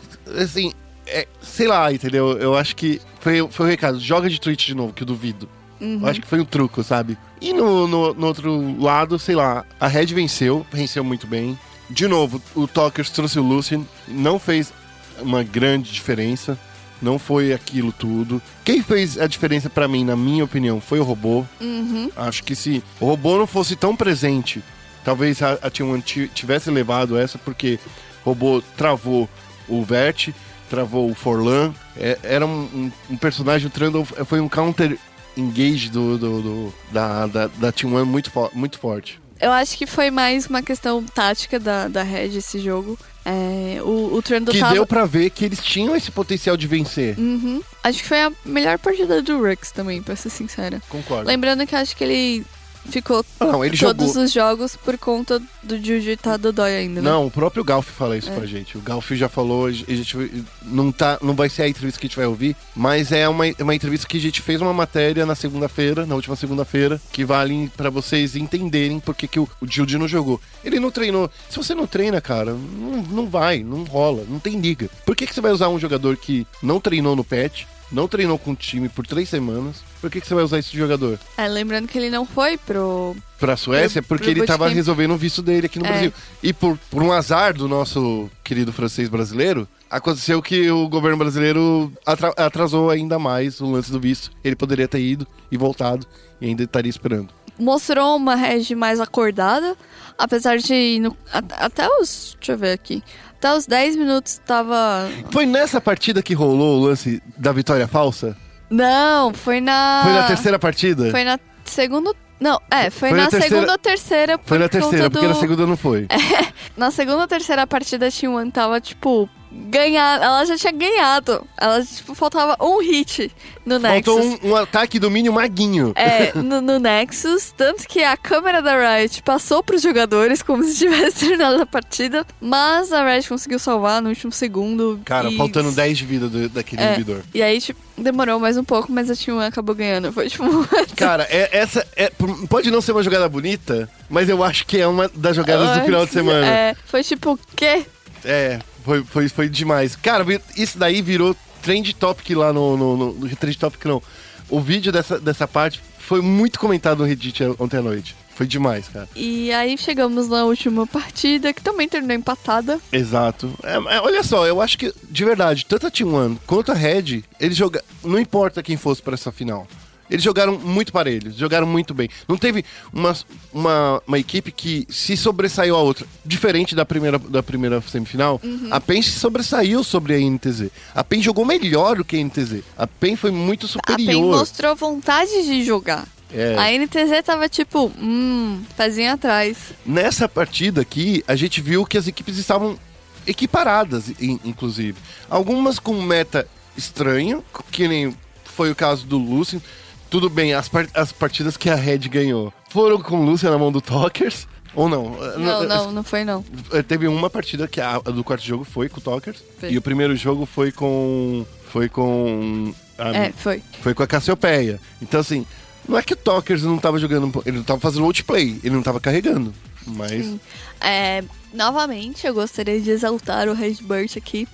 assim, 0.41 0.73
é, 1.05 1.27
sei 1.41 1.67
lá, 1.67 1.93
entendeu? 1.93 2.37
Eu 2.39 2.55
acho 2.57 2.75
que 2.75 2.99
foi, 3.19 3.47
foi 3.51 3.65
o 3.65 3.69
recado. 3.69 3.99
Joga 3.99 4.29
de 4.29 4.39
Twitch 4.41 4.65
de 4.65 4.75
novo, 4.75 4.93
que 4.93 5.03
eu 5.03 5.07
duvido. 5.07 5.47
Uhum. 5.79 5.99
Eu 6.01 6.07
acho 6.07 6.19
que 6.21 6.27
foi 6.27 6.39
um 6.41 6.45
truco, 6.45 6.83
sabe? 6.83 7.17
E 7.39 7.53
no, 7.53 7.87
no, 7.87 8.13
no 8.13 8.27
outro 8.27 8.81
lado, 8.81 9.17
sei 9.19 9.35
lá, 9.35 9.63
a 9.79 9.87
Red 9.87 10.07
venceu, 10.07 10.65
venceu 10.71 11.03
muito 11.03 11.27
bem. 11.27 11.57
De 11.89 12.07
novo, 12.07 12.41
o 12.55 12.67
Talkers 12.67 13.09
trouxe 13.09 13.39
o 13.39 13.43
Lucian, 13.43 13.81
não 14.07 14.37
fez 14.39 14.71
uma 15.19 15.43
grande 15.43 15.91
diferença. 15.91 16.57
Não 17.01 17.17
foi 17.17 17.53
aquilo 17.53 17.93
tudo. 17.93 18.41
Quem 18.65 18.83
fez 18.83 19.17
a 19.17 19.25
diferença 19.25 19.69
pra 19.69 19.87
mim, 19.87 20.03
na 20.03 20.17
minha 20.17 20.43
opinião, 20.43 20.81
foi 20.81 20.99
o 20.99 21.03
robô. 21.03 21.45
Uhum. 21.61 22.11
Acho 22.13 22.43
que 22.43 22.53
se 22.53 22.83
o 22.99 23.05
robô 23.05 23.37
não 23.37 23.47
fosse 23.47 23.77
tão 23.77 23.95
presente, 23.95 24.61
talvez 25.05 25.41
a, 25.41 25.53
a 25.53 25.71
T1 25.71 26.03
ti- 26.03 26.29
tivesse 26.33 26.69
levado 26.69 27.17
essa, 27.17 27.37
porque 27.37 27.79
o 28.25 28.29
robô 28.31 28.61
travou 28.75 29.29
o 29.69 29.81
Vert, 29.81 30.31
travou 30.69 31.09
o 31.09 31.15
Forlan. 31.15 31.73
É- 31.95 32.19
era 32.21 32.45
um, 32.45 32.63
um- 32.73 32.91
um 33.11 33.15
personagem, 33.15 33.67
o 33.67 33.71
Trundle 33.71 34.03
foi 34.03 34.41
um 34.41 34.49
counter 34.49 34.97
engage 35.37 35.89
do, 35.89 36.17
do- 36.17 36.41
do- 36.41 36.73
da, 36.91 37.27
da, 37.27 37.47
da 37.47 37.71
T1 37.71 38.03
muito, 38.03 38.29
fo- 38.29 38.51
muito 38.53 38.77
forte. 38.77 39.21
Eu 39.39 39.51
acho 39.51 39.77
que 39.77 39.85
foi 39.85 40.11
mais 40.11 40.47
uma 40.47 40.61
questão 40.61 41.03
tática 41.03 41.59
da, 41.59 41.87
da 41.87 42.03
Red 42.03 42.37
esse 42.37 42.59
jogo. 42.59 42.97
É, 43.25 43.81
o, 43.81 44.15
o 44.15 44.21
Trundle 44.21 44.53
Que 44.53 44.59
tava... 44.59 44.73
deu 44.73 44.85
pra 44.85 45.05
ver 45.05 45.29
que 45.29 45.45
eles 45.45 45.63
tinham 45.63 45.95
esse 45.95 46.11
potencial 46.11 46.57
de 46.57 46.67
vencer. 46.67 47.17
Uhum. 47.17 47.61
Acho 47.83 47.99
que 48.01 48.07
foi 48.07 48.21
a 48.21 48.31
melhor 48.43 48.77
partida 48.79 49.21
do 49.21 49.37
Rux 49.37 49.71
também, 49.71 50.01
pra 50.01 50.15
ser 50.15 50.29
sincera. 50.29 50.81
Concordo. 50.89 51.27
Lembrando 51.27 51.65
que 51.65 51.75
acho 51.75 51.95
que 51.95 52.03
ele 52.03 52.45
ficou 52.89 53.23
Não, 53.39 53.63
ele 53.63 53.77
todos 53.77 54.07
jogou. 54.07 54.23
os 54.23 54.31
jogos 54.31 54.75
por 54.75 54.97
conta 54.97 55.41
do 55.63 55.77
Juju 55.77 56.17
tá 56.17 56.37
dodói 56.37 56.75
ainda, 56.75 57.01
né? 57.01 57.09
Não, 57.09 57.25
o 57.27 57.31
próprio 57.31 57.63
Galf 57.63 57.87
fala 57.89 58.17
isso 58.17 58.29
É. 58.29 58.35
pra 58.35 58.45
gente. 58.45 58.77
O 58.77 58.81
Galf 58.81 59.11
já 59.11 59.29
falou, 59.29 59.67
a 59.67 59.71
gente 59.71 60.17
não, 60.63 60.91
tá, 60.91 61.17
não 61.21 61.33
vai 61.33 61.49
ser 61.49 61.63
a 61.63 61.67
entrevista 61.69 61.99
que 61.99 62.05
a 62.05 62.09
gente 62.09 62.17
vai 62.17 62.25
ouvir, 62.25 62.55
mas 62.75 63.11
é 63.11 63.27
uma, 63.29 63.45
uma 63.59 63.75
entrevista 63.75 64.07
que 64.07 64.17
a 64.17 64.21
gente 64.21 64.41
fez 64.41 64.59
uma 64.61 64.73
matéria 64.73 65.25
na 65.25 65.35
segunda-feira, 65.35 66.05
na 66.05 66.15
última 66.15 66.35
segunda-feira, 66.35 66.99
que 67.11 67.23
vale 67.23 67.71
pra 67.77 67.89
vocês 67.89 68.35
entenderem 68.35 68.99
por 68.99 69.15
que, 69.15 69.39
o, 69.39 69.47
o 69.61 69.67
Judy 69.67 69.97
não 69.97 70.07
jogou. 70.07 70.39
Ele 70.63 70.79
não 70.79 70.91
treinou. 70.91 71.29
Se 71.49 71.57
você 71.57 71.73
não 71.75 71.87
treina, 71.87 72.19
cara, 72.19 72.53
não, 72.53 73.01
não 73.03 73.27
vai, 73.29 73.63
não 73.63 73.83
rola, 73.83 74.23
não 74.27 74.39
tem 74.39 74.59
liga. 74.59 74.89
Por 75.05 75.15
que, 75.15 75.25
que 75.27 75.33
você 75.33 75.41
vai 75.41 75.51
usar 75.51 75.69
um 75.69 75.79
jogador 75.79 76.17
que 76.17 76.45
não 76.61 76.79
treinou 76.79 77.15
no 77.15 77.23
patch, 77.23 77.63
não 77.91 78.07
treinou 78.07 78.37
com 78.37 78.51
o 78.51 78.55
time 78.55 78.87
por 78.89 79.05
três 79.05 79.29
semanas? 79.29 79.77
Por 80.01 80.09
que, 80.09 80.21
que 80.21 80.27
você 80.27 80.33
vai 80.33 80.43
usar 80.43 80.59
esse 80.59 80.75
jogador? 80.77 81.19
É, 81.37 81.47
lembrando 81.47 81.87
que 81.87 81.97
ele 81.97 82.09
não 82.09 82.25
foi 82.25 82.57
pro. 82.57 83.15
Pra 83.39 83.57
Suécia, 83.57 84.01
Pro- 84.01 84.09
porque 84.17 84.31
pro 84.31 84.31
ele 84.31 84.45
tava 84.47 84.59
bootcamp. 84.59 84.75
resolvendo 84.75 85.11
o 85.13 85.17
visto 85.17 85.41
dele 85.41 85.65
aqui 85.65 85.77
no 85.79 85.85
É. 85.85 85.89
Brasil. 85.89 86.13
E 86.41 86.53
por, 86.53 86.77
por 86.89 87.03
um 87.03 87.11
azar 87.11 87.53
do 87.53 87.67
nosso 87.67 88.29
querido 88.43 88.71
francês 88.71 89.09
brasileiro, 89.09 89.67
aconteceu 89.89 90.41
que 90.41 90.69
o 90.71 90.87
governo 90.87 91.17
brasileiro 91.17 91.91
atra- 92.05 92.33
atrasou 92.37 92.89
ainda 92.89 93.19
mais 93.19 93.59
o 93.59 93.65
lance 93.71 93.91
do 93.91 93.99
visto. 93.99 94.31
Ele 94.43 94.55
poderia 94.55 94.87
ter 94.87 94.99
ido 95.01 95.27
e 95.51 95.57
voltado 95.57 96.05
e 96.39 96.47
ainda 96.47 96.63
estaria 96.63 96.89
esperando. 96.89 97.29
Mostrou 97.57 98.15
uma 98.15 98.35
Reg 98.35 98.73
mais 98.75 99.01
acordada, 99.01 99.75
apesar 100.17 100.57
de. 100.59 100.99
no- 101.01 101.17
até 101.33 101.87
os. 101.99 102.37
Deixa 102.39 102.53
eu 102.53 102.57
ver 102.57 102.71
aqui. 102.71 103.03
Até 103.37 103.53
os 103.55 103.65
10 103.65 103.95
minutos 103.97 104.39
tava. 104.45 105.09
Foi 105.31 105.45
nessa 105.45 105.79
partida 105.81 106.21
que 106.21 106.33
rolou 106.33 106.77
o 106.79 106.85
lance 106.85 107.21
da 107.37 107.51
vitória 107.51 107.87
falsa? 107.87 108.35
Não, 108.69 109.33
foi 109.33 109.59
na. 109.61 110.01
Foi 110.03 110.13
na 110.13 110.23
terceira 110.27 110.59
partida? 110.59 111.09
Foi 111.11 111.23
na 111.23 111.39
segunda. 111.65 112.13
Não, 112.39 112.61
é, 112.71 112.89
foi, 112.89 113.09
Foi 113.09 113.17
na, 113.17 113.25
na 113.25 113.29
terceira- 113.29 113.55
segunda 113.55 113.71
ou 113.73 113.77
terceira. 113.77 114.39
Foi 114.45 114.57
na 114.57 114.69
terceira, 114.69 115.09
porque 115.09 115.25
do... 115.25 115.31
É. 115.31 115.33
na 115.33 115.39
segunda 115.39 115.65
não 115.67 115.75
foi. 115.75 116.07
Na 116.77 116.89
segunda 116.91 117.17
ou 117.23 117.27
terceira 117.27 117.67
partida, 117.67 118.07
a 118.07 118.11
Team 118.11 118.35
One 118.35 118.49
tava, 118.49 118.79
tipo, 118.79 119.29
ganhar. 119.51 120.21
Ela 120.21 120.45
já 120.45 120.57
tinha 120.57 120.71
ganhado. 120.71 121.45
Ela, 121.57 121.83
tipo, 121.83 122.13
faltava 122.15 122.55
um 122.61 122.79
hit 122.81 123.31
no 123.65 123.79
Faltou 123.79 124.19
Nexus. 124.19 124.39
um, 124.43 124.49
um 124.49 124.55
ataque 124.55 124.99
domínio 124.99 125.31
maguinho. 125.33 125.93
É, 125.95 126.31
no, 126.39 126.61
no 126.61 126.79
Nexus, 126.79 127.51
tanto 127.55 127.87
que 127.87 128.03
a 128.03 128.15
câmera 128.17 128.61
da 128.61 128.97
Riot 128.97 129.21
passou 129.23 129.61
pros 129.63 129.81
jogadores 129.81 130.41
como 130.41 130.63
se 130.65 130.75
tivesse 130.77 131.19
terminado 131.27 131.61
a 131.61 131.65
partida, 131.65 132.25
mas 132.41 132.91
a 132.91 133.03
Riot 133.05 133.29
conseguiu 133.29 133.59
salvar 133.59 134.01
no 134.01 134.09
último 134.09 134.31
segundo. 134.31 134.99
Cara, 135.05 135.29
e... 135.29 135.37
faltando 135.37 135.71
10 135.71 135.97
de 135.97 136.05
vida 136.05 136.27
do- 136.27 136.49
daquele 136.49 136.81
É. 136.81 136.87
inibidor. 136.95 137.21
E 137.33 137.41
aí, 137.43 137.59
tipo, 137.61 137.79
demorou 137.97 138.39
mais 138.39 138.57
um 138.57 138.63
pouco, 138.63 138.91
mas 138.91 139.09
a 139.09 139.15
Team 139.15 139.37
One 139.37 139.47
acabou 139.47 139.75
ganhando. 139.75 140.11
Foi 140.11 140.29
tipo. 140.29 140.43
Cara, 140.95 141.27
é- 141.29 141.49
essa 141.57 141.85
é- 141.95 142.11
pode 142.49 142.71
não 142.71 142.81
ser 142.81 142.91
uma 142.93 143.03
jogada 143.03 143.27
bonita, 143.29 143.89
mas 144.09 144.29
eu 144.29 144.43
acho 144.43 144.65
que 144.65 144.79
é 144.79 144.87
uma 144.87 145.09
das 145.13 145.35
jogadas 145.35 145.77
do 145.77 145.85
final 145.85 146.05
de 146.05 146.11
semana. 146.11 146.45
É, 146.45 146.75
foi 146.85 147.03
tipo, 147.03 147.33
o 147.33 147.39
quê? 147.55 147.85
É, 148.25 148.59
foi, 148.89 149.03
foi, 149.03 149.29
foi 149.29 149.49
demais. 149.49 149.95
Cara, 149.95 150.25
isso 150.57 150.79
daí 150.79 151.01
virou 151.01 151.35
trend 151.61 151.93
topic 151.93 152.31
lá 152.31 152.51
no, 152.51 152.75
no, 152.75 152.97
no, 152.97 153.13
no 153.13 153.35
trend 153.35 153.57
topic 153.57 153.85
não. 153.85 154.01
O 154.49 154.59
vídeo 154.59 154.91
dessa, 154.91 155.19
dessa 155.19 155.47
parte 155.47 155.79
foi 155.99 156.21
muito 156.21 156.59
comentado 156.59 156.99
no 156.99 157.05
Reddit 157.05 157.43
ontem 157.59 157.77
à 157.77 157.81
noite. 157.83 158.15
Foi 158.33 158.47
demais, 158.47 158.87
cara. 158.87 159.07
E 159.15 159.51
aí 159.51 159.77
chegamos 159.77 160.27
na 160.29 160.45
última 160.45 160.87
partida, 160.87 161.53
que 161.53 161.61
também 161.61 161.87
terminou 161.87 162.15
empatada. 162.15 162.79
Exato. 162.91 163.53
É, 163.61 163.73
é, 163.73 164.01
olha 164.01 164.23
só, 164.23 164.47
eu 164.47 164.59
acho 164.61 164.77
que, 164.77 164.93
de 165.09 165.25
verdade, 165.25 165.65
tanto 165.65 165.85
a 165.85 165.91
Team 165.91 166.13
One 166.13 166.39
quanto 166.47 166.71
a 166.71 166.75
Red, 166.75 167.21
eles 167.39 167.57
jogaram. 167.57 167.85
Não 168.03 168.17
importa 168.17 168.63
quem 168.63 168.77
fosse 168.77 169.03
pra 169.03 169.13
essa 169.13 169.31
final. 169.31 169.67
Eles 170.09 170.23
jogaram 170.23 170.57
muito 170.57 170.91
parelhos, 170.91 171.35
jogaram 171.35 171.67
muito 171.67 171.93
bem. 171.93 172.09
Não 172.27 172.35
teve 172.37 172.65
uma, 172.91 173.15
uma, 173.53 174.01
uma 174.07 174.17
equipe 174.19 174.51
que 174.51 174.87
se 174.89 175.15
sobressaiu 175.15 175.75
a 175.75 175.81
outra. 175.81 176.05
Diferente 176.25 176.73
da 176.75 176.83
primeira, 176.85 177.19
da 177.19 177.43
primeira 177.43 177.79
semifinal, 177.81 178.41
a 178.71 178.79
PEN 178.81 179.01
se 179.01 179.11
sobressaiu 179.19 179.83
sobre 179.83 180.15
a 180.15 180.19
NTZ. 180.19 180.69
A 180.95 181.03
PEN 181.03 181.21
jogou 181.21 181.45
melhor 181.45 181.97
do 181.97 182.03
que 182.05 182.17
a 182.17 182.23
NTZ. 182.23 182.63
A 182.77 182.87
PEN 182.87 183.15
foi 183.15 183.31
muito 183.31 183.65
A 183.65 183.69
PEN 183.95 184.05
superior. 184.05 184.37
mostrou 184.37 184.75
vontade 184.75 185.43
de 185.45 185.63
jogar. 185.63 186.07
É. 186.33 186.55
A 186.57 186.71
NTZ 186.77 187.23
tava 187.25 187.49
tipo, 187.49 187.91
hum, 187.99 188.61
pezinho 188.77 189.11
atrás. 189.13 189.57
Nessa 189.85 190.29
partida 190.29 190.81
aqui, 190.81 191.23
a 191.27 191.35
gente 191.35 191.59
viu 191.61 191.85
que 191.85 191.97
as 191.97 192.07
equipes 192.07 192.37
estavam 192.37 192.77
equiparadas, 193.25 194.09
in- 194.19 194.39
inclusive. 194.43 194.97
Algumas 195.29 195.79
com 195.79 196.01
meta 196.01 196.47
estranha, 196.75 197.41
que 197.71 197.87
nem 197.87 198.15
foi 198.43 198.71
o 198.71 198.75
caso 198.75 199.05
do 199.05 199.17
Lucian. 199.17 199.61
Tudo 200.09 200.29
bem, 200.29 200.53
as, 200.53 200.69
as 200.93 201.11
partidas 201.11 201.55
que 201.57 201.69
a 201.69 201.75
Red 201.75 201.99
ganhou 201.99 202.51
foram 202.69 202.99
com 203.01 203.19
o 203.19 203.25
Lucian 203.25 203.51
na 203.51 203.57
mão 203.57 203.71
do 203.71 203.81
Talkers. 203.81 204.47
Ou 204.75 204.87
não? 204.87 205.17
Não, 205.37 205.63
não, 205.67 205.91
não 205.91 206.03
foi 206.03 206.23
não. 206.23 206.45
Eh, 206.71 206.83
Teve 206.83 207.07
uma 207.07 207.29
partida 207.29 207.67
que 207.67 207.81
a, 207.81 207.95
a 207.95 207.99
do 207.99 208.23
quarto 208.23 208.43
jogo 208.45 208.63
foi 208.63 208.87
com 208.87 208.99
o 208.99 209.01
Talkers. 209.01 209.43
Foi. 209.59 209.71
E 209.71 209.77
o 209.77 209.81
primeiro 209.81 210.15
jogo 210.15 210.45
foi 210.45 210.71
com. 210.71 211.43
Foi 211.71 211.89
com. 211.89 212.73
a- 212.97 213.09
É, 213.15 213.31
foi. 213.35 213.63
foi 213.81 213.93
com 213.95 214.03
a 214.03 214.07
Cassiopeia. 214.07 214.79
Então, 215.01 215.19
assim, 215.19 215.45
Não 215.87 215.97
é 215.97 216.03
que 216.03 216.13
o 216.13 216.17
Talkers 216.17 216.61
não 216.63 216.77
tava 216.77 216.99
jogando, 216.99 217.41
ele 217.47 217.57
não 217.57 217.63
tava 217.63 217.79
fazendo 217.79 218.05
outplay, 218.05 218.59
ele 218.63 218.75
não 218.75 218.83
tava 218.83 218.99
carregando. 218.99 219.51
Mas 219.87 220.35
É, 220.81 221.23
novamente, 221.51 222.27
eu 222.27 222.33
gostaria 222.33 222.79
de 222.79 222.91
exaltar 222.91 223.47
o 223.49 223.53
Redbird 223.53 224.17
aqui, 224.19 224.47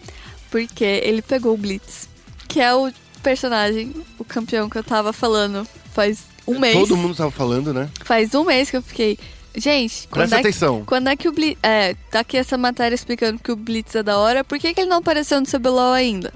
porque 0.50 0.86
ele 1.04 1.22
pegou 1.22 1.54
o 1.54 1.58
Blitz, 1.58 2.08
que 2.48 2.62
é 2.62 2.74
o 2.74 2.90
personagem, 3.26 3.92
o 4.20 4.24
campeão 4.24 4.70
que 4.70 4.78
eu 4.78 4.84
tava 4.84 5.12
falando 5.12 5.68
faz 5.92 6.26
um 6.48 6.60
mês. 6.60 6.78
todo 6.78 6.96
mundo 6.96 7.16
tava 7.16 7.32
falando, 7.32 7.74
né? 7.74 7.90
Faz 8.04 8.36
um 8.36 8.46
mês 8.46 8.70
que 8.70 8.78
eu 8.78 8.84
fiquei. 8.84 9.18
Gente, 9.56 10.08
quando 10.10 10.30
Presta 10.30 10.36
é, 10.36 10.42
que, 10.42 10.48
atenção. 10.50 10.84
quando 10.86 11.08
é 11.08 11.16
que 11.16 11.28
o 11.28 11.32
Blitz. 11.32 11.58
É, 11.64 11.96
tá 12.12 12.20
aqui 12.20 12.38
essa 12.38 12.56
matéria 12.56 12.94
explicando 12.94 13.40
que 13.40 13.52
o 13.52 13.56
Blitz 13.56 13.96
é 13.96 14.04
da 14.04 14.20
hora, 14.20 14.44
por 14.44 14.60
que, 14.60 14.74
que 14.74 14.82
ele 14.82 14.90
não 14.90 14.98
apareceu 14.98 15.40
no 15.40 15.48
CBLOL 15.48 15.94
ainda? 15.94 16.32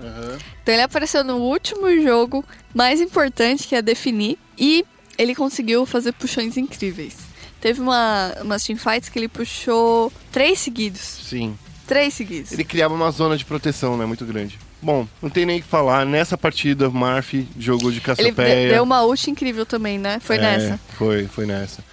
Então 0.64 0.74
ele 0.74 0.82
apareceu 0.82 1.24
no 1.24 1.36
último 1.36 2.02
jogo 2.02 2.44
mais 2.74 3.00
importante, 3.00 3.68
que 3.68 3.76
é 3.76 3.82
definir, 3.82 4.40
e 4.58 4.84
ele 5.18 5.36
conseguiu 5.36 5.86
fazer 5.86 6.14
puxões 6.14 6.58
incríveis. 6.58 7.18
Teve 7.62 7.82
uma, 7.82 8.34
umas 8.42 8.64
teamfights 8.64 9.10
que 9.10 9.20
ele 9.20 9.28
puxou 9.28 10.12
três 10.32 10.60
seguidos. 10.60 11.02
Sim. 11.02 11.56
Três 11.86 12.14
seguidos. 12.14 12.52
Ele 12.52 12.64
criava 12.64 12.96
uma 12.96 13.12
zona 13.12 13.38
de 13.38 13.44
proteção, 13.46 13.98
né? 13.98 14.06
Muito 14.06 14.26
grande. 14.26 14.58
Bom, 14.82 15.08
não 15.22 15.30
tem 15.30 15.46
nem 15.46 15.60
o 15.60 15.62
que 15.62 15.68
falar. 15.68 16.06
Nessa 16.06 16.38
partida, 16.38 16.88
o 16.88 16.94
Marf 16.94 17.34
jogou 17.58 17.92
de 17.92 17.98
Ele 17.98 18.06
Cassiopeia. 18.06 18.68
de- 18.68 18.74
deu 18.74 18.84
uma 18.84 19.04
ult 19.04 19.30
incrível 19.30 19.66
também, 19.66 19.98
né? 19.98 20.20
Foi 20.22 20.38
É, 20.38 20.42
nessa. 20.42 20.80
Foi, 20.98 21.28
foi 21.28 21.46
nessa. 21.46 21.84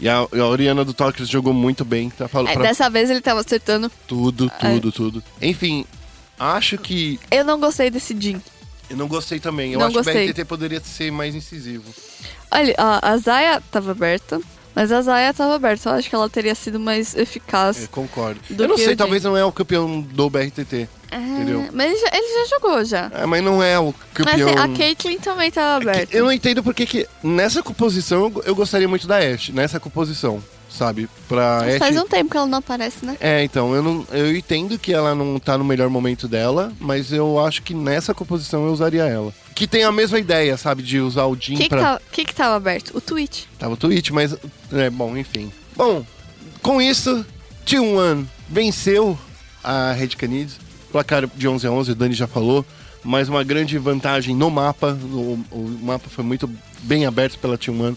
E 0.00 0.08
a, 0.08 0.16
a 0.16 0.46
Oriana 0.46 0.84
do 0.84 0.92
Talkers 0.92 1.28
jogou 1.28 1.54
muito 1.54 1.84
bem. 1.84 2.10
Tá 2.10 2.28
falando 2.28 2.50
É, 2.50 2.54
pra 2.54 2.62
dessa 2.64 2.90
vez 2.90 3.08
ele 3.10 3.20
tava 3.20 3.40
acertando. 3.40 3.90
tudo, 4.06 4.50
É. 4.60 4.68
tudo, 4.72 4.92
tudo. 4.92 5.22
Enfim, 5.40 5.86
acho 6.38 6.76
que. 6.76 7.18
Eu 7.30 7.44
não 7.44 7.58
gostei 7.58 7.90
desse 7.90 8.14
Jin. 8.18 8.42
Eu 8.90 8.96
não 8.98 9.08
gostei 9.08 9.40
também. 9.40 9.72
Eu 9.72 9.78
Não 9.78 9.86
acho 9.86 9.94
gostei. 9.96 10.12
que 10.14 10.20
o 10.20 10.34
BRTT 10.34 10.44
poderia 10.44 10.80
ser 10.80 11.10
mais 11.10 11.34
incisivo. 11.34 11.84
Olha, 12.50 12.74
a 12.78 13.16
Zaya 13.16 13.62
tava 13.70 13.92
aberta, 13.92 14.38
mas 14.74 14.90
a 14.92 15.00
Zaya 15.02 15.32
tava 15.32 15.54
aberta. 15.54 15.88
Eu 15.88 15.94
acho 15.94 16.08
que 16.08 16.14
ela 16.14 16.28
teria 16.28 16.54
sido 16.54 16.78
mais 16.80 17.14
eficaz. 17.16 17.82
Eu 17.82 17.88
concordo. 17.88 18.40
Do 18.50 18.64
eu 18.64 18.68
não 18.68 18.76
sei, 18.78 18.96
talvez 18.96 19.22
não 19.22 19.36
é 19.36 19.44
o 19.44 19.52
campeão 19.52 20.00
do 20.00 20.28
BRTT. 20.30 20.88
É, 21.10 21.16
Entendeu? 21.16 21.68
Mas 21.72 21.90
ele 21.92 22.00
já, 22.00 22.08
ele 22.12 22.26
já 22.48 22.56
jogou 22.56 22.84
já. 22.84 23.10
É, 23.14 23.24
mas 23.26 23.42
não 23.44 23.62
é 23.62 23.78
o 23.78 23.86
Mas 23.86 23.94
campeão. 24.12 24.48
assim, 24.48 24.58
a 24.74 24.76
Caitlyn 24.76 25.18
também 25.18 25.50
tava 25.50 25.76
aberta. 25.82 26.16
Eu 26.16 26.24
não 26.24 26.32
entendo 26.32 26.62
porque 26.62 26.84
que 26.86 27.06
nessa 27.22 27.62
composição 27.62 28.24
eu- 28.34 28.42
eu 28.46 28.54
gostaria 28.54 28.88
muito 28.88 29.06
da 29.06 29.18
Ashe, 29.18 29.52
nessa 29.52 29.78
composição, 29.78 30.42
sabe? 30.76 31.08
Pra 31.28 31.60
Mas 31.62 31.78
faz 31.78 31.96
um 31.96 32.06
tempo 32.06 32.30
que 32.30 32.36
ela 32.36 32.46
não 32.46 32.58
aparece, 32.58 33.04
né? 33.04 33.16
É, 33.20 33.42
então, 33.42 33.74
eu, 33.74 33.82
não, 33.82 34.06
eu 34.12 34.36
entendo 34.36 34.78
que 34.78 34.92
ela 34.92 35.14
não 35.14 35.38
tá 35.38 35.56
no 35.56 35.64
melhor 35.64 35.88
momento 35.88 36.26
dela, 36.26 36.72
mas 36.80 37.12
eu 37.12 37.38
acho 37.44 37.62
que 37.62 37.72
nessa 37.74 38.12
composição 38.12 38.66
eu 38.66 38.72
usaria 38.72 39.04
ela. 39.04 39.32
Que 39.54 39.66
tem 39.66 39.84
a 39.84 39.92
mesma 39.92 40.18
ideia, 40.18 40.56
sabe? 40.56 40.82
De 40.82 41.00
usar 41.00 41.26
o 41.26 41.36
Jin 41.36 41.54
O 41.54 41.58
que, 41.58 41.68
pra. 41.68 41.80
tava, 41.80 42.02
que 42.10 42.24
que 42.24 42.34
tava 42.34 42.56
aberto? 42.56 42.96
O 42.96 43.00
Twitch. 43.00 43.44
Tava 43.58 43.74
o 43.74 43.76
Twitch, 43.76 44.10
mas. 44.10 44.36
É, 44.72 44.90
bom, 44.90 45.16
enfim. 45.16 45.52
Bom, 45.76 46.04
com 46.60 46.82
isso, 46.82 47.24
T1 47.64 48.26
venceu 48.48 49.16
a 49.62 49.92
Red 49.92 50.08
Canids. 50.08 50.58
Placar 50.90 51.26
de 51.26 51.48
11 51.48 51.66
a 51.66 51.70
11, 51.70 51.92
o 51.92 51.94
Dani 51.94 52.14
já 52.14 52.26
falou. 52.26 52.64
Mas 53.02 53.28
uma 53.28 53.44
grande 53.44 53.76
vantagem 53.78 54.34
no 54.34 54.50
mapa. 54.50 54.96
O, 55.12 55.38
o 55.50 55.78
mapa 55.82 56.08
foi 56.08 56.24
muito 56.24 56.50
bem 56.82 57.06
aberto 57.06 57.38
pela 57.38 57.58
T1. 57.58 57.96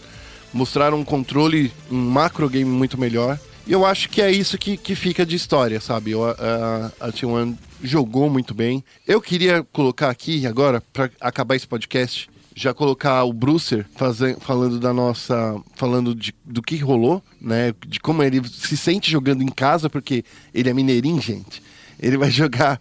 Mostraram 0.58 0.98
um 0.98 1.04
controle, 1.04 1.72
um 1.88 1.96
macro 2.10 2.48
game 2.48 2.68
muito 2.68 2.98
melhor. 2.98 3.38
E 3.66 3.70
eu 3.72 3.86
acho 3.86 4.08
que 4.08 4.20
é 4.20 4.28
isso 4.30 4.58
que, 4.58 4.76
que 4.76 4.94
fica 4.96 5.24
de 5.24 5.36
história, 5.36 5.80
sabe? 5.80 6.10
Eu- 6.10 6.24
a, 6.24 6.90
a 7.00 7.12
T1 7.12 7.56
jogou 7.82 8.28
muito 8.28 8.52
bem. 8.54 8.82
Eu 9.06 9.20
queria 9.20 9.62
colocar 9.72 10.10
aqui 10.10 10.44
agora, 10.46 10.80
para 10.92 11.08
acabar 11.20 11.54
esse 11.54 11.66
podcast, 11.68 12.28
já 12.56 12.74
colocar 12.74 13.22
o 13.22 13.32
Brucer 13.32 13.86
faze- 13.94 14.36
falando 14.40 14.80
da 14.80 14.92
nossa. 14.92 15.54
falando 15.76 16.12
de, 16.12 16.34
do 16.44 16.60
que 16.60 16.76
rolou, 16.78 17.22
né? 17.40 17.72
De 17.86 18.00
como 18.00 18.20
ele 18.22 18.42
se 18.48 18.76
sente 18.76 19.08
jogando 19.12 19.42
em 19.42 19.48
casa, 19.48 19.88
porque 19.88 20.24
ele 20.52 20.68
é 20.68 20.74
mineirinho, 20.74 21.22
gente. 21.22 21.62
Ele 22.00 22.16
vai 22.16 22.30
jogar. 22.32 22.80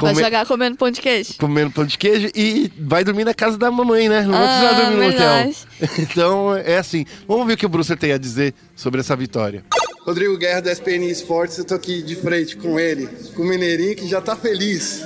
Vai 0.00 0.12
come- 0.12 0.24
jogar 0.24 0.46
comendo 0.46 0.76
pão 0.76 0.90
de 0.90 1.00
queijo. 1.00 1.34
Comendo 1.38 1.70
pão 1.70 1.84
de 1.84 1.96
queijo 1.98 2.30
e 2.34 2.70
vai 2.78 3.04
dormir 3.04 3.24
na 3.24 3.34
casa 3.34 3.56
da 3.58 3.70
mamãe, 3.70 4.08
né? 4.08 4.22
Não 4.22 4.32
vai 4.32 4.44
Ah, 4.44 4.48
precisar 4.48 4.82
dormir 4.90 5.06
no 5.06 5.14
hotel. 5.14 5.54
Então, 5.98 6.56
é 6.56 6.78
assim. 6.78 7.04
Vamos 7.26 7.46
ver 7.46 7.54
o 7.54 7.56
que 7.56 7.66
o 7.66 7.68
Brucer 7.68 7.96
tem 7.96 8.12
a 8.12 8.18
dizer 8.18 8.54
sobre 8.76 9.00
essa 9.00 9.14
vitória. 9.16 9.64
Rodrigo 10.06 10.36
Guerra 10.38 10.60
do 10.62 10.70
SPN 10.70 11.10
Esportes, 11.10 11.58
eu 11.58 11.64
tô 11.64 11.74
aqui 11.74 12.02
de 12.02 12.16
frente 12.16 12.56
com 12.56 12.80
ele, 12.80 13.06
com 13.34 13.42
o 13.42 13.46
Mineirinho 13.46 13.94
que 13.96 14.08
já 14.08 14.20
tá 14.20 14.34
feliz. 14.34 15.04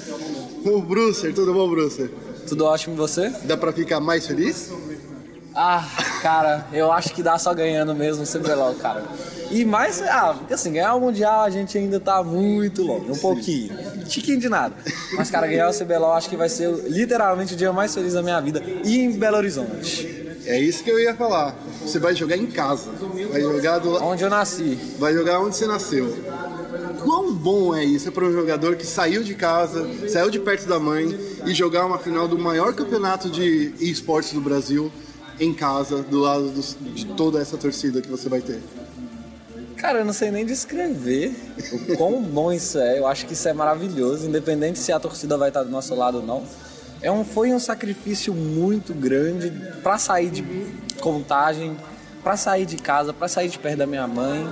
O 0.65 0.81
Brucer, 0.81 1.35
tudo 1.35 1.53
bom, 1.53 1.69
Brucer? 1.69 2.11
Tudo 2.49 2.65
ótimo 2.65 2.95
e 2.95 2.99
você? 2.99 3.31
Dá 3.45 3.57
pra 3.57 3.73
ficar 3.73 4.01
mais 4.01 4.27
feliz? 4.27 4.71
Ah, 5.57 5.87
cara, 6.21 6.67
eu 6.73 6.91
acho 6.91 7.15
que 7.15 7.23
dá 7.23 7.39
só 7.39 7.55
ganhando 7.55 7.95
mesmo 7.95 8.25
o 8.25 8.27
CBLOL, 8.27 8.75
cara. 8.75 9.05
E 9.51 9.65
mais, 9.65 10.03
ah, 10.03 10.35
porque 10.37 10.53
assim, 10.53 10.73
ganhar 10.73 10.95
o 10.95 11.01
Mundial 11.01 11.43
a 11.43 11.51
gente 11.51 11.79
ainda 11.79 12.01
tá 12.01 12.25
muito 12.25 12.83
longe, 12.83 13.11
um 13.11 13.17
pouquinho. 13.17 13.73
Tiquinho 14.05 14.41
de 14.41 14.49
nada. 14.49 14.75
Mas, 15.17 15.31
cara, 15.31 15.47
ganhar 15.47 15.69
o 15.71 15.73
CBLOL 15.73 16.13
acho 16.15 16.29
que 16.29 16.37
vai 16.37 16.49
ser 16.49 16.69
literalmente 16.89 17.55
o 17.55 17.57
dia 17.57 17.73
mais 17.73 17.95
feliz 17.95 18.15
da 18.15 18.23
minha 18.23 18.41
vida. 18.41 18.61
E 18.85 18.99
em 18.99 19.13
Belo 19.13 19.37
Horizonte, 19.37 20.23
É 20.47 20.59
isso 20.59 20.83
que 20.83 20.91
eu 20.91 20.99
ia 20.99 21.15
falar. 21.15 21.55
Você 21.83 21.99
vai 22.01 22.15
jogar 22.17 22.37
em 22.37 22.47
casa. 22.47 22.91
Vai 23.31 23.41
jogar 23.41 23.79
do 23.79 24.03
onde 24.03 24.25
eu 24.25 24.31
nasci. 24.31 24.79
vai 24.99 25.15
jogar 25.15 25.39
onde 25.41 25.57
você 25.57 25.67
nasceu. 25.67 26.19
Quão 27.01 27.33
bom 27.33 27.75
é 27.75 27.85
isso 27.85 28.11
para 28.11 28.25
um 28.25 28.33
jogador 28.33 28.77
que 28.77 28.87
saiu 28.87 29.23
de 29.23 29.35
casa, 29.35 29.87
saiu 30.09 30.31
de 30.31 30.39
perto 30.41 30.67
da 30.67 30.81
mãe 30.81 31.17
e 31.47 31.55
jogar 31.55 31.87
uma 31.87 31.99
final 31.99 32.27
do 32.27 32.39
maior 32.39 32.75
campeonato 32.75 33.31
de 33.31 33.73
esportes 33.79 34.33
do 34.33 34.41
Brasil 34.41 34.91
em 35.41 35.53
casa, 35.53 36.03
do 36.03 36.21
lado 36.21 36.49
dos- 36.51 36.77
de 36.95 37.07
toda 37.07 37.41
essa 37.41 37.57
torcida 37.57 38.01
que 38.01 38.09
você 38.09 38.29
vai 38.29 38.41
ter? 38.41 38.61
Cara, 39.77 39.99
eu 39.99 40.05
não 40.05 40.13
sei 40.13 40.31
nem 40.31 40.47
descrever 40.47 41.35
o 41.73 41.97
quão 41.97 42.23
bom 42.23 42.53
isso 42.53 42.79
é. 42.79 42.99
Eu 42.99 43.07
acho 43.07 43.27
que 43.27 43.33
isso 43.35 43.47
é 43.49 43.53
maravilhoso, 43.53 44.27
independente 44.27 44.79
se 44.79 44.93
a 44.93 44.99
torcida 45.01 45.37
vai 45.37 45.49
estar 45.49 45.63
do 45.63 45.71
nosso 45.71 45.95
lado 45.95 46.19
ou 46.19 46.23
não. 46.27 46.43
É 47.03 47.11
um, 47.11 47.25
foi 47.25 47.53
um 47.53 47.59
sacrifício 47.59 48.33
muito 48.33 48.95
grande 48.95 49.51
pra 49.83 49.99
sair 49.99 50.31
de 50.31 50.43
contagem, 51.01 51.77
pra 52.23 52.35
sair 52.37 52.65
de 52.65 52.77
casa, 52.77 53.13
pra 53.13 53.29
sair 53.29 53.49
de 53.51 53.59
perto 53.59 53.79
da 53.79 53.87
minha 53.87 54.07
mãe, 54.07 54.49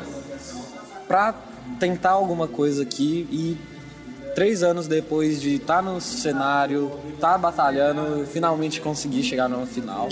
pra 1.09 1.35
tentar 1.81 2.11
alguma 2.11 2.47
coisa 2.47 2.83
aqui 2.83 3.27
e 3.31 3.57
três 4.35 4.63
anos 4.63 4.87
depois 4.87 5.41
de 5.41 5.55
estar 5.55 5.83
no 5.83 5.99
cenário, 6.01 6.93
estar 7.15 7.39
batalhando, 7.39 8.27
finalmente 8.27 8.83
conseguir 8.83 9.23
chegar 9.23 9.49
numa 9.49 9.67
final. 9.67 10.09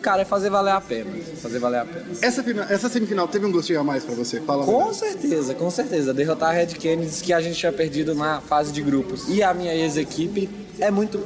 Cara, 0.00 0.22
é 0.22 0.24
fazer 0.24 0.50
valer 0.50 0.72
a 0.72 0.80
pena. 0.80 1.10
Fazer 1.36 1.58
valer 1.58 1.80
a 1.80 1.84
pena. 1.84 2.06
Essa, 2.22 2.42
final, 2.42 2.64
essa 2.68 2.88
semifinal 2.88 3.28
teve 3.28 3.46
um 3.46 3.52
gostinho 3.52 3.80
a 3.80 3.84
mais 3.84 4.04
para 4.04 4.14
você? 4.14 4.40
Fala 4.40 4.64
Com 4.64 4.92
certeza, 4.92 5.54
com 5.54 5.70
certeza. 5.70 6.14
Derrotar 6.14 6.50
a 6.50 6.52
Red 6.52 6.68
Canids 6.68 7.20
que 7.20 7.32
a 7.32 7.40
gente 7.40 7.58
tinha 7.58 7.72
perdido 7.72 8.14
na 8.14 8.40
fase 8.40 8.72
de 8.72 8.82
grupos 8.82 9.28
e 9.28 9.42
a 9.42 9.52
minha 9.52 9.74
ex-equipe 9.74 10.48
é 10.78 10.90
muito 10.90 11.18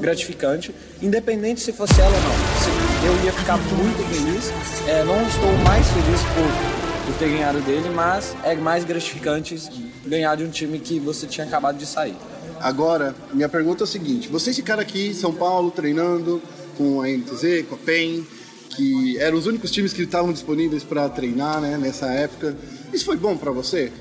gratificante, 0.00 0.74
independente 1.02 1.60
se 1.60 1.72
fosse 1.72 2.00
ela 2.00 2.14
ou 2.14 2.22
não. 2.22 3.10
Eu 3.10 3.24
ia 3.24 3.32
ficar 3.32 3.56
muito 3.56 4.02
feliz. 4.08 4.50
É, 4.88 5.04
não 5.04 5.20
estou 5.26 5.52
mais 5.64 5.86
feliz 5.88 6.20
por, 6.20 7.06
por 7.06 7.18
ter 7.18 7.30
ganhado 7.30 7.60
dele, 7.60 7.90
mas 7.90 8.34
é 8.44 8.54
mais 8.54 8.84
gratificante 8.84 9.56
ganhar 10.06 10.36
de 10.36 10.44
um 10.44 10.50
time 10.50 10.78
que 10.78 11.00
você 11.00 11.26
tinha 11.26 11.46
acabado 11.46 11.76
de 11.76 11.86
sair. 11.86 12.16
Agora, 12.60 13.14
minha 13.32 13.48
pergunta 13.48 13.82
é 13.82 13.84
a 13.84 13.86
seguinte: 13.86 14.28
vocês 14.28 14.54
ficaram 14.54 14.82
aqui 14.82 15.08
em 15.08 15.14
São 15.14 15.32
Paulo 15.32 15.70
treinando 15.70 16.42
com 16.80 17.02
a 17.02 17.08
NTZ, 17.08 17.66
com 17.68 17.74
a 17.74 17.78
PEN, 17.78 18.26
que 18.70 19.18
eram 19.18 19.36
os 19.36 19.46
únicos 19.46 19.70
times 19.70 19.92
que 19.92 20.00
estavam 20.00 20.32
disponíveis 20.32 20.82
para 20.82 21.06
treinar 21.10 21.60
né, 21.60 21.76
nessa 21.76 22.06
época. 22.06 22.56
Isso 22.90 23.04
foi 23.04 23.18
bom 23.18 23.36
para 23.36 23.50
você? 23.50 23.92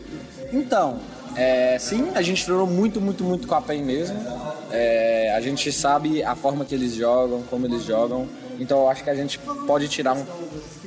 Então, 0.54 0.98
é, 1.36 1.78
sim, 1.78 2.08
a 2.16 2.22
gente 2.22 2.46
treinou 2.46 2.66
muito, 2.66 3.02
muito, 3.02 3.22
muito 3.22 3.50
com 3.50 3.56
a 3.56 3.62
PEN 3.62 3.84
mesmo. 3.84 4.18
É, 4.72 5.34
a 5.36 5.42
gente 5.42 5.70
sabe 5.74 6.24
a 6.24 6.36
forma 6.36 6.64
que 6.64 6.74
eles 6.74 6.94
jogam, 6.96 7.44
como 7.50 7.66
eles 7.66 7.84
jogam. 7.84 8.30
Então 8.58 8.80
eu 8.80 8.90
acho 8.90 9.04
que 9.04 9.10
a 9.10 9.16
gente 9.16 9.38
pode 9.68 9.90
tirar 9.90 10.14
um. 10.14 10.26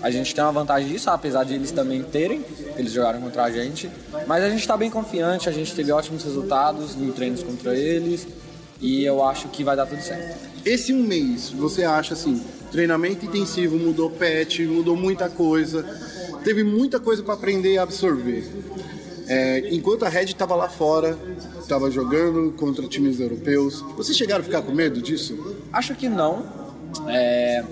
A 0.00 0.10
gente 0.10 0.34
tem 0.34 0.42
uma 0.42 0.52
vantagem 0.52 0.88
disso, 0.88 1.10
apesar 1.10 1.44
de 1.44 1.54
eles 1.54 1.72
também 1.72 2.02
terem, 2.02 2.42
eles 2.76 2.92
jogaram 2.92 3.20
contra 3.20 3.44
a 3.44 3.50
gente. 3.50 3.90
Mas 4.26 4.42
a 4.42 4.48
gente 4.48 4.60
está 4.60 4.78
bem 4.78 4.90
confiante, 4.90 5.46
a 5.46 5.52
gente 5.52 5.74
teve 5.74 5.92
ótimos 5.92 6.24
resultados 6.24 6.96
em 6.96 7.10
treinos 7.12 7.42
contra 7.42 7.76
eles. 7.76 8.26
E 8.82 9.04
eu 9.04 9.24
acho 9.24 9.48
que 9.48 9.62
vai 9.62 9.76
dar 9.76 9.86
tudo 9.86 10.02
certo. 10.02 10.50
Esse 10.64 10.92
um 10.92 11.02
mês, 11.02 11.50
você 11.50 11.84
acha 11.84 12.14
assim, 12.14 12.42
treinamento 12.70 13.24
intensivo, 13.24 13.78
mudou 13.78 14.10
patch, 14.10 14.60
mudou 14.60 14.96
muita 14.96 15.30
coisa, 15.30 15.84
teve 16.44 16.64
muita 16.64 17.00
coisa 17.00 17.22
para 17.22 17.34
aprender 17.34 17.74
e 17.74 17.78
absorver. 17.78 18.44
É, 19.28 19.68
enquanto 19.72 20.04
a 20.04 20.08
Red 20.08 20.24
estava 20.24 20.54
lá 20.56 20.68
fora, 20.68 21.16
estava 21.60 21.90
jogando 21.90 22.52
contra 22.52 22.86
times 22.88 23.20
europeus, 23.20 23.80
vocês 23.96 24.16
chegaram 24.16 24.42
a 24.42 24.44
ficar 24.44 24.62
com 24.62 24.72
medo 24.72 25.00
disso? 25.00 25.56
Acho 25.72 25.94
que 25.94 26.08
não. 26.08 26.44
É, 27.08 27.64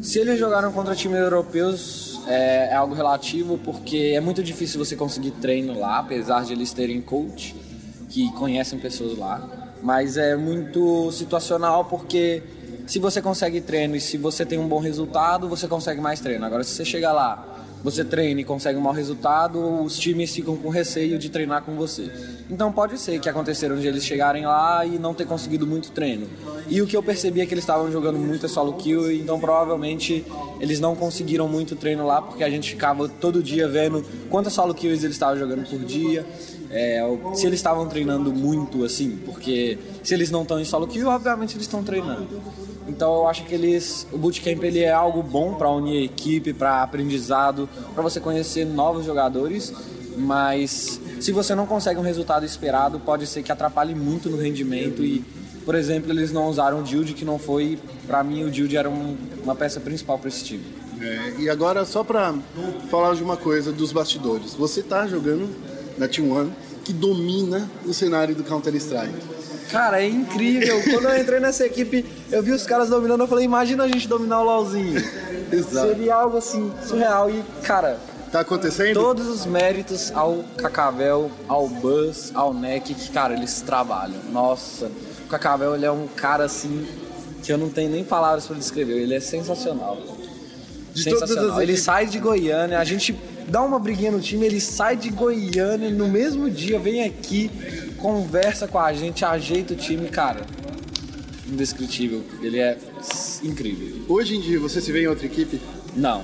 se 0.00 0.18
eles 0.20 0.38
jogaram 0.38 0.72
contra 0.72 0.94
times 0.94 1.18
europeus 1.18 2.20
é, 2.26 2.68
é 2.70 2.74
algo 2.74 2.94
relativo 2.94 3.58
porque 3.58 4.12
é 4.14 4.20
muito 4.20 4.42
difícil 4.42 4.82
você 4.82 4.94
conseguir 4.94 5.32
treino 5.32 5.78
lá, 5.78 5.98
apesar 5.98 6.44
de 6.44 6.52
eles 6.52 6.72
terem 6.72 7.00
coach 7.00 7.54
que 8.08 8.30
conhecem 8.32 8.78
pessoas 8.78 9.18
lá. 9.18 9.59
Mas 9.82 10.16
é 10.16 10.36
muito 10.36 11.10
situacional 11.12 11.84
porque 11.84 12.42
se 12.86 12.98
você 12.98 13.22
consegue 13.22 13.60
treino 13.60 13.96
e 13.96 14.00
se 14.00 14.18
você 14.18 14.44
tem 14.44 14.58
um 14.58 14.68
bom 14.68 14.80
resultado, 14.80 15.48
você 15.48 15.68
consegue 15.68 16.00
mais 16.00 16.20
treino. 16.20 16.44
Agora, 16.44 16.64
se 16.64 16.74
você 16.74 16.84
chega 16.84 17.12
lá, 17.12 17.50
você 17.82 18.04
treina 18.04 18.40
e 18.40 18.44
consegue 18.44 18.78
um 18.78 18.82
mau 18.82 18.92
resultado, 18.92 19.82
os 19.82 19.98
times 19.98 20.34
ficam 20.34 20.56
com 20.56 20.68
receio 20.68 21.18
de 21.18 21.30
treinar 21.30 21.62
com 21.62 21.76
você. 21.76 22.10
Então 22.50 22.70
pode 22.72 22.98
ser 22.98 23.18
que 23.18 23.28
aconteceram 23.28 23.76
de 23.76 23.86
eles 23.86 24.04
chegarem 24.04 24.44
lá 24.44 24.84
e 24.84 24.98
não 24.98 25.14
ter 25.14 25.26
conseguido 25.26 25.66
muito 25.66 25.90
treino. 25.92 26.28
E 26.68 26.82
o 26.82 26.86
que 26.86 26.96
eu 26.96 27.02
percebi 27.02 27.40
é 27.40 27.46
que 27.46 27.54
eles 27.54 27.64
estavam 27.64 27.90
jogando 27.90 28.18
muito 28.18 28.48
solo 28.48 28.74
kill, 28.74 29.10
então 29.10 29.40
provavelmente 29.40 30.24
eles 30.60 30.78
não 30.78 30.94
conseguiram 30.94 31.48
muito 31.48 31.74
treino 31.74 32.06
lá, 32.06 32.20
porque 32.20 32.44
a 32.44 32.50
gente 32.50 32.70
ficava 32.70 33.08
todo 33.08 33.42
dia 33.42 33.66
vendo 33.66 34.04
quantas 34.28 34.52
solo 34.52 34.74
kills 34.74 35.04
eles 35.04 35.16
estavam 35.16 35.38
jogando 35.38 35.66
por 35.68 35.78
dia, 35.78 36.26
é, 36.70 37.00
se 37.34 37.46
eles 37.46 37.58
estavam 37.58 37.88
treinando 37.88 38.32
muito 38.32 38.84
assim, 38.84 39.18
porque 39.24 39.76
se 40.04 40.14
eles 40.14 40.30
não 40.30 40.42
estão 40.42 40.60
em 40.60 40.64
solo 40.64 40.86
kill, 40.86 41.08
obviamente 41.08 41.56
eles 41.56 41.66
estão 41.66 41.82
treinando. 41.82 42.40
Então 42.86 43.12
eu 43.14 43.28
acho 43.28 43.44
que 43.44 43.54
eles, 43.54 44.06
o 44.12 44.18
bootcamp 44.18 44.62
ele 44.62 44.80
é 44.80 44.92
algo 44.92 45.22
bom 45.22 45.54
para 45.54 45.68
unir 45.68 46.04
equipe, 46.04 46.52
para 46.52 46.82
aprendizado, 46.82 47.68
para 47.92 48.02
você 48.02 48.20
conhecer 48.20 48.64
novos 48.64 49.04
jogadores, 49.04 49.72
mas 50.16 51.00
se 51.18 51.32
você 51.32 51.54
não 51.54 51.66
consegue 51.66 51.98
um 51.98 52.04
resultado 52.04 52.46
esperado, 52.46 53.00
pode 53.00 53.26
ser 53.26 53.42
que 53.42 53.50
atrapalhe 53.50 53.94
muito 53.94 54.30
no 54.30 54.36
rendimento 54.36 55.04
e, 55.04 55.24
por 55.64 55.74
exemplo, 55.74 56.12
eles 56.12 56.30
não 56.30 56.48
usaram 56.48 56.80
o 56.80 56.82
Dilde, 56.82 57.14
que 57.14 57.24
não 57.24 57.38
foi, 57.38 57.78
para 58.06 58.22
mim 58.22 58.44
o 58.44 58.50
Dilde 58.50 58.76
era 58.76 58.88
um, 58.88 59.16
uma 59.42 59.56
peça 59.56 59.80
principal 59.80 60.18
para 60.18 60.28
esse 60.28 60.44
time. 60.44 60.64
É, 61.00 61.34
e 61.38 61.48
agora, 61.48 61.84
só 61.84 62.04
pra 62.04 62.34
falar 62.90 63.14
de 63.14 63.22
uma 63.22 63.36
coisa 63.36 63.72
dos 63.72 63.90
bastidores. 63.90 64.54
Você 64.54 64.82
tá 64.82 65.06
jogando 65.06 65.48
na 65.98 66.08
Team 66.08 66.30
One, 66.30 66.52
que 66.84 66.92
domina 66.92 67.70
o 67.84 67.92
cenário 67.92 68.34
do 68.34 68.42
Counter-Strike. 68.44 69.14
Cara, 69.70 70.02
é 70.02 70.08
incrível. 70.08 70.82
Quando 70.90 71.08
eu 71.08 71.18
entrei 71.20 71.40
nessa 71.40 71.64
equipe, 71.64 72.04
eu 72.30 72.42
vi 72.42 72.50
os 72.50 72.64
caras 72.64 72.88
dominando, 72.88 73.20
eu 73.20 73.28
falei, 73.28 73.44
imagina 73.44 73.84
a 73.84 73.88
gente 73.88 74.08
dominar 74.08 74.40
o 74.40 74.44
LoLzinho. 74.44 75.00
Exato. 75.52 75.88
Seria 75.88 76.14
algo 76.14 76.36
assim, 76.36 76.72
surreal. 76.84 77.30
E, 77.30 77.42
cara, 77.62 77.98
Tá 78.30 78.40
acontecendo? 78.40 78.94
todos 78.94 79.26
os 79.26 79.44
méritos 79.44 80.12
ao 80.14 80.44
Cacavel, 80.56 81.30
ao 81.48 81.68
Buzz, 81.68 82.30
ao 82.32 82.54
Neck, 82.54 82.94
que, 82.94 83.10
cara, 83.10 83.34
eles 83.34 83.60
trabalham. 83.60 84.20
Nossa, 84.32 84.90
o 85.24 85.28
Cacavel, 85.28 85.74
ele 85.74 85.84
é 85.84 85.90
um 85.90 86.06
cara, 86.06 86.44
assim, 86.44 86.86
que 87.42 87.52
eu 87.52 87.58
não 87.58 87.68
tenho 87.68 87.90
nem 87.90 88.04
palavras 88.04 88.46
pra 88.46 88.56
descrever. 88.56 89.00
Ele 89.00 89.14
é 89.14 89.20
sensacional. 89.20 89.96
De 90.94 91.04
todas 91.04 91.28
sensacional. 91.28 91.62
Ele 91.62 91.76
sai 91.76 92.06
de 92.06 92.18
Goiânia, 92.18 92.78
a 92.78 92.84
gente 92.84 93.12
dá 93.50 93.62
uma 93.62 93.78
briguinha 93.78 94.12
no 94.12 94.20
time, 94.20 94.46
ele 94.46 94.60
sai 94.60 94.96
de 94.96 95.10
Goiânia, 95.10 95.90
no 95.90 96.08
mesmo 96.08 96.48
dia 96.48 96.78
vem 96.78 97.02
aqui, 97.02 97.50
conversa 97.98 98.68
com 98.68 98.78
a 98.78 98.92
gente, 98.92 99.24
ajeita 99.24 99.74
o 99.74 99.76
time, 99.76 100.08
cara. 100.08 100.46
Indescritível. 101.46 102.22
Ele 102.40 102.60
é 102.60 102.78
incrível. 103.42 104.04
Hoje 104.08 104.36
em 104.36 104.40
dia, 104.40 104.60
você 104.60 104.80
se 104.80 104.92
vê 104.92 105.02
em 105.02 105.08
outra 105.08 105.26
equipe? 105.26 105.60
Não, 105.96 106.22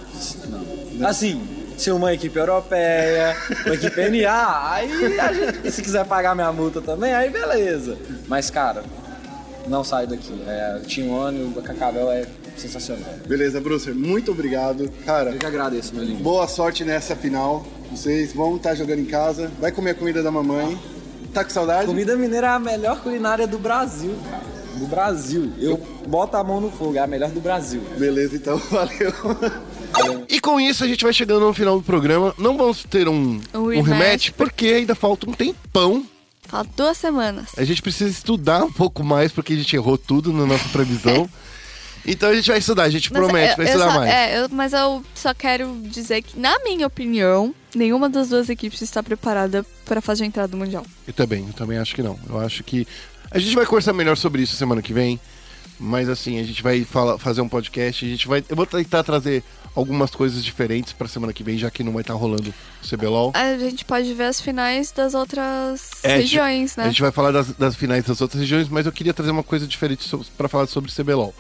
não. 0.49 1.09
Assim, 1.09 1.43
se 1.77 1.91
uma 1.91 2.15
equipe 2.15 2.39
europeia, 2.39 3.37
uma 3.67 3.75
equipe 3.75 4.09
NA, 4.09 4.73
aí 4.73 5.19
a 5.19 5.33
gente, 5.33 5.71
se 5.73 5.83
quiser 5.83 6.07
pagar 6.07 6.35
minha 6.35 6.53
multa 6.53 6.81
também, 6.81 7.13
aí 7.13 7.29
beleza. 7.29 7.99
Mas, 8.29 8.51
cara, 8.51 8.85
não 9.67 9.83
sai 9.83 10.07
daqui. 10.07 10.33
É, 10.47 10.81
o 10.81 10.87
Team 10.87 11.11
One, 11.11 11.53
o 11.57 11.63
Cacabel 11.63 12.11
é 12.13 12.25
sensacional. 12.61 13.13
Beleza, 13.27 13.61
Brucer, 13.61 13.95
muito 13.95 14.31
obrigado. 14.33 14.91
Cara, 15.05 15.31
Eu 15.31 15.39
que 15.39 15.47
agradeço, 15.47 15.95
meu 15.95 16.05
lindo. 16.05 16.23
boa 16.23 16.47
sorte 16.49 16.85
nessa 16.85 17.15
final. 17.17 17.67
Vocês 17.91 18.33
vão 18.33 18.57
estar 18.57 18.75
jogando 18.75 19.01
em 19.01 19.05
casa. 19.05 19.51
Vai 19.61 19.71
comer 19.73 19.91
a 19.91 19.95
comida 19.95 20.23
da 20.23 20.31
mamãe. 20.31 20.79
Tá 21.33 21.45
com 21.45 21.51
saudade? 21.51 21.87
Comida 21.87 22.17
mineira 22.17 22.47
é 22.47 22.51
a 22.51 22.59
melhor 22.59 23.01
culinária 23.03 23.47
do 23.47 23.59
Brasil, 23.59 24.15
cara. 24.31 24.43
Do 24.79 24.87
Brasil. 24.87 25.53
Eu 25.59 25.77
boto 26.07 26.37
a 26.37 26.45
mão 26.45 26.61
no 26.61 26.71
fogo, 26.71 26.97
é 26.97 27.01
a 27.01 27.07
melhor 27.07 27.31
do 27.31 27.41
Brasil. 27.41 27.81
Beleza, 27.99 28.37
então, 28.37 28.59
valeu. 28.71 29.13
E 30.29 30.41
com 30.41 30.61
isso 30.61 30.85
a 30.85 30.87
gente 30.87 31.03
vai 31.05 31.13
chegando 31.13 31.41
no 31.47 31.55
final 31.55 31.77
do 31.79 31.83
programa. 31.85 32.35
Não 32.39 32.57
vamos 32.57 32.85
ter 32.85 33.09
um, 33.09 33.41
Um 33.55 33.59
um 33.59 33.67
rematch, 33.69 33.87
rematch, 33.87 34.31
porque 34.33 34.67
ainda 34.67 34.95
falta 34.95 35.29
um 35.29 35.33
tempão. 35.33 36.05
Falta 36.49 36.71
duas 36.77 36.97
semanas. 36.97 37.51
A 37.57 37.65
gente 37.65 37.81
precisa 37.83 38.11
estudar 38.11 38.65
um 38.65 38.73
pouco 38.73 39.03
mais, 39.03 39.33
porque 39.33 39.53
a 39.55 39.57
gente 39.57 39.75
errou 39.75 39.97
tudo 39.99 40.33
na 40.33 40.45
nossa 40.47 40.69
previsão. 40.69 41.29
então 42.05 42.31
a 42.31 42.35
gente 42.35 42.49
vai 42.49 42.59
estudar, 42.59 42.83
a 42.85 42.91
gente 42.91 43.13
Mas 43.13 43.23
promete, 43.23 43.51
eu- 43.53 43.57
vai 43.57 43.67
estudar 43.67 43.91
só- 43.93 43.99
mais. 43.99 44.11
É, 44.13 44.39
eu- 44.43 44.49
mas 44.51 44.73
eu 44.73 45.03
só 45.15 45.33
quero 45.33 45.81
dizer 45.85 46.23
que, 46.23 46.39
na 46.39 46.59
minha 46.65 46.87
opinião, 46.87 47.55
nenhuma 47.75 48.09
das 48.09 48.29
duas 48.29 48.49
equipes 48.49 48.81
está 48.83 49.03
preparada 49.03 49.65
para 49.85 50.01
fazer 50.01 50.25
a 50.25 50.27
entrada 50.27 50.49
do 50.49 50.57
Mundial. 50.57 50.85
Eu 51.07 51.15
também, 51.15 51.47
eu 51.47 51.53
também 51.53 51.79
acho 51.79 51.95
que 51.95 52.03
não. 52.03 52.19
Eu 52.29 52.39
acho 52.41 52.63
que. 52.65 52.87
A 53.31 53.39
gente 53.39 53.55
vai 53.55 53.67
conversar 53.67 53.93
melhor 53.93 54.17
sobre 54.17 54.43
isso 54.43 54.57
semana 54.57 54.83
que 54.83 54.93
vem. 54.93 55.19
Mas 55.79 56.09
assim, 56.09 56.41
a 56.41 56.43
gente 56.43 56.63
vai 56.63 56.85
fala- 56.85 57.19
fazer 57.19 57.43
um 57.43 57.49
podcast. 57.51 58.03
A 58.05 58.09
gente 58.09 58.27
vai. 58.27 58.43
Eu 58.49 58.57
vou 58.57 58.65
tentar 58.65 59.03
trazer 59.03 59.45
algumas 59.75 60.11
coisas 60.11 60.43
diferentes 60.43 60.95
pra 60.95 61.07
semana 61.07 61.35
que 61.35 61.43
vem, 61.45 61.59
já 61.59 61.71
que 61.71 61.85
não 61.85 61.93
vai 61.93 62.01
estar 62.01 62.15
rolando 62.15 62.49
o 62.83 62.89
CBLOL. 62.89 63.33
A 63.35 63.59
gente 63.59 63.85
pode 63.85 64.15
ver 64.15 64.25
as 64.25 64.41
finais 64.41 64.91
das 64.91 65.13
outras 65.13 65.91
É, 66.03 66.15
a 66.15 66.17
gente- 66.17 66.21
regiões, 66.23 66.77
né? 66.77 66.85
A 66.85 66.89
gente 66.89 67.03
vai 67.03 67.13
falar 67.13 67.31
das, 67.31 67.49
das 67.53 67.77
finais 67.77 68.05
das 68.05 68.23
outras 68.23 68.41
regiões, 68.41 68.71
mas 68.71 68.87
eu 68.87 68.93
queria 68.93 69.13
trazer 69.13 69.31
uma 69.33 69.43
coisa 69.43 69.67
diferente 69.67 70.09
para 70.39 70.49
falar 70.49 70.67
sobre 70.67 70.91
CBLOL. 70.91 71.35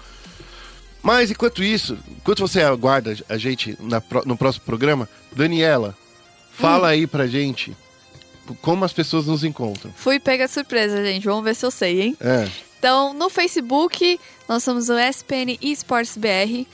Mas 1.07 1.31
enquanto 1.31 1.63
isso, 1.63 1.97
enquanto 2.11 2.41
você 2.41 2.61
aguarda 2.63 3.17
a 3.29 3.39
gente 3.39 3.79
na 3.79 4.03
no 4.25 4.37
próximo 4.37 4.65
programa, 4.65 5.09
Daniela, 5.31 5.97
fala 6.51 6.89
aí 6.89 7.07
pra 7.07 7.29
gente 7.29 7.77
como 8.61 8.85
as 8.85 8.93
pessoas 8.93 9.25
nos 9.25 9.45
encontram. 9.45 9.93
Fui 9.95 10.19
pega 10.19 10.49
surpresa, 10.49 11.05
gente. 11.05 11.25
Vamos 11.25 11.45
ver 11.45 11.55
se 11.55 11.65
eu 11.65 11.71
sei, 11.71 12.01
hein? 12.03 12.17
É. 12.21 12.49
Então, 12.77 13.15
no 13.15 13.31
Facebook, 13.31 14.19
nós 14.49 14.65
somos 14.65 14.89
o 14.89 14.99
SPN 14.99 15.57
Esports 15.63 16.17
BR. 16.17 16.67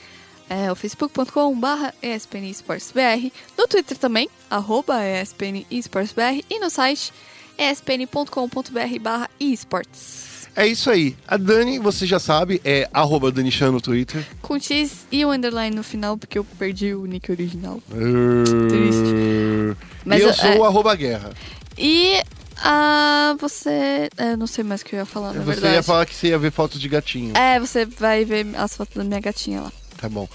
É 0.49 0.71
o 0.71 0.75
facebook.com.br 0.75 1.93
ESPN 2.01 2.49
Esports 2.49 2.91
BR. 2.91 3.31
No 3.55 3.67
Twitter 3.67 3.95
também, 3.99 4.27
arroba 4.49 4.95
ESPN 5.05 5.63
Esports 5.69 6.11
BR. 6.11 6.43
E 6.49 6.59
no 6.59 6.71
site 6.71 7.13
espn.com.br 7.55 8.99
barra 8.99 9.29
esports. 9.39 10.22
É 10.55 10.67
isso 10.67 10.89
aí. 10.91 11.15
A 11.27 11.35
Dani, 11.35 11.79
você 11.79 12.05
já 12.05 12.19
sabe, 12.19 12.61
é 12.63 12.87
arroba 12.93 13.31
Danichan 13.31 13.71
no 13.71 13.81
Twitter. 13.81 14.23
Com 14.41 14.59
X 14.59 15.07
e 15.11 15.25
o 15.25 15.31
underline 15.31 15.75
no 15.75 15.83
final, 15.83 16.15
porque 16.17 16.37
eu 16.37 16.43
perdi 16.43 16.93
o 16.93 17.05
nick 17.05 17.31
original. 17.31 17.81
Triste. 18.69 19.77
Mas 20.05 20.19
e 20.19 20.23
eu 20.23 20.27
eu- 20.29 20.33
sou 20.33 20.49
é. 20.49 20.57
o 20.57 20.63
arroba 20.63 20.93
guerra. 20.95 21.31
E 21.77 22.21
ah, 22.57 23.35
você... 23.39 24.09
é, 24.17 24.33
Eu 24.33 24.37
não 24.37 24.45
sei 24.47 24.63
mais 24.63 24.81
o 24.81 24.85
que 24.85 24.95
eu 24.95 24.99
ia 24.99 25.05
falar, 25.05 25.33
na 25.33 25.39
você 25.41 25.53
verdade. 25.53 25.73
ia 25.75 25.83
falar 25.83 26.05
que 26.05 26.13
você 26.13 26.27
ia 26.27 26.37
ver 26.37 26.51
fotos 26.51 26.79
de 26.79 26.87
gatinho. 26.87 27.35
É, 27.35 27.59
você 27.59 27.85
vai 27.85 28.23
ver 28.23 28.45
as 28.55 28.75
fotos 28.75 28.95
da 28.95 29.03
minha 29.03 29.19
gatinha 29.19 29.61
lá. 29.61 29.71
Tá 29.97 30.07
bom. 30.07 30.27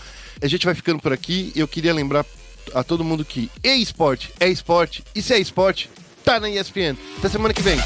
A 0.43 0.47
gente 0.49 0.67
vai 0.67 0.75
ficando 0.75 1.01
por 1.01 1.13
aqui. 1.13 1.53
Eu 1.55 1.69
queria 1.69 1.93
lembrar 1.95 2.25
a 2.75 2.83
todo 2.83 3.05
mundo 3.05 3.25
que 3.25 3.51
e-esporte 3.63 4.33
é 4.41 4.49
esporte. 4.49 5.05
E 5.15 5.23
se 5.23 5.33
é 5.33 5.39
esporte, 5.39 5.89
tá 6.25 6.41
na 6.41 6.51
ESPN. 6.51 6.97
Até 7.19 7.29
semana 7.29 7.55
que 7.55 7.63
vem. 7.63 7.79